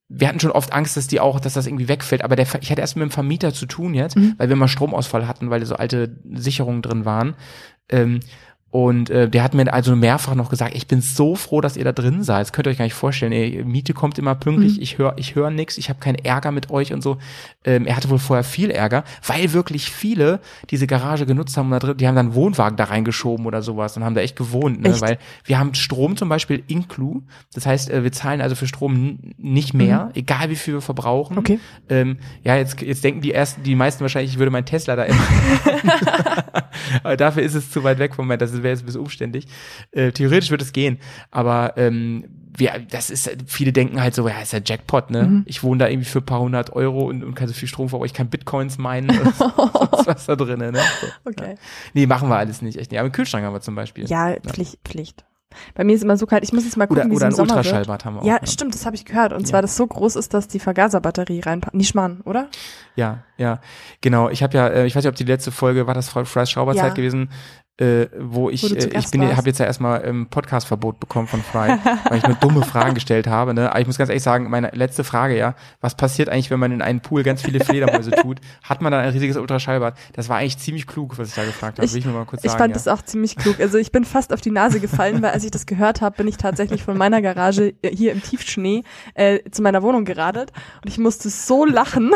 wir 0.07 0.27
hatten 0.27 0.39
schon 0.39 0.51
oft 0.51 0.71
Angst, 0.71 0.97
dass 0.97 1.07
die 1.07 1.19
auch, 1.19 1.39
dass 1.39 1.53
das 1.55 1.65
irgendwie 1.67 1.87
wegfällt. 1.87 2.23
Aber 2.23 2.35
der, 2.35 2.45
ich 2.61 2.69
hatte 2.71 2.81
erst 2.81 2.95
mit 2.95 3.03
dem 3.03 3.11
Vermieter 3.11 3.53
zu 3.53 3.65
tun 3.65 3.93
jetzt, 3.93 4.15
Mhm. 4.15 4.35
weil 4.37 4.49
wir 4.49 4.55
mal 4.55 4.67
Stromausfall 4.67 5.27
hatten, 5.27 5.49
weil 5.49 5.65
so 5.65 5.75
alte 5.75 6.17
Sicherungen 6.33 6.81
drin 6.81 7.05
waren. 7.05 7.35
Ähm, 7.89 8.19
und 8.75 9.09
äh, 9.09 9.29
der 9.29 9.41
hat 9.41 9.53
mir 9.53 9.71
also 9.73 9.95
mehrfach 9.95 10.35
noch 10.35 10.49
gesagt, 10.49 10.75
ich 10.75 10.85
bin 10.85 10.99
so 10.99 11.35
froh, 11.35 11.61
dass 11.61 11.77
ihr 11.77 11.85
da 11.85 11.93
drin 11.93 12.23
seid. 12.23 12.41
Das 12.41 12.51
könnt 12.51 12.67
ihr 12.67 12.71
euch 12.71 12.77
gar 12.77 12.83
nicht 12.83 12.93
vorstellen. 12.93 13.31
Ey, 13.31 13.63
Miete 13.63 13.93
kommt 13.93 14.19
immer 14.19 14.35
pünktlich, 14.35 14.75
Mhm. 14.75 14.81
ich 14.83 14.97
höre 14.97 15.13
ich 15.15 15.33
hör 15.35 15.49
nix, 15.49 15.77
ich 15.77 15.87
habe 15.87 16.01
keinen 16.01 16.17
Ärger 16.17 16.51
mit 16.51 16.69
euch 16.69 16.91
und 16.91 17.01
so. 17.01 17.17
Ähm, 17.63 17.85
er 17.85 17.95
hatte 17.95 18.09
wohl 18.09 18.19
vorher 18.19 18.43
viel 18.43 18.71
Ärger, 18.71 19.05
weil 19.25 19.53
wirklich 19.53 19.89
viele 19.89 20.41
diese 20.71 20.87
Garage 20.87 21.25
genutzt 21.25 21.55
haben 21.55 21.67
und 21.67 21.71
da 21.71 21.79
drin, 21.79 21.95
die 21.95 22.05
haben 22.05 22.17
dann 22.17 22.35
Wohnwagen 22.35 22.75
da 22.75 22.83
reingeschoben 22.83 23.45
oder 23.45 23.61
sowas 23.61 23.95
und 23.95 24.03
haben 24.03 24.13
da 24.13 24.19
echt 24.19 24.35
gewohnt, 24.35 24.81
ne? 24.81 24.89
Echt? 24.89 25.01
weil 25.01 25.19
wir 25.45 25.57
haben 25.57 25.73
Strom 25.73 26.17
zum 26.17 26.27
Beispiel 26.27 26.61
inclu. 26.67 27.21
Das 27.53 27.65
heißt, 27.65 27.89
äh, 27.89 28.03
wir 28.03 28.11
zahlen 28.11 28.41
also 28.41 28.55
für 28.55 28.67
Strom 28.67 29.19
nicht 29.37 29.73
mehr, 29.73 30.11
egal 30.15 30.49
wie 30.49 30.57
viel 30.57 30.73
wir 30.73 30.81
verbrauchen. 30.81 31.35
Mhm. 31.35 31.39
Okay. 31.39 31.59
Ähm, 31.87 32.17
ja, 32.43 32.57
jetzt, 32.57 32.81
jetzt 32.81 33.05
denken 33.05 33.21
die 33.21 33.31
ersten, 33.31 33.63
die 33.63 33.73
meisten 33.75 34.01
wahrscheinlich, 34.01 34.33
ich 34.33 34.37
würde 34.37 34.51
mein 34.51 34.65
Tesla 34.65 34.97
da 34.97 35.03
immer. 35.03 35.23
aber 37.03 37.15
dafür 37.15 37.43
ist 37.43 37.55
es 37.55 37.71
zu 37.71 37.85
weit 37.85 37.99
weg 37.99 38.15
von 38.15 38.27
mir, 38.27 38.37
das 38.37 38.64
wäre 38.65 38.73
jetzt 38.73 38.83
ein 38.83 38.87
bisschen 38.87 39.01
umständlich. 39.01 39.47
Äh, 39.91 40.11
theoretisch 40.11 40.49
würde 40.49 40.63
es 40.65 40.73
gehen, 40.73 40.99
aber 41.31 41.73
ähm, 41.77 42.25
wir, 42.57 42.71
das 42.89 43.09
ist, 43.09 43.29
viele 43.47 43.73
denken 43.73 44.01
halt 44.01 44.15
so, 44.15 44.27
ja, 44.27 44.39
ist 44.41 44.53
ja 44.53 44.59
Jackpot, 44.63 45.11
ne? 45.11 45.23
Mhm. 45.23 45.43
Ich 45.45 45.61
wohne 45.63 45.79
da 45.79 45.89
irgendwie 45.89 46.07
für 46.09 46.19
ein 46.19 46.25
paar 46.25 46.39
hundert 46.39 46.71
Euro 46.73 47.05
und, 47.07 47.23
und 47.23 47.35
kann 47.35 47.47
so 47.49 47.53
viel 47.53 47.67
Strom 47.67 47.89
verbrauchen, 47.89 48.05
ich 48.07 48.13
kann 48.13 48.29
Bitcoins 48.29 48.77
meinen 48.77 49.09
sonst 49.13 49.39
was 50.07 50.25
da 50.25 50.35
drin, 50.35 50.59
ne? 50.59 50.71
So, 50.73 51.07
Okay. 51.29 51.51
Ja. 51.51 51.55
Nee, 51.93 52.05
machen 52.07 52.29
wir 52.29 52.37
alles 52.37 52.61
nicht, 52.61 52.77
echt 52.77 52.91
nicht. 52.91 52.99
Aber 52.99 53.05
einen 53.05 53.11
Kühlschrank 53.13 53.43
haben 53.45 53.53
wir 53.53 53.61
zum 53.61 53.75
Beispiel. 53.75 54.05
Ja, 54.07 54.35
Pflicht, 54.47 54.79
Pflicht. 54.85 55.25
Bei 55.73 55.83
mir 55.83 55.95
ist 55.95 56.03
immer 56.03 56.17
so 56.17 56.25
kalt, 56.25 56.43
ich 56.43 56.51
muss 56.53 56.65
jetzt 56.65 56.75
mal 56.75 56.85
gucken, 56.87 57.03
Oder, 57.03 57.11
wie 57.11 57.15
oder 57.15 57.27
es 57.27 57.33
im 57.33 57.37
Sommer 57.37 57.55
wird. 57.55 57.65
Ultraschallbad 57.65 58.05
haben 58.05 58.15
wir 58.15 58.21
auch. 58.21 58.25
Ja, 58.25 58.39
stimmt, 58.45 58.73
das 58.73 58.85
habe 58.85 58.95
ich 58.95 59.05
gehört. 59.05 59.31
Und 59.33 59.47
zwar, 59.47 59.61
das 59.61 59.77
so 59.77 59.87
groß 59.87 60.15
ist, 60.17 60.33
dass 60.33 60.47
die 60.47 60.59
Vergaserbatterie 60.59 61.41
reinpackt. 61.45 61.75
Nicht 61.75 61.95
Mann, 61.95 62.21
oder? 62.21 62.49
Ja, 62.95 63.23
ja, 63.37 63.61
genau. 64.01 64.29
Ich 64.29 64.43
habe 64.43 64.57
ja, 64.57 64.67
äh, 64.67 64.85
ich 64.85 64.95
weiß 64.95 65.03
nicht, 65.03 65.09
ob 65.09 65.15
die 65.15 65.23
letzte 65.23 65.51
Folge 65.51 65.87
war 65.87 65.93
das 65.93 66.09
Frau 66.09 66.25
Fries 66.25 66.49
Schrauberzeit 66.49 66.89
Ja. 66.89 66.93
gewesen, 66.93 67.29
äh, 67.77 68.07
wo 68.17 68.49
ich, 68.49 68.63
Wo 68.63 68.73
äh, 68.73 68.97
ich 68.97 69.11
bin, 69.11 69.35
habe 69.35 69.47
jetzt 69.49 69.59
ja 69.59 69.65
erstmal 69.65 70.05
ähm, 70.05 70.27
Podcast-Verbot 70.29 70.99
bekommen 70.99 71.27
von 71.27 71.41
Fry, 71.41 71.77
weil 72.09 72.17
ich 72.19 72.25
nur 72.27 72.37
dumme 72.37 72.63
Fragen 72.63 72.93
gestellt 72.93 73.27
habe. 73.27 73.53
Ne? 73.53 73.69
Aber 73.69 73.81
ich 73.81 73.87
muss 73.87 73.97
ganz 73.97 74.09
ehrlich 74.09 74.23
sagen, 74.23 74.49
meine 74.49 74.69
letzte 74.73 75.03
Frage, 75.03 75.37
ja, 75.37 75.55
was 75.81 75.95
passiert 75.95 76.29
eigentlich, 76.29 76.51
wenn 76.51 76.59
man 76.59 76.71
in 76.71 76.81
einen 76.81 77.01
Pool 77.01 77.23
ganz 77.23 77.41
viele 77.41 77.59
Fledermäuse 77.63 78.11
tut? 78.21 78.39
Hat 78.63 78.81
man 78.81 78.93
dann 78.93 79.01
ein 79.01 79.09
riesiges 79.09 79.35
Ultraschallbad? 79.35 79.97
Das 80.13 80.29
war 80.29 80.37
eigentlich 80.37 80.57
ziemlich 80.57 80.87
klug, 80.87 81.17
was 81.17 81.29
ich 81.29 81.35
da 81.35 81.43
gefragt 81.43 81.77
habe. 81.77 81.85
Ich- 81.85 81.91
Will 81.91 81.99
ich 81.99 82.05
nur 82.05 82.13
mal 82.13 82.25
kurz 82.25 82.43
Ich 82.45 82.51
sagen. 82.51 82.59
fand 82.63 82.71
ja. 82.71 82.75
das 82.75 82.87
auch 82.87 83.01
ziemlich 83.03 83.35
klug. 83.35 83.59
Also 83.59 83.77
ich 83.77 83.91
bin 83.91 84.05
fast 84.05 84.31
auf 84.31 84.39
die 84.39 84.51
Nase 84.51 84.79
gefallen, 84.79 85.21
weil 85.21 85.31
als 85.31 85.43
ich 85.43 85.51
das 85.51 85.65
gehört 85.65 85.99
habe, 86.01 86.15
bin 86.15 86.27
ich 86.29 86.37
tatsächlich 86.37 86.83
von 86.83 86.97
meiner 86.97 87.21
Garage 87.21 87.73
äh, 87.81 87.93
hier 87.93 88.13
im 88.13 88.23
Tiefschnee 88.23 88.83
äh, 89.15 89.39
zu 89.51 89.61
meiner 89.61 89.83
Wohnung 89.83 90.05
geradelt 90.05 90.53
und 90.81 90.89
ich 90.89 90.97
musste 90.97 91.29
so 91.29 91.65
lachen. 91.65 92.11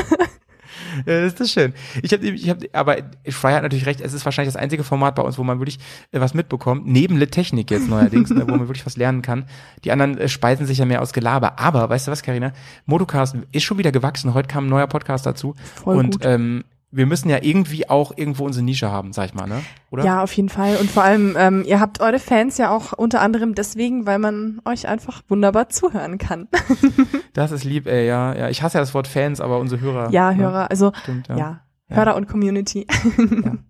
Ja, 1.06 1.22
das 1.22 1.40
ist 1.40 1.52
schön. 1.52 1.74
Ich 2.02 2.14
habe, 2.14 2.28
ich 2.28 2.50
hab, 2.50 2.58
aber 2.74 2.98
Fry 3.30 3.54
hat 3.54 3.64
natürlich 3.64 3.86
recht. 3.86 4.02
Es 4.02 4.14
ist 4.14 4.26
wahrscheinlich 4.26 4.54
das 4.54 4.62
einzige 4.62 4.84
Format 4.84 5.16
bei 5.16 5.24
uns, 5.24 5.38
wo 5.38 5.44
man 5.44 5.60
wirklich 5.60 5.80
äh, 6.12 6.20
was 6.20 6.34
mitbekommt. 6.34 6.88
Neben 6.88 7.18
Lit 7.18 7.32
Technik 7.32 7.72
jetzt 7.72 7.88
neuerdings, 7.90 8.30
ne, 8.30 8.44
wo 8.48 8.52
man 8.52 8.68
wirklich 8.68 8.86
was 8.86 8.98
lernen 8.98 9.22
kann. 9.22 9.46
Die 9.84 9.92
anderen 9.92 10.18
äh, 10.18 10.28
speisen 10.28 10.66
sich 10.66 10.78
ja 10.78 10.86
mehr 10.86 11.02
aus 11.02 11.14
Gelaber. 11.14 11.60
Aber 11.60 11.90
weißt 11.90 12.08
du 12.08 12.12
was, 12.12 12.24
Karina? 12.24 12.54
Motocast 12.86 13.36
ist 13.52 13.64
schon 13.64 13.78
wieder 13.78 13.92
gewachsen. 13.92 14.34
Heute 14.34 14.48
kam 14.48 14.66
ein 14.66 14.70
neuer 14.70 14.88
Podcast 14.88 15.26
dazu. 15.26 15.56
Voll 15.76 15.98
und 15.98 16.12
gut. 16.12 16.26
ähm, 16.26 16.64
wir 16.92 17.06
müssen 17.06 17.30
ja 17.30 17.38
irgendwie 17.42 17.90
auch 17.90 18.12
irgendwo 18.16 18.46
unsere 18.46 18.66
Nische 18.66 18.90
haben, 18.92 19.14
sag 19.14 19.26
ich 19.28 19.34
mal, 19.34 19.48
ne? 19.48 19.62
Oder? 19.92 20.04
Ja, 20.04 20.24
auf 20.24 20.34
jeden 20.34 20.50
Fall. 20.50 20.78
Und 20.78 20.90
vor 20.90 21.04
allem, 21.04 21.36
ähm, 21.38 21.64
ihr 21.66 21.80
habt 21.80 22.02
eure 22.02 22.20
Fans 22.20 22.58
ja 22.58 22.72
auch 22.72 22.94
unter 22.94 23.22
anderem 23.22 23.54
deswegen, 23.54 24.06
weil 24.08 24.18
man 24.18 24.60
euch 24.66 24.88
einfach 24.88 25.22
wunderbar 25.28 25.70
zuhören 25.70 26.18
kann. 26.18 26.48
Das 27.34 27.52
ist 27.52 27.64
lieb, 27.64 27.88
ey, 27.88 28.08
ja, 28.08 28.36
ja. 28.36 28.50
Ich 28.50 28.64
hasse 28.64 28.78
ja 28.78 28.82
das 28.82 28.94
Wort 28.94 29.08
Fans, 29.08 29.40
aber 29.40 29.60
unsere 29.60 29.80
Hörer. 29.80 30.10
ja, 30.12 30.32
ne? 30.32 30.38
Hörer, 30.44 30.70
also 30.70 30.92
Stimmt, 31.04 31.28
ja, 31.30 31.38
ja. 31.38 31.62
Ja. 31.90 31.96
Hörer 31.96 32.16
und 32.16 32.28
Community. 32.28 32.86
Ja, 32.88 33.54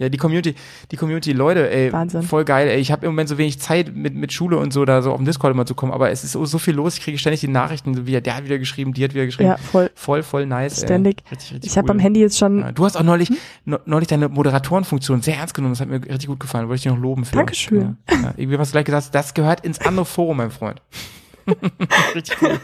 die 0.00 0.16
Community, 0.16 0.54
die 0.92 0.96
Community, 0.96 1.32
Leute, 1.32 1.68
ey, 1.70 1.92
Wahnsinn. 1.92 2.22
voll 2.22 2.44
geil, 2.44 2.68
ey. 2.68 2.78
Ich 2.78 2.92
habe 2.92 3.04
im 3.04 3.12
Moment 3.12 3.28
so 3.28 3.36
wenig 3.36 3.58
Zeit 3.58 3.94
mit, 3.96 4.14
mit 4.14 4.32
Schule 4.32 4.56
und 4.58 4.72
so, 4.72 4.84
da 4.84 5.02
so 5.02 5.10
auf 5.10 5.16
dem 5.16 5.26
Discord 5.26 5.52
immer 5.52 5.66
zu 5.66 5.74
kommen, 5.74 5.90
aber 5.92 6.10
es 6.10 6.22
ist 6.22 6.32
so, 6.32 6.44
so 6.44 6.58
viel 6.58 6.74
los, 6.74 6.96
ich 6.98 7.02
kriege 7.02 7.18
ständig 7.18 7.40
die 7.40 7.48
Nachrichten, 7.48 7.94
so 7.94 8.06
wie 8.06 8.20
der 8.20 8.36
hat 8.36 8.44
wieder 8.44 8.58
geschrieben, 8.58 8.92
die 8.94 9.02
hat 9.02 9.12
wieder 9.14 9.26
geschrieben. 9.26 9.48
Ja, 9.50 9.56
voll. 9.56 9.90
Voll, 9.94 10.22
voll 10.22 10.46
nice. 10.46 10.82
Ständig. 10.82 11.22
Ey. 11.24 11.30
Richtig, 11.30 11.52
richtig 11.54 11.70
Ich 11.72 11.76
habe 11.76 11.86
cool. 11.86 11.90
am 11.92 11.98
Handy 11.98 12.20
jetzt 12.20 12.38
schon. 12.38 12.60
Ja, 12.60 12.70
du 12.72 12.84
hast 12.84 12.96
auch 12.96 13.02
neulich, 13.02 13.30
ne- 13.64 13.80
neulich 13.86 14.06
deine 14.08 14.28
Moderatorenfunktion 14.28 15.20
sehr 15.22 15.36
ernst 15.36 15.54
genommen, 15.54 15.72
das 15.72 15.80
hat 15.80 15.88
mir 15.88 15.96
richtig 16.04 16.28
gut 16.28 16.38
gefallen, 16.38 16.68
wollte 16.68 16.76
ich 16.76 16.82
dich 16.84 16.92
noch 16.92 16.98
loben 17.00 17.24
für. 17.24 17.34
Dankeschön. 17.36 17.96
Ja, 18.08 18.14
ja. 18.16 18.34
Irgendwie 18.36 18.56
hast 18.58 18.68
du 18.68 18.72
gleich 18.72 18.84
gesagt, 18.84 19.14
das 19.14 19.34
gehört 19.34 19.60
ins 19.64 19.80
andere 19.80 20.04
Forum, 20.04 20.36
mein 20.36 20.50
Freund. 20.50 20.80
richtig 22.14 22.36
cool. 22.42 22.58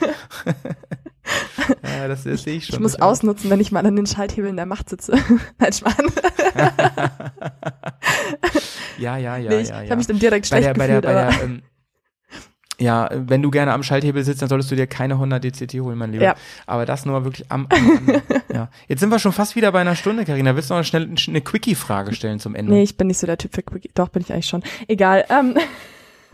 ja, 1.83 2.09
das, 2.09 2.25
das 2.25 2.43
sehe 2.43 2.57
ich 2.57 2.67
schon. 2.67 2.75
Ich 2.75 2.81
muss 2.81 2.97
ausnutzen, 2.97 3.51
wenn 3.51 3.61
ich 3.61 3.73
mal 3.73 3.85
an 3.85 3.97
den 3.97 4.07
Schalthebeln 4.07 4.57
der 4.57 4.67
Macht 4.67 4.89
sitze. 4.91 5.19
Nein, 5.59 5.73
Schmarrn. 5.73 6.07
Ja, 8.97 9.17
ja, 9.17 9.37
ja, 9.37 9.51
nee, 9.51 9.61
ich 9.63 9.69
ja, 9.71 9.83
ja. 9.83 9.91
habe 9.91 9.97
mich 9.97 10.07
dann 10.07 10.21
direkt 10.21 10.49
bei 10.49 10.63
schlecht 10.63 10.69
der, 10.69 10.75
bei 10.75 10.87
der, 10.87 11.01
gefühlt, 11.01 11.15
bei 11.15 11.27
aber 11.27 11.37
der, 11.37 11.45
ähm, 11.45 11.63
ja, 12.79 13.09
wenn 13.13 13.41
du 13.43 13.51
gerne 13.51 13.73
am 13.73 13.83
Schalthebel 13.83 14.25
sitzt, 14.25 14.43
dann 14.43 14.49
solltest 14.49 14.71
du 14.71 14.77
dir 14.77 14.87
keine 14.87 15.15
100 15.15 15.43
DCT 15.43 15.75
holen, 15.75 15.97
mein 15.97 16.13
Lieber. 16.13 16.25
Ja. 16.25 16.35
Aber 16.67 16.87
das 16.87 17.07
nur 17.07 17.25
wirklich 17.25 17.51
am, 17.51 17.67
am 17.71 17.89
Rande. 17.89 18.23
ja. 18.53 18.69
Jetzt 18.89 19.01
sind 19.01 19.11
wir 19.11 19.19
schon 19.19 19.33
fast 19.33 19.55
wieder 19.55 19.71
bei 19.73 19.81
einer 19.81 19.95
Stunde, 19.95 20.25
Karina. 20.25 20.57
Willst 20.57 20.71
du 20.71 20.75
noch 20.75 20.85
schnell 20.85 21.09
eine 21.29 21.41
Quickie-Frage 21.41 22.15
stellen 22.15 22.41
zum 22.41 22.55
Ende? 22.55 22.73
nee, 22.73 22.83
ich 22.83 22.97
bin 22.97 23.07
nicht 23.07 23.19
so 23.19 23.27
der 23.27 23.39
Typ 23.39 23.55
für 23.55 23.63
Quickie. 23.63 23.91
Doch, 23.95 24.09
bin 24.09 24.23
ich 24.23 24.33
eigentlich 24.33 24.47
schon. 24.47 24.65
Egal. 24.89 25.25
Ähm, 25.29 25.57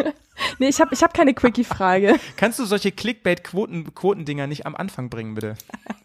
nee, 0.58 0.68
ich 0.68 0.80
habe 0.80 0.94
ich 0.94 1.02
hab 1.02 1.14
keine 1.14 1.34
Quickie-Frage. 1.34 2.18
Kannst 2.36 2.58
du 2.58 2.64
solche 2.64 2.90
Clickbait-Quotendinger 2.92 4.46
nicht 4.46 4.66
am 4.66 4.76
Anfang 4.76 5.10
bringen, 5.10 5.34
bitte? 5.34 5.54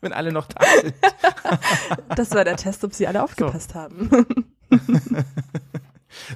Wenn 0.01 0.13
alle 0.13 0.31
noch 0.31 0.47
da 0.47 0.63
sind. 0.81 0.93
Das 2.15 2.31
war 2.31 2.43
der 2.43 2.55
Test, 2.55 2.83
ob 2.83 2.93
sie 2.93 3.07
alle 3.07 3.23
aufgepasst 3.23 3.75
haben. 3.75 4.09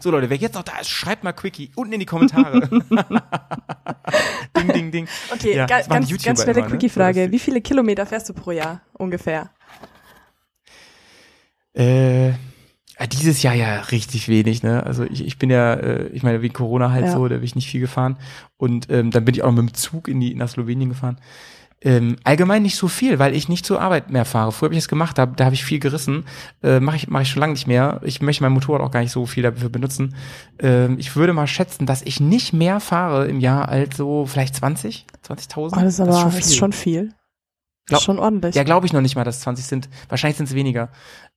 So, 0.01 0.11
Leute, 0.11 0.29
wer 0.29 0.35
jetzt 0.35 0.55
noch 0.55 0.63
da 0.63 0.77
ist, 0.79 0.89
schreibt 0.89 1.23
mal 1.23 1.31
Quickie 1.31 1.71
unten 1.75 1.93
in 1.93 2.01
die 2.01 2.05
Kommentare. 2.05 2.67
ding, 4.57 4.73
ding, 4.73 4.91
ding. 4.91 5.07
Okay, 5.31 5.55
Ja, 5.55 5.65
ga, 5.65 5.81
ganz, 5.83 6.09
ganz 6.21 6.41
schnelle 6.43 6.61
ne? 6.61 6.67
Quickie-Frage. 6.67 7.25
So, 7.27 7.31
Wie 7.31 7.39
viele 7.39 7.61
Kilometer 7.61 8.05
fährst 8.05 8.27
du 8.27 8.33
pro 8.33 8.51
Jahr 8.51 8.81
ungefähr? 8.93 9.51
Äh, 11.73 12.33
ja, 12.99 13.07
dieses 13.07 13.41
Jahr 13.43 13.53
ja 13.55 13.79
richtig 13.81 14.27
wenig, 14.27 14.61
ne? 14.63 14.83
Also 14.85 15.03
ich, 15.03 15.25
ich 15.25 15.37
bin 15.39 15.49
ja, 15.49 15.73
äh, 15.75 16.07
ich 16.07 16.23
meine, 16.23 16.41
wegen 16.41 16.53
Corona 16.53 16.91
halt 16.91 17.05
Ja. 17.05 17.13
so, 17.13 17.27
da 17.27 17.35
bin 17.35 17.43
ich 17.45 17.55
nicht 17.55 17.69
viel 17.69 17.81
gefahren. 17.81 18.17
Und 18.57 18.89
ähm, 18.89 19.11
dann 19.11 19.25
bin 19.25 19.35
ich 19.35 19.43
auch 19.43 19.51
mit 19.51 19.59
dem 19.59 19.73
Zug 19.73 20.07
in 20.07 20.19
die, 20.19 20.35
nach 20.35 20.49
Slowenien 20.49 20.89
gefahren. 20.89 21.17
Ähm, 21.81 22.17
allgemein 22.25 22.61
nicht 22.63 22.75
so 22.75 22.89
viel, 22.89 23.19
weil 23.19 23.33
ich 23.33 23.47
nicht 23.47 23.65
zur 23.65 23.79
Arbeit 23.79 24.09
mehr 24.09 24.25
fahre. 24.25 24.51
Früher 24.51 24.67
habe 24.67 24.73
ich 24.75 24.81
das 24.81 24.89
gemacht, 24.89 25.17
da, 25.17 25.25
da 25.25 25.45
habe 25.45 25.55
ich 25.55 25.63
viel 25.63 25.79
gerissen. 25.79 26.25
Äh, 26.61 26.81
Mache 26.81 26.97
ich, 26.97 27.07
mach 27.07 27.21
ich 27.21 27.29
schon 27.29 27.39
lange 27.39 27.53
nicht 27.53 27.67
mehr. 27.67 28.01
Ich 28.03 28.21
möchte 28.21 28.43
mein 28.43 28.51
Motorrad 28.51 28.81
auch 28.81 28.91
gar 28.91 28.99
nicht 28.99 29.13
so 29.13 29.25
viel 29.25 29.43
dafür 29.43 29.69
benutzen. 29.69 30.13
Ähm, 30.59 30.97
ich 30.99 31.15
würde 31.15 31.31
mal 31.31 31.47
schätzen, 31.47 31.85
dass 31.85 32.01
ich 32.01 32.19
nicht 32.19 32.51
mehr 32.51 32.81
fahre 32.81 33.27
im 33.27 33.39
Jahr 33.39 33.69
als 33.69 33.95
so 33.95 34.25
vielleicht 34.25 34.55
20, 34.55 35.05
20.000. 35.25 35.55
Oh, 35.77 35.79
das 35.79 35.93
ist 35.93 35.99
aber 36.01 36.11
das 36.11 36.35
ist 36.47 36.57
schon 36.57 36.73
viel. 36.73 37.05
Das 37.05 37.18
Glaub- 37.89 37.99
ist 37.99 38.05
schon 38.05 38.19
ordentlich. 38.19 38.55
Ja, 38.55 38.63
glaube 38.63 38.85
ich 38.85 38.93
noch 38.93 39.01
nicht 39.01 39.15
mal, 39.15 39.23
dass 39.23 39.35
es 39.37 39.41
20 39.41 39.65
sind. 39.65 39.89
Wahrscheinlich 40.07 40.37
sind 40.37 40.47
es 40.47 40.55
weniger. 40.55 40.89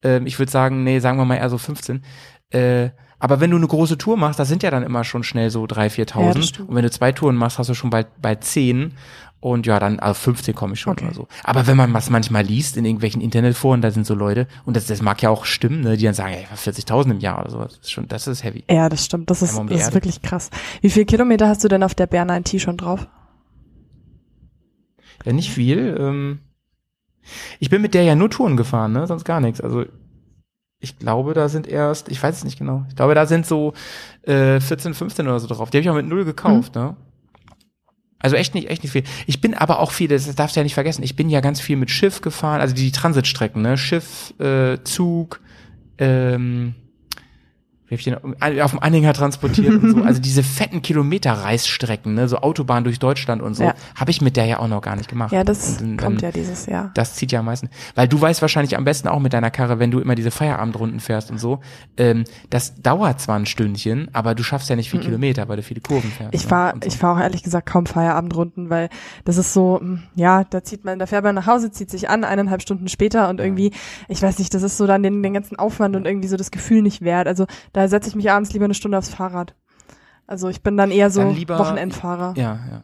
Ähm, 0.02 0.26
ich 0.26 0.38
würde 0.38 0.50
sagen, 0.52 0.84
nee, 0.84 0.98
sagen 1.00 1.18
wir 1.18 1.24
mal 1.24 1.36
eher 1.36 1.50
so 1.50 1.58
15. 1.58 2.02
Äh, 2.50 2.90
aber 3.18 3.40
wenn 3.40 3.50
du 3.50 3.56
eine 3.56 3.66
große 3.68 3.98
Tour 3.98 4.16
machst, 4.16 4.38
das 4.40 4.48
sind 4.48 4.62
ja 4.64 4.70
dann 4.70 4.82
immer 4.82 5.04
schon 5.04 5.22
schnell 5.22 5.50
so 5.50 5.64
3.000, 5.64 5.96
Ja, 5.98 6.04
4.000. 6.04 6.34
das 6.34 6.48
stimmt. 6.48 6.68
und 6.68 6.74
wenn 6.74 6.82
du 6.82 6.90
zwei 6.90 7.12
Touren 7.12 7.36
machst, 7.36 7.58
hast 7.58 7.70
du 7.70 7.74
schon 7.74 7.90
bald 7.90 8.08
bei 8.20 8.34
10. 8.34 8.94
Und 9.38 9.66
ja, 9.66 9.80
dann, 9.80 9.98
also 9.98 10.14
15 10.14 10.54
komme 10.54 10.74
ich 10.74 10.80
schon 10.80 10.92
Okay. 10.92 11.04
oder 11.06 11.14
so. 11.14 11.26
Aber 11.42 11.66
wenn 11.66 11.76
man 11.76 11.92
was 11.92 12.10
manchmal 12.10 12.44
liest 12.44 12.76
in 12.76 12.84
irgendwelchen 12.84 13.20
Internetforen, 13.20 13.80
da 13.80 13.90
sind 13.90 14.06
so 14.06 14.14
Leute, 14.14 14.46
und 14.66 14.76
das, 14.76 14.86
das 14.86 15.02
mag 15.02 15.20
ja 15.20 15.30
auch 15.30 15.46
stimmen, 15.46 15.80
ne, 15.80 15.96
die 15.96 16.04
dann 16.04 16.14
sagen, 16.14 16.32
ey, 16.34 16.46
40.000 16.56 17.10
im 17.10 17.18
Jahr 17.18 17.40
oder 17.40 17.50
sowas. 17.50 17.72
Das 17.72 17.80
ist 17.86 17.90
schon, 17.90 18.06
das 18.06 18.28
ist 18.28 18.44
heavy. 18.44 18.62
Ja, 18.70 18.88
das 18.88 19.04
stimmt. 19.04 19.30
Das 19.30 19.42
ist, 19.42 19.58
das 19.68 19.80
ist 19.88 19.94
wirklich 19.94 20.22
krass. 20.22 20.50
Wie 20.80 20.90
viele 20.90 21.06
Kilometer 21.06 21.48
hast 21.48 21.64
du 21.64 21.68
denn 21.68 21.82
auf 21.82 21.94
der 21.96 22.06
Bär 22.06 22.24
9T 22.24 22.60
schon 22.60 22.76
drauf? 22.76 23.08
Ja, 25.24 25.32
nicht 25.32 25.50
viel. 25.50 25.96
Ähm, 25.98 26.40
ich 27.60 27.70
bin 27.70 27.82
mit 27.82 27.94
der 27.94 28.02
ja 28.02 28.14
nur 28.14 28.30
Touren 28.30 28.56
gefahren, 28.56 28.92
ne? 28.92 29.06
Sonst 29.06 29.24
gar 29.24 29.40
nichts. 29.40 29.60
Also 29.60 29.84
ich 30.80 30.98
glaube, 30.98 31.32
da 31.34 31.48
sind 31.48 31.68
erst, 31.68 32.08
ich 32.08 32.20
weiß 32.20 32.38
es 32.38 32.44
nicht 32.44 32.58
genau. 32.58 32.84
Ich 32.88 32.96
glaube, 32.96 33.14
da 33.14 33.26
sind 33.26 33.46
so 33.46 33.72
äh, 34.22 34.58
14, 34.58 34.94
15 34.94 35.28
oder 35.28 35.38
so 35.38 35.46
drauf. 35.46 35.70
Die 35.70 35.78
habe 35.78 35.82
ich 35.82 35.90
auch 35.90 35.94
mit 35.94 36.08
null 36.08 36.24
gekauft, 36.24 36.74
ne? 36.74 36.96
Also 38.18 38.36
echt 38.36 38.54
nicht, 38.54 38.68
echt 38.70 38.82
nicht 38.82 38.92
viel. 38.92 39.04
Ich 39.26 39.40
bin 39.40 39.54
aber 39.54 39.80
auch 39.80 39.90
viel, 39.90 40.08
das 40.08 40.32
darfst 40.34 40.54
du 40.54 40.60
ja 40.60 40.64
nicht 40.64 40.74
vergessen, 40.74 41.02
ich 41.02 41.16
bin 41.16 41.28
ja 41.28 41.40
ganz 41.40 41.60
viel 41.60 41.76
mit 41.76 41.90
Schiff 41.90 42.20
gefahren, 42.20 42.60
also 42.60 42.74
die 42.74 42.92
Transitstrecken, 42.92 43.62
ne? 43.62 43.76
Schiff, 43.76 44.34
äh, 44.38 44.78
Zug, 44.84 45.40
ähm, 45.98 46.74
wie 47.92 47.96
hab 47.96 47.98
ich 48.00 48.52
den, 48.52 48.62
auf 48.62 48.70
dem 48.70 48.80
Anhänger 48.80 49.12
transportiert 49.12 49.82
und 49.82 49.90
so. 49.90 50.02
Also 50.02 50.20
diese 50.20 50.42
fetten 50.42 50.80
Kilometer-Reisstrecken, 51.36 52.14
ne? 52.14 52.28
So 52.28 52.38
Autobahn 52.38 52.84
durch 52.84 52.98
Deutschland 52.98 53.42
und 53.42 53.54
so, 53.54 53.64
Ja. 53.64 53.74
habe 53.94 54.10
ich 54.10 54.20
mit 54.20 54.36
der 54.36 54.46
ja 54.46 54.58
auch 54.58 54.68
noch 54.68 54.80
gar 54.82 54.96
nicht 54.96 55.08
gemacht. 55.08 55.32
Ja, 55.32 55.44
das 55.44 55.76
dann- 55.78 55.96
kommt 55.96 56.22
dann- 56.22 56.30
ja 56.30 56.32
dieses 56.32 56.66
Jahr. 56.66 56.90
das 56.94 57.14
zieht 57.14 57.32
ja 57.32 57.40
am 57.40 57.46
meisten. 57.46 57.68
Weil 57.94 58.08
du 58.08 58.20
weißt 58.20 58.42
wahrscheinlich 58.42 58.76
am 58.76 58.84
besten 58.84 59.08
auch 59.08 59.20
mit 59.20 59.32
deiner 59.32 59.50
Karre, 59.50 59.78
wenn 59.78 59.90
du 59.90 60.00
immer 60.00 60.14
diese 60.14 60.30
Feierabendrunden 60.30 61.00
fährst 61.00 61.30
und 61.30 61.38
so, 61.38 61.60
ähm, 61.96 62.24
das 62.50 62.80
dauert 62.80 63.20
zwar 63.20 63.36
ein 63.38 63.46
Stündchen, 63.46 64.08
aber 64.12 64.34
du 64.34 64.42
schaffst 64.42 64.68
ja 64.70 64.76
nicht 64.76 64.90
viel 64.90 65.00
Kilometer, 65.00 65.48
weil 65.48 65.56
du 65.56 65.62
viele 65.62 65.80
Kurven 65.80 66.10
fährst. 66.10 66.34
Ich 66.34 66.42
ne? 66.44 66.48
fahr, 66.48 66.74
Und 66.74 66.84
so. 66.84 66.88
ich 66.88 66.96
fahr 66.96 67.16
auch 67.16 67.20
ehrlich 67.20 67.42
gesagt 67.42 67.66
kaum 67.68 67.86
Feierabendrunden, 67.86 68.70
weil 68.70 68.88
das 69.24 69.36
ist 69.36 69.52
so, 69.52 69.78
mm, 69.82 69.98
ja, 70.14 70.44
da 70.44 70.62
zieht 70.64 70.84
man, 70.84 70.98
da 70.98 71.06
fährt 71.06 71.24
man 71.24 71.34
nach 71.34 71.46
Hause, 71.46 71.70
zieht 71.70 71.90
sich 71.90 72.08
an, 72.10 72.24
eineinhalb 72.24 72.62
Stunden 72.62 72.88
später 72.88 73.28
und 73.28 73.40
irgendwie, 73.40 73.72
ich 74.08 74.22
weiß 74.22 74.38
nicht, 74.38 74.52
das 74.54 74.62
ist 74.62 74.76
so 74.76 74.86
dann 74.86 75.02
den, 75.02 75.22
den 75.22 75.34
ganzen 75.34 75.56
Aufwand 75.58 75.96
und 75.96 76.06
irgendwie 76.06 76.28
so 76.28 76.36
das 76.36 76.50
Gefühl 76.50 76.82
nicht 76.82 77.02
wert. 77.02 77.26
Also 77.26 77.46
da 77.72 77.81
setze 77.88 78.08
ich 78.08 78.14
mich 78.14 78.30
abends 78.30 78.52
lieber 78.52 78.64
eine 78.66 78.74
Stunde 78.74 78.98
aufs 78.98 79.08
Fahrrad. 79.10 79.54
Also 80.26 80.48
ich 80.48 80.62
bin 80.62 80.76
dann 80.76 80.90
eher 80.90 81.10
so 81.10 81.20
Dann 81.20 81.34
lieber- 81.34 81.58
Wochenendfahrer. 81.58 82.34
Ja, 82.36 82.58
ja. 82.70 82.82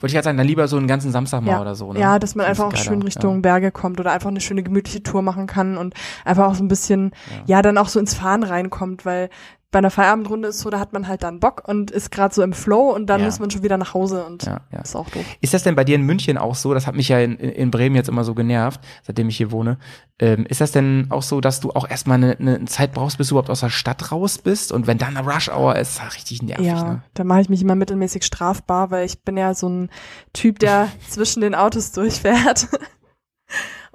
Wollte 0.00 0.06
ich 0.08 0.12
gerade 0.12 0.24
sagen, 0.24 0.36
dann 0.36 0.46
lieber 0.46 0.68
so 0.68 0.76
einen 0.76 0.86
ganzen 0.86 1.12
Samstag 1.12 1.40
mal 1.42 1.52
Ja. 1.52 1.60
oder 1.62 1.74
so. 1.74 1.92
Ne? 1.94 2.00
Ja, 2.00 2.18
dass 2.18 2.34
man 2.34 2.44
Find's 2.44 2.60
einfach 2.60 2.70
auch 2.70 2.74
geiler, 2.76 2.84
schön 2.90 3.02
Richtung 3.02 3.40
Berge 3.40 3.70
kommt 3.72 3.98
oder 4.00 4.12
einfach 4.12 4.28
eine 4.28 4.40
schöne 4.42 4.62
gemütliche 4.62 5.02
Tour 5.02 5.22
machen 5.22 5.46
kann 5.46 5.78
und 5.78 5.94
einfach 6.26 6.46
auch 6.46 6.54
so 6.54 6.62
ein 6.62 6.68
bisschen, 6.68 7.12
ja, 7.46 7.62
dann 7.62 7.78
auch 7.78 7.88
so 7.88 7.98
ins 7.98 8.12
Fahren 8.12 8.42
reinkommt, 8.42 9.06
weil 9.06 9.30
bei 9.70 9.80
einer 9.80 9.90
Feierabendrunde 9.90 10.48
ist 10.48 10.60
so, 10.60 10.70
da 10.70 10.80
hat 10.80 10.94
man 10.94 11.08
halt 11.08 11.22
dann 11.22 11.40
Bock 11.40 11.62
und 11.68 11.90
ist 11.90 12.10
gerade 12.10 12.34
so 12.34 12.42
im 12.42 12.54
Flow 12.54 12.90
und 12.94 13.06
dann 13.06 13.20
Ja. 13.20 13.26
muss 13.26 13.38
man 13.38 13.50
schon 13.50 13.62
wieder 13.62 13.76
nach 13.76 13.92
Hause 13.92 14.24
und 14.24 14.44
Ja, 14.44 14.60
ja. 14.72 14.80
ist 14.80 14.96
auch 14.96 15.10
doof. 15.10 15.24
Ist 15.42 15.52
das 15.52 15.62
denn 15.62 15.74
bei 15.74 15.84
dir 15.84 15.96
in 15.96 16.02
München 16.02 16.38
auch 16.38 16.54
so? 16.54 16.72
Das 16.72 16.86
hat 16.86 16.94
mich 16.94 17.08
ja 17.10 17.18
in, 17.20 17.36
in 17.36 17.70
Bremen 17.70 17.94
jetzt 17.94 18.08
immer 18.08 18.24
so 18.24 18.34
genervt, 18.34 18.80
seitdem 19.02 19.28
ich 19.28 19.36
hier 19.36 19.50
wohne. 19.52 19.78
Ähm, 20.20 20.46
ist 20.46 20.62
das 20.62 20.72
denn 20.72 21.08
auch 21.10 21.22
so, 21.22 21.42
dass 21.42 21.60
du 21.60 21.70
auch 21.72 21.86
erstmal 21.88 22.16
eine, 22.16 22.36
eine 22.38 22.64
Zeit 22.64 22.92
brauchst, 22.92 23.18
bis 23.18 23.28
du 23.28 23.34
überhaupt 23.34 23.50
aus 23.50 23.60
der 23.60 23.68
Stadt 23.68 24.10
raus 24.10 24.38
bist? 24.38 24.72
Und 24.72 24.86
wenn 24.86 24.96
dann 24.96 25.16
eine 25.16 25.28
Rush 25.30 25.50
Hour 25.50 25.76
ist, 25.76 25.90
ist 25.90 26.00
das 26.00 26.14
richtig 26.14 26.42
nervig, 26.42 26.66
Ja, 26.66 26.82
ne? 26.84 27.02
da 27.12 27.24
mache 27.24 27.42
ich 27.42 27.50
mich 27.50 27.60
immer 27.60 27.74
mittelmäßig 27.74 28.24
strafbar, 28.24 28.90
weil 28.90 29.04
ich 29.04 29.22
bin 29.22 29.36
ja 29.36 29.52
so 29.52 29.68
ein 29.68 29.90
Typ, 30.32 30.58
der 30.60 30.88
zwischen 31.08 31.42
den 31.42 31.54
Autos 31.54 31.92
durchfährt. 31.92 32.68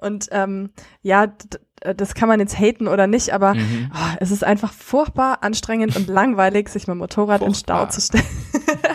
Und 0.04 0.28
ähm, 0.32 0.70
ja, 1.02 1.28
d- 1.28 1.58
das 1.98 2.14
kann 2.14 2.30
man 2.30 2.40
jetzt 2.40 2.58
haten 2.60 2.88
oder 2.88 3.08
nicht, 3.08 3.34
aber 3.34 3.56
Mhm. 3.56 3.90
ah, 3.94 4.16
es 4.20 4.32
ist 4.32 4.44
einfach 4.44 4.72
furchtbar 4.72 5.40
anstrengend 5.42 5.96
und 5.96 6.08
langweilig, 6.20 6.70
sich 6.70 6.88
mit 6.88 6.96
dem 6.96 7.00
Motorrad 7.00 7.42
in 7.42 7.48
den 7.50 7.56
Stau 7.56 7.78
Furchtbar. 7.86 7.90
zu 7.90 8.02
stellen. 8.02 8.24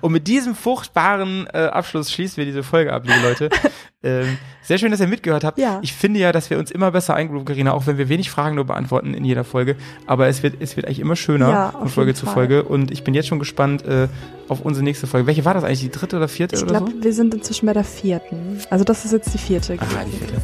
Und 0.00 0.12
mit 0.12 0.26
diesem 0.26 0.54
furchtbaren 0.54 1.46
äh, 1.52 1.66
Abschluss 1.66 2.12
schließen 2.12 2.38
wir 2.38 2.44
diese 2.44 2.62
Folge 2.62 2.92
ab, 2.92 3.04
liebe 3.06 3.20
Leute. 3.20 3.50
ähm, 4.02 4.38
sehr 4.62 4.78
schön, 4.78 4.90
dass 4.90 5.00
ihr 5.00 5.06
mitgehört 5.06 5.44
habt. 5.44 5.58
Ja. 5.58 5.78
Ich 5.82 5.92
finde 5.92 6.20
ja, 6.20 6.32
dass 6.32 6.50
wir 6.50 6.58
uns 6.58 6.70
immer 6.70 6.90
besser 6.90 7.14
eingrooven, 7.14 7.44
Karina, 7.44 7.72
auch 7.72 7.86
wenn 7.86 7.98
wir 7.98 8.08
wenig 8.08 8.30
Fragen 8.30 8.56
nur 8.56 8.64
beantworten 8.64 9.14
in 9.14 9.24
jeder 9.24 9.44
Folge. 9.44 9.76
Aber 10.06 10.26
es 10.28 10.42
wird, 10.42 10.56
es 10.60 10.76
wird 10.76 10.86
eigentlich 10.86 11.00
immer 11.00 11.16
schöner 11.16 11.50
Ja, 11.50 11.70
von 11.70 11.88
Folge 11.88 12.14
zu 12.14 12.26
Fall. 12.26 12.34
Folge. 12.34 12.64
Und 12.64 12.90
ich 12.90 13.04
bin 13.04 13.14
jetzt 13.14 13.28
schon 13.28 13.38
gespannt 13.38 13.84
äh, 13.84 14.08
auf 14.48 14.60
unsere 14.60 14.84
nächste 14.84 15.06
Folge. 15.06 15.26
Welche 15.26 15.44
war 15.44 15.54
das 15.54 15.64
eigentlich? 15.64 15.80
Die 15.80 15.90
dritte 15.90 16.16
oder 16.16 16.28
vierte 16.28 16.56
Ich 16.56 16.62
oder 16.62 16.78
glaube, 16.78 16.92
so? 16.92 17.02
wir 17.02 17.12
sind 17.12 17.34
inzwischen 17.34 17.66
bei 17.66 17.72
der 17.72 17.84
vierten. 17.84 18.60
Also 18.70 18.84
das 18.84 19.04
ist 19.04 19.12
jetzt 19.12 19.32
die 19.32 19.38
vierte. 19.38 19.76
Aha, 19.78 20.04
die 20.04 20.16
vierte. 20.16 20.42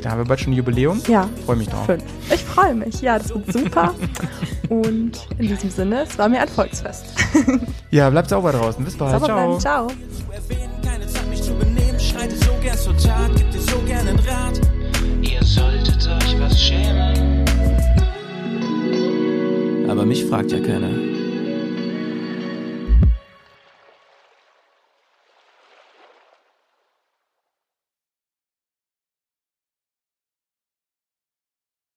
Klar, 0.00 0.12
haben 0.12 0.20
wir 0.20 0.26
bald 0.26 0.40
schon 0.40 0.52
ein 0.52 0.56
Jubiläum? 0.56 1.00
Ja, 1.08 1.28
Freue 1.46 1.56
mich 1.56 1.68
drauf. 1.68 1.86
fünf. 1.86 2.02
Ich 2.32 2.42
freue 2.44 2.74
mich. 2.74 3.00
Ja, 3.00 3.18
das 3.18 3.30
wird 3.30 3.52
super. 3.52 3.94
und 4.68 5.12
in 5.38 5.48
diesem 5.48 5.70
Sinne, 5.70 6.02
es 6.02 6.18
war 6.18 6.28
mir 6.28 6.40
ein 6.40 6.48
Volksfest. 6.48 7.04
Ja, 7.90 8.10
bleibt 8.10 8.28
sauber 8.28 8.52
draußen. 8.52 8.84
Bis 8.84 8.96
bald. 8.98 9.12
Sauber 9.12 9.26
Ciao. 9.26 9.46
bleiben. 9.46 9.60
Ciao. 9.60 9.88
Ihr 15.22 15.42
solltet 15.42 16.06
euch 16.06 16.40
was 16.40 16.60
schämen. 16.60 17.44
Aber 19.88 20.04
mich 20.04 20.24
fragt 20.26 20.52
ja 20.52 20.60
keiner. 20.60 20.90